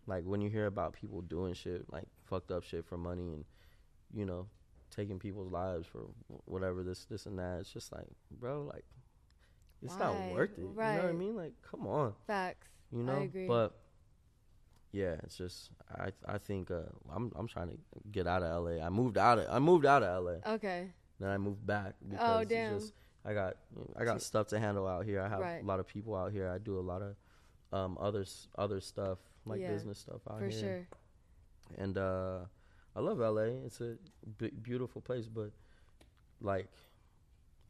Like 0.07 0.25
when 0.25 0.41
you 0.41 0.49
hear 0.51 0.67
about 0.67 0.93
people 0.93 1.21
doing 1.23 1.55
shit 1.55 1.85
like 1.93 2.05
fucked 2.25 2.51
up 2.51 2.63
shit 2.63 2.85
for 2.85 2.97
money 2.97 3.33
and 3.33 3.45
you 4.15 4.25
know 4.25 4.47
taking 4.95 5.19
people's 5.19 5.51
lives 5.51 5.87
for 5.87 6.07
whatever 6.45 6.83
this 6.83 7.05
this 7.07 7.27
and 7.27 7.39
that, 7.39 7.59
it's 7.61 7.73
just 7.73 7.93
like, 7.93 8.07
bro, 8.31 8.63
like 8.63 8.85
it's 9.83 9.99
not 9.99 10.15
worth 10.33 10.51
it. 10.57 10.61
You 10.61 10.67
know 10.69 10.73
what 10.75 11.05
I 11.05 11.13
mean? 11.13 11.37
Like, 11.37 11.53
come 11.69 11.87
on, 11.87 12.15
Facts. 12.27 12.69
you 12.93 13.03
know. 13.03 13.21
agree. 13.23 13.47
But 13.47 13.77
yeah, 14.93 15.17
it's 15.25 15.37
just 15.37 15.71
I 15.95 16.11
I 16.27 16.39
think 16.39 16.71
uh, 16.71 16.83
I'm 17.15 17.33
I'm 17.37 17.47
trying 17.49 17.69
to 17.69 17.77
get 18.11 18.27
out 18.27 18.43
of 18.43 18.65
LA. 18.65 18.85
I 18.85 18.89
moved 18.89 19.19
out 19.19 19.39
of 19.39 19.47
I 19.51 19.59
moved 19.59 19.85
out 19.87 20.03
of 20.03 20.25
LA. 20.25 20.53
Okay. 20.55 20.89
Then 21.19 21.31
I 21.31 21.39
moved 21.39 21.67
back 21.67 21.95
because 22.09 22.37
Oh, 22.37 22.39
it's 22.41 22.51
damn. 22.51 22.79
just 22.79 22.93
I 23.25 23.35
got 23.35 23.57
I 23.99 24.05
got 24.05 24.23
stuff 24.23 24.47
to 24.49 24.59
handle 24.61 24.87
out 24.87 25.05
here. 25.05 25.21
I 25.21 25.29
have 25.29 25.41
Right. 25.41 25.63
a 25.63 25.67
lot 25.67 25.81
of 25.81 25.87
people 25.87 26.15
out 26.15 26.31
here. 26.33 26.49
I 26.49 26.59
do 26.59 26.79
a 26.79 26.81
lot 26.81 27.03
of 27.03 27.17
um 27.73 27.97
other 28.01 28.25
other 28.57 28.81
stuff 28.81 29.19
like 29.45 29.61
Yeah, 29.61 29.73
business 29.73 29.99
stuff 29.99 30.21
out 30.31 30.39
For 30.41 30.49
here. 30.49 30.61
sure. 30.61 30.87
And 31.79 31.99
uh 31.99 32.39
I 32.95 33.01
love 33.01 33.19
LA. 33.19 33.65
It's 33.67 33.81
a 33.81 33.97
b- 34.39 34.51
beautiful 34.63 35.01
place, 35.03 35.27
but 35.29 35.51
like 36.41 36.69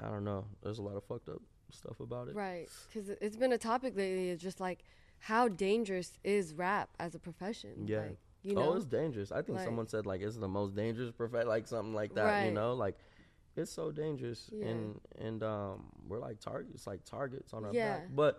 I 0.01 0.09
don't 0.09 0.24
know. 0.24 0.44
There's 0.62 0.78
a 0.78 0.82
lot 0.82 0.97
of 0.97 1.05
fucked 1.05 1.28
up 1.28 1.40
stuff 1.70 2.01
about 2.01 2.28
it. 2.28 2.34
Right. 2.34 2.68
Because 2.92 3.09
it's 3.09 3.36
been 3.36 3.53
a 3.53 3.59
topic 3.59 3.97
lately. 3.97 4.30
It's 4.30 4.42
just 4.42 4.61
like, 4.61 4.84
how 5.18 5.49
dangerous 5.49 6.18
is 6.22 6.55
rap 6.55 6.90
as 7.01 7.14
a 7.14 7.18
profession? 7.18 7.86
Yeah. 7.86 8.01
Like, 8.03 8.18
you 8.42 8.55
know? 8.55 8.72
oh, 8.72 8.76
it's 8.76 8.84
dangerous. 8.84 9.32
I 9.32 9.42
think 9.42 9.57
Like- 9.57 9.64
someone 9.64 9.88
said 9.88 10.07
like 10.07 10.20
it's 10.20 10.36
the 10.36 10.47
most 10.49 10.76
dangerous 10.76 11.11
profession, 11.12 11.49
like 11.49 11.66
something 11.66 11.94
like 11.94 12.14
that. 12.14 12.44
You 12.44 12.53
know, 12.53 12.74
like 12.74 12.97
it's 13.57 13.72
so 13.72 13.90
dangerous, 13.90 14.51
Yeah. 14.53 14.66
and 14.66 15.01
and 15.18 15.42
um, 15.42 15.90
we're 16.07 16.18
like 16.20 16.38
targets, 16.40 16.86
like 16.86 17.03
targets 17.05 17.53
on 17.55 17.64
our 17.64 17.72
Yeah. 17.72 17.99
back. 18.01 18.09
But 18.14 18.38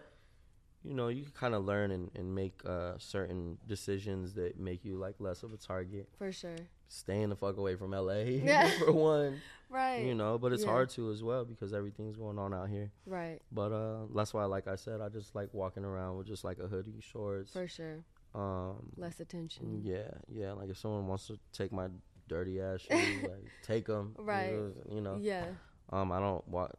you 0.88 0.94
know, 0.94 1.08
you 1.10 1.24
can 1.24 1.32
kind 1.34 1.54
of 1.54 1.66
learn 1.66 1.92
and, 1.92 2.10
and 2.16 2.34
make 2.34 2.62
uh, 2.66 2.94
certain 2.98 3.58
decisions 3.68 4.34
that 4.36 4.60
make 4.60 4.86
you 4.86 4.98
like 4.98 5.16
less 5.20 5.44
of 5.44 5.54
a 5.54 5.58
target. 5.58 6.08
For 6.18 6.32
sure. 6.32 6.56
Staying 6.88 7.30
the 7.30 7.36
fuck 7.36 7.58
away 7.58 7.76
from 7.76 7.92
LA 7.92 8.14
Yeah. 8.52 8.70
for 8.80 8.92
one, 8.94 9.42
Right. 9.70 10.06
you 10.06 10.16
know. 10.16 10.38
But 10.38 10.54
it's 10.54 10.64
Yeah. 10.64 10.70
hard 10.72 10.90
to 10.92 11.12
as 11.12 11.22
well 11.24 11.44
because 11.46 11.74
everything's 11.74 12.16
going 12.16 12.40
on 12.40 12.54
out 12.54 12.70
here. 12.70 12.92
Right. 13.06 13.40
But 13.52 13.72
uh, 13.74 14.06
that's 14.16 14.34
why, 14.34 14.46
like 14.46 14.68
I 14.68 14.76
said, 14.76 15.02
I 15.02 15.10
just 15.10 15.36
like 15.36 15.54
walking 15.54 15.84
around 15.84 16.18
with 16.18 16.28
just 16.28 16.44
like 16.44 16.60
a 16.60 16.68
hoodie, 16.68 17.02
shorts. 17.02 17.52
For 17.52 17.68
sure. 17.68 18.04
Um, 18.34 18.92
Less 18.98 19.20
attention. 19.20 19.82
yeah, 19.84 20.10
yeah. 20.30 20.54
Like 20.54 20.70
if 20.70 20.78
someone 20.78 21.08
wants 21.08 21.28
to 21.28 21.40
take 21.54 21.72
my 21.72 21.88
dirty 22.30 22.62
ass 22.62 22.82
shoes, 22.82 22.90
like 23.24 23.46
take 23.64 23.86
them. 23.88 24.16
Right. 24.18 24.54
You 24.90 25.02
know. 25.02 25.18
Yeah. 25.20 25.46
Um, 25.90 26.12
I 26.12 26.20
don't 26.20 26.48
walk 26.48 26.72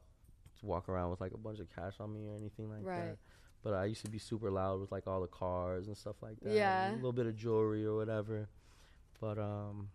walk 0.62 0.88
around 0.88 1.10
with 1.10 1.20
like 1.20 1.32
a 1.32 1.38
bunch 1.38 1.60
of 1.60 1.68
cash 1.74 1.94
on 2.00 2.12
me 2.12 2.26
or 2.26 2.34
anything 2.34 2.68
like 2.70 2.84
Right. 2.84 3.06
that. 3.10 3.18
But 3.68 3.76
I 3.76 3.84
used 3.84 4.02
to 4.06 4.10
be 4.10 4.16
super 4.18 4.50
loud 4.50 4.80
with 4.80 4.90
like 4.90 5.06
all 5.06 5.20
the 5.20 5.26
cars 5.26 5.88
and 5.88 5.96
stuff 5.96 6.16
like 6.22 6.40
that. 6.40 6.54
Yeah. 6.54 6.90
A 6.90 6.94
little 6.94 7.12
bit 7.12 7.26
of 7.26 7.36
jewelry 7.36 7.84
or 7.84 7.94
whatever. 7.96 8.48
But 9.20 9.38
um, 9.38 9.90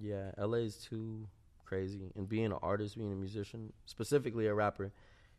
yeah, 0.00 0.30
LA 0.38 0.58
is 0.64 0.76
too 0.78 1.28
crazy, 1.62 2.10
and 2.16 2.26
being 2.26 2.46
an 2.46 2.58
artist, 2.62 2.96
being 2.96 3.12
a 3.12 3.16
musician, 3.16 3.70
specifically 3.84 4.46
a 4.46 4.54
rapper, 4.54 4.90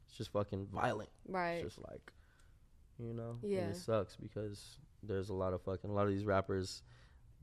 it's 0.05 0.15
just 0.15 0.31
fucking 0.31 0.67
violent. 0.71 1.09
Right. 1.27 1.63
It's 1.65 1.75
just 1.75 1.87
like, 1.89 2.13
you 2.99 3.11
know, 3.15 3.37
and 3.41 3.51
Yeah. 3.51 3.69
it 3.69 3.75
sucks 3.75 4.15
because 4.17 4.77
there's 5.01 5.29
a 5.29 5.33
lot 5.33 5.53
of 5.53 5.63
fucking 5.63 5.89
a 5.89 5.93
lot 5.93 6.03
of 6.05 6.09
these 6.13 6.25
rappers. 6.25 6.83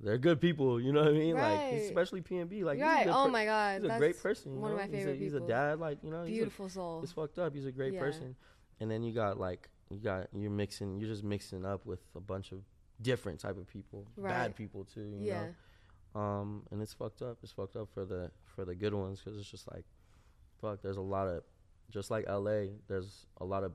They're 0.01 0.17
good 0.17 0.41
people, 0.41 0.81
you 0.81 0.93
know 0.93 1.01
what 1.01 1.11
I 1.11 1.15
mean? 1.15 1.35
Right. 1.35 1.73
Like 1.73 1.83
especially 1.83 2.23
PnB, 2.23 2.63
like 2.63 2.77
he's 2.79 2.85
a 2.85 2.87
right. 2.87 3.05
good 3.07 3.13
Oh 3.17 3.27
my 3.29 3.45
God. 3.47 3.75
he's 3.79 3.85
a 3.85 3.89
That's 3.89 3.99
great 3.99 4.23
person. 4.23 4.55
You 4.55 4.61
one 4.61 4.71
of 4.71 4.77
know? 4.79 4.85
my 4.85 4.87
He's 4.87 4.95
a- 4.95 5.09
favorite 5.09 5.19
he's 5.19 5.35
a 5.35 5.41
dad, 5.41 5.81
like 5.81 5.99
you 6.05 6.11
know, 6.13 6.23
he's 6.23 6.35
a- 6.35 6.37
Beautiful 6.37 6.69
soul. 6.69 7.01
it's 7.03 7.11
fucked 7.11 7.41
up. 7.41 7.53
He's 7.53 7.67
a 7.67 7.73
great 7.73 7.95
Yeah. 7.95 7.99
person, 8.01 8.37
and 8.79 8.89
then 8.89 9.03
you 9.03 9.13
got 9.13 9.41
like 9.41 9.69
you 9.91 9.99
got 9.99 10.29
you're 10.35 10.51
mixing, 10.51 10.99
you're 10.99 11.09
just 11.09 11.25
mixing 11.25 11.65
up 11.65 11.85
with 11.87 12.01
a 12.17 12.21
bunch 12.21 12.53
of 12.53 12.61
different 13.03 13.41
type 13.41 13.57
of 13.57 13.67
people, 13.67 14.07
Right. 14.17 14.31
bad 14.31 14.57
people 14.57 14.85
too. 14.85 15.01
You 15.19 15.27
yeah. 15.27 15.47
know, 16.15 16.21
um, 16.21 16.63
and 16.71 16.81
it's 16.83 16.93
fucked 16.93 17.23
up. 17.23 17.39
It's 17.43 17.53
fucked 17.53 17.77
up 17.77 17.89
for 17.93 18.05
the 18.05 18.31
for 18.55 18.65
the 18.65 18.75
good 18.75 18.95
ones 18.95 19.21
because 19.23 19.39
it's 19.39 19.51
just 19.51 19.71
like, 19.71 19.85
fuck. 20.61 20.83
There's 20.83 20.97
a 20.97 21.01
lot 21.03 21.29
of, 21.29 21.43
just 21.91 22.11
like 22.11 22.27
LA. 22.29 22.67
There's 22.89 23.27
a 23.41 23.45
lot 23.45 23.65
of 23.65 23.73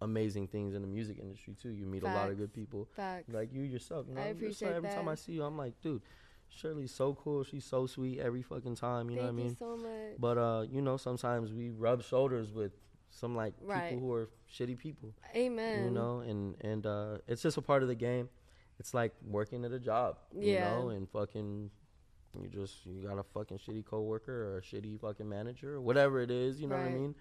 amazing 0.00 0.48
things 0.48 0.74
in 0.74 0.82
the 0.82 0.88
music 0.88 1.18
industry 1.18 1.54
too. 1.60 1.70
You 1.70 1.86
meet 1.86 2.02
a 2.02 2.06
lot 2.06 2.28
of 2.30 2.36
good 2.38 2.52
people, 2.52 2.88
Facts. 2.96 3.32
like 3.32 3.52
you 3.52 3.62
yourself. 3.62 4.06
You 4.08 4.14
know, 4.14 4.20
I 4.20 4.24
It's 4.24 4.34
like 4.34 4.42
appreciate 4.42 4.72
every 4.72 4.90
time. 4.90 5.08
I 5.08 5.14
see 5.14 5.32
you, 5.32 5.44
I'm 5.44 5.56
like, 5.56 5.80
dude, 5.80 6.02
Shirley's 6.48 6.90
so 6.92 7.14
cool. 7.14 7.44
She's 7.44 7.64
so 7.64 7.86
sweet 7.86 8.18
every 8.18 8.42
fucking 8.42 8.76
time. 8.76 9.10
You 9.10 9.16
know 9.16 9.22
what 9.22 9.28
I 9.28 9.32
mean? 9.32 9.46
you 9.50 9.56
so 9.58 9.76
much. 9.76 10.18
But 10.18 10.38
uh, 10.38 10.64
you 10.70 10.82
know, 10.82 10.96
sometimes 10.96 11.52
we 11.52 11.70
rub 11.70 12.02
shoulders 12.02 12.52
with 12.52 12.72
some 13.12 13.36
like 13.36 13.54
Right. 13.60 13.90
people 13.90 14.06
who 14.06 14.12
are 14.12 14.28
shitty 14.52 14.78
people. 14.78 15.14
Amen. 15.36 15.84
You 15.84 15.90
know, 15.90 16.20
and 16.20 16.56
and 16.62 16.86
uh, 16.86 17.18
it's 17.28 17.42
just 17.42 17.56
a 17.56 17.62
part 17.62 17.82
of 17.82 17.88
the 17.88 17.94
game. 17.94 18.28
It's 18.80 18.94
like 18.94 19.12
working 19.24 19.64
at 19.64 19.72
a 19.72 19.78
job. 19.78 20.18
Yeah. 20.34 20.76
You 20.76 20.82
know, 20.82 20.88
and 20.90 21.08
fucking. 21.08 21.70
You 22.40 22.48
just 22.48 22.86
you 22.86 23.06
got 23.06 23.18
a 23.18 23.22
fucking 23.22 23.58
shitty 23.58 23.84
coworker 23.84 24.54
or 24.54 24.58
a 24.58 24.62
shitty 24.62 24.98
fucking 24.98 25.28
manager 25.28 25.74
or 25.74 25.80
whatever 25.82 26.20
it 26.22 26.30
is. 26.30 26.60
You 26.60 26.66
know 26.66 26.76
what 26.78 26.86
I 26.86 26.90
mean? 26.90 27.14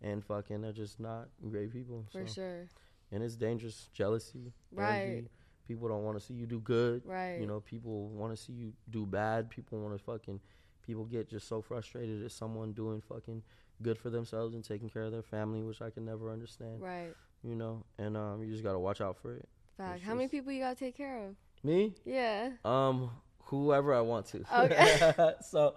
And 0.00 0.24
fucking 0.24 0.60
they're 0.60 0.72
just 0.72 1.00
not 1.00 1.28
great 1.50 1.72
people. 1.72 2.06
For 2.12 2.24
so. 2.26 2.34
sure. 2.34 2.68
And 3.10 3.22
it's 3.24 3.34
dangerous. 3.34 3.88
Jealousy. 3.92 4.52
Right. 4.70 5.00
envy. 5.00 5.28
People 5.66 5.88
don't 5.88 6.04
want 6.04 6.18
to 6.20 6.24
see 6.24 6.34
you 6.34 6.46
do 6.46 6.60
good. 6.60 7.02
Right. 7.04 7.40
You 7.40 7.46
know, 7.46 7.60
people 7.60 8.08
want 8.10 8.36
to 8.36 8.40
see 8.40 8.52
you 8.52 8.72
do 8.90 9.06
bad. 9.06 9.50
People 9.50 9.80
want 9.80 9.98
to 9.98 10.04
fucking. 10.04 10.38
People 10.86 11.04
get 11.04 11.28
just 11.28 11.48
so 11.48 11.60
frustrated 11.60 12.24
at 12.24 12.30
someone 12.30 12.72
doing 12.72 13.00
fucking 13.00 13.42
good 13.82 13.98
for 13.98 14.10
themselves 14.10 14.54
and 14.54 14.64
taking 14.64 14.88
care 14.88 15.02
of 15.02 15.12
their 15.12 15.22
family, 15.22 15.62
which 15.62 15.82
I 15.82 15.90
can 15.90 16.04
never 16.04 16.30
understand. 16.30 16.80
Right. 16.80 17.14
You 17.42 17.54
know, 17.54 17.84
and 17.98 18.16
um, 18.16 18.42
you 18.42 18.50
just 18.50 18.62
gotta 18.62 18.78
watch 18.78 19.00
out 19.00 19.16
for 19.20 19.34
it. 19.34 19.48
Fact. 19.76 19.96
It's 19.96 20.04
How 20.06 20.14
many 20.14 20.28
people 20.28 20.52
you 20.52 20.60
gotta 20.60 20.76
take 20.76 20.96
care 20.96 21.26
of? 21.26 21.36
Me, 21.62 21.94
Yeah. 22.04 22.50
um, 22.64 23.10
whoever 23.44 23.94
I 23.94 24.00
want 24.00 24.26
to. 24.26 24.44
Okay. 24.64 25.32
so, 25.42 25.74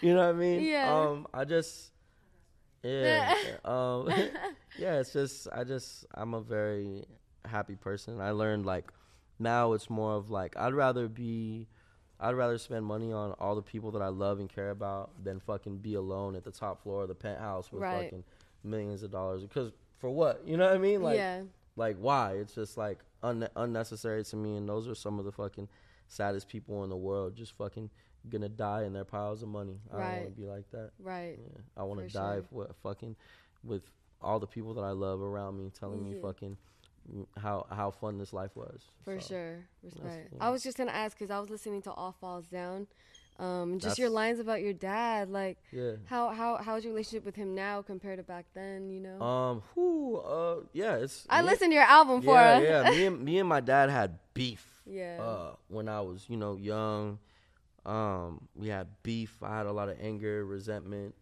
you 0.00 0.14
know 0.14 0.26
what 0.26 0.34
I 0.34 0.38
mean? 0.38 0.62
Yeah. 0.62 0.92
Um, 0.92 1.26
I 1.32 1.44
just, 1.44 1.92
yeah, 2.82 3.34
um, 3.64 4.08
yeah. 4.78 5.00
It's 5.00 5.12
just, 5.12 5.48
I 5.52 5.64
just, 5.64 6.06
I'm 6.14 6.34
a 6.34 6.40
very 6.40 7.04
happy 7.44 7.76
person. 7.76 8.20
I 8.20 8.32
learned 8.32 8.66
like 8.66 8.90
now 9.38 9.72
it's 9.72 9.88
more 9.88 10.14
of 10.14 10.30
like 10.30 10.56
I'd 10.56 10.74
rather 10.74 11.08
be, 11.08 11.68
I'd 12.20 12.34
rather 12.34 12.58
spend 12.58 12.84
money 12.84 13.12
on 13.12 13.32
all 13.38 13.54
the 13.54 13.62
people 13.62 13.90
that 13.92 14.02
I 14.02 14.08
love 14.08 14.40
and 14.40 14.48
care 14.48 14.70
about 14.70 15.10
than 15.22 15.38
fucking 15.40 15.78
be 15.78 15.94
alone 15.94 16.34
at 16.36 16.44
the 16.44 16.50
top 16.50 16.82
floor 16.82 17.02
of 17.02 17.08
the 17.08 17.14
penthouse 17.14 17.70
with 17.70 17.82
Right. 17.82 18.04
fucking 18.04 18.24
millions 18.64 19.02
of 19.02 19.10
dollars. 19.12 19.42
Because 19.42 19.72
for 19.98 20.10
what? 20.10 20.42
You 20.46 20.56
know 20.56 20.66
what 20.66 20.74
I 20.74 20.78
mean? 20.78 21.02
Like, 21.02 21.16
yeah. 21.16 21.42
like 21.76 21.96
why 21.98 22.32
it's 22.32 22.54
just 22.54 22.76
like 22.76 22.98
un- 23.22 23.48
unnecessary 23.56 24.24
to 24.24 24.36
me 24.36 24.56
and 24.56 24.68
those 24.68 24.88
are 24.88 24.94
some 24.96 25.18
of 25.18 25.24
the 25.24 25.32
fucking 25.32 25.68
saddest 26.08 26.48
people 26.48 26.82
in 26.84 26.90
the 26.90 26.96
world 26.96 27.36
just 27.36 27.52
fucking 27.56 27.90
gonna 28.30 28.48
die 28.48 28.82
in 28.84 28.92
their 28.92 29.04
piles 29.04 29.42
of 29.42 29.48
money 29.48 29.78
i 29.92 29.96
don't 29.96 30.02
want 30.16 30.24
to 30.24 30.30
be 30.40 30.46
like 30.46 30.68
that 30.70 30.90
Right. 30.98 31.38
yeah. 31.38 31.60
i 31.76 31.82
want 31.82 32.00
to 32.00 32.12
die 32.12 32.36
sure. 32.36 32.44
with 32.50 32.76
fucking 32.82 33.14
with 33.62 33.82
all 34.20 34.38
the 34.40 34.46
people 34.46 34.74
that 34.74 34.82
i 34.82 34.90
love 34.90 35.20
around 35.22 35.56
me 35.58 35.70
telling 35.78 36.02
me 36.02 36.16
fucking 36.20 36.56
how 37.36 37.66
how 37.70 37.90
fun 37.90 38.18
this 38.18 38.32
life 38.32 38.54
was 38.54 38.82
For 39.04 39.20
So, 39.20 39.28
sure. 39.28 39.56
Respect. 39.82 40.28
yeah. 40.32 40.38
I 40.46 40.50
was 40.50 40.62
just 40.62 40.76
gonna 40.76 40.92
ask 40.92 41.16
because 41.18 41.30
I 41.30 41.38
was 41.40 41.50
listening 41.50 41.82
to 41.82 41.92
All 41.92 42.12
Falls 42.20 42.46
Down. 42.46 42.86
Um, 43.40 43.78
just 43.78 43.98
your 44.00 44.10
lines 44.10 44.40
about 44.40 44.62
your 44.62 44.72
dad, 44.72 45.30
like 45.30 45.58
yeah 45.70 45.92
how 46.06 46.30
how 46.30 46.56
how's 46.56 46.82
your 46.84 46.92
relationship 46.92 47.24
with 47.24 47.36
him 47.36 47.54
now 47.54 47.82
compared 47.82 48.18
to 48.18 48.24
back 48.24 48.46
then? 48.52 48.90
You 48.90 49.00
know. 49.00 49.20
um 49.22 49.62
who 49.74 50.16
uh 50.16 50.56
yeah 50.72 50.96
it's 50.96 51.24
I 51.30 51.40
me- 51.42 51.48
listened 51.48 51.70
to 51.70 51.74
your 51.76 51.84
album 51.84 52.20
for. 52.22 52.34
yeah 52.34 52.58
yeah 52.60 52.90
me 52.90 53.04
and 53.06 53.20
me 53.24 53.38
and 53.38 53.48
my 53.48 53.60
dad 53.60 53.90
had 53.90 54.18
beef 54.34 54.82
Yeah. 54.86 55.18
uh, 55.22 55.54
when 55.68 55.88
I 55.88 56.00
was, 56.00 56.26
you 56.28 56.36
know, 56.36 56.56
young. 56.56 57.18
Um, 57.86 58.48
we 58.56 58.68
had 58.68 58.88
beef. 59.02 59.36
I 59.42 59.56
had 59.58 59.66
a 59.66 59.72
lot 59.72 59.88
of 59.88 59.96
anger, 60.00 60.44
resentment. 60.44 61.14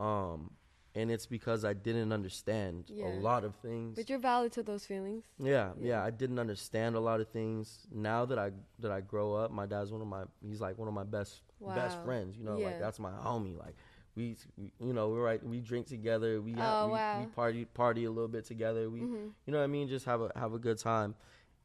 Um, 0.00 0.52
and 0.96 1.10
it's 1.10 1.26
because 1.26 1.64
I 1.64 1.74
didn't 1.74 2.10
understand 2.12 2.84
Yeah. 2.88 3.06
a 3.06 3.10
lot 3.20 3.44
of 3.44 3.54
things. 3.56 3.96
but 3.96 4.08
you're 4.08 4.18
valid 4.18 4.50
to 4.52 4.62
those 4.62 4.84
feelings. 4.86 5.24
yeah, 5.38 5.72
yeah, 5.78 5.88
Yeah. 5.88 6.04
I 6.04 6.10
didn't 6.10 6.38
understand 6.38 6.96
a 6.96 7.00
lot 7.00 7.20
of 7.20 7.28
things. 7.28 7.86
Now 7.92 8.24
that 8.24 8.38
I 8.38 8.50
that 8.80 8.90
I 8.90 9.00
grow 9.02 9.34
up, 9.34 9.50
my 9.50 9.66
dad's 9.66 9.92
one 9.92 10.00
of 10.00 10.08
my 10.08 10.24
he's 10.40 10.60
like 10.60 10.76
one 10.78 10.88
of 10.88 10.94
my 10.94 11.04
best 11.04 11.42
best 11.74 12.02
friends. 12.04 12.36
You 12.38 12.44
know, 12.44 12.58
Yeah. 12.58 12.66
like 12.66 12.78
that's 12.80 12.98
my 12.98 13.12
homie. 13.12 13.56
Like 13.58 13.76
we, 14.14 14.36
we 14.56 14.72
you 14.80 14.92
know, 14.94 15.10
we're 15.10 15.22
right. 15.22 15.42
We 15.44 15.60
drink 15.60 15.86
together. 15.86 16.40
We 16.40 16.54
Oh, 16.58 16.86
we, 16.86 16.92
wow. 16.92 17.20
we 17.20 17.26
party 17.26 17.64
party 17.66 18.04
a 18.04 18.10
little 18.10 18.28
bit 18.28 18.44
together. 18.46 18.88
We 18.88 19.00
Mhm. 19.02 19.32
you 19.44 19.52
know 19.52 19.58
what 19.58 19.64
I 19.64 19.68
mean? 19.68 19.88
Just 19.88 20.06
have 20.06 20.22
a 20.22 20.32
have 20.34 20.54
a 20.54 20.58
good 20.58 20.78
time. 20.78 21.14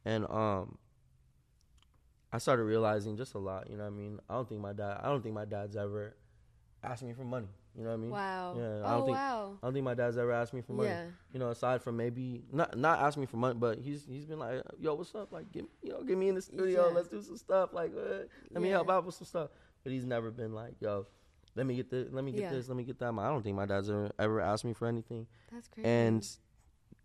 And 0.04 0.26
um 0.30 0.76
I 2.34 2.38
started 2.38 2.64
realizing 2.64 3.16
just 3.16 3.34
a 3.34 3.38
lot, 3.38 3.68
you 3.68 3.76
know 3.76 3.84
what 3.84 3.92
I 3.92 3.96
mean? 3.96 4.18
I 4.28 4.34
don't 4.34 4.48
think 4.48 4.60
my 4.60 4.72
dad 4.72 5.00
I 5.02 5.06
don't 5.08 5.22
think 5.22 5.34
my 5.34 5.44
dad's 5.44 5.76
ever 5.76 6.16
asked 6.82 7.02
me 7.02 7.12
for 7.12 7.24
money. 7.24 7.48
You 7.76 7.84
know 7.84 7.90
what 7.90 7.94
I 7.94 7.98
mean? 7.98 8.10
Wow. 8.10 8.54
Yeah, 8.58 8.62
I 8.62 8.94
oh 8.94 8.96
don't 8.98 9.06
think 9.06 9.16
wow. 9.16 9.58
I 9.62 9.66
don't 9.66 9.72
think 9.72 9.84
my 9.84 9.94
dad's 9.94 10.18
ever 10.18 10.32
asked 10.32 10.52
me 10.52 10.60
for 10.60 10.72
money. 10.74 10.90
Yeah. 10.90 11.04
You 11.32 11.38
know, 11.38 11.48
aside 11.50 11.82
from 11.82 11.96
maybe 11.96 12.42
not 12.52 12.76
not 12.76 13.00
ask 13.00 13.16
me 13.18 13.24
for 13.26 13.38
money, 13.38 13.58
but 13.58 13.78
he's 13.78 14.04
he's 14.06 14.26
been 14.26 14.38
like, 14.38 14.62
"Yo, 14.78 14.94
what's 14.94 15.14
up? 15.14 15.32
Like, 15.32 15.50
get 15.52 15.64
you 15.82 15.92
know, 15.92 16.02
get 16.02 16.18
me 16.18 16.28
in 16.28 16.34
the 16.34 16.42
studio. 16.42 16.88
Yeah. 16.88 16.94
Let's 16.94 17.08
do 17.08 17.22
some 17.22 17.36
stuff. 17.38 17.72
Like, 17.72 17.92
uh, 17.96 18.24
let 18.50 18.62
me 18.62 18.68
help 18.68 18.90
out 18.90 19.06
with 19.06 19.14
some 19.14 19.26
stuff." 19.26 19.50
But 19.84 19.92
he's 19.92 20.04
never 20.04 20.30
been 20.30 20.52
like, 20.52 20.74
"Yo, 20.80 21.06
let 21.54 21.64
me 21.66 21.74
get 21.76 21.90
this, 21.90 22.08
let 22.12 22.24
me 22.24 22.32
get 22.32 22.42
Yeah. 22.42 22.50
this, 22.50 22.68
let 22.68 22.76
me 22.76 22.84
get 22.84 22.98
that." 22.98 23.14
I 23.18 23.28
don't 23.28 23.42
think 23.42 23.56
my 23.56 23.66
dad's 23.66 23.88
ever 23.88 24.10
ever 24.18 24.40
asked 24.40 24.64
me 24.66 24.74
for 24.74 24.86
anything. 24.86 25.26
That's 25.50 25.68
crazy. 25.68 25.88
And 25.88 26.28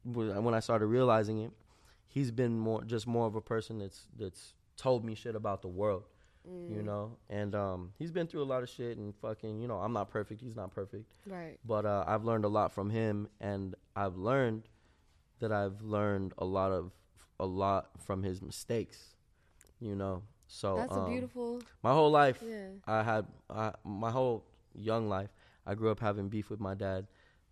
when 0.03 0.53
I 0.53 0.59
started 0.59 0.87
realizing 0.87 1.39
it, 1.39 1.51
he's 2.07 2.31
been 2.31 2.59
more 2.59 2.83
just 2.83 3.07
more 3.07 3.25
of 3.25 3.35
a 3.35 3.41
person 3.41 3.79
that's 3.79 4.07
that's 4.17 4.53
told 4.75 5.03
me 5.05 5.15
shit 5.15 5.35
about 5.35 5.61
the 5.61 5.67
world, 5.67 6.03
Mm. 6.49 6.75
you 6.75 6.83
know. 6.83 7.17
And 7.29 7.53
um, 7.55 7.91
he's 7.99 8.11
been 8.11 8.27
through 8.27 8.43
a 8.43 8.45
lot 8.45 8.63
of 8.63 8.69
shit 8.69 8.97
and 8.97 9.13
fucking, 9.21 9.59
you 9.61 9.67
know, 9.67 9.77
I'm 9.77 9.93
not 9.93 10.09
perfect. 10.09 10.41
He's 10.41 10.55
not 10.55 10.71
perfect, 10.73 11.11
right. 11.25 11.57
but 11.65 11.85
uh, 11.85 12.03
I've 12.07 12.23
learned 12.23 12.45
a 12.45 12.47
lot 12.47 12.71
from 12.71 12.89
him, 12.89 13.27
and 13.41 13.75
I've 13.95 14.15
learned 14.15 14.67
that 15.39 15.51
I've 15.51 15.81
learned 15.81 16.33
a 16.37 16.45
lot 16.45 16.71
of 16.71 16.91
a 17.39 17.45
lot 17.45 17.89
from 18.05 18.23
his 18.23 18.41
mistakes, 18.41 19.15
you 19.79 19.95
know. 19.95 20.23
So 20.47 20.77
That's 20.77 20.95
a 20.95 20.99
um, 21.01 21.09
beautiful. 21.09 21.61
my 21.83 21.91
whole 21.91 22.09
life, 22.09 22.41
Yeah. 22.45 22.69
I 22.87 23.03
had 23.03 23.25
I, 23.49 23.73
my 23.83 24.11
whole 24.11 24.45
young 24.73 25.09
life. 25.09 25.29
I 25.65 25.75
grew 25.75 25.91
up 25.91 25.99
having 25.99 26.29
beef 26.29 26.49
with 26.49 26.61
my 26.61 26.73
dad, 26.73 27.07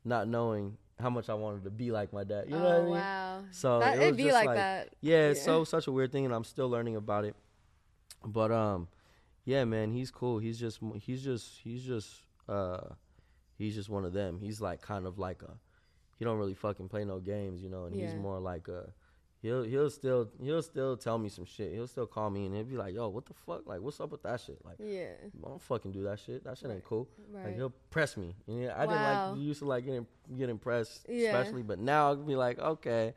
not 0.06 0.28
knowing 0.30 0.78
how 0.98 1.10
much 1.10 1.28
I 1.28 1.34
wanted 1.34 1.66
to 1.66 1.70
be 1.70 1.92
like 1.92 2.14
my 2.14 2.24
dad. 2.24 2.46
You 2.48 2.56
know 2.56 2.66
oh 2.66 2.70
what 2.70 2.76
I 2.76 2.82
mean? 2.84 2.92
wow. 2.92 3.44
So 3.52 3.80
That, 3.80 3.98
it 3.98 4.02
it'd 4.02 4.12
was 4.12 4.18
be 4.18 4.24
just 4.24 4.34
like, 4.34 4.46
like- 4.48 4.56
that. 4.56 4.90
Yeah, 5.02 5.28
it's 5.28 5.42
Yeah. 5.42 5.46
so 5.46 5.64
such 5.66 5.88
a 5.88 5.92
weird 5.92 6.12
thing, 6.14 6.24
and 6.26 6.34
I'm 6.34 6.46
still 6.46 6.70
learning 6.70 6.96
about 6.96 7.26
it. 7.26 7.36
But 8.26 8.52
um, 8.52 8.88
yeah, 9.46 9.64
man, 9.66 9.92
he's 9.92 10.12
cool. 10.12 10.40
He's 10.40 10.60
just 10.60 10.80
he's 11.02 11.24
just 11.24 11.60
he's 11.64 11.84
just 11.84 12.22
uh, 12.50 12.82
he's 13.58 13.76
just 13.76 13.90
one 13.90 14.06
of 14.06 14.14
them. 14.14 14.40
He's 14.40 14.62
like 14.62 14.82
kind 14.82 15.06
of 15.06 15.20
like 15.20 15.42
a 15.44 15.52
he 16.18 16.26
don't 16.26 16.38
really 16.38 16.54
fucking 16.54 16.88
play 16.90 17.04
no 17.06 17.20
games, 17.20 17.62
you 17.62 17.70
know, 17.70 17.86
and 17.86 17.96
he's 17.96 18.16
more 18.16 18.40
like 18.40 18.68
a 18.68 18.90
he'll 19.42 19.64
he'll 19.64 19.90
still 19.90 20.30
he'll 20.42 20.62
still 20.64 20.98
tell 20.98 21.18
me 21.18 21.30
some 21.30 21.46
shit. 21.46 21.74
He'll 21.74 21.88
still 21.88 22.08
call 22.08 22.30
me 22.30 22.46
and 22.46 22.56
he'll 22.56 22.64
be 22.64 22.78
like, 22.78 22.96
"Yo, 22.96 23.10
what 23.10 23.26
the 23.26 23.34
fuck? 23.34 23.68
Like, 23.68 23.82
what's 23.82 24.00
up 24.00 24.12
with 24.12 24.24
that 24.24 24.40
shit? 24.42 24.58
Like, 24.66 24.78
Yeah. 24.80 25.12
I 25.44 25.48
don't 25.50 25.62
fucking 25.62 25.92
do 25.92 26.04
that 26.04 26.20
shit. 26.20 26.44
That 26.46 26.58
shit 26.58 26.72
ain't 26.72 26.86
cool. 26.86 27.08
Right. 27.32 27.46
Like 27.46 27.56
he'll 27.56 27.74
press 27.92 28.18
me. 28.18 28.34
And 28.48 28.60
yeah, 28.62 28.74
I 28.76 28.86
Wow. 28.86 28.92
didn't 28.92 29.04
like 29.38 29.46
used 29.46 29.60
to 29.60 29.66
like 29.66 29.86
getting 29.86 30.08
getting 30.38 30.58
pressed, 30.58 31.06
Yeah. 31.10 31.38
especially. 31.38 31.62
But 31.64 31.80
now 31.80 32.08
I'll 32.08 32.16
be 32.16 32.36
like, 32.36 32.58
okay, 32.60 33.14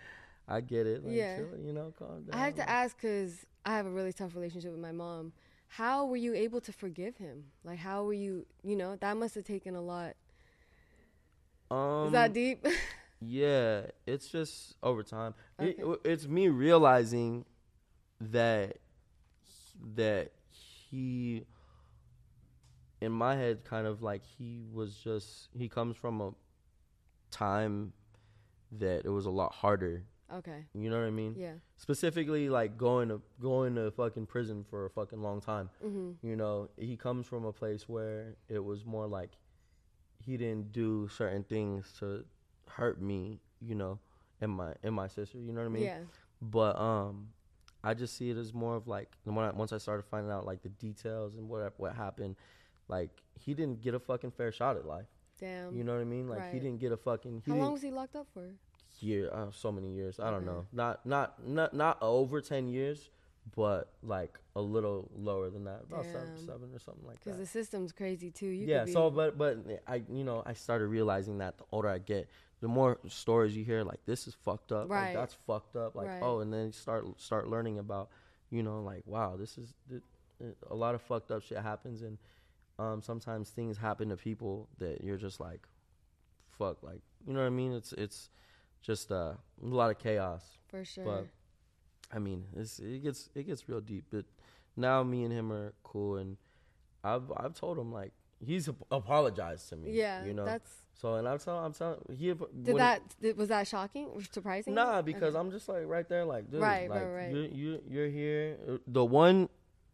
I 0.47 0.61
get 0.61 0.87
it. 0.87 1.05
Like, 1.05 1.15
Yeah. 1.15 1.37
chill, 1.37 1.59
you 1.65 1.73
know, 1.73 1.93
calm 1.99 2.25
down. 2.25 2.39
I 2.39 2.45
have 2.45 2.57
to 2.57 2.69
ask 2.69 2.97
because 2.97 3.47
I 3.65 3.77
have 3.77 3.87
a 3.87 3.91
really 3.91 4.13
tough 4.13 4.35
relationship 4.35 4.71
with 4.71 4.81
my 4.81 4.93
mom. 4.93 5.33
How 5.69 6.07
were 6.07 6.17
you 6.17 6.35
able 6.35 6.61
to 6.63 6.73
forgive 6.73 7.17
him? 7.19 7.45
Like, 7.65 7.79
how 7.79 8.05
were 8.05 8.15
you? 8.15 8.47
You 8.63 8.77
know, 8.77 8.97
that 8.97 9.17
must 9.17 9.35
have 9.35 9.45
taken 9.45 9.75
a 9.75 9.83
lot. 9.83 10.15
Um, 11.71 12.07
Is 12.07 12.13
that 12.13 12.33
deep? 12.33 12.67
Yeah, 13.21 13.87
it's 14.07 14.29
just 14.29 14.77
over 14.81 15.03
time. 15.03 15.35
It- 15.59 15.77
it's 16.05 16.29
me 16.29 16.49
realizing 16.49 17.45
that 18.21 18.77
that 19.97 20.31
he, 20.51 21.45
in 23.01 23.11
my 23.11 23.35
head, 23.35 23.65
kind 23.65 23.89
of 23.89 24.03
like 24.03 24.23
he 24.25 24.67
was 24.73 24.95
just 24.95 25.49
he 25.53 25.69
comes 25.69 25.97
from 25.97 26.21
a 26.21 26.31
time 27.33 27.93
that 28.71 29.05
it 29.05 29.11
was 29.11 29.27
a 29.27 29.31
lot 29.31 29.53
harder. 29.53 30.05
Okay. 30.37 30.65
You 30.75 30.91
know 30.91 30.99
what 31.01 31.07
I 31.07 31.11
mean? 31.11 31.35
Yeah. 31.37 31.55
specifically 31.77 32.49
like 32.49 32.77
going 32.77 33.09
to 33.09 33.21
going 33.41 33.75
to 33.77 33.91
fucking 33.91 34.27
prison 34.27 34.65
for 34.69 34.87
a 34.87 34.91
fucking 34.91 35.23
long 35.23 35.41
time. 35.41 35.71
hmm 35.83 36.13
You 36.23 36.37
know, 36.37 36.69
he 36.77 36.97
comes 36.97 37.27
from 37.27 37.45
a 37.45 37.53
place 37.53 37.89
where 37.89 38.37
it 38.49 38.63
was 38.65 38.85
more 38.85 39.07
like 39.07 39.31
he 40.25 40.37
didn't 40.37 40.73
do 40.73 41.09
certain 41.09 41.45
things 41.45 41.93
to 42.01 42.25
hurt 42.69 43.01
me, 43.01 43.41
you 43.61 43.75
know, 43.75 43.99
and 44.41 44.51
my 44.53 44.75
and 44.83 44.95
my 44.95 45.09
sister. 45.09 45.39
You 45.39 45.53
know 45.53 45.61
what 45.61 45.67
I 45.67 45.71
mean? 45.71 45.85
Yeah. 45.85 46.01
But 46.41 46.79
um, 46.79 47.29
I 47.83 47.95
just 47.95 48.17
see 48.17 48.31
it 48.31 48.37
as 48.37 48.53
more 48.53 48.77
of 48.77 48.87
like 48.89 49.09
when 49.25 49.39
I, 49.39 49.51
once 49.51 49.73
I 49.73 49.79
started 49.79 50.05
finding 50.11 50.31
out 50.33 50.45
like 50.47 50.63
the 50.63 50.69
details 50.71 51.35
and 51.37 51.49
what 51.49 51.73
what 51.79 51.95
happened, 51.95 52.37
like 52.89 53.11
he 53.35 53.55
didn't 53.55 53.81
get 53.81 53.95
a 53.95 53.99
fucking 54.01 54.33
fair 54.33 54.53
shot 54.53 54.77
at 54.77 54.85
life. 54.87 55.07
Damn. 55.41 55.75
You 55.77 55.85
know 55.85 55.95
what 55.95 56.01
I 56.01 56.05
mean? 56.05 56.29
Like 56.29 56.53
he 56.53 56.59
didn't 56.59 56.81
get 56.81 56.93
a 56.93 56.97
fucking. 56.97 57.43
He 57.47 57.53
How 57.53 57.57
long 57.59 57.73
was 57.73 57.83
he 57.83 57.91
locked 57.91 58.17
up 58.17 58.27
for? 58.35 58.51
Year 59.03 59.31
uh, 59.33 59.47
so 59.53 59.71
many 59.73 59.93
years 59.95 60.19
i 60.21 60.31
don't 60.31 60.45
know 60.45 60.67
not 60.73 61.05
not 61.07 61.47
not 61.47 61.73
not 61.75 61.99
over 62.01 62.41
10 62.41 62.69
years 62.69 63.11
but 63.57 63.93
like 64.03 64.39
a 64.57 64.61
little 64.61 65.11
lower 65.17 65.49
than 65.49 65.65
that 65.65 65.83
about 65.89 66.05
seven, 66.05 66.29
seven 66.37 66.69
or 66.75 66.79
something 66.79 67.07
like 67.07 67.15
that. 67.21 67.25
Because 67.25 67.39
the 67.39 67.47
system's 67.47 67.93
crazy 67.93 68.31
too. 68.31 68.47
You 68.47 68.67
yeah 68.67 68.85
so 68.85 69.11
but 69.11 69.39
but 69.39 69.57
i 69.87 70.03
you 70.11 70.23
know 70.25 70.43
i 70.45 70.53
started 70.53 70.89
realizing 70.89 71.39
that 71.39 71.57
the 71.57 71.65
older 71.73 71.89
i 71.89 71.97
get 71.99 72.29
the 72.61 72.69
more 72.69 72.99
stories 73.09 73.57
you 73.57 73.65
hear 73.65 73.85
like 73.85 74.01
this 74.05 74.27
is 74.27 74.35
fucked 74.35 74.71
up 74.73 74.91
Right. 74.91 75.05
like 75.05 75.15
that's 75.15 75.33
fucked 75.33 75.77
up 75.77 75.95
like 75.95 76.09
Right. 76.09 76.23
oh 76.23 76.41
and 76.41 76.53
then 76.53 76.67
you 76.67 76.73
start 76.73 77.07
start 77.19 77.49
learning 77.49 77.79
about 77.79 78.11
you 78.51 78.63
know 78.63 78.83
like 78.83 79.03
wow 79.07 79.37
this 79.37 79.57
is 79.57 79.73
th- 79.89 80.03
a 80.71 80.75
lot 80.75 80.95
of 80.95 81.01
fucked 81.01 81.31
up 81.31 81.43
shit 81.43 81.59
happens 81.59 82.03
and 82.03 82.19
um 82.79 83.01
sometimes 83.01 83.49
things 83.49 83.79
happen 83.79 84.11
to 84.11 84.17
people 84.17 84.69
that 84.79 85.03
you're 85.03 85.17
just 85.17 85.41
like 85.41 85.67
fuck, 86.59 86.83
like 86.83 87.01
you 87.27 87.33
know 87.33 87.41
what 87.41 87.47
I 87.47 87.51
mean? 87.51 87.73
It's 87.73 87.93
it's 87.93 88.31
just 88.83 89.11
uh, 89.13 89.33
a 89.35 89.67
lot 89.67 89.91
of 89.91 89.99
chaos. 89.99 90.43
For 90.69 90.85
sure. 90.85 91.05
But 91.05 91.27
I 92.15 92.19
mean, 92.19 92.45
it's, 92.57 92.79
it 92.79 93.03
gets 93.03 93.31
it 93.35 93.45
gets 93.47 93.69
real 93.69 93.81
deep. 93.81 94.05
But 94.11 94.25
now 94.77 95.03
me 95.03 95.25
and 95.25 95.33
him 95.33 95.53
are 95.53 95.73
cool, 95.83 96.17
and 96.17 96.37
I've 97.05 97.31
I've 97.37 97.55
told 97.55 97.79
him 97.79 97.93
like 97.93 98.13
he's 98.45 98.69
ap- 98.69 98.77
apologized 98.91 99.69
to 99.71 99.77
me. 99.77 99.93
yeah, 99.93 100.25
you 100.25 100.33
know. 100.35 100.45
that's 100.45 100.71
so 100.95 101.15
and 101.15 101.29
I'm 101.29 101.39
telling 101.39 101.65
I'm 101.65 101.73
telling 101.73 101.99
he 102.17 102.33
did 102.63 102.77
that 102.77 103.03
did, 103.21 103.37
was 103.37 103.49
that 103.49 103.69
shocking 103.69 104.09
surprising? 104.33 104.75
Nah, 104.75 105.03
because 105.03 105.35
Okay. 105.35 105.39
I'm 105.41 105.51
just 105.51 105.69
like 105.69 105.87
right 105.87 106.09
there, 106.09 106.25
like 106.25 106.51
dude, 106.51 106.61
Right, 106.61 106.89
like, 106.91 107.03
right, 107.03 107.13
right. 107.13 107.31
You 107.31 107.51
you 107.53 107.83
you're 107.89 108.09
here. 108.09 108.57
The 108.87 109.05
one, 109.05 109.49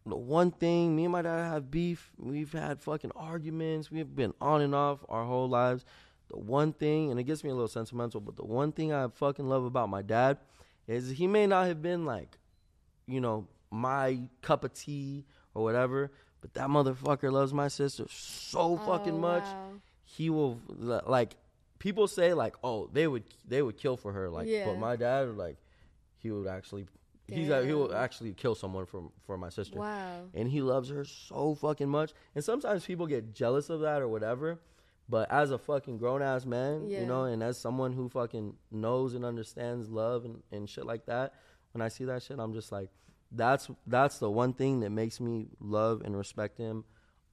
the 0.05 0.15
one 0.15 0.51
thing, 0.51 0.95
me 0.95 1.03
and 1.05 1.11
my 1.11 1.21
dad 1.21 1.51
have 1.51 1.69
beef. 1.69 2.11
We've 2.17 2.51
had 2.51 2.81
fucking 2.81 3.11
arguments. 3.15 3.91
We've 3.91 4.15
been 4.15 4.33
on 4.41 4.61
and 4.61 4.73
off 4.73 5.05
our 5.09 5.25
whole 5.25 5.47
lives. 5.49 5.85
The 6.29 6.37
one 6.37 6.73
thing, 6.73 7.11
and 7.11 7.19
it 7.19 7.23
gets 7.23 7.43
me 7.43 7.49
a 7.51 7.53
little 7.53 7.67
sentimental, 7.67 8.19
but 8.19 8.35
the 8.35 8.45
one 8.45 8.71
thing 8.71 8.91
I 8.91 9.07
fucking 9.07 9.47
love 9.47 9.63
about 9.63 9.89
my 9.89 10.01
dad 10.01 10.37
is 10.87 11.09
he 11.11 11.27
may 11.27 11.45
not 11.47 11.67
have 11.67 11.81
been 11.81 12.05
like, 12.05 12.37
you 13.07 13.21
know, 13.21 13.47
my 13.71 14.19
cup 14.41 14.63
of 14.63 14.73
tea 14.73 15.25
or 15.53 15.63
whatever, 15.63 16.11
but 16.41 16.53
that 16.55 16.67
motherfucker 16.67 17.31
loves 17.31 17.53
my 17.53 17.67
sister 17.67 18.05
so 18.09 18.59
oh, 18.59 18.77
fucking 18.77 19.15
Oh, 19.15 19.19
much 19.19 19.43
wow. 19.43 19.71
he 20.03 20.29
will 20.29 20.59
like 20.77 21.35
people 21.79 22.07
say 22.07 22.33
like 22.33 22.55
oh 22.63 22.87
they 22.93 23.07
would 23.07 23.23
they 23.47 23.61
would 23.63 23.77
kill 23.77 23.97
for 23.97 24.11
her 24.13 24.29
like 24.29 24.47
Yeah. 24.47 24.65
but 24.65 24.77
my 24.77 24.95
dad 24.95 25.35
like 25.37 25.57
he 26.19 26.29
would 26.31 26.47
actually 26.47 26.85
he's 27.27 27.49
a, 27.49 27.65
he 27.65 27.73
will 27.73 27.93
actually 27.95 28.33
kill 28.33 28.53
someone 28.53 28.85
for 28.85 29.09
for 29.25 29.37
my 29.39 29.49
sister 29.49 29.79
Wow. 29.79 30.21
and 30.35 30.47
he 30.47 30.61
loves 30.61 30.89
her 30.89 31.03
so 31.03 31.55
fucking 31.55 31.89
much 31.89 32.13
and 32.35 32.43
sometimes 32.43 32.85
people 32.85 33.07
get 33.07 33.33
jealous 33.33 33.69
of 33.71 33.79
that 33.81 34.01
or 34.03 34.07
whatever 34.07 34.59
but 35.07 35.31
as 35.31 35.51
a 35.51 35.57
fucking 35.57 35.97
grown 35.97 36.21
ass 36.21 36.45
man 36.45 36.87
Yeah. 36.89 37.01
you 37.01 37.05
know 37.05 37.25
and 37.25 37.43
as 37.43 37.57
someone 37.57 37.93
who 37.93 38.09
fucking 38.09 38.55
knows 38.71 39.13
and 39.13 39.23
understands 39.25 39.89
love 39.89 40.25
and, 40.25 40.41
and 40.51 40.69
shit 40.69 40.85
like 40.85 41.05
that 41.05 41.33
when 41.73 41.81
i 41.81 41.87
see 41.89 42.05
that 42.05 42.23
shit 42.23 42.39
i'm 42.39 42.53
just 42.53 42.71
like 42.71 42.89
that's 43.31 43.69
that's 43.87 44.17
the 44.19 44.29
one 44.29 44.53
thing 44.53 44.79
that 44.81 44.89
makes 44.91 45.19
me 45.19 45.47
love 45.59 46.01
and 46.05 46.17
respect 46.17 46.57
him 46.57 46.83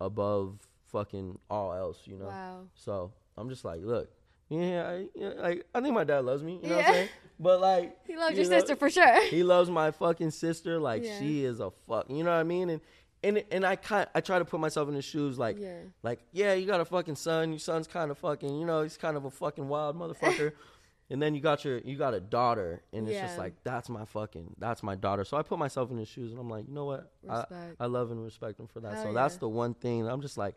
above 0.00 0.58
fucking 0.90 1.38
all 1.48 1.72
else 1.72 2.00
you 2.04 2.16
know 2.18 2.26
Wow. 2.26 2.62
so 2.74 3.12
I'm 3.36 3.48
just 3.48 3.64
like, 3.64 3.80
look, 3.82 4.10
yeah, 4.50 4.86
I, 4.86 5.08
yeah, 5.14 5.28
like 5.38 5.64
I 5.74 5.80
think 5.80 5.94
my 5.94 6.04
dad 6.04 6.26
loves 6.26 6.42
me, 6.42 6.60
you 6.62 6.68
know 6.68 6.76
what 6.76 6.86
I'm 6.86 6.92
saying? 6.92 7.08
But 7.40 7.60
like, 7.62 7.96
He 8.06 8.14
loves 8.14 8.32
you 8.36 8.42
your 8.42 8.50
know, 8.50 8.58
sister 8.58 8.76
for 8.76 8.90
sure. 8.90 9.24
He 9.30 9.42
loves 9.42 9.70
my 9.70 9.90
fucking 9.90 10.32
sister, 10.32 10.78
like 10.78 11.02
Yeah. 11.02 11.18
she 11.18 11.42
is 11.46 11.58
a 11.60 11.70
fuck, 11.88 12.10
you 12.10 12.22
know 12.24 12.30
what 12.30 12.36
I 12.40 12.42
mean? 12.42 12.68
And 12.68 12.82
and 13.24 13.42
and 13.50 13.64
I 13.64 13.76
kind 13.76 14.08
I 14.14 14.20
try 14.20 14.38
to 14.38 14.44
put 14.44 14.60
myself 14.60 14.88
in 14.88 14.94
his 14.94 15.04
shoes, 15.04 15.38
like, 15.38 15.56
Yeah. 15.58 15.78
like 16.02 16.20
yeah, 16.32 16.54
you 16.54 16.66
got 16.66 16.80
a 16.80 16.84
fucking 16.84 17.16
son, 17.16 17.50
your 17.50 17.58
son's 17.58 17.86
kind 17.86 18.10
of 18.10 18.18
fucking, 18.18 18.58
you 18.58 18.66
know, 18.66 18.82
he's 18.82 18.96
kind 18.96 19.16
of 19.16 19.24
a 19.24 19.30
fucking 19.30 19.68
wild 19.68 19.96
motherfucker. 19.96 20.52
And 21.10 21.20
then 21.20 21.34
you 21.34 21.42
got 21.42 21.62
your 21.62 21.76
you 21.78 21.98
got 21.98 22.14
a 22.14 22.20
daughter, 22.20 22.80
and 22.90 23.06
it's 23.06 23.18
just 23.20 23.36
like 23.36 23.52
that's 23.64 23.90
my 23.90 24.06
fucking 24.06 24.54
that's 24.56 24.82
my 24.82 24.94
daughter. 24.94 25.24
So 25.24 25.36
I 25.36 25.42
put 25.42 25.58
myself 25.58 25.90
in 25.90 25.98
his 25.98 26.08
shoes, 26.08 26.30
and 26.30 26.40
I'm 26.40 26.48
like, 26.48 26.66
you 26.66 26.72
know 26.72 26.86
what? 26.86 27.12
I, 27.28 27.40
Respect. 27.40 27.76
I 27.80 27.84
love 27.86 28.10
and 28.12 28.24
respect 28.24 28.58
him 28.58 28.66
for 28.66 28.80
that. 28.80 28.94
Hell 28.94 29.02
so 29.02 29.12
that's 29.12 29.36
the 29.36 29.48
one 29.48 29.74
thing 29.74 30.08
I'm 30.08 30.22
just 30.22 30.38
like, 30.38 30.54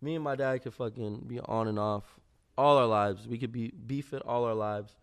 me 0.00 0.14
and 0.14 0.22
my 0.22 0.36
dad 0.36 0.62
could 0.62 0.74
fucking 0.74 1.24
be 1.26 1.40
on 1.40 1.66
and 1.66 1.80
off 1.80 2.04
all 2.56 2.76
our 2.78 2.86
lives. 2.86 3.26
We 3.26 3.38
could 3.38 3.50
be 3.50 3.72
beef 3.72 4.12
it 4.12 4.22
all 4.24 4.44
our 4.44 4.54
lives, 4.54 4.94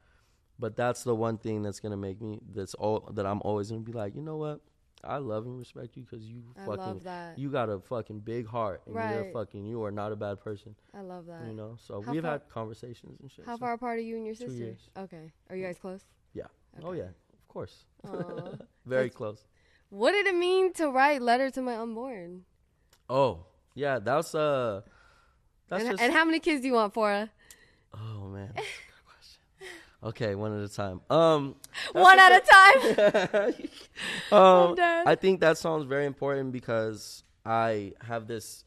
but 0.58 0.78
that's 0.78 1.04
the 1.04 1.16
one 1.16 1.38
thing 1.40 1.62
that's 1.62 1.82
gonna 1.82 1.98
make 1.98 2.22
me 2.22 2.40
that's 2.54 2.74
all 2.76 3.10
that 3.16 3.26
I'm 3.26 3.42
always 3.44 3.72
gonna 3.72 3.82
be 3.82 3.92
like, 3.92 4.16
you 4.16 4.22
know 4.22 4.38
what? 4.38 4.62
I 5.04 5.18
love 5.18 5.46
and 5.46 5.58
respect 5.58 5.96
you 5.96 6.04
because 6.04 6.26
you 6.26 6.44
I 6.58 6.66
fucking 6.66 6.78
love 6.78 7.04
that. 7.04 7.40
you 7.40 7.50
got 7.50 7.70
a 7.70 7.80
fucking 7.80 8.20
big 8.20 8.46
heart 8.48 8.82
and 8.86 8.96
you're 8.96 9.04
Right. 9.24 9.34
fucking 9.34 9.66
you 9.66 9.82
are 9.84 9.92
not 9.92 10.12
a 10.12 10.16
bad 10.16 10.40
person. 10.42 10.76
I 10.94 11.02
love 11.02 11.26
that. 11.28 11.46
You 11.48 11.54
know, 11.54 11.76
so 11.80 12.02
How 12.02 12.12
we've 12.12 12.22
far- 12.22 12.32
had 12.34 12.50
conversations 12.50 13.20
and 13.22 13.32
shit. 13.32 13.46
How 13.46 13.56
so- 13.56 13.60
far 13.60 13.74
apart 13.74 13.98
are 13.98 14.02
you 14.02 14.18
and 14.18 14.26
your 14.26 14.36
Two 14.36 14.48
sister? 14.50 14.64
years. 14.66 14.90
Okay. 14.98 15.32
Are 15.50 15.56
you 15.56 15.64
guys 15.66 15.78
close? 15.80 16.04
Yeah. 16.34 16.48
Oh 16.84 16.92
yeah, 16.92 17.04
of 17.34 17.48
course. 17.48 17.86
Very 18.04 19.06
That's- 19.10 19.16
close. 19.16 19.46
what 19.90 20.12
did 20.12 20.28
it 20.28 20.36
mean 20.36 20.74
to 20.74 20.90
write 20.92 21.22
"Letter 21.22 21.50
to 21.52 21.62
My 21.62 21.78
Unborn"? 21.78 22.44
Oh 23.10 23.46
yeah, 23.76 24.00
that's 24.00 24.36
uh, 24.36 24.82
that's 25.70 25.84
And, 25.84 25.92
just. 25.92 26.04
and 26.04 26.14
how 26.14 26.26
many 26.26 26.40
kids 26.40 26.62
do 26.62 26.68
you 26.68 26.74
want, 26.74 26.94
Phora? 26.94 27.30
oh 27.94 28.28
man, 28.28 28.52
that's 28.56 28.68
a 28.68 28.86
good 28.92 29.06
question. 29.06 29.42
Okay, 30.02 30.34
one 30.36 30.58
at 30.58 30.64
a 30.64 30.74
time. 30.74 31.02
Um, 31.10 31.56
One 31.92 32.18
at 32.20 32.32
a 32.32 33.44
time. 33.52 33.54
um. 34.32 34.76
I 34.80 35.16
think 35.16 35.42
that 35.42 35.58
song's 35.58 35.86
very 35.86 36.06
important 36.06 36.54
because 36.54 37.24
I 37.46 37.94
have 38.02 38.26
this 38.28 38.64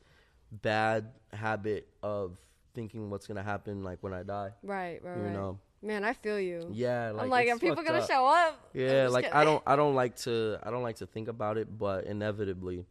bad 0.51 1.07
habit 1.33 1.89
of 2.03 2.37
thinking 2.75 3.09
what's 3.09 3.27
gonna 3.27 3.43
happen 3.43 3.83
like 3.83 4.03
when 4.03 4.13
I 4.13 4.23
die. 4.23 4.51
right, 4.63 5.03
right, 5.03 5.17
You 5.17 5.23
right. 5.23 5.33
know. 5.33 5.59
Man, 5.85 6.05
I 6.05 6.13
feel 6.13 6.39
you. 6.39 6.69
Yeah, 6.73 7.11
like 7.11 7.25
I'm 7.25 7.31
like, 7.31 7.49
are 7.49 7.59
people 7.59 7.83
gonna 7.83 7.99
up. 8.01 8.09
show 8.09 8.27
up? 8.27 8.71
Yeah, 8.73 9.09
like 9.09 9.35
I 9.35 9.45
don't 9.45 9.63
I 9.67 9.75
don't 9.75 9.95
like 9.95 10.17
to 10.19 10.59
I 10.63 10.71
don't 10.71 10.83
like 10.85 10.97
to 10.97 11.07
think 11.07 11.29
about 11.29 11.57
it, 11.59 11.77
but 11.79 12.05
inevitably 12.05 12.85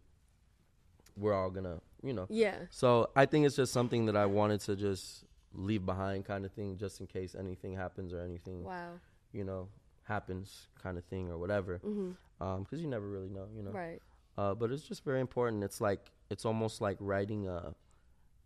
we're 1.16 1.34
all 1.34 1.50
gonna, 1.52 1.80
you 2.04 2.14
know. 2.14 2.26
Yeah. 2.30 2.56
So 2.70 3.10
I 3.16 3.26
think 3.28 3.46
it's 3.46 3.56
just 3.56 3.72
something 3.72 4.08
that 4.08 4.18
I 4.18 4.26
wanted 4.26 4.60
to 4.62 4.76
just 4.76 5.24
leave 5.54 5.86
behind 5.86 6.26
kind 6.26 6.46
of 6.46 6.52
thing 6.54 6.78
just 6.78 7.00
in 7.02 7.08
case 7.08 7.36
anything 7.36 7.74
happens 7.76 8.14
or 8.14 8.22
anything, 8.22 8.64
Wow. 8.64 8.94
you 9.34 9.44
know, 9.44 9.68
happens 10.04 10.68
kind 10.82 10.98
of 10.98 11.04
thing 11.06 11.30
or 11.30 11.38
whatever. 11.38 11.78
hmm 11.80 12.12
Um 12.40 12.66
cuz 12.66 12.82
you 12.82 12.88
never 12.88 13.08
really 13.08 13.30
know, 13.30 13.48
you 13.56 13.64
know. 13.64 13.72
Right. 13.72 14.02
Uh 14.38 14.54
but 14.56 14.72
it's 14.72 14.84
just 14.84 15.04
very 15.04 15.20
important. 15.22 15.64
It's 15.64 15.82
like 15.82 16.12
it's 16.30 16.46
almost 16.46 16.82
like 16.82 16.98
writing 17.00 17.48
a 17.48 17.76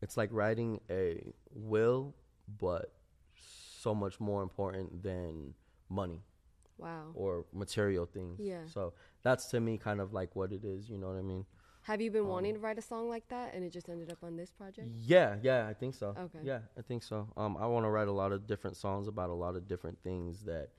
it's 0.02 0.18
like 0.18 0.30
writing 0.34 0.80
a 0.90 1.34
will 1.53 2.14
but 2.60 2.91
so 3.82 3.94
much 3.95 4.19
more 4.19 4.41
important 4.44 5.02
than 5.03 5.53
money 5.90 6.22
Wow. 6.77 7.11
or 7.14 7.45
material 7.53 8.06
things. 8.06 8.40
Yeah. 8.40 8.65
So 8.65 8.94
that's 9.23 9.45
to 9.52 9.60
me 9.61 9.77
kind 9.77 10.02
of 10.02 10.11
like 10.14 10.36
what 10.36 10.52
it 10.52 10.65
is. 10.65 10.90
You 10.90 10.98
know 10.98 11.07
what 11.07 11.18
I 11.18 11.22
mean? 11.22 11.45
Have 11.86 12.02
you 12.02 12.10
been 12.10 12.24
Um, 12.24 12.30
wanting 12.30 12.53
to 12.56 12.60
write 12.60 12.80
a 12.80 12.82
song 12.82 13.10
like 13.10 13.28
that, 13.28 13.53
and 13.53 13.64
it 13.64 13.70
just 13.70 13.90
ended 13.90 14.12
up 14.12 14.24
on 14.24 14.36
this 14.36 14.49
project? 14.52 14.88
Yeah, 15.02 15.38
yeah, 15.44 15.68
I 15.68 15.74
think 15.76 15.94
so. 15.94 16.16
Okay. 16.18 16.40
Yeah, 16.44 16.62
I 16.76 16.82
think 16.82 17.03
so. 17.03 17.28
Um, 17.38 17.56
I 17.57 17.68
want 17.68 17.86
to 17.86 17.90
write 17.90 18.07
a 18.07 18.12
lot 18.12 18.32
of 18.32 18.48
different 18.48 18.76
songs 18.76 19.07
about 19.07 19.30
a 19.30 19.34
lot 19.34 19.56
of 19.56 19.68
different 19.68 19.99
things 20.03 20.44
that, 20.45 20.70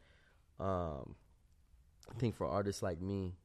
um, 0.58 1.14
I 2.10 2.18
think 2.18 2.34
for 2.34 2.46
artists 2.48 2.82
like 2.82 3.00
me, 3.00 3.36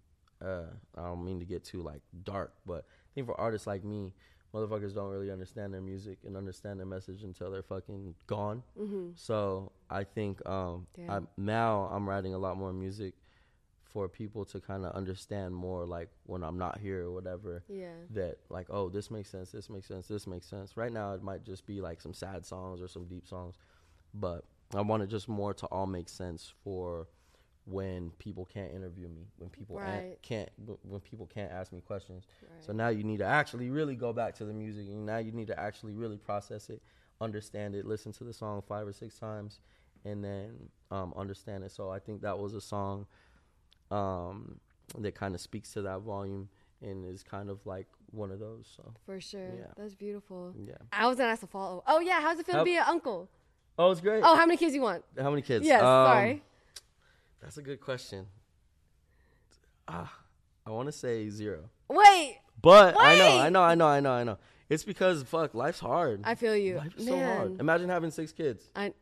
uh, 0.42 0.66
I 0.98 1.04
don't 1.04 1.24
mean 1.24 1.40
to 1.40 1.46
get 1.46 1.64
too 1.64 1.84
like 1.84 2.02
dark, 2.24 2.54
but 2.66 2.84
I 2.84 3.10
think 3.14 3.28
for 3.28 3.40
artists 3.40 3.68
like 3.68 3.84
me, 3.84 4.14
motherfuckers 4.56 4.96
don't 4.96 5.12
really 5.12 5.30
understand 5.30 5.72
their 5.72 5.82
music 5.82 6.18
and 6.26 6.36
understand 6.36 6.80
their 6.80 6.88
message 6.88 7.24
until 7.24 7.52
they're 7.52 7.62
fucking 7.62 8.16
gone. 8.26 8.64
Mm-hmm. 8.76 9.10
So 9.14 9.72
I 9.88 10.04
think 10.04 10.44
um, 10.50 10.88
Damn. 10.96 11.12
I, 11.12 11.20
now 11.38 11.90
I'm 11.92 12.10
writing 12.10 12.34
a 12.34 12.40
lot 12.40 12.58
more 12.58 12.74
music 12.74 13.14
for 13.92 14.08
people 14.08 14.46
to 14.46 14.60
kind 14.60 14.86
of 14.86 14.94
understand 14.94 15.54
more, 15.54 15.86
like 15.86 16.10
when 16.26 16.44
I'm 16.44 16.58
not 16.58 16.80
here 16.80 17.04
or 17.04 17.12
whatever. 17.12 17.64
Yeah. 17.68 17.90
That 18.12 18.38
like, 18.50 18.68
oh, 18.70 18.90
this 18.90 19.12
makes 19.12 19.30
sense. 19.30 19.52
This 19.52 19.70
makes 19.70 19.88
sense. 19.88 20.08
This 20.08 20.28
makes 20.28 20.48
sense. 20.48 20.78
Right 20.78 20.92
now, 20.92 21.14
it 21.14 21.24
might 21.24 21.44
just 21.44 21.66
be 21.66 21.82
like 21.82 22.02
some 22.02 22.14
sad 22.14 22.46
songs 22.46 22.82
or 22.82 22.88
some 22.88 23.06
deep 23.06 23.28
songs, 23.28 23.56
but 24.14 24.46
I 24.74 24.82
want 24.82 25.04
it 25.04 25.08
just 25.08 25.28
more 25.28 25.54
to 25.54 25.66
all 25.68 25.86
make 25.86 26.08
sense 26.10 26.54
for 26.64 27.08
when 27.66 28.12
people 28.18 28.46
can't 28.46 28.74
interview 28.74 29.08
me, 29.08 29.28
when 29.38 29.50
people 29.50 29.78
Right. 29.78 30.18
can't, 30.24 30.50
when 30.84 31.00
people 31.02 31.28
can't 31.28 31.52
ask 31.52 31.72
me 31.72 31.82
questions. 31.82 32.26
Right. 32.42 32.64
So 32.66 32.74
now 32.74 32.88
you 32.90 33.04
need 33.04 33.18
to 33.20 33.26
actually 33.26 33.70
really 33.70 33.96
go 33.96 34.14
back 34.14 34.34
to 34.36 34.46
the 34.46 34.54
music, 34.54 34.88
and 34.88 35.06
now 35.06 35.18
you 35.18 35.32
need 35.32 35.48
to 35.48 35.60
actually 35.60 35.94
really 35.94 36.18
process 36.18 36.70
it, 36.70 36.82
understand 37.20 37.76
it, 37.76 37.86
listen 37.86 38.12
to 38.14 38.24
the 38.24 38.34
song 38.34 38.64
five 38.68 38.88
or 38.88 38.94
six 38.94 39.20
times, 39.20 39.60
and 40.06 40.24
then 40.24 40.70
um, 40.90 41.14
understand 41.16 41.64
it. 41.64 41.72
So 41.72 41.90
I 41.92 42.00
think 42.00 42.22
that 42.22 42.40
was 42.40 42.56
a 42.56 42.62
song 42.62 43.06
um, 43.92 44.60
that 44.98 45.16
kind 45.16 45.36
of 45.36 45.42
speaks 45.42 45.72
to 45.74 45.82
that 45.84 46.00
volume 46.02 46.50
and 46.82 47.06
is 47.06 47.24
kind 47.24 47.50
of 47.50 47.66
like 47.66 47.88
one 48.12 48.32
of 48.32 48.40
those. 48.40 48.72
So 48.76 48.94
For 49.06 49.22
sure. 49.22 49.42
Yeah. 49.58 49.66
That's 49.78 49.96
beautiful. 49.96 50.54
yeah. 50.66 50.76
I 50.92 51.08
was 51.08 51.18
gonna 51.18 51.30
ask 51.32 51.44
a 51.44 51.48
follow. 51.48 51.84
Oh 51.88 52.00
yeah, 52.00 52.22
how's 52.22 52.40
it 52.40 52.46
feel 52.46 52.56
How- 52.56 52.62
to 52.62 52.66
be 52.66 52.76
an 52.78 52.86
uncle? 52.88 53.30
Oh, 53.78 53.90
it's 53.92 54.02
great. 54.02 54.22
Oh, 54.24 54.36
how 54.36 54.46
many 54.46 54.58
kids 54.58 54.76
you 54.76 54.82
want? 54.82 55.04
How 55.20 55.30
many 55.30 55.42
kids? 55.42 55.66
Yes. 55.66 55.82
Um, 55.82 55.88
sorry. 56.08 56.44
That's 57.42 57.58
a 57.58 57.62
good 57.62 57.80
question. 57.82 58.28
Ah, 59.88 60.14
I 60.66 60.70
want 60.72 60.88
to 60.88 60.92
say 60.92 61.28
zero, 61.30 61.70
Wait. 61.90 62.38
but 62.62 62.96
I 63.00 63.18
know, 63.18 63.38
I 63.40 63.50
know, 63.50 63.62
I 63.64 63.76
know, 63.76 63.88
I 63.88 64.00
know, 64.00 64.12
I 64.12 64.24
know. 64.24 64.38
It's 64.70 64.84
because 64.84 65.24
fuck, 65.24 65.54
life's 65.54 65.80
hard. 65.80 66.22
I 66.24 66.36
feel 66.36 66.56
you. 66.56 66.78
Life 66.78 66.96
is 66.98 67.06
Man. 67.06 67.14
so 67.18 67.36
hard. 67.36 67.60
Imagine 67.60 67.90
having 67.90 68.12
six 68.12 68.32
kids 68.32 68.70
I 68.76 68.94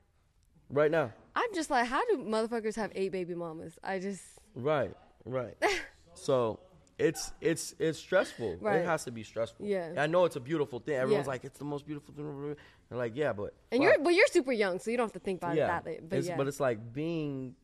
right 0.69 0.89
now. 0.89 1.11
I'm 1.35 1.53
just 1.53 1.69
like, 1.69 1.85
how 1.87 2.03
do 2.07 2.17
motherfuckers 2.17 2.75
have 2.75 2.91
eight 2.95 3.11
baby 3.11 3.35
mamas? 3.35 3.77
I 3.83 3.99
just 3.99 4.23
Right, 4.55 4.95
right. 5.25 5.55
so 6.13 6.59
it's 6.97 7.31
it's 7.41 7.73
it's 7.79 7.97
stressful. 7.97 8.57
Right. 8.59 8.81
It 8.81 8.85
has 8.85 9.05
to 9.05 9.11
be 9.11 9.23
stressful. 9.23 9.65
Yeah. 9.65 9.93
I 9.97 10.07
know 10.07 10.25
it's 10.25 10.35
a 10.35 10.39
beautiful 10.41 10.79
thing. 10.79 10.95
Everyone's 10.95 11.25
Yeah. 11.25 11.31
like, 11.31 11.45
it's 11.45 11.57
the 11.57 11.65
most 11.65 11.85
beautiful 11.85 12.13
thing. 12.13 12.55
They're 12.89 12.97
like, 12.97 13.15
yeah, 13.15 13.33
but 13.33 13.53
and 13.71 13.81
fuck. 13.81 13.93
you're 13.93 14.03
but 14.03 14.09
you're 14.09 14.27
super 14.27 14.51
young, 14.51 14.79
so 14.79 14.91
you 14.91 14.97
don't 14.97 15.05
have 15.05 15.13
to 15.13 15.19
think 15.19 15.41
about 15.41 15.55
yeah, 15.55 15.79
it 15.79 15.85
that. 15.85 16.09
But 16.09 16.17
it's, 16.19 16.27
yeah, 16.27 16.37
but 16.37 16.47
it's 16.47 16.59
like 16.59 16.93
being, 16.93 17.55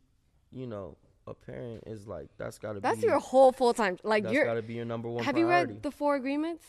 you 0.51 0.67
know, 0.67 0.97
a 1.27 1.33
parent 1.33 1.83
is 1.87 2.07
like 2.07 2.29
that's 2.37 2.59
got 2.59 2.69
to 2.69 2.75
be 2.75 2.79
that's 2.81 3.01
be 3.01 3.07
your 3.07 3.19
whole 3.19 3.51
full 3.51 3.73
time. 3.73 3.97
Like 4.03 4.23
that's 4.23 4.33
you're. 4.33 4.45
got 4.45 4.53
to 4.53 4.61
be 4.61 4.75
your 4.75 4.85
number 4.85 5.09
one. 5.09 5.23
Have 5.23 5.37
you 5.37 5.47
read 5.49 5.81
the 5.83 5.91
Four 5.91 6.15
Agreements? 6.15 6.65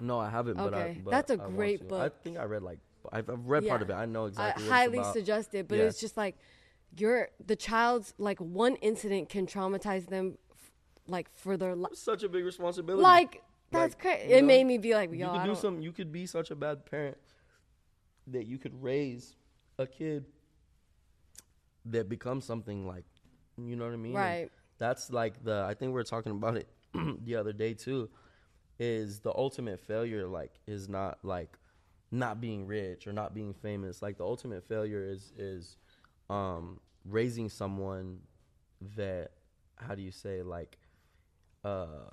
No, 0.00 0.18
I 0.18 0.30
haven't. 0.30 0.56
But 0.56 0.72
I, 0.72 0.80
Okay, 0.80 1.00
but 1.04 1.10
that's 1.10 1.30
a 1.30 1.34
I 1.34 1.48
great 1.48 1.86
book. 1.88 2.00
I 2.00 2.08
think 2.22 2.38
I 2.38 2.44
read 2.44 2.62
like 2.62 2.78
I've, 3.12 3.28
I've 3.28 3.46
read 3.46 3.66
part 3.66 3.82
of 3.82 3.90
it. 3.90 3.94
I 3.94 4.06
know 4.06 4.26
exactly. 4.26 4.64
I 4.64 4.66
what 4.66 4.72
highly 4.72 5.12
suggest 5.12 5.54
it, 5.54 5.68
but 5.68 5.78
Yeah. 5.78 5.84
it's 5.84 6.00
just 6.00 6.16
like 6.16 6.36
you're 6.96 7.28
the 7.44 7.56
child's 7.56 8.14
like 8.18 8.38
one 8.40 8.76
incident 8.76 9.28
can 9.28 9.46
traumatize 9.46 10.06
them 10.08 10.38
f- 10.50 10.72
like 11.06 11.28
for 11.34 11.56
their 11.56 11.74
life. 11.74 11.94
Such 11.94 12.22
a 12.22 12.28
big 12.28 12.44
responsibility. 12.44 13.02
Like 13.02 13.42
that's 13.70 13.94
Like, 13.94 14.00
crazy. 14.02 14.32
It 14.32 14.40
know, 14.42 14.46
made 14.48 14.64
me 14.64 14.78
be 14.78 14.94
like, 14.94 15.10
you 15.12 15.18
yo, 15.18 15.30
could 15.30 15.38
I 15.38 15.42
do 15.44 15.52
don't- 15.52 15.60
some. 15.60 15.80
You 15.80 15.92
could 15.92 16.10
be 16.10 16.26
such 16.26 16.50
a 16.50 16.56
bad 16.56 16.84
parent 16.86 17.16
that 18.26 18.46
you 18.46 18.58
could 18.58 18.80
raise 18.82 19.36
a 19.78 19.86
kid 19.86 20.24
that 21.86 22.08
becomes 22.08 22.44
something 22.44 22.86
like, 22.86 23.04
you 23.56 23.76
know 23.76 23.84
what 23.84 23.92
I 23.94 23.96
mean? 23.96 24.12
And 24.16 24.24
Right. 24.24 24.50
That's 24.78 25.10
like 25.10 25.44
the. 25.44 25.64
I 25.68 25.74
think 25.74 25.90
we 25.90 25.94
were 25.94 26.04
talking 26.04 26.32
about 26.32 26.56
it 26.56 26.68
the 27.24 27.36
other 27.36 27.52
day 27.52 27.74
too. 27.74 28.08
Is 28.78 29.20
the 29.20 29.30
ultimate 29.34 29.78
failure 29.78 30.26
like 30.26 30.52
is 30.66 30.88
not 30.88 31.18
like 31.22 31.58
not 32.10 32.40
being 32.40 32.66
rich 32.66 33.06
or 33.06 33.12
not 33.12 33.34
being 33.34 33.52
famous. 33.52 34.00
Like 34.00 34.16
the 34.16 34.24
ultimate 34.24 34.66
failure 34.66 35.04
is 35.04 35.32
is 35.36 35.76
um 36.30 36.80
raising 37.04 37.48
someone 37.48 38.20
that 38.96 39.32
how 39.76 39.94
do 39.94 40.02
you 40.02 40.10
say 40.12 40.42
like 40.42 40.78
uh 41.64 42.08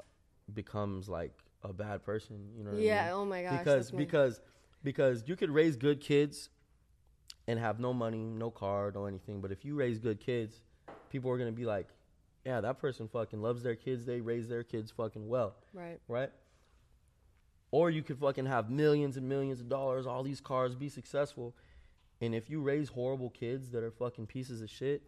becomes 0.53 1.07
like 1.07 1.33
a 1.63 1.71
bad 1.71 2.03
person 2.03 2.49
you 2.57 2.63
know 2.63 2.71
what 2.71 2.79
I 2.79 2.81
Yeah, 2.81 3.03
mean? 3.03 3.13
oh 3.13 3.25
my 3.25 3.41
gosh, 3.43 3.59
because 3.59 3.91
because 3.91 4.41
because 4.83 5.23
you 5.27 5.35
could 5.35 5.49
raise 5.49 5.75
good 5.75 6.01
kids 6.01 6.49
and 7.47 7.59
have 7.59 7.79
no 7.79 7.93
money 7.93 8.17
no 8.17 8.49
car 8.49 8.91
no 8.93 9.05
anything 9.05 9.39
but 9.41 9.51
if 9.51 9.63
you 9.63 9.75
raise 9.75 9.99
good 9.99 10.19
kids 10.19 10.61
people 11.09 11.29
are 11.31 11.37
gonna 11.37 11.51
be 11.51 11.65
like 11.65 11.87
yeah 12.45 12.59
that 12.61 12.79
person 12.79 13.07
fucking 13.07 13.41
loves 13.41 13.61
their 13.63 13.75
kids 13.75 14.05
they 14.05 14.19
raise 14.21 14.47
their 14.47 14.63
kids 14.63 14.91
fucking 14.91 15.27
well 15.27 15.55
right. 15.73 15.99
right? 16.07 16.31
Or 17.71 17.89
you 17.89 18.01
could 18.01 18.17
fucking 18.17 18.45
have 18.45 18.69
millions 18.69 19.17
and 19.17 19.27
millions 19.27 19.59
of 19.59 19.67
dollars, 19.67 20.07
all 20.07 20.23
these 20.23 20.39
cars, 20.39 20.73
be 20.73 20.87
successful. 20.87 21.53
And 22.21 22.33
if 22.33 22.49
you 22.49 22.61
raise 22.61 22.89
horrible 22.89 23.29
kids 23.29 23.69
that 23.71 23.83
are 23.83 23.91
fucking 23.91 24.27
pieces 24.27 24.61
of 24.61 24.69
shit, 24.69 25.03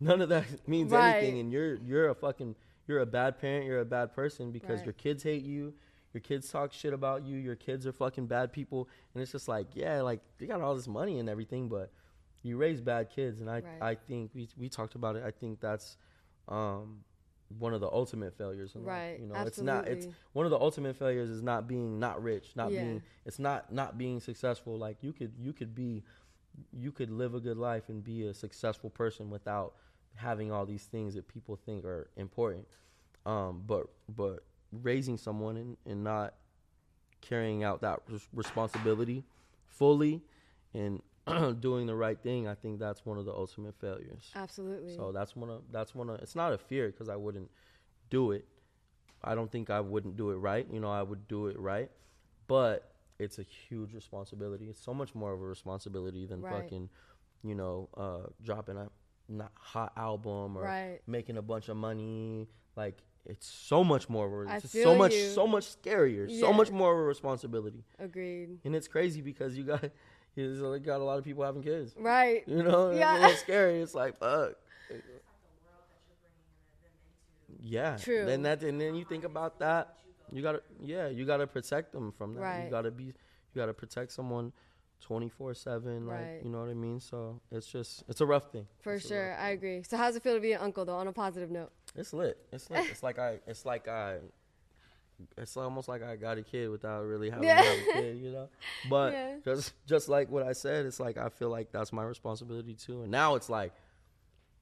none 0.00 0.20
of 0.20 0.28
that 0.28 0.44
means 0.68 0.92
Right. 0.92 1.16
anything. 1.16 1.38
And 1.40 1.52
you're 1.52 1.76
you're 1.76 2.08
a 2.08 2.14
fucking 2.14 2.54
you're 2.86 3.00
a 3.00 3.06
bad 3.06 3.38
parent, 3.38 3.66
you're 3.66 3.80
a 3.80 3.84
bad 3.84 4.12
person 4.12 4.52
because 4.52 4.80
Right. 4.80 4.86
your 4.86 4.92
kids 4.92 5.22
hate 5.22 5.42
you, 5.42 5.74
your 6.12 6.20
kids 6.20 6.48
talk 6.50 6.72
shit 6.72 6.92
about 6.92 7.24
you, 7.24 7.36
your 7.38 7.56
kids 7.56 7.86
are 7.86 7.92
fucking 7.92 8.26
bad 8.26 8.52
people. 8.52 8.88
And 9.14 9.22
it's 9.22 9.32
just 9.32 9.48
like, 9.48 9.68
yeah, 9.74 10.00
like 10.02 10.20
you 10.38 10.46
got 10.46 10.60
all 10.60 10.74
this 10.76 10.86
money 10.88 11.18
and 11.18 11.28
everything, 11.28 11.68
but 11.68 11.90
you 12.42 12.56
raise 12.58 12.80
bad 12.80 13.08
kids 13.10 13.40
and 13.40 13.50
I 13.50 13.54
Right. 13.54 13.64
I 13.80 13.94
think 13.94 14.30
we 14.34 14.48
we 14.56 14.68
talked 14.68 14.94
about 14.94 15.16
it. 15.16 15.24
I 15.24 15.30
think 15.30 15.60
that's 15.60 15.96
um 16.48 17.02
one 17.58 17.72
of 17.74 17.80
the 17.80 17.88
ultimate 17.90 18.36
failures 18.36 18.74
life. 18.74 18.84
Right, 18.86 19.20
You 19.20 19.26
know, 19.26 19.34
it's 19.46 19.60
not 19.60 19.86
it's 19.88 20.08
one 20.32 20.44
of 20.46 20.50
the 20.50 20.58
ultimate 20.58 20.96
failures 20.96 21.30
is 21.30 21.42
not 21.42 21.68
being 21.68 21.98
not 21.98 22.22
rich, 22.22 22.52
not 22.56 22.72
Yeah. 22.72 22.80
being 22.80 23.02
it's 23.24 23.38
not 23.38 23.72
not 23.72 23.96
being 23.96 24.20
successful. 24.20 24.76
Like 24.78 25.02
you 25.02 25.12
could 25.12 25.32
you 25.38 25.52
could 25.52 25.74
be 25.74 26.02
you 26.72 26.92
could 26.92 27.10
live 27.10 27.34
a 27.34 27.40
good 27.40 27.56
life 27.56 27.88
and 27.88 28.02
be 28.02 28.26
a 28.26 28.34
successful 28.34 28.90
person 28.90 29.30
without 29.30 29.74
having 30.14 30.52
all 30.52 30.64
these 30.64 30.84
things 30.84 31.14
that 31.14 31.26
people 31.28 31.56
think 31.56 31.84
are 31.84 32.08
important. 32.16 32.66
Um, 33.26 33.62
but 33.66 33.86
but 34.08 34.44
raising 34.82 35.16
someone 35.16 35.56
and, 35.56 35.76
and 35.86 36.04
not 36.04 36.34
carrying 37.20 37.64
out 37.64 37.80
that 37.80 38.00
res- 38.08 38.28
responsibility 38.32 39.24
fully 39.66 40.22
and 40.74 41.00
doing 41.60 41.86
the 41.86 41.94
right 41.94 42.18
thing, 42.20 42.46
I 42.46 42.54
think 42.54 42.78
that's 42.78 43.06
one 43.06 43.18
of 43.18 43.24
the 43.24 43.32
ultimate 43.32 43.74
failures. 43.80 44.30
Absolutely. 44.34 44.94
So 44.94 45.10
that's 45.12 45.34
one 45.34 45.50
of 45.50 45.62
that's 45.70 45.94
one 45.94 46.10
of 46.10 46.20
it's 46.20 46.36
not 46.36 46.52
a 46.52 46.58
fear 46.58 46.88
because 46.88 47.08
I 47.08 47.16
wouldn't 47.16 47.50
do 48.10 48.32
it. 48.32 48.46
I 49.22 49.34
don't 49.34 49.50
think 49.50 49.70
I 49.70 49.80
wouldn't 49.80 50.16
do 50.16 50.30
it 50.30 50.36
right. 50.36 50.66
You 50.70 50.80
know, 50.80 50.90
I 50.90 51.02
would 51.02 51.26
do 51.28 51.46
it 51.46 51.58
right, 51.58 51.90
but 52.46 52.93
it's 53.18 53.38
a 53.38 53.42
huge 53.42 53.94
responsibility. 53.94 54.68
It's 54.68 54.80
so 54.80 54.92
much 54.94 55.14
more 55.14 55.32
of 55.32 55.40
a 55.40 55.44
responsibility 55.44 56.26
than 56.26 56.40
Right. 56.42 56.62
fucking, 56.62 56.88
you 57.42 57.54
know, 57.54 57.88
uh, 57.96 58.26
dropping 58.42 58.76
a 58.76 58.90
not 59.28 59.52
hot 59.54 59.92
album 59.96 60.56
or 60.56 60.62
Right. 60.62 61.00
making 61.06 61.36
a 61.36 61.42
bunch 61.42 61.68
of 61.68 61.76
money. 61.76 62.48
Like 62.76 63.02
it's 63.24 63.46
so 63.46 63.82
much 63.84 64.08
more. 64.10 64.46
I 64.48 64.56
It's 64.56 64.72
feel 64.72 64.84
so 64.92 64.94
much, 64.96 65.14
so 65.14 65.46
much 65.46 65.64
scarier. 65.80 66.28
So 66.40 66.52
much 66.52 66.70
more 66.70 66.92
of 66.92 66.98
a 66.98 67.02
responsibility, 67.02 67.84
Agreed. 67.98 68.58
and 68.64 68.74
it's 68.76 68.88
crazy 68.88 69.22
because 69.22 69.56
you 69.56 69.64
got, 69.64 69.82
you 70.34 70.78
got 70.80 71.00
a 71.00 71.04
lot 71.04 71.18
of 71.18 71.24
people 71.24 71.42
having 71.44 71.62
kids. 71.62 71.94
Right. 71.96 72.46
You 72.48 72.62
know, 72.62 72.90
it's 72.90 72.98
Yeah. 72.98 73.18
a 73.18 73.20
little 73.20 73.36
scary. 73.36 73.80
It's 73.80 73.94
like 73.94 74.18
fuck. 74.18 74.56
Yeah. 77.60 77.96
True. 77.96 78.26
Then 78.26 78.42
that, 78.42 78.62
and 78.62 78.80
then 78.80 78.94
you 78.94 79.04
think 79.04 79.24
about 79.24 79.58
that. 79.60 79.96
You 80.34 80.42
gotta, 80.42 80.62
yeah, 80.82 81.08
you 81.08 81.24
gotta 81.24 81.46
protect 81.46 81.92
them 81.92 82.10
from 82.12 82.34
that. 82.34 82.40
Right. 82.40 82.64
You 82.64 82.70
gotta 82.70 82.90
be, 82.90 83.04
you 83.04 83.12
gotta 83.54 83.72
protect 83.72 84.10
someone, 84.12 84.52
twenty 85.00 85.28
four 85.28 85.54
seven. 85.54 86.06
Like, 86.06 86.18
Right. 86.20 86.40
you 86.44 86.50
know 86.50 86.60
what 86.60 86.68
I 86.70 86.74
mean. 86.74 86.98
So 87.00 87.40
it's 87.52 87.66
just, 87.68 88.02
it's 88.08 88.20
a 88.20 88.26
rough 88.26 88.50
thing. 88.50 88.66
For 88.82 88.94
It's 88.94 89.06
sure. 89.06 89.34
I 89.36 89.50
agree. 89.50 89.82
So 89.84 89.96
how's 89.96 90.16
it 90.16 90.22
feel 90.24 90.34
to 90.34 90.40
be 90.40 90.52
an 90.52 90.60
uncle 90.60 90.84
though, 90.84 90.96
on 90.96 91.06
a 91.06 91.12
positive 91.12 91.50
note? 91.50 91.70
It's 91.94 92.12
lit. 92.12 92.36
It's 92.52 92.68
lit. 92.68 92.84
it's 92.90 93.02
like 93.04 93.18
I. 93.20 93.38
It's 93.46 93.64
like 93.64 93.86
I. 93.88 94.18
It's 95.38 95.56
almost 95.56 95.86
like 95.86 96.02
I 96.02 96.16
got 96.16 96.38
a 96.38 96.42
kid 96.42 96.68
without 96.70 97.04
really 97.04 97.30
having 97.30 97.44
Yeah. 97.46 97.62
a 97.90 97.92
kid, 97.92 98.16
you 98.18 98.32
know. 98.32 98.48
But 98.90 99.12
Yeah. 99.12 99.36
just 99.44 99.72
just 99.86 100.08
like 100.08 100.28
what 100.28 100.42
I 100.42 100.52
said, 100.52 100.86
it's 100.86 100.98
like 100.98 101.16
I 101.16 101.28
feel 101.28 101.50
like 101.50 101.70
that's 101.70 101.92
my 101.92 102.02
responsibility 102.02 102.74
too. 102.74 103.02
And 103.02 103.12
now 103.12 103.36
it's 103.36 103.48
like, 103.48 103.72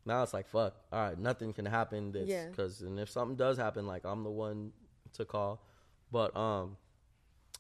now 0.05 0.23
it's 0.23 0.35
like 0.35 0.47
fuck. 0.49 0.74
All 0.93 1.01
right, 1.09 1.19
nothing 1.19 1.55
can 1.55 1.65
happen. 1.65 2.12
This 2.12 2.28
Yeah. 2.28 2.49
because 2.49 2.82
and 2.82 3.01
if 3.01 3.09
something 3.09 3.36
does 3.36 3.57
happen, 3.57 3.86
like 3.86 4.05
I'm 4.05 4.24
the 4.24 4.31
one 4.31 4.73
to 5.14 5.24
call. 5.24 5.60
But 6.10 6.36
um, 6.36 6.76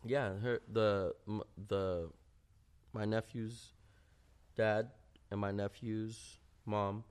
yeah, 0.04 0.34
her 0.38 0.60
the 0.70 1.14
the 1.68 2.10
my 2.92 3.04
nephew's 3.04 3.72
dad 4.56 4.88
and 5.30 5.40
my 5.40 5.50
nephew's 5.50 6.38
mom, 6.66 7.04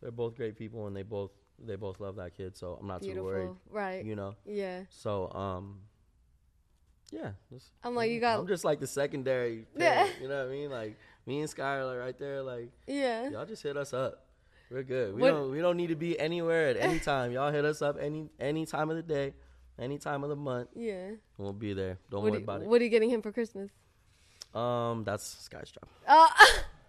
they're 0.00 0.10
both 0.12 0.36
great 0.36 0.56
people 0.56 0.86
and 0.86 0.96
they 0.96 1.02
both 1.02 1.30
they 1.64 1.74
both 1.76 1.98
love 2.00 2.16
that 2.16 2.36
kid. 2.36 2.56
So 2.56 2.78
I'm 2.80 2.86
not 2.86 3.02
too 3.02 3.22
worried. 3.24 3.50
Right. 3.68 4.04
You 4.04 4.14
know. 4.14 4.36
Yeah. 4.46 4.82
So 4.90 5.30
um, 5.32 5.80
yeah. 7.10 7.32
just- 7.52 7.72
I'm 7.82 7.94
like, 7.94 8.10
you 8.10 8.20
got- 8.20 8.38
I'm 8.38 8.46
just 8.46 8.64
like 8.64 8.80
the 8.80 8.86
secondary. 8.86 9.66
Yeah. 9.76 10.06
You 10.20 10.28
know 10.28 10.44
what 10.44 10.48
I 10.48 10.52
mean? 10.56 10.70
Like 10.70 10.96
me 11.26 11.40
and 11.40 11.50
Skye 11.50 11.76
are 11.78 11.84
like 11.86 11.98
right 11.98 12.18
there. 12.18 12.42
Like 12.42 12.70
Yeah. 12.86 13.28
y'all 13.30 13.46
just 13.46 13.62
hit 13.62 13.76
us 13.76 13.92
up. 13.92 14.24
We're 14.70 14.82
good. 14.82 15.14
We 15.14 15.22
What- 15.22 15.30
don't 15.30 15.50
we 15.50 15.60
don't 15.60 15.76
need 15.76 15.88
to 15.88 15.96
be 15.96 16.18
anywhere 16.20 16.68
at 16.68 16.76
any 16.76 17.00
time. 17.10 17.32
Y'all 17.32 17.50
hit 17.50 17.64
us 17.64 17.82
up 17.82 17.96
any 18.00 18.28
any 18.38 18.66
time 18.66 18.90
of 18.90 18.96
the 18.96 19.02
day, 19.02 19.34
any 19.78 19.98
time 19.98 20.22
of 20.24 20.30
the 20.30 20.36
month. 20.36 20.68
Yeah. 20.74 21.10
We'll 21.36 21.52
be 21.52 21.72
there. 21.72 21.98
Don't 22.10 22.22
What, 22.22 22.32
worry 22.32 22.40
are- 22.40 22.44
about 22.44 22.62
it. 22.62 22.68
what 22.68 22.80
are 22.80 22.84
you 22.84 22.90
getting 22.90 23.10
him 23.10 23.22
for 23.22 23.32
Christmas? 23.32 23.70
Um, 24.54 25.04
that's 25.04 25.24
Skye's 25.44 25.70
job. 25.70 25.84
Oh, 26.08 26.28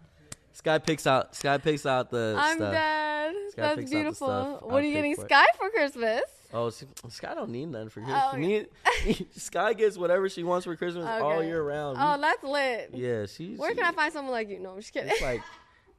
Skye 0.53 0.77
picks 0.79 1.05
out. 1.07 1.35
Skye 1.35 1.57
picks 1.57 1.85
out 1.85 2.09
the 2.09 2.35
I'm 2.37 2.57
stuff. 2.57 2.73
dead. 2.73 3.33
Skye 3.51 3.61
That's 3.61 3.75
picks 3.75 3.87
out 3.87 3.89
the 3.89 3.95
beautiful. 3.95 4.27
What 4.27 4.71
I'll 4.71 4.77
are 4.77 4.81
you 4.81 4.93
getting 4.93 5.15
for 5.15 5.23
it. 5.25 5.29
Skye 5.29 5.45
for 5.57 5.69
Christmas? 5.69 6.21
Oh, 6.51 6.71
she, 6.71 6.85
Skye 7.09 7.35
don't 7.35 7.51
need 7.51 7.67
nothing 7.67 7.89
for 7.89 8.01
Christmas. 8.01 8.23
Oh. 8.33 8.37
Me, 8.37 8.65
Skye 9.35 9.73
gets 9.73 9.97
whatever 9.97 10.27
she 10.29 10.43
wants 10.43 10.65
for 10.65 10.75
Christmas 10.75 11.05
all 11.05 11.43
year 11.43 11.61
round. 11.61 11.97
Oh, 11.99 12.19
that's 12.19 12.43
lit. 12.43 12.89
yeah, 12.93 13.25
she's. 13.27 13.59
Where 13.59 13.73
can 13.75 13.83
I 13.83 13.91
find 13.91 14.11
someone 14.11 14.31
like 14.31 14.49
you? 14.49 14.59
No, 14.59 14.71
I'm 14.71 14.77
just 14.79 14.91
kidding. 14.93 15.09
It's 15.11 15.21
like, 15.21 15.41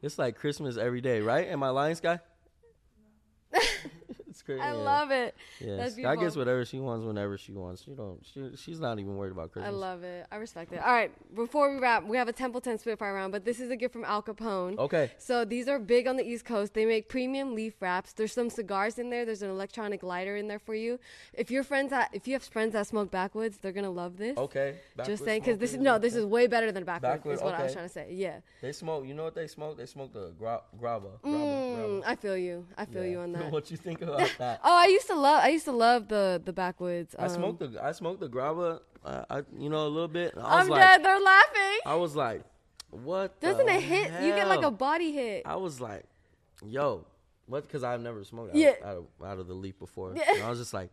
it's 0.03 0.19
like 0.19 0.37
Christmas 0.37 0.77
every 0.77 1.01
day, 1.01 1.21
right? 1.21 1.47
Am 1.49 1.63
I 1.63 1.69
lying, 1.71 1.95
Skye? 1.95 2.19
I 4.59 4.73
love 4.73 5.11
it. 5.11 5.35
Yeah, 5.61 5.77
That's 5.77 5.95
Skye 5.95 6.17
gets 6.17 6.37
whatever 6.37 6.65
she 6.65 6.79
wants 6.81 7.05
whenever 7.05 7.37
she 7.39 7.53
wants. 7.53 7.83
She 7.83 7.91
don't. 7.93 8.19
She, 8.25 8.51
she's 8.57 8.81
not 8.81 8.99
even 8.99 9.17
worried 9.17 9.33
about 9.33 9.53
Christmas. 9.53 9.73
I 9.73 9.77
love 9.77 10.03
it. 10.03 10.27
I 10.33 10.37
respect 10.37 10.73
it. 10.73 10.81
All 10.81 10.93
right, 10.93 11.13
before 11.35 11.73
we 11.73 11.79
wrap, 11.79 12.05
we 12.07 12.17
have 12.17 12.29
a 12.29 12.33
Templeton 12.33 12.79
Spitfire 12.79 13.15
round, 13.15 13.33
but 13.33 13.45
this 13.45 13.61
is 13.61 13.71
a 13.71 13.77
gift 13.77 13.93
from 13.93 14.05
Al 14.05 14.23
Capone. 14.23 14.79
Okay. 14.79 15.11
So 15.19 15.45
these 15.45 15.69
are 15.69 15.79
big 15.79 16.07
on 16.07 16.17
the 16.17 16.25
East 16.27 16.45
Coast. 16.45 16.75
They 16.75 16.87
make 16.87 17.09
premium 17.09 17.55
leaf 17.55 17.75
wraps. 17.81 18.13
There's 18.13 18.33
some 18.33 18.51
cigars 18.51 18.99
in 18.99 19.11
there. 19.11 19.25
There's 19.25 19.43
an 19.43 19.51
electronic 19.51 20.03
lighter 20.03 20.37
in 20.37 20.49
there 20.49 20.59
for 20.59 20.75
you. 20.75 20.99
If 21.35 21.51
your 21.51 21.63
friends 21.63 21.91
that 21.91 22.11
if 22.13 22.27
you 22.27 22.33
have 22.35 22.43
friends 22.43 22.73
that 22.73 22.87
smoke 22.87 23.11
backwoods, 23.11 23.59
they're 23.59 23.73
gonna 23.73 23.91
love 23.91 24.17
this. 24.17 24.37
Okay. 24.39 24.77
Just 25.05 25.25
saying, 25.25 25.41
because 25.43 25.59
this 25.59 25.73
is 25.73 25.79
no, 25.79 25.99
this 25.99 26.15
is 26.15 26.25
way 26.25 26.47
better 26.47 26.73
than 26.73 26.85
backwoods. 26.85 27.15
Backwood, 27.19 27.35
is 27.37 27.43
what 27.43 27.55
I 27.55 27.65
was 27.65 27.73
trying 27.73 27.87
to 27.87 27.93
say. 27.93 28.09
Yeah. 28.11 28.41
They 28.63 28.73
smoke. 28.73 29.07
You 29.07 29.15
know 29.15 29.25
what 29.25 29.35
they 29.35 29.47
smoke? 29.47 29.77
They 29.77 29.87
smoke 29.87 30.13
the 30.13 30.33
gra- 30.39 30.63
grabba. 30.81 31.21
grabba, 31.23 31.25
Mm, 31.25 31.77
grabba. 31.77 32.03
I 32.07 32.15
feel 32.17 32.37
you. 32.37 32.67
I 32.77 32.85
feel 32.85 33.05
Yeah. 33.05 33.11
you 33.11 33.19
on 33.21 33.33
that. 33.35 33.51
what 33.51 33.71
you 33.71 33.77
think 33.77 34.03
about 34.03 34.31
that? 34.41 34.61
Oh, 34.65 34.77
I 34.77 34.87
used 34.87 35.07
to 35.07 35.15
love. 35.15 35.43
I 35.45 35.49
used 35.49 35.65
to 35.67 35.73
love 35.73 36.09
the 36.09 36.41
the 36.45 36.53
backwoods. 36.53 37.15
I 37.19 37.25
um, 37.25 37.31
smoked 37.31 37.61
the 37.61 37.83
I 37.83 37.93
smoked 37.93 38.21
the 38.21 38.29
grabba. 38.29 38.81
Uh, 39.05 39.25
I 39.31 39.43
you 39.59 39.71
know 39.71 39.87
a 39.87 39.89
little 39.89 40.09
bit. 40.09 40.35
I 40.37 40.41
was 40.41 40.65
I'm 40.65 40.69
like, 40.69 40.81
dead. 40.81 41.05
They're 41.05 41.21
laughing. 41.21 41.79
I 41.87 41.95
was 41.95 42.15
like, 42.17 42.43
what? 42.91 43.41
Doesn't 43.41 43.69
it 43.69 43.81
hit? 43.83 44.11
You 44.23 44.35
get 44.35 44.49
like 44.49 44.63
a 44.63 44.71
body 44.71 45.13
hit. 45.13 45.43
I 45.47 45.57
was 45.57 45.81
like, 45.81 46.05
yo, 46.67 47.07
what? 47.47 47.67
Because 47.67 47.83
I've 47.85 48.01
never 48.01 48.25
smoked 48.25 48.51
out, 48.51 48.57
Yeah. 48.57 48.75
out, 48.85 48.97
of, 48.97 49.07
out 49.25 49.39
of 49.39 49.47
the 49.47 49.55
leaf 49.55 49.79
before. 49.79 50.15
Yeah. 50.17 50.25
And 50.35 50.43
I 50.43 50.51
was 50.51 50.59
just 50.59 50.75
like, 50.75 50.91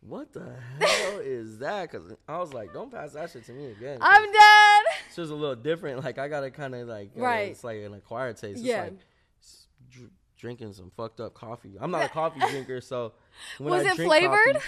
what 0.00 0.32
the 0.32 0.54
hell 0.80 1.18
is 1.20 1.58
that? 1.58 1.90
Because 1.90 2.12
I 2.28 2.38
was 2.38 2.52
like, 2.52 2.72
don't 2.72 2.90
pass 2.90 3.12
that 3.12 3.30
shit 3.30 3.44
to 3.46 3.52
me 3.52 3.66
again. 3.70 3.98
I'm 4.00 4.22
dead. 4.24 4.84
It's 5.08 5.16
just 5.16 5.30
a 5.30 5.34
little 5.34 5.56
different. 5.56 6.02
Like 6.04 6.18
I 6.18 6.28
gotta 6.28 6.50
kind 6.50 6.74
of 6.74 6.88
like, 6.88 7.10
uh, 7.16 7.20
Right. 7.20 7.50
It's 7.50 7.64
like 7.64 7.78
an 7.82 7.94
acquired 7.94 8.36
taste. 8.36 8.60
Yeah. 8.60 8.82
It's 8.84 8.90
like 8.92 9.00
s- 9.42 9.66
dr- 9.90 10.10
drinking 10.38 10.72
some 10.72 10.90
fucked 10.96 11.20
up 11.20 11.34
coffee. 11.34 11.76
I'm 11.80 11.90
not 11.90 12.04
a 12.04 12.08
coffee 12.20 12.40
drinker, 12.50 12.80
so 12.80 13.12
when 13.58 13.70
Was 13.72 13.86
I 13.86 13.90
it 13.92 13.96
drink 13.96 14.08
flavored? 14.10 14.54
coffee- 14.54 14.66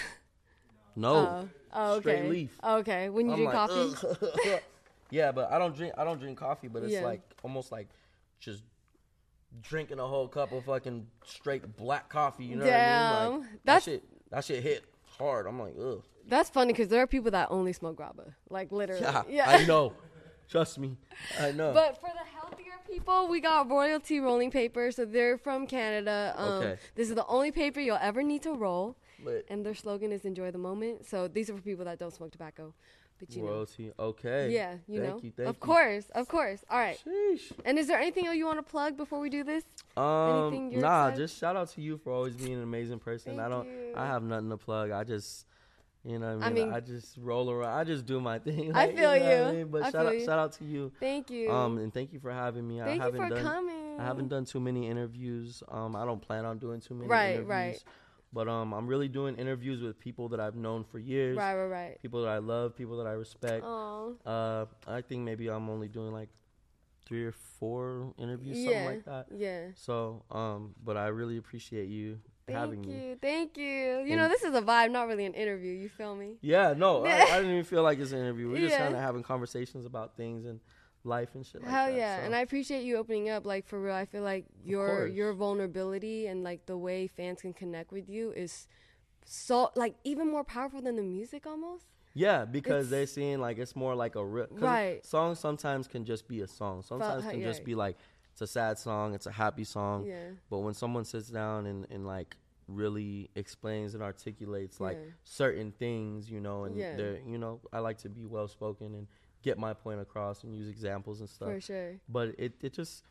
no. 0.95 1.13
Oh, 1.15 1.49
oh, 1.73 1.91
okay. 1.93 2.01
Straight 2.01 2.29
leaf. 2.29 2.59
Okay, 2.63 3.09
when 3.09 3.27
you 3.27 3.31
I'm 3.33 3.37
drink 3.39 3.53
like, 3.53 3.69
coffee. 3.69 4.59
Yeah, 5.11 5.31
but 5.31 5.51
I 5.51 5.57
don't 5.57 5.75
drink. 5.75 5.93
I 5.97 6.03
don't 6.03 6.19
drink 6.19 6.37
coffee, 6.37 6.67
but 6.67 6.83
it's 6.83 6.93
Yeah. 6.93 7.01
like 7.03 7.21
almost 7.43 7.71
like 7.71 7.87
just 8.39 8.61
drinking 9.61 9.97
a 9.99 10.05
whole 10.05 10.27
cup 10.27 10.51
of 10.51 10.65
fucking 10.65 11.07
straight 11.25 11.75
black 11.77 12.09
coffee. 12.09 12.45
You 12.45 12.57
know 12.57 12.65
what 12.65 12.73
I 12.73 12.77
Damn. 12.77 13.31
mean? 13.31 13.39
Like, 13.41 13.49
That's- 13.65 13.85
that 13.85 13.91
shit. 13.91 14.03
That 14.29 14.45
shit 14.45 14.63
hit 14.63 14.85
hard. 15.17 15.47
I'm 15.47 15.59
like, 15.59 15.73
ugh. 15.83 16.03
That's 16.27 16.49
funny 16.51 16.73
because 16.73 16.89
there 16.89 17.01
are 17.01 17.07
people 17.07 17.31
that 17.31 17.47
only 17.49 17.73
smoke 17.73 17.97
grabba, 17.97 18.33
like 18.51 18.71
literally. 18.71 19.01
Yeah, 19.29 19.49
I 19.49 19.65
know. 19.67 19.93
Trust 20.47 20.77
me, 20.79 20.97
I 21.39 21.51
know. 21.51 21.73
But 21.73 21.99
for 21.99 22.09
the 22.13 22.38
people, 22.91 23.27
we 23.27 23.39
got 23.39 23.69
royalty 23.69 24.19
rolling 24.19 24.51
paper. 24.51 24.91
So 24.91 25.05
they're 25.05 25.37
from 25.37 25.67
Canada. 25.67 26.33
Um, 26.37 26.49
Okay. 26.59 26.77
This 26.95 27.09
is 27.09 27.15
the 27.15 27.25
only 27.27 27.51
paper 27.51 27.79
you'll 27.79 27.97
ever 28.01 28.23
need 28.23 28.41
to 28.43 28.53
roll. 28.53 28.95
Lit. 29.23 29.45
And 29.49 29.65
their 29.65 29.75
slogan 29.75 30.11
is 30.11 30.23
"Enjoy 30.25 30.49
the 30.51 30.57
moment." 30.57 31.05
So 31.05 31.27
these 31.27 31.49
are 31.49 31.55
for 31.55 31.61
people 31.61 31.85
that 31.85 31.99
don't 31.99 32.13
smoke 32.13 32.31
tobacco. 32.31 32.73
But 33.19 33.35
you 33.35 33.41
know, 33.43 33.49
Royalty. 33.49 33.91
Okay. 33.99 34.49
yeah, 34.49 34.75
you 34.87 35.01
thank 35.01 35.13
know, 35.15 35.19
You, 35.21 35.49
of 35.49 35.55
you. 35.57 35.59
course, 35.59 36.05
of 36.15 36.29
course. 36.29 36.63
All 36.69 36.79
right. 36.79 36.97
Sheesh. 37.05 37.51
And 37.65 37.77
is 37.77 37.87
there 37.87 37.99
anything 37.99 38.27
else 38.27 38.37
you 38.37 38.45
want 38.45 38.59
to 38.59 38.63
plug 38.63 38.95
before 38.95 39.19
we 39.19 39.29
do 39.29 39.43
this? 39.43 39.65
Um, 39.97 40.69
nah, 40.79 41.07
excited- 41.09 41.17
just 41.17 41.37
shout 41.37 41.57
out 41.57 41.67
to 41.71 41.81
you 41.81 41.97
for 41.97 42.13
always 42.13 42.35
being 42.37 42.53
an 42.53 42.63
amazing 42.63 42.99
person. 42.99 43.33
Thank 43.35 43.45
I 43.45 43.49
don't, 43.49 43.67
you. 43.67 43.93
I 43.93 44.05
have 44.05 44.23
nothing 44.23 44.49
to 44.51 44.55
plug. 44.57 44.91
I 44.91 45.03
just, 45.03 45.45
you 46.03 46.17
know, 46.19 46.37
what 46.37 46.45
I 46.45 46.49
mean? 46.51 46.63
I 46.63 46.65
mean, 46.65 46.73
I, 46.75 46.79
just 46.79 47.17
roll 47.17 47.51
around. 47.51 47.77
I 47.77 47.83
just 47.83 48.05
do 48.05 48.19
my 48.21 48.39
thing. 48.45 48.71
I 48.75 48.85
like, 48.85 48.95
feel 48.95 49.03
know 49.03 49.09
what 49.09 49.21
you. 49.21 49.43
I 49.43 49.51
mean? 49.51 49.67
But 49.67 49.83
I 49.83 49.91
shout 49.91 50.05
out, 50.05 50.13
you. 50.13 50.25
shout 50.25 50.39
out 50.39 50.51
to 50.53 50.63
you. 50.65 50.91
Thank 50.99 51.29
you. 51.29 51.51
Um, 51.51 51.77
and 51.77 51.93
thank 51.93 52.13
you 52.13 52.19
for 52.19 52.31
having 52.31 52.67
me. 52.67 52.79
Thank 52.79 52.89
I 52.89 52.93
you 52.93 53.01
haven't 53.01 53.27
for 53.27 53.35
done, 53.35 53.43
coming. 53.43 53.99
I 53.99 54.03
haven't 54.05 54.27
done 54.29 54.45
too 54.45 54.59
many 54.59 54.87
interviews. 54.87 55.61
Um, 55.69 55.95
I 55.95 56.05
don't 56.05 56.21
plan 56.21 56.45
on 56.45 56.57
doing 56.57 56.79
too 56.79 56.93
many 56.93 57.09
Right, 57.09 57.29
interviews. 57.31 57.47
right. 57.49 57.83
But 58.31 58.47
um, 58.47 58.73
I'm 58.73 58.85
really 58.87 59.07
doing 59.07 59.35
interviews 59.37 59.81
with 59.81 59.99
people 59.99 60.29
that 60.29 60.39
I've 60.39 60.55
known 60.55 60.83
for 60.83 60.99
years. 60.99 61.35
Right, 61.35 61.55
right, 61.55 61.65
right. 61.65 62.01
People 62.01 62.21
that 62.23 62.29
I 62.29 62.37
love, 62.37 62.75
people 62.77 62.97
that 62.97 63.07
I 63.07 63.13
respect. 63.13 63.63
Oh, 63.65 64.15
Uh, 64.25 64.65
I 64.87 65.01
think 65.01 65.23
maybe 65.23 65.49
I'm 65.49 65.67
only 65.69 65.87
doing 65.87 66.13
like 66.13 66.29
three 67.05 67.25
or 67.25 67.31
four 67.59 68.13
interviews, 68.19 68.55
yeah, 68.57 68.65
something 68.69 68.85
like 68.85 69.05
that. 69.05 69.25
yeah. 69.35 69.61
So, 69.75 70.23
um, 70.29 70.75
but 70.83 70.95
I 70.95 71.07
really 71.07 71.37
appreciate 71.37 71.89
you 71.89 72.19
having 72.51 72.83
Thank 72.83 72.87
me. 72.95 73.07
you, 73.09 73.15
thank 73.21 73.57
you. 73.57 74.03
You 74.07 74.15
know, 74.17 74.27
this 74.29 74.43
is 74.43 74.53
a 74.55 74.61
vibe, 74.61 74.91
not 74.91 75.07
really 75.07 75.25
an 75.25 75.33
interview. 75.33 75.71
You 75.71 75.89
feel 75.89 76.15
me? 76.15 76.37
Yeah, 76.41 76.73
no, 76.75 77.05
I, 77.05 77.09
Yeah. 77.09 77.25
I 77.31 77.37
didn't 77.37 77.51
even 77.51 77.63
feel 77.63 77.83
like 77.83 77.99
it's 77.99 78.11
an 78.11 78.19
interview. 78.19 78.49
We're 78.49 78.59
just 78.67 78.77
kind 78.77 78.93
of 78.95 79.01
having 79.01 79.23
conversations 79.23 79.85
about 79.85 80.15
things 80.17 80.45
and 80.45 80.59
life 81.05 81.33
and 81.35 81.45
shit 81.45 81.61
like 81.61 81.71
Hell 81.71 81.87
that. 81.87 81.95
yeah, 81.97 82.17
so. 82.19 82.23
and 82.25 82.35
I 82.35 82.41
appreciate 82.41 82.83
you 82.83 82.97
opening 82.97 83.29
up. 83.29 83.45
Like 83.45 83.65
for 83.67 83.79
real, 83.81 83.95
I 83.95 84.05
feel 84.05 84.21
like 84.23 84.45
your 84.65 85.07
your 85.07 85.33
vulnerability 85.33 86.27
and 86.27 86.43
like 86.43 86.65
the 86.65 86.77
way 86.77 87.07
fans 87.07 87.41
can 87.41 87.53
connect 87.53 87.91
with 87.91 88.09
you 88.09 88.31
is 88.31 88.67
so 89.25 89.71
like 89.75 89.95
even 90.03 90.29
more 90.29 90.43
powerful 90.43 90.81
than 90.81 90.95
the 90.95 91.01
music 91.03 91.45
almost. 91.45 91.85
yeah, 92.13 92.43
because 92.45 92.87
it's- 92.87 92.89
they're 92.89 93.07
seeing 93.07 93.39
like 93.39 93.57
it's 93.59 93.75
more 93.75 93.95
like 93.95 94.15
a 94.15 94.25
real 94.25 94.47
Right. 94.51 95.05
Songs 95.05 95.39
sometimes 95.39 95.87
can 95.87 96.03
just 96.05 96.27
be 96.27 96.41
a 96.41 96.47
song. 96.47 96.81
Sometimes 96.81 97.23
can 97.25 97.41
just 97.41 97.63
be 97.63 97.75
like 97.75 97.97
it's 98.41 98.49
a 98.49 98.53
sad 98.53 98.77
song, 98.79 99.13
it's 99.13 99.25
a 99.25 99.31
happy 99.31 99.65
song. 99.65 100.05
Yeah. 100.05 100.29
But 100.49 100.59
when 100.59 100.73
someone 100.73 101.03
sits 101.03 101.27
down 101.27 101.65
and, 101.65 101.85
and 101.91 102.07
like 102.07 102.37
really 102.67 103.29
explains 103.35 103.95
and 103.95 104.01
articulates 104.03 104.79
like 104.79 104.97
Yeah. 104.97 105.11
certain 105.25 105.71
things, 105.73 106.31
you 106.31 106.39
know, 106.39 106.63
and 106.63 106.77
Yeah. 106.77 106.95
they're 106.95 107.19
you 107.27 107.37
know, 107.37 107.59
I 107.73 107.79
like 107.79 107.97
to 107.99 108.09
be 108.09 108.25
well 108.25 108.47
spoken 108.47 108.95
and 108.95 109.07
get 109.41 109.57
my 109.57 109.73
point 109.73 109.99
across 109.99 110.43
and 110.43 110.55
use 110.55 110.69
examples 110.69 111.19
and 111.19 111.29
stuff. 111.29 111.49
For 111.49 111.59
sure. 111.59 111.99
But 112.07 112.35
it, 112.37 112.53
it 112.61 112.71
just 112.73 113.03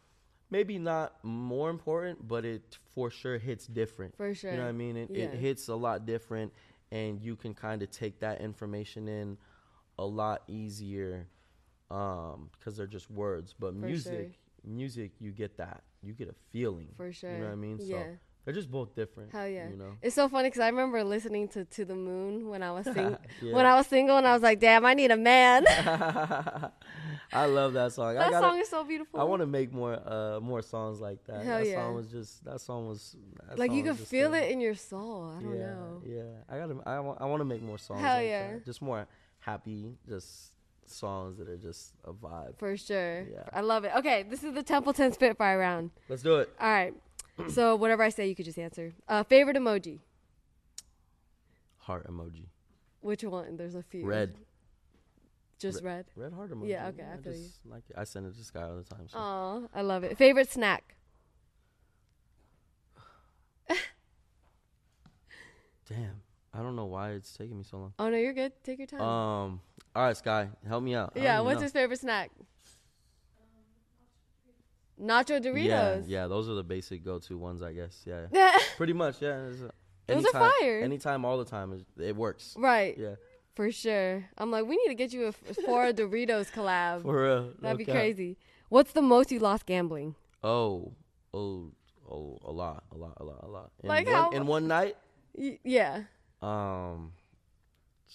maybe 0.50 0.78
not 0.78 1.22
more 1.22 1.68
important, 1.68 2.26
but 2.26 2.46
it 2.46 2.78
for 2.94 3.10
sure 3.10 3.36
hits 3.36 3.66
different. 3.66 4.16
For 4.16 4.34
sure. 4.34 4.52
You 4.52 4.56
know 4.56 4.62
what 4.62 4.68
I 4.70 4.72
mean? 4.72 4.96
It, 4.96 5.10
Yeah. 5.10 5.24
it 5.24 5.34
hits 5.34 5.68
a 5.68 5.74
lot 5.74 6.06
different 6.06 6.52
and 6.90 7.20
you 7.20 7.36
can 7.36 7.52
kind 7.52 7.82
of 7.82 7.90
take 7.90 8.20
that 8.20 8.40
information 8.40 9.08
in 9.08 9.36
a 9.98 10.06
lot 10.06 10.42
easier 10.48 11.26
um 11.90 12.50
because 12.52 12.76
they're 12.76 12.86
just 12.86 13.10
words 13.10 13.54
but 13.58 13.72
For 13.72 13.78
music 13.86 14.38
music 14.64 15.12
you 15.20 15.30
get 15.30 15.56
that 15.58 15.82
you 16.02 16.12
get 16.12 16.28
a 16.28 16.34
feeling 16.52 16.88
For 16.96 17.12
sure. 17.12 17.32
you 17.32 17.38
know 17.38 17.44
what 17.46 17.52
i 17.52 17.56
mean 17.56 17.78
so 17.80 17.86
Yeah. 17.86 18.04
they're 18.44 18.54
just 18.54 18.70
both 18.70 18.94
different 18.94 19.32
Hell 19.32 19.48
yeah. 19.48 19.68
you 19.68 19.76
know 19.76 19.96
It's 20.02 20.14
so 20.14 20.28
funny 20.28 20.48
because 20.48 20.60
I 20.60 20.68
remember 20.68 21.02
listening 21.04 21.48
to 21.48 21.64
To 21.64 21.84
the 21.84 21.94
Moon 21.94 22.48
when 22.48 22.62
I 22.62 22.70
was 22.72 22.84
sing- 22.96 23.16
Yeah. 23.42 23.52
when 23.56 23.66
I 23.66 23.74
was 23.74 23.86
single 23.88 24.16
and 24.16 24.26
I 24.26 24.32
was 24.32 24.42
like, 24.42 24.58
damn, 24.60 24.84
I 24.86 24.94
need 24.94 25.10
a 25.10 25.16
man. 25.16 25.64
i 27.32 27.44
love 27.44 27.74
that 27.74 27.92
song 27.92 28.10
I 28.10 28.14
that 28.14 28.30
gotta, 28.30 28.46
song 28.46 28.58
is 28.58 28.68
so 28.68 28.84
beautiful. 28.84 29.20
I 29.20 29.24
want 29.24 29.40
to 29.42 29.46
make 29.46 29.72
more 29.72 29.94
uh 30.06 30.40
more 30.40 30.62
songs 30.62 31.00
like 31.00 31.22
that. 31.24 31.44
Hell 31.44 31.58
that 31.58 31.66
yeah. 31.66 31.74
song 31.76 31.94
was 31.94 32.06
just 32.06 32.44
that 32.44 32.60
song 32.60 32.88
was 32.88 33.16
that 33.48 33.58
like 33.58 33.70
you 33.70 33.78
song 33.78 33.84
can 33.84 33.90
was 33.92 33.98
just 33.98 34.10
feel 34.10 34.30
so- 34.30 34.36
it 34.40 34.50
in 34.50 34.60
your 34.60 34.74
soul. 34.74 35.34
I 35.36 35.42
don't 35.42 35.58
yeah, 35.58 35.66
know. 35.74 36.02
Yeah, 36.06 36.22
I 36.48 36.58
gotta. 36.58 36.76
I 36.86 37.00
want. 37.00 37.20
I 37.20 37.26
want 37.26 37.40
to 37.40 37.44
make 37.44 37.62
more 37.62 37.76
songs. 37.78 38.00
Hell 38.00 38.16
like 38.16 38.26
yeah. 38.28 38.52
that. 38.52 38.64
Just 38.64 38.80
more 38.80 39.06
happy, 39.40 39.94
just 40.08 40.52
songs 40.90 41.38
that 41.38 41.48
are 41.48 41.56
just 41.56 41.94
a 42.04 42.12
vibe. 42.12 42.58
For 42.58 42.76
sure. 42.76 43.26
Yeah. 43.30 43.44
I 43.52 43.60
love 43.60 43.84
it. 43.84 43.92
Okay, 43.96 44.24
this 44.28 44.42
is 44.44 44.54
the 44.54 44.62
Templeton 44.62 45.12
Spitfire 45.12 45.58
round. 45.58 45.90
Let's 46.08 46.22
do 46.22 46.36
it. 46.36 46.50
All 46.60 46.68
right. 46.68 46.94
so 47.48 47.76
whatever 47.76 48.02
I 48.02 48.08
say, 48.08 48.28
you 48.28 48.34
could 48.34 48.44
just 48.44 48.58
answer. 48.58 48.92
Uh, 49.08 49.22
favorite 49.22 49.56
emoji? 49.56 50.00
Heart 51.78 52.10
emoji. 52.10 52.46
Which 53.00 53.22
one? 53.24 53.56
There's 53.56 53.74
a 53.74 53.82
few. 53.82 54.04
Red. 54.04 54.34
Just 55.58 55.82
red. 55.82 56.06
Red 56.14 56.32
heart 56.32 56.52
emoji. 56.52 56.68
Yeah, 56.68 56.88
okay, 56.88 57.04
I 57.12 57.16
feel 57.16 57.34
you. 57.34 57.48
like 57.64 57.82
it. 57.90 57.96
I 57.98 58.04
send 58.04 58.26
it 58.26 58.36
to 58.36 58.44
Skye 58.44 58.62
all 58.62 58.76
the 58.76 58.84
time. 58.84 59.08
So. 59.08 59.18
Aw, 59.18 59.60
I 59.74 59.82
love 59.82 60.04
it. 60.04 60.16
Favorite 60.16 60.50
snack? 60.50 60.94
Damn. 65.88 66.22
I 66.54 66.62
don't 66.62 66.76
know 66.76 66.86
why 66.86 67.10
it's 67.10 67.32
taking 67.36 67.58
me 67.58 67.64
so 67.64 67.78
long. 67.78 67.92
Oh 67.98 68.08
no, 68.08 68.16
you're 68.16 68.32
good. 68.32 68.52
Take 68.64 68.78
your 68.78 68.86
time. 68.86 69.00
Um. 69.00 69.60
All 69.98 70.04
right, 70.04 70.16
Skye, 70.16 70.48
help 70.68 70.84
me 70.84 70.94
out. 70.94 71.14
I 71.16 71.18
yeah. 71.18 71.36
don't 71.38 71.46
What's 71.46 71.54
even 71.56 71.62
his 71.64 71.72
favorite 71.72 71.98
snack? 71.98 72.30
Nacho. 75.00 75.42
Doritos. 75.44 75.64
Yeah, 75.64 75.98
yeah. 76.06 76.26
Those 76.28 76.48
are 76.48 76.54
the 76.54 76.62
basic 76.62 77.04
go-to 77.04 77.36
ones, 77.36 77.62
I 77.62 77.72
guess. 77.72 78.02
Yeah. 78.06 78.26
Yeah. 78.32 78.56
Pretty 78.76 78.92
much. 78.92 79.20
Yeah. 79.20 79.46
it's, 79.46 79.60
uh, 79.60 79.70
Those 80.06 80.24
are 80.24 80.36
anytime- 80.36 80.50
fire. 80.60 80.80
Anytime, 80.82 81.24
all 81.24 81.36
the 81.36 81.44
time, 81.44 81.72
it, 81.98 82.00
it 82.00 82.14
works. 82.16 82.54
right. 82.56 82.96
Yeah. 82.96 83.16
For 83.56 83.72
sure. 83.72 84.24
I'm 84.38 84.52
like, 84.52 84.66
we 84.66 84.76
need 84.76 84.86
to 84.86 84.94
get 84.94 85.12
you 85.12 85.24
a 85.24 85.28
f- 85.30 85.56
for 85.66 85.86
a 85.86 85.92
Doritos 85.92 86.52
collab. 86.52 87.02
For 87.02 87.24
real. 87.24 87.42
no 87.46 87.52
That'd 87.60 87.78
be 87.78 87.84
cap. 87.86 87.96
crazy. 87.96 88.36
What's 88.68 88.92
the 88.92 89.02
most 89.02 89.32
you 89.32 89.40
lost 89.40 89.66
gambling? 89.66 90.14
Oh, 90.44 90.92
oh, 91.34 91.72
oh, 92.08 92.38
a 92.44 92.52
lot, 92.52 92.84
a 92.92 92.96
lot, 92.96 93.14
a 93.16 93.24
lot, 93.24 93.40
a 93.42 93.48
lot. 93.48 93.72
In 93.82 93.88
Like 93.88 94.06
one, 94.06 94.14
how- 94.14 94.30
in 94.30 94.46
one 94.46 94.68
night? 94.68 94.96
Y- 95.34 95.58
yeah. 95.64 96.02
Um, 96.40 97.14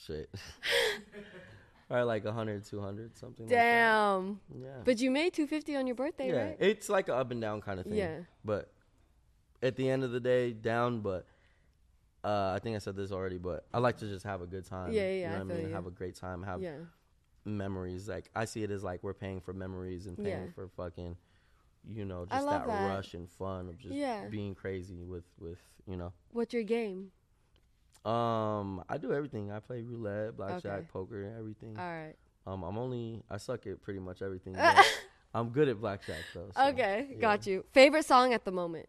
shit. 0.08 0.30
Probably 1.88 2.06
like 2.06 2.26
100, 2.26 2.66
200, 2.66 3.18
something 3.18 3.46
Damn. 3.48 4.28
like 4.28 4.38
that. 4.50 4.60
Yeah. 4.62 4.82
But 4.86 5.00
you 5.00 5.12
made 5.12 5.34
250 5.34 5.76
on 5.76 5.86
your 5.88 5.96
birthday, 5.96 6.30
yeah, 6.30 6.44
right? 6.48 6.58
it's 6.60 6.90
like 6.90 7.08
an 7.10 7.16
up 7.16 7.32
and 7.32 7.42
down 7.42 7.62
kind 7.62 7.80
of 7.80 7.86
thing. 7.86 7.96
Yeah. 7.96 8.20
But 8.44 8.72
at 9.62 9.76
the 9.76 9.90
end 9.90 10.04
of 10.04 10.12
the 10.12 10.20
day, 10.20 10.52
down, 10.54 11.02
but 11.02 11.26
uh, 12.24 12.54
I 12.56 12.60
think 12.64 12.76
I 12.76 12.80
said 12.80 12.96
this 12.96 13.12
already, 13.12 13.38
but 13.38 13.66
I 13.74 13.80
like 13.80 13.98
to 13.98 14.08
just 14.08 14.26
have 14.26 14.42
a 14.42 14.46
good 14.48 14.66
time. 14.66 14.92
Yeah, 14.94 15.02
yeah, 15.02 15.14
You 15.14 15.22
know 15.24 15.28
I 15.28 15.44
what 15.44 15.54
I 15.54 15.58
mean? 15.58 15.68
you. 15.68 15.74
Have 15.74 15.88
a 15.88 15.92
great 15.92 16.16
time, 16.16 16.42
have 16.44 16.62
yeah. 16.62 16.78
memories. 17.46 18.08
Like, 18.08 18.30
I 18.36 18.46
see 18.46 18.64
it 18.64 18.72
as 18.72 18.84
like 18.84 19.04
we're 19.04 19.14
paying 19.14 19.42
for 19.42 19.54
memories 19.54 20.08
and 20.08 20.18
paying 20.18 20.46
Yeah. 20.46 20.52
for 20.56 20.70
fucking, 20.70 21.18
you 21.88 22.06
know, 22.06 22.26
just 22.26 22.48
that, 22.48 22.66
that. 22.68 22.88
rush 22.88 23.14
and 23.14 23.30
fun 23.30 23.68
of 23.70 23.78
just 23.78 23.94
Yeah. 23.94 24.28
being 24.30 24.56
crazy 24.56 25.04
with, 25.04 25.26
with, 25.40 25.60
you 25.86 25.98
know. 25.98 26.14
What's 26.32 26.54
your 26.54 26.64
game? 26.64 27.12
Um, 28.06 28.84
I 28.90 28.98
do 28.98 29.14
everything. 29.14 29.52
I 29.52 29.60
play 29.60 29.82
roulette, 29.82 30.36
blackjack, 30.36 30.80
Okay. 30.80 30.88
poker, 30.92 31.34
everything. 31.38 31.78
All 31.78 31.86
right. 31.86 32.16
Um, 32.46 32.64
I'm 32.64 32.78
only 32.78 33.24
I 33.30 33.38
suck 33.38 33.66
at 33.68 33.82
pretty 33.82 34.00
much 34.00 34.22
everything. 34.22 34.56
I'm 35.34 35.50
good 35.50 35.70
at 35.70 35.80
blackjack 35.80 36.20
though. 36.34 36.50
so, 36.56 36.68
okay, 36.70 37.08
yeah. 37.12 37.18
got 37.18 37.48
you. 37.48 37.64
Favorite 37.72 38.06
song 38.06 38.34
at 38.34 38.44
the 38.46 38.52
moment? 38.52 38.88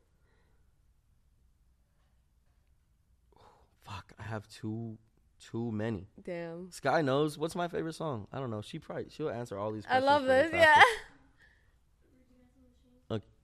Fuck, 3.84 4.12
I 4.18 4.22
have 4.24 4.48
too 4.48 4.98
too 5.38 5.70
many. 5.70 6.08
Damn. 6.22 6.70
Skye 6.70 7.02
knows 7.02 7.36
what's 7.38 7.54
my 7.54 7.68
favorite 7.68 7.94
song. 7.94 8.26
I 8.32 8.38
don't 8.40 8.50
know. 8.50 8.62
She 8.62 8.78
probably 8.78 9.06
she'll 9.10 9.30
answer 9.30 9.58
all 9.58 9.72
these. 9.72 9.84
Questions. 9.84 10.04
I 10.04 10.12
love 10.12 10.24
this. 10.24 10.50
Yeah. 10.52 10.80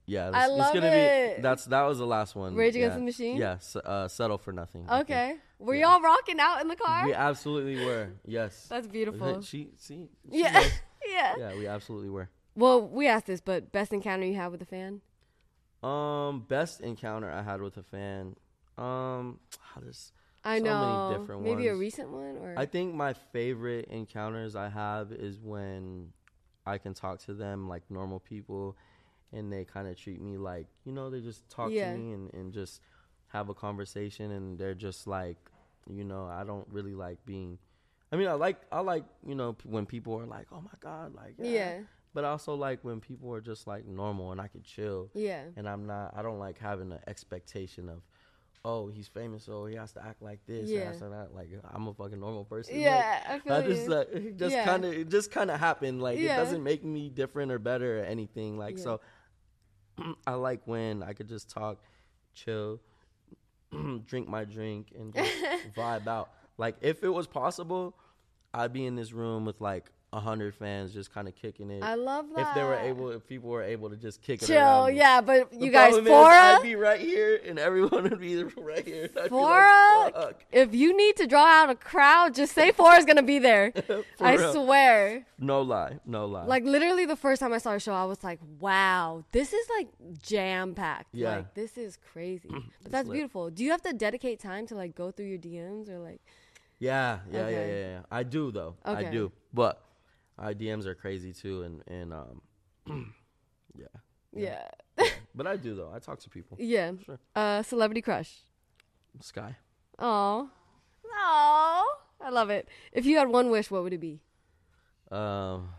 Yeah, 0.05 0.27
I 0.27 0.31
that's- 0.31 0.49
it's 0.49 0.57
love 0.59 0.73
gonna 0.73 0.87
it. 0.87 1.35
be 1.37 1.41
that's 1.41 1.65
that 1.65 1.83
was 1.83 1.99
the 1.99 2.05
last 2.07 2.35
one. 2.35 2.55
Rage 2.55 2.75
yeah. 2.75 2.85
Against 2.85 2.97
the 2.97 3.03
Machine? 3.05 3.37
Yeah, 3.37 3.57
uh, 3.85 4.07
settle 4.07 4.37
for 4.37 4.51
nothing. 4.51 4.89
Okay. 4.89 5.37
Were 5.59 5.75
Yeah. 5.75 5.91
y'all 5.93 6.01
rocking 6.01 6.39
out 6.39 6.59
in 6.61 6.67
the 6.67 6.75
car? 6.75 7.05
We 7.05 7.13
absolutely 7.13 7.85
were. 7.85 8.09
Yes. 8.25 8.65
That's 8.69 8.87
beautiful. 8.87 9.41
She 9.41 9.69
see. 9.77 10.09
she 10.31 10.39
Yeah. 10.39 10.63
yeah. 11.07 11.35
Yeah, 11.37 11.55
we 11.55 11.67
absolutely 11.67 12.09
were. 12.09 12.29
Well, 12.55 12.81
we 12.87 13.07
asked 13.07 13.27
this, 13.27 13.41
but 13.41 13.71
best 13.71 13.93
encounter 13.93 14.25
you 14.25 14.33
had 14.35 14.51
with 14.51 14.61
a 14.61 14.65
fan? 14.65 15.01
Um, 15.83 16.45
best 16.47 16.81
encounter 16.81 17.29
I 17.31 17.41
had 17.41 17.61
with 17.61 17.77
a 17.77 17.83
fan. 17.83 18.35
Um, 18.77 19.39
there's 19.79 20.11
I 20.43 20.57
So 20.57 20.63
many 20.63 20.75
know. 20.75 21.17
different 21.19 21.43
Maybe 21.43 21.67
a 21.67 21.75
recent 21.75 22.09
one 22.09 22.37
or 22.37 22.55
I 22.57 22.65
think 22.65 22.95
my 22.95 23.13
favorite 23.13 23.85
encounters 23.89 24.55
I 24.55 24.69
have 24.69 25.11
is 25.11 25.39
when 25.39 26.11
I 26.65 26.77
can 26.79 26.93
talk 26.93 27.19
to 27.25 27.33
them 27.33 27.67
like 27.69 27.83
normal 27.89 28.19
people 28.19 28.75
and 29.33 29.51
they 29.51 29.63
kind 29.65 29.87
of 29.87 29.95
treat 29.97 30.21
me 30.21 30.37
like, 30.37 30.67
you 30.85 30.91
know, 30.91 31.09
they 31.09 31.21
just 31.21 31.49
talk 31.49 31.71
Yeah. 31.71 31.91
to 31.91 31.97
me 31.97 32.13
and, 32.13 32.33
and 32.33 32.53
just 32.53 32.81
have 33.27 33.49
a 33.49 33.53
conversation 33.53 34.31
and 34.31 34.57
they're 34.59 34.73
just 34.75 35.07
like, 35.07 35.37
you 35.89 36.03
know, 36.03 36.25
I 36.25 36.43
don't 36.43 36.67
really 36.69 36.93
like 36.95 37.25
being 37.25 37.57
I 38.13 38.17
mean, 38.17 38.27
I 38.27 38.33
like 38.33 38.57
I 38.71 38.81
like 38.81 39.05
you 39.25 39.35
know 39.35 39.53
p- 39.53 39.69
when 39.69 39.85
people 39.85 40.19
are 40.19 40.25
like, 40.25 40.47
oh 40.51 40.59
my 40.61 40.77
god, 40.81 41.15
like 41.15 41.35
yeah. 41.39 41.49
Yeah. 41.51 41.79
But 42.13 42.25
also 42.25 42.55
like 42.55 42.83
when 42.83 42.99
people 42.99 43.33
are 43.33 43.39
just 43.39 43.67
like 43.67 43.85
normal 43.87 44.33
and 44.33 44.41
I 44.41 44.47
can 44.49 44.63
chill. 44.63 45.09
Yeah. 45.13 45.43
And 45.55 45.67
I'm 45.67 45.87
not. 45.87 46.13
I 46.13 46.21
don't 46.21 46.39
like 46.39 46.59
having 46.59 46.91
an 46.91 46.99
expectation 47.07 47.87
of, 47.87 48.01
oh, 48.65 48.89
he's 48.89 49.07
famous, 49.07 49.45
so 49.45 49.65
he 49.65 49.75
has 49.75 49.93
to 49.93 50.05
act 50.05 50.21
like 50.21 50.45
this. 50.45 50.69
Yeah. 50.69 50.87
Has 50.91 50.99
to 50.99 51.07
like 51.33 51.47
I'm 51.73 51.87
a 51.87 51.93
fucking 51.93 52.19
normal 52.19 52.43
person. 52.43 52.77
Yeah, 52.77 53.23
I 53.29 53.39
feel 53.39 53.53
I 53.53 53.61
just 53.61 53.83
you. 53.87 53.95
like 53.95 54.07
it 54.11 54.35
just 54.37 54.51
Yeah. 54.53 54.65
kind 54.65 54.83
of 54.83 54.91
it 54.91 55.07
just 55.07 55.31
kind 55.31 55.49
of 55.49 55.57
happened. 55.57 56.01
Like 56.03 56.19
it 56.19 56.27
doesn't 56.27 56.61
make 56.61 56.83
me 56.83 57.07
different 57.09 57.49
or 57.49 57.59
better 57.59 58.01
or 58.01 58.03
anything. 58.03 58.57
Like 58.57 58.77
so, 58.77 58.99
I 60.27 60.33
like 60.33 60.61
when 60.65 61.03
I 61.03 61.13
could 61.13 61.27
just 61.27 61.49
talk, 61.49 61.79
chill, 62.33 62.79
drink 64.05 64.27
my 64.27 64.43
drink, 64.43 64.87
and 64.97 65.13
just 65.13 65.31
vibe 65.75 66.07
out. 66.07 66.29
Like 66.57 66.75
if 66.81 67.03
it 67.03 67.09
was 67.09 67.27
possible, 67.27 67.95
I'd 68.53 68.73
be 68.73 68.85
in 68.85 68.95
this 68.95 69.13
room 69.13 69.45
with 69.45 69.61
like 69.61 69.91
hundred 70.19 70.53
fans, 70.55 70.93
just 70.93 71.13
kind 71.13 71.27
of 71.27 71.35
kicking 71.35 71.71
it. 71.71 71.81
I 71.83 71.95
love 71.95 72.25
that. 72.35 72.49
if 72.49 72.53
they 72.55 72.63
were 72.63 72.75
able, 72.75 73.11
if 73.11 73.25
people 73.27 73.49
were 73.49 73.63
able 73.63 73.89
to 73.89 73.95
just 73.95 74.21
kick 74.21 74.41
it 74.43 74.45
chill, 74.47 74.89
yeah, 74.89 75.21
but 75.21 75.49
The 75.51 75.57
you 75.65 75.71
guys, 75.71 75.91
problem 75.93 76.07
is, 76.07 76.11
Phora, 76.13 76.57
I'd 76.57 76.61
be 76.63 76.75
right 76.75 76.99
here, 76.99 77.39
and 77.45 77.57
everyone 77.57 78.03
would 78.09 78.19
be 78.19 78.43
right 78.43 78.85
here. 78.85 79.07
Phora, 79.07 80.13
like, 80.13 80.45
if 80.51 80.73
you 80.75 80.95
need 80.95 81.15
to 81.17 81.27
draw 81.27 81.45
out 81.45 81.69
a 81.69 81.75
crowd, 81.75 82.35
just 82.35 82.53
say 82.53 82.71
Phora's 82.71 83.05
gonna 83.05 83.23
be 83.23 83.39
there. 83.39 83.71
I 84.19 84.35
real. 84.35 84.53
swear. 84.53 85.25
No 85.39 85.61
lie, 85.61 85.99
no 86.05 86.25
lie. 86.25 86.45
Like 86.45 86.63
literally, 86.65 87.05
the 87.05 87.15
first 87.15 87.39
time 87.39 87.53
I 87.53 87.57
saw 87.57 87.73
a 87.73 87.79
show, 87.79 87.93
I 87.93 88.03
was 88.05 88.23
like, 88.23 88.39
"Wow, 88.59 89.23
this 89.31 89.53
is 89.53 89.67
like 89.77 89.87
jam 90.21 90.75
packed. 90.75 91.09
Yeah. 91.13 91.37
Like 91.37 91.53
this 91.53 91.77
is 91.77 91.97
crazy." 92.11 92.49
But 92.83 92.91
that's 92.91 93.07
lit. 93.07 93.15
beautiful. 93.15 93.49
Do 93.49 93.63
you 93.63 93.71
have 93.71 93.81
to 93.83 93.93
dedicate 93.93 94.39
time 94.39 94.67
to 94.67 94.75
like 94.75 94.93
go 94.95 95.11
through 95.11 95.27
your 95.27 95.37
DMs 95.39 95.89
or 95.89 95.99
like? 95.99 96.19
Yeah, 96.79 97.19
yeah, 97.31 97.39
Okay. 97.41 97.51
yeah, 97.53 97.65
yeah, 97.65 97.89
yeah. 97.93 97.99
I 98.11 98.23
do 98.23 98.51
though. 98.51 98.75
Okay. 98.85 99.05
I 99.07 99.11
do. 99.11 99.31
But 99.53 99.81
our 100.41 100.53
DMs 100.53 100.85
are 100.85 100.95
crazy 100.95 101.31
too, 101.31 101.63
and 101.63 101.83
and 101.87 102.13
um, 102.13 102.41
yeah. 103.75 103.85
Yeah. 104.33 104.67
But 105.35 105.47
I 105.47 105.55
do 105.55 105.75
though. 105.75 105.91
I 105.93 105.99
talk 105.99 106.19
to 106.21 106.29
people. 106.29 106.57
Yeah. 106.59 106.91
Sure. 107.05 107.19
Uh, 107.35 107.63
celebrity 107.63 108.01
crush. 108.01 108.39
Skye. 109.21 109.55
Oh. 109.99 110.49
Oh. 111.13 111.95
I 112.19 112.29
love 112.29 112.49
it. 112.49 112.67
If 112.91 113.05
you 113.05 113.17
had 113.17 113.27
one 113.29 113.49
wish, 113.49 113.71
what 113.71 113.83
would 113.83 113.93
it 113.93 113.99
be? 113.99 114.19
Um, 115.11 115.69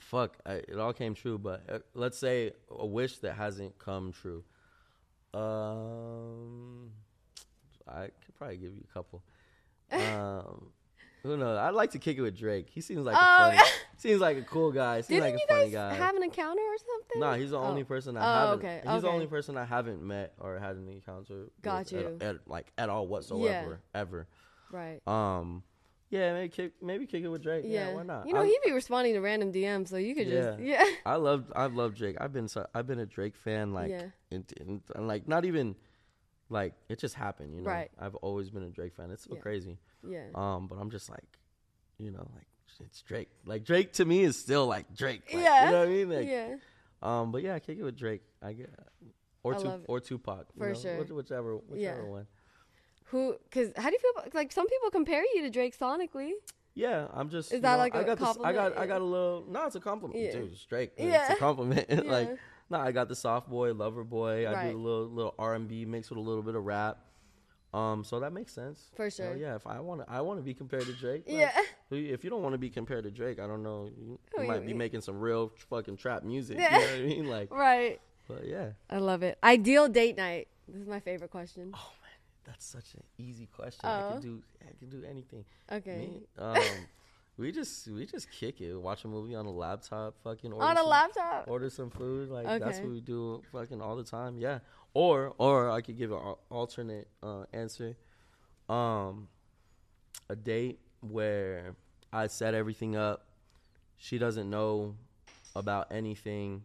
fuck. 0.00 0.36
I, 0.44 0.54
it 0.54 0.78
all 0.78 0.92
came 0.92 1.14
true, 1.14 1.38
but 1.38 1.62
uh, 1.70 1.78
let's 1.94 2.18
say 2.18 2.52
a 2.70 2.86
wish 2.86 3.18
that 3.18 3.34
hasn't 3.34 3.78
come 3.78 4.12
true. 4.12 4.42
Um, 5.32 6.90
I 7.86 8.06
could 8.24 8.34
probably 8.36 8.56
give 8.56 8.74
you 8.74 8.84
a 8.88 8.92
couple. 8.92 9.22
Um, 9.92 10.72
who 11.26 11.36
knows? 11.36 11.58
I'd 11.58 11.74
like 11.74 11.90
to 11.92 11.98
kick 11.98 12.16
it 12.16 12.22
with 12.22 12.36
Drake. 12.38 12.68
He 12.70 12.80
seems 12.80 13.04
like 13.04 13.16
Oh, 13.18 13.20
a 13.20 13.54
funny, 13.56 13.68
seems 13.98 14.20
like 14.20 14.36
a 14.38 14.42
cool 14.42 14.72
guy. 14.72 15.00
Seems 15.02 15.20
Didn't 15.22 15.34
like 15.36 15.44
a 15.48 15.52
funny 15.52 15.70
guy. 15.70 15.94
have 15.94 16.14
an 16.16 16.22
encounter 16.22 16.62
or 16.62 16.78
something? 16.78 17.20
Nah, 17.20 17.34
he's 17.34 17.50
the 17.50 17.58
only 17.58 17.82
Oh. 17.82 17.86
person 17.86 18.16
I 18.16 18.20
Oh, 18.20 18.46
haven't. 18.50 18.64
okay, 18.64 18.82
He's 18.92 19.02
the 19.02 19.08
only 19.08 19.26
person 19.26 19.56
I 19.56 19.64
haven't 19.64 20.02
met 20.02 20.32
or 20.40 20.58
had 20.58 20.76
an 20.76 20.88
encounter. 20.88 21.46
Got 21.62 21.80
at- 21.80 21.92
you. 21.92 22.18
At, 22.20 22.48
like 22.48 22.72
at 22.78 22.88
all 22.88 23.06
whatsoever, 23.06 23.80
ever. 23.94 24.26
Right. 24.70 25.00
Um, 25.06 25.62
yeah, 26.10 26.32
maybe 26.34 26.48
kick, 26.48 26.72
maybe 26.82 27.06
kick 27.06 27.24
it 27.24 27.28
with 27.28 27.42
Drake. 27.42 27.64
Yeah, 27.66 27.88
Yeah. 27.88 27.94
why 27.94 28.02
not? 28.04 28.26
You 28.28 28.34
know, 28.34 28.40
I, 28.42 28.46
he'd 28.46 28.60
be 28.64 28.72
responding 28.72 29.14
to 29.14 29.20
random 29.20 29.52
DMs, 29.52 29.88
so 29.88 29.96
you 29.96 30.14
could 30.14 30.28
just 30.28 30.58
Yeah. 30.60 30.78
yeah. 30.84 30.90
I 31.06 31.16
love, 31.16 31.52
I 31.54 31.66
love 31.66 31.94
Drake. 31.96 32.16
I've 32.20 32.32
been, 32.32 32.46
so, 32.48 32.66
I've 32.74 32.86
been 32.86 33.00
a 33.00 33.06
Drake 33.06 33.34
fan. 33.36 33.72
Like, 33.74 33.90
Yeah. 33.90 34.06
and, 34.30 34.80
like 34.96 35.26
not 35.26 35.44
even, 35.44 35.74
like 36.48 36.74
it 36.88 37.00
just 37.00 37.14
happened. 37.16 37.54
You 37.56 37.62
know, 37.62 37.70
Right. 37.70 37.90
I've 37.98 38.14
always 38.16 38.50
been 38.50 38.62
a 38.62 38.68
Drake 38.70 38.94
fan. 38.94 39.10
It's 39.10 39.24
so 39.24 39.34
Yeah. 39.34 39.40
crazy. 39.40 39.78
Yeah. 40.08 40.26
Um, 40.34 40.66
but 40.68 40.76
I'm 40.76 40.90
just 40.90 41.08
like, 41.10 41.24
you 41.98 42.10
know, 42.10 42.28
like 42.34 42.46
it's 42.80 43.02
Drake. 43.02 43.28
Like 43.44 43.64
Drake 43.64 43.92
to 43.94 44.04
me 44.04 44.22
is 44.22 44.38
still 44.38 44.66
like 44.66 44.94
Drake. 44.94 45.22
Like, 45.32 45.42
yeah. 45.42 45.66
you 45.66 45.72
know 45.72 45.78
what 45.80 45.88
I 45.88 45.90
mean? 45.90 46.10
Like, 46.10 46.28
yeah. 46.28 46.54
Um, 47.02 47.32
but 47.32 47.42
yeah, 47.42 47.54
I 47.54 47.58
kick 47.60 47.78
it 47.78 47.82
with 47.82 47.96
Drake. 47.96 48.22
I 48.42 48.52
get, 48.52 48.70
or 49.42 49.54
I 49.54 49.78
or 49.86 50.00
Tupac. 50.00 50.46
you 50.54 50.58
For 50.58 50.68
know, 50.68 50.74
sure. 50.74 51.04
Whichever, 51.14 51.56
whichever 51.56 52.02
Yeah. 52.02 52.08
one. 52.08 52.26
Who? 53.10 53.36
Because 53.44 53.70
how 53.76 53.88
do 53.88 53.92
you 53.92 53.98
feel? 54.00 54.10
About, 54.22 54.34
like 54.34 54.52
some 54.52 54.66
people 54.68 54.90
compare 54.90 55.22
you 55.34 55.42
to 55.42 55.50
Drake 55.50 55.78
sonically. 55.78 56.32
Yeah, 56.74 57.06
I'm 57.14 57.30
just. 57.30 57.52
Is 57.52 57.62
that 57.62 57.72
know, 57.72 57.78
like 57.78 57.94
I 57.94 58.00
a 58.00 58.04
got 58.04 58.18
this, 58.18 58.28
I 58.28 58.32
compliment? 58.32 58.56
got, 58.74 58.78
I 58.78 58.86
got 58.86 59.00
a 59.00 59.04
little. 59.04 59.46
No, 59.48 59.66
it's 59.66 59.76
a 59.76 59.80
compliment. 59.80 60.20
Yeah. 60.20 60.32
Dude, 60.32 60.52
it's 60.52 60.64
Drake. 60.64 60.98
man. 60.98 61.08
Yeah. 61.08 61.26
It's 61.30 61.36
a 61.36 61.36
compliment. 61.38 62.06
like, 62.06 62.36
no, 62.68 62.78
I 62.78 62.92
got 62.92 63.08
the 63.08 63.14
soft 63.14 63.48
boy, 63.48 63.72
lover 63.72 64.02
boy. 64.04 64.46
I 64.46 64.52
Right. 64.52 64.70
do 64.72 64.76
a 64.76 64.78
little, 64.78 65.06
little 65.08 65.34
R 65.38 65.54
and 65.54 65.68
B 65.68 65.84
mixed 65.84 66.10
with 66.10 66.18
a 66.18 66.20
little 66.22 66.42
bit 66.42 66.54
of 66.56 66.64
rap. 66.64 66.98
Um, 67.76 68.04
so 68.04 68.20
that 68.20 68.32
makes 68.32 68.52
sense. 68.52 68.90
For 68.94 69.10
sure. 69.10 69.36
yeah, 69.36 69.54
if 69.54 69.66
I 69.66 69.80
want 69.80 70.00
to, 70.00 70.10
I 70.10 70.20
want 70.22 70.38
to 70.38 70.42
be 70.42 70.54
compared 70.54 70.86
to 70.86 70.92
Drake. 70.94 71.24
like, 71.26 71.36
Yeah. 71.36 71.50
If 71.90 72.24
you 72.24 72.30
don't 72.30 72.42
want 72.42 72.54
to 72.54 72.58
be 72.58 72.70
compared 72.70 73.04
to 73.04 73.10
Drake, 73.10 73.38
I 73.38 73.46
don't 73.46 73.62
know. 73.62 73.90
You, 73.98 74.18
you 74.38 74.44
might 74.48 74.64
be 74.66 74.72
making 74.74 75.02
some 75.02 75.20
real 75.20 75.52
fucking 75.70 75.96
trap 75.98 76.22
music. 76.24 76.58
Yeah. 76.58 76.78
You 76.78 76.78
know 76.78 76.90
what 76.92 76.94
I 76.94 77.02
mean? 77.14 77.26
Like, 77.36 77.50
Right. 77.52 78.00
but 78.28 78.46
yeah. 78.46 78.70
I 78.88 78.98
love 78.98 79.22
it. 79.22 79.36
Ideal 79.44 79.88
date 79.88 80.16
night. 80.16 80.48
This 80.68 80.80
is 80.82 80.88
my 80.88 81.00
favorite 81.00 81.30
question. 81.30 81.70
Oh 81.74 81.92
man, 82.02 82.18
that's 82.44 82.64
such 82.64 82.94
an 82.94 83.02
easy 83.18 83.46
question. 83.46 83.80
I 83.84 84.02
Oh. 84.02 84.12
can 84.12 84.20
do, 84.22 84.42
I 84.62 84.72
can 84.78 84.88
do 84.88 85.04
anything. 85.08 85.44
Okay. 85.70 85.96
Me, 85.98 86.22
um, 86.38 86.62
we 87.38 87.52
just 87.52 87.86
we 87.88 88.06
just 88.06 88.30
kick 88.30 88.60
it. 88.62 88.74
Watch 88.74 89.04
a 89.04 89.08
movie 89.08 89.34
on 89.34 89.44
a 89.44 89.50
laptop. 89.50 90.14
Fucking 90.24 90.52
order 90.52 90.64
On 90.64 90.72
a 90.76 90.80
some, 90.80 90.88
laptop. 90.88 91.44
Order 91.46 91.68
some 91.70 91.90
food. 91.90 92.30
Like 92.30 92.46
that's 92.60 92.78
what 92.80 92.88
we 92.90 93.00
do. 93.02 93.42
Fucking 93.52 93.82
all 93.82 93.94
the 93.96 94.04
time. 94.04 94.38
Yeah. 94.38 94.60
Or 94.96 95.34
or 95.36 95.68
I 95.68 95.82
could 95.82 95.98
give 95.98 96.10
an 96.10 96.36
alternate 96.48 97.06
uh, 97.22 97.44
answer. 97.52 97.98
Um, 98.66 99.28
a 100.30 100.34
date 100.34 100.78
where 101.02 101.76
I 102.14 102.28
set 102.28 102.54
everything 102.54 102.96
up. 102.96 103.26
She 103.98 104.16
doesn't 104.16 104.48
know 104.48 104.94
about 105.54 105.88
anything. 105.90 106.62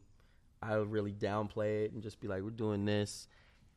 I 0.63 0.77
would 0.77 0.89
really 0.89 1.11
downplay 1.11 1.83
it 1.83 1.91
and 1.91 2.01
just 2.01 2.21
be 2.21 2.29
like, 2.29 2.41
"We're 2.41 2.51
doing 2.51 2.85
this," 2.85 3.27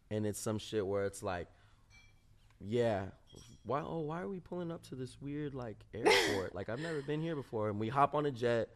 and 0.08 0.24
it's 0.24 0.38
some 0.38 0.58
shit 0.58 0.86
where 0.86 1.04
it's 1.04 1.24
like, 1.24 1.48
"Yeah, 2.60 3.06
why? 3.64 3.80
Oh, 3.80 3.98
why 4.02 4.20
are 4.20 4.28
we 4.28 4.38
pulling 4.38 4.70
up 4.70 4.84
to 4.90 4.94
this 4.94 5.16
weird 5.20 5.56
like 5.56 5.78
airport? 5.94 6.54
like 6.54 6.68
I've 6.68 6.78
never 6.78 7.02
been 7.02 7.20
here 7.20 7.34
before." 7.34 7.70
And 7.70 7.80
we 7.80 7.88
hop 7.88 8.14
on 8.14 8.24
a 8.24 8.30
jet, 8.30 8.68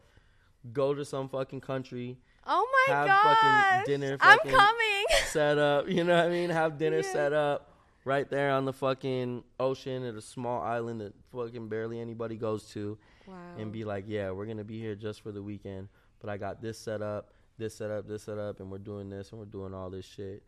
go 0.73 0.93
to 0.93 1.05
some 1.05 1.29
fucking 1.29 1.61
country, 1.61 2.17
Oh 2.45 2.67
my 2.89 2.93
God. 2.93 3.37
fucking 3.37 3.85
dinner, 3.93 4.17
I'm 4.19 4.39
coming. 4.39 4.85
Set 5.25 5.57
up. 5.57 5.89
You 5.89 6.03
know 6.03 6.15
what 6.15 6.25
I 6.25 6.29
mean? 6.29 6.49
Have 6.49 6.77
dinner 6.77 6.97
Yeah. 6.97 7.11
set 7.13 7.33
up 7.33 7.73
right 8.05 8.29
there 8.29 8.51
on 8.51 8.65
the 8.65 8.73
fucking 8.73 9.43
ocean 9.59 10.03
at 10.03 10.15
a 10.15 10.21
small 10.21 10.61
island 10.61 11.01
that 11.01 11.13
fucking 11.31 11.67
barely 11.69 11.99
anybody 11.99 12.37
goes 12.37 12.69
to, 12.71 12.97
wow. 13.27 13.35
and 13.57 13.71
be 13.71 13.83
like, 13.85 14.05
"Yeah, 14.07 14.31
we're 14.31 14.45
gonna 14.45 14.63
be 14.63 14.79
here 14.79 14.95
just 14.95 15.21
for 15.21 15.31
the 15.31 15.43
weekend, 15.43 15.89
but 16.19 16.29
I 16.29 16.37
got 16.37 16.61
this 16.61 16.77
set 16.79 17.01
up, 17.01 17.33
this 17.57 17.75
set 17.75 17.91
up, 17.91 18.07
this 18.07 18.23
set 18.23 18.37
up, 18.37 18.59
and 18.59 18.71
we're 18.71 18.77
doing 18.77 19.09
this 19.09 19.31
and 19.31 19.39
we're 19.39 19.45
doing 19.45 19.73
all 19.73 19.89
this 19.89 20.05
shit." 20.05 20.43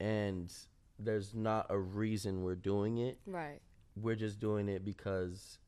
And 0.00 0.52
there's 0.98 1.34
not 1.34 1.66
a 1.70 1.78
reason 1.78 2.42
we're 2.42 2.54
doing 2.56 2.98
it. 2.98 3.18
right. 3.26 3.60
We're 3.96 4.14
just 4.16 4.38
doing 4.38 4.68
it 4.68 4.84
because 4.84 5.58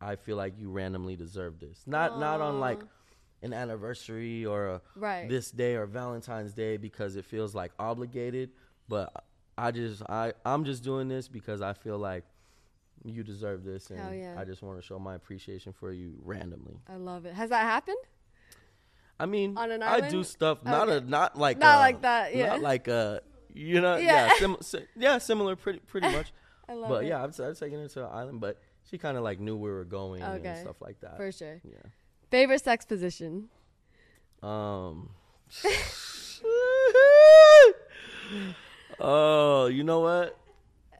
I 0.00 0.16
feel 0.16 0.36
like 0.36 0.58
you 0.58 0.70
randomly 0.70 1.14
deserve 1.16 1.60
this. 1.60 1.86
Not 1.86 2.18
not 2.18 2.40
on 2.40 2.60
like. 2.60 2.80
An 3.42 3.52
anniversary 3.52 4.44
or 4.44 4.66
a 4.68 4.82
Right. 4.96 5.28
this 5.28 5.50
day 5.50 5.74
or 5.76 5.86
Valentine's 5.86 6.52
Day 6.52 6.76
because 6.76 7.16
it 7.16 7.24
feels 7.24 7.54
like 7.54 7.72
obligated, 7.78 8.50
but 8.88 9.24
I 9.56 9.70
just 9.70 10.02
I 10.08 10.32
I'm 10.44 10.64
just 10.64 10.82
doing 10.84 11.08
this 11.08 11.28
because 11.28 11.60
I 11.62 11.72
feel 11.72 11.98
like 11.98 12.24
you 13.04 13.22
deserve 13.22 13.64
this 13.64 13.90
and 13.90 14.18
yeah. 14.18 14.36
I 14.38 14.44
just 14.44 14.62
want 14.62 14.78
to 14.78 14.82
show 14.86 14.98
my 14.98 15.14
appreciation 15.14 15.72
for 15.72 15.90
you 15.92 16.14
randomly. 16.22 16.76
I 16.88 16.96
love 16.96 17.24
it. 17.24 17.32
Has 17.34 17.48
that 17.50 17.62
happened? 17.62 17.96
I 19.18 19.26
mean, 19.26 19.56
On 19.58 19.70
an 19.70 19.82
I 19.82 20.00
do 20.00 20.06
island? 20.06 20.26
stuff 20.26 20.64
not 20.64 20.88
a 20.88 21.00
not 21.00 21.36
like 21.38 21.58
Not 21.58 21.76
uh, 21.76 21.78
like 21.80 22.02
that, 22.02 22.34
yeah. 22.34 22.46
not 22.48 22.60
like 22.62 22.88
uh 22.88 23.20
you 23.52 23.80
know 23.80 23.96
Yeah. 23.96 24.26
yeah 24.28 24.34
sim- 24.38 24.56
si- 24.60 24.86
yeah 24.96 25.18
similar 25.18 25.56
pretty 25.56 25.80
pretty 25.80 26.08
much. 26.10 26.32
I 26.68 26.74
love 26.74 26.90
it. 26.90 26.94
but 26.94 27.04
it. 27.04 27.08
yeah, 27.08 27.24
I've, 27.24 27.38
I've 27.40 27.58
taken 27.58 27.80
her 27.80 27.88
to 27.88 28.06
an 28.06 28.12
island, 28.14 28.40
but 28.40 28.60
she 28.88 28.96
kind 28.96 29.16
of 29.16 29.22
like 29.24 29.40
knew 29.40 29.56
where 29.56 29.72
we 29.72 29.76
were 29.78 29.84
going 29.84 30.22
and 30.22 30.58
stuff 30.58 30.80
like 30.80 31.00
that. 31.00 31.16
For 31.16 31.32
sure. 31.32 31.60
yeah. 31.64 31.78
Favorite 32.30 32.62
sex 32.62 32.84
position? 32.84 33.48
Um. 34.42 35.10
oh, 39.00 39.66
you 39.66 39.82
know 39.84 40.00
what? 40.00 40.36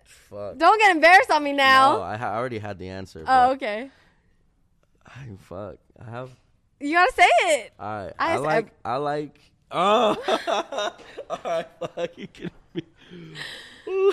Fuck. 0.05 0.59
Don't 0.59 0.79
get 0.79 0.91
embarrassed 0.91 1.31
on 1.31 1.43
me 1.43 1.53
now. 1.53 1.97
No, 1.99 2.03
I, 2.03 2.17
ha- 2.17 2.33
I 2.33 2.37
already 2.37 2.59
had 2.59 2.79
the 2.79 2.89
answer. 2.89 3.25
oh, 3.27 3.53
okay. 3.53 3.91
I, 5.07 5.29
fuck. 5.49 5.77
I 6.05 6.11
have. 6.11 6.31
You 6.81 6.95
gotta 6.95 7.13
say 7.13 7.29
it. 7.43 7.73
I 7.79 8.11
I 8.19 8.33
I 8.35 8.37
like 8.37 8.65
ev- 8.67 8.73
I 8.85 8.97
like. 8.97 9.41
Oh. 9.71 10.17
All 11.31 11.39
right. 11.45 11.67
Fuck. 11.95 12.19
You 12.19 12.27
kidding 12.27 12.51
me? 12.75 12.83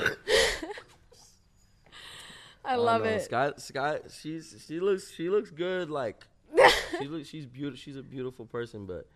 I 2.66 2.76
love 2.76 3.04
know. 3.04 3.10
it. 3.10 3.24
Skye, 3.24 3.54
Skye, 3.58 4.00
she's 4.12 4.66
she 4.68 4.80
looks 4.80 5.12
she 5.12 5.30
looks 5.30 5.50
good. 5.52 5.90
Like 5.90 6.26
she 7.00 7.08
looks 7.08 7.28
she's 7.28 7.46
beautiful. 7.46 7.78
She's 7.78 7.98
a 7.98 8.02
beautiful 8.04 8.46
person, 8.46 8.86
but 8.86 9.08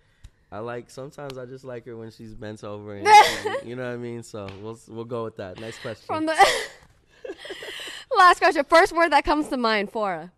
I 0.51 0.59
like 0.59 0.89
sometimes 0.89 1.37
I 1.37 1.45
just 1.45 1.63
like 1.63 1.85
her 1.85 1.95
when 1.95 2.11
she's 2.11 2.33
bent 2.33 2.63
over 2.63 2.95
and 2.95 3.07
she- 3.07 3.49
you 3.69 3.75
know 3.75 3.83
what 3.87 3.93
I 3.93 3.97
mean. 3.97 4.23
So 4.23 4.47
we'll 4.61 4.79
we'll 4.87 5.05
go 5.05 5.23
with 5.23 5.37
that. 5.37 5.59
Next 5.59 5.79
question. 5.79 6.05
From 6.07 6.25
the 6.25 6.35
last 8.17 8.39
question. 8.39 8.63
First 8.65 8.93
word 8.93 9.11
that 9.11 9.23
comes 9.23 9.47
to 9.49 9.57
mind, 9.57 9.91
Phora. 9.91 10.31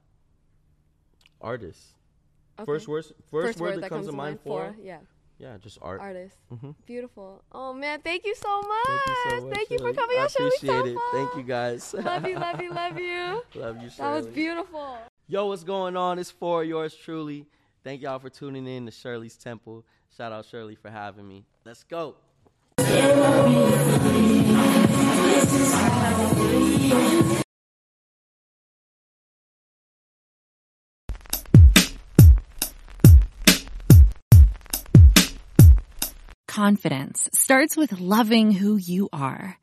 Artist. 1.41 1.81
Okay. 2.59 2.65
First 2.65 2.87
word. 2.87 3.05
First, 3.31 3.59
word, 3.59 3.81
that, 3.81 3.89
comes, 3.89 4.05
to 4.05 4.11
mind 4.11 4.39
for. 4.43 4.61
Phora. 4.61 4.75
Yeah. 4.81 4.99
Yeah, 5.39 5.57
just 5.57 5.79
art. 5.81 5.99
Artist. 5.99 6.37
Mhm. 6.53 6.75
Beautiful. 6.85 7.43
Oh 7.51 7.73
man, 7.73 7.99
thank 8.01 8.23
you 8.25 8.35
so 8.35 8.61
much. 8.61 8.69
Thank 8.85 9.07
you 9.07 9.15
so 9.39 9.45
much. 9.47 9.55
Thank 9.55 9.69
you 9.71 9.79
for 9.79 9.93
coming 9.93 10.17
I 10.17 10.21
on 10.21 10.25
appreciate 10.27 10.85
it. 10.85 10.97
Thank 11.11 11.35
you 11.35 11.43
guys. 11.43 11.93
Love 11.95 12.27
you, 12.27 12.37
love 12.39 12.61
you, 12.61 12.71
love 12.71 12.99
you. 13.07 13.41
Love 13.55 13.81
you, 13.81 13.89
Shirley. 13.89 14.11
That 14.11 14.15
was 14.15 14.27
beautiful. 14.27 14.97
Yo, 15.25 15.45
what's 15.45 15.63
going 15.63 15.95
on? 15.95 16.19
It's 16.19 16.33
Phora 16.33 16.67
yours 16.67 16.93
truly. 16.93 17.47
Thank 17.81 18.01
y'all 18.01 18.19
for 18.19 18.29
tuning 18.29 18.67
in 18.67 18.85
to 18.87 18.91
Shirley's 18.91 19.37
Temple. 19.37 19.85
Shout 20.17 20.33
out 20.33 20.45
Shirley 20.45 20.75
for 20.75 20.89
having 20.89 21.25
me. 21.25 21.45
Let's 21.63 21.85
go. 21.85 22.15
Confidence 36.49 37.29
starts 37.33 37.77
with 37.77 37.97
loving 37.99 38.51
who 38.51 38.75
you 38.75 39.07
are. 39.13 39.57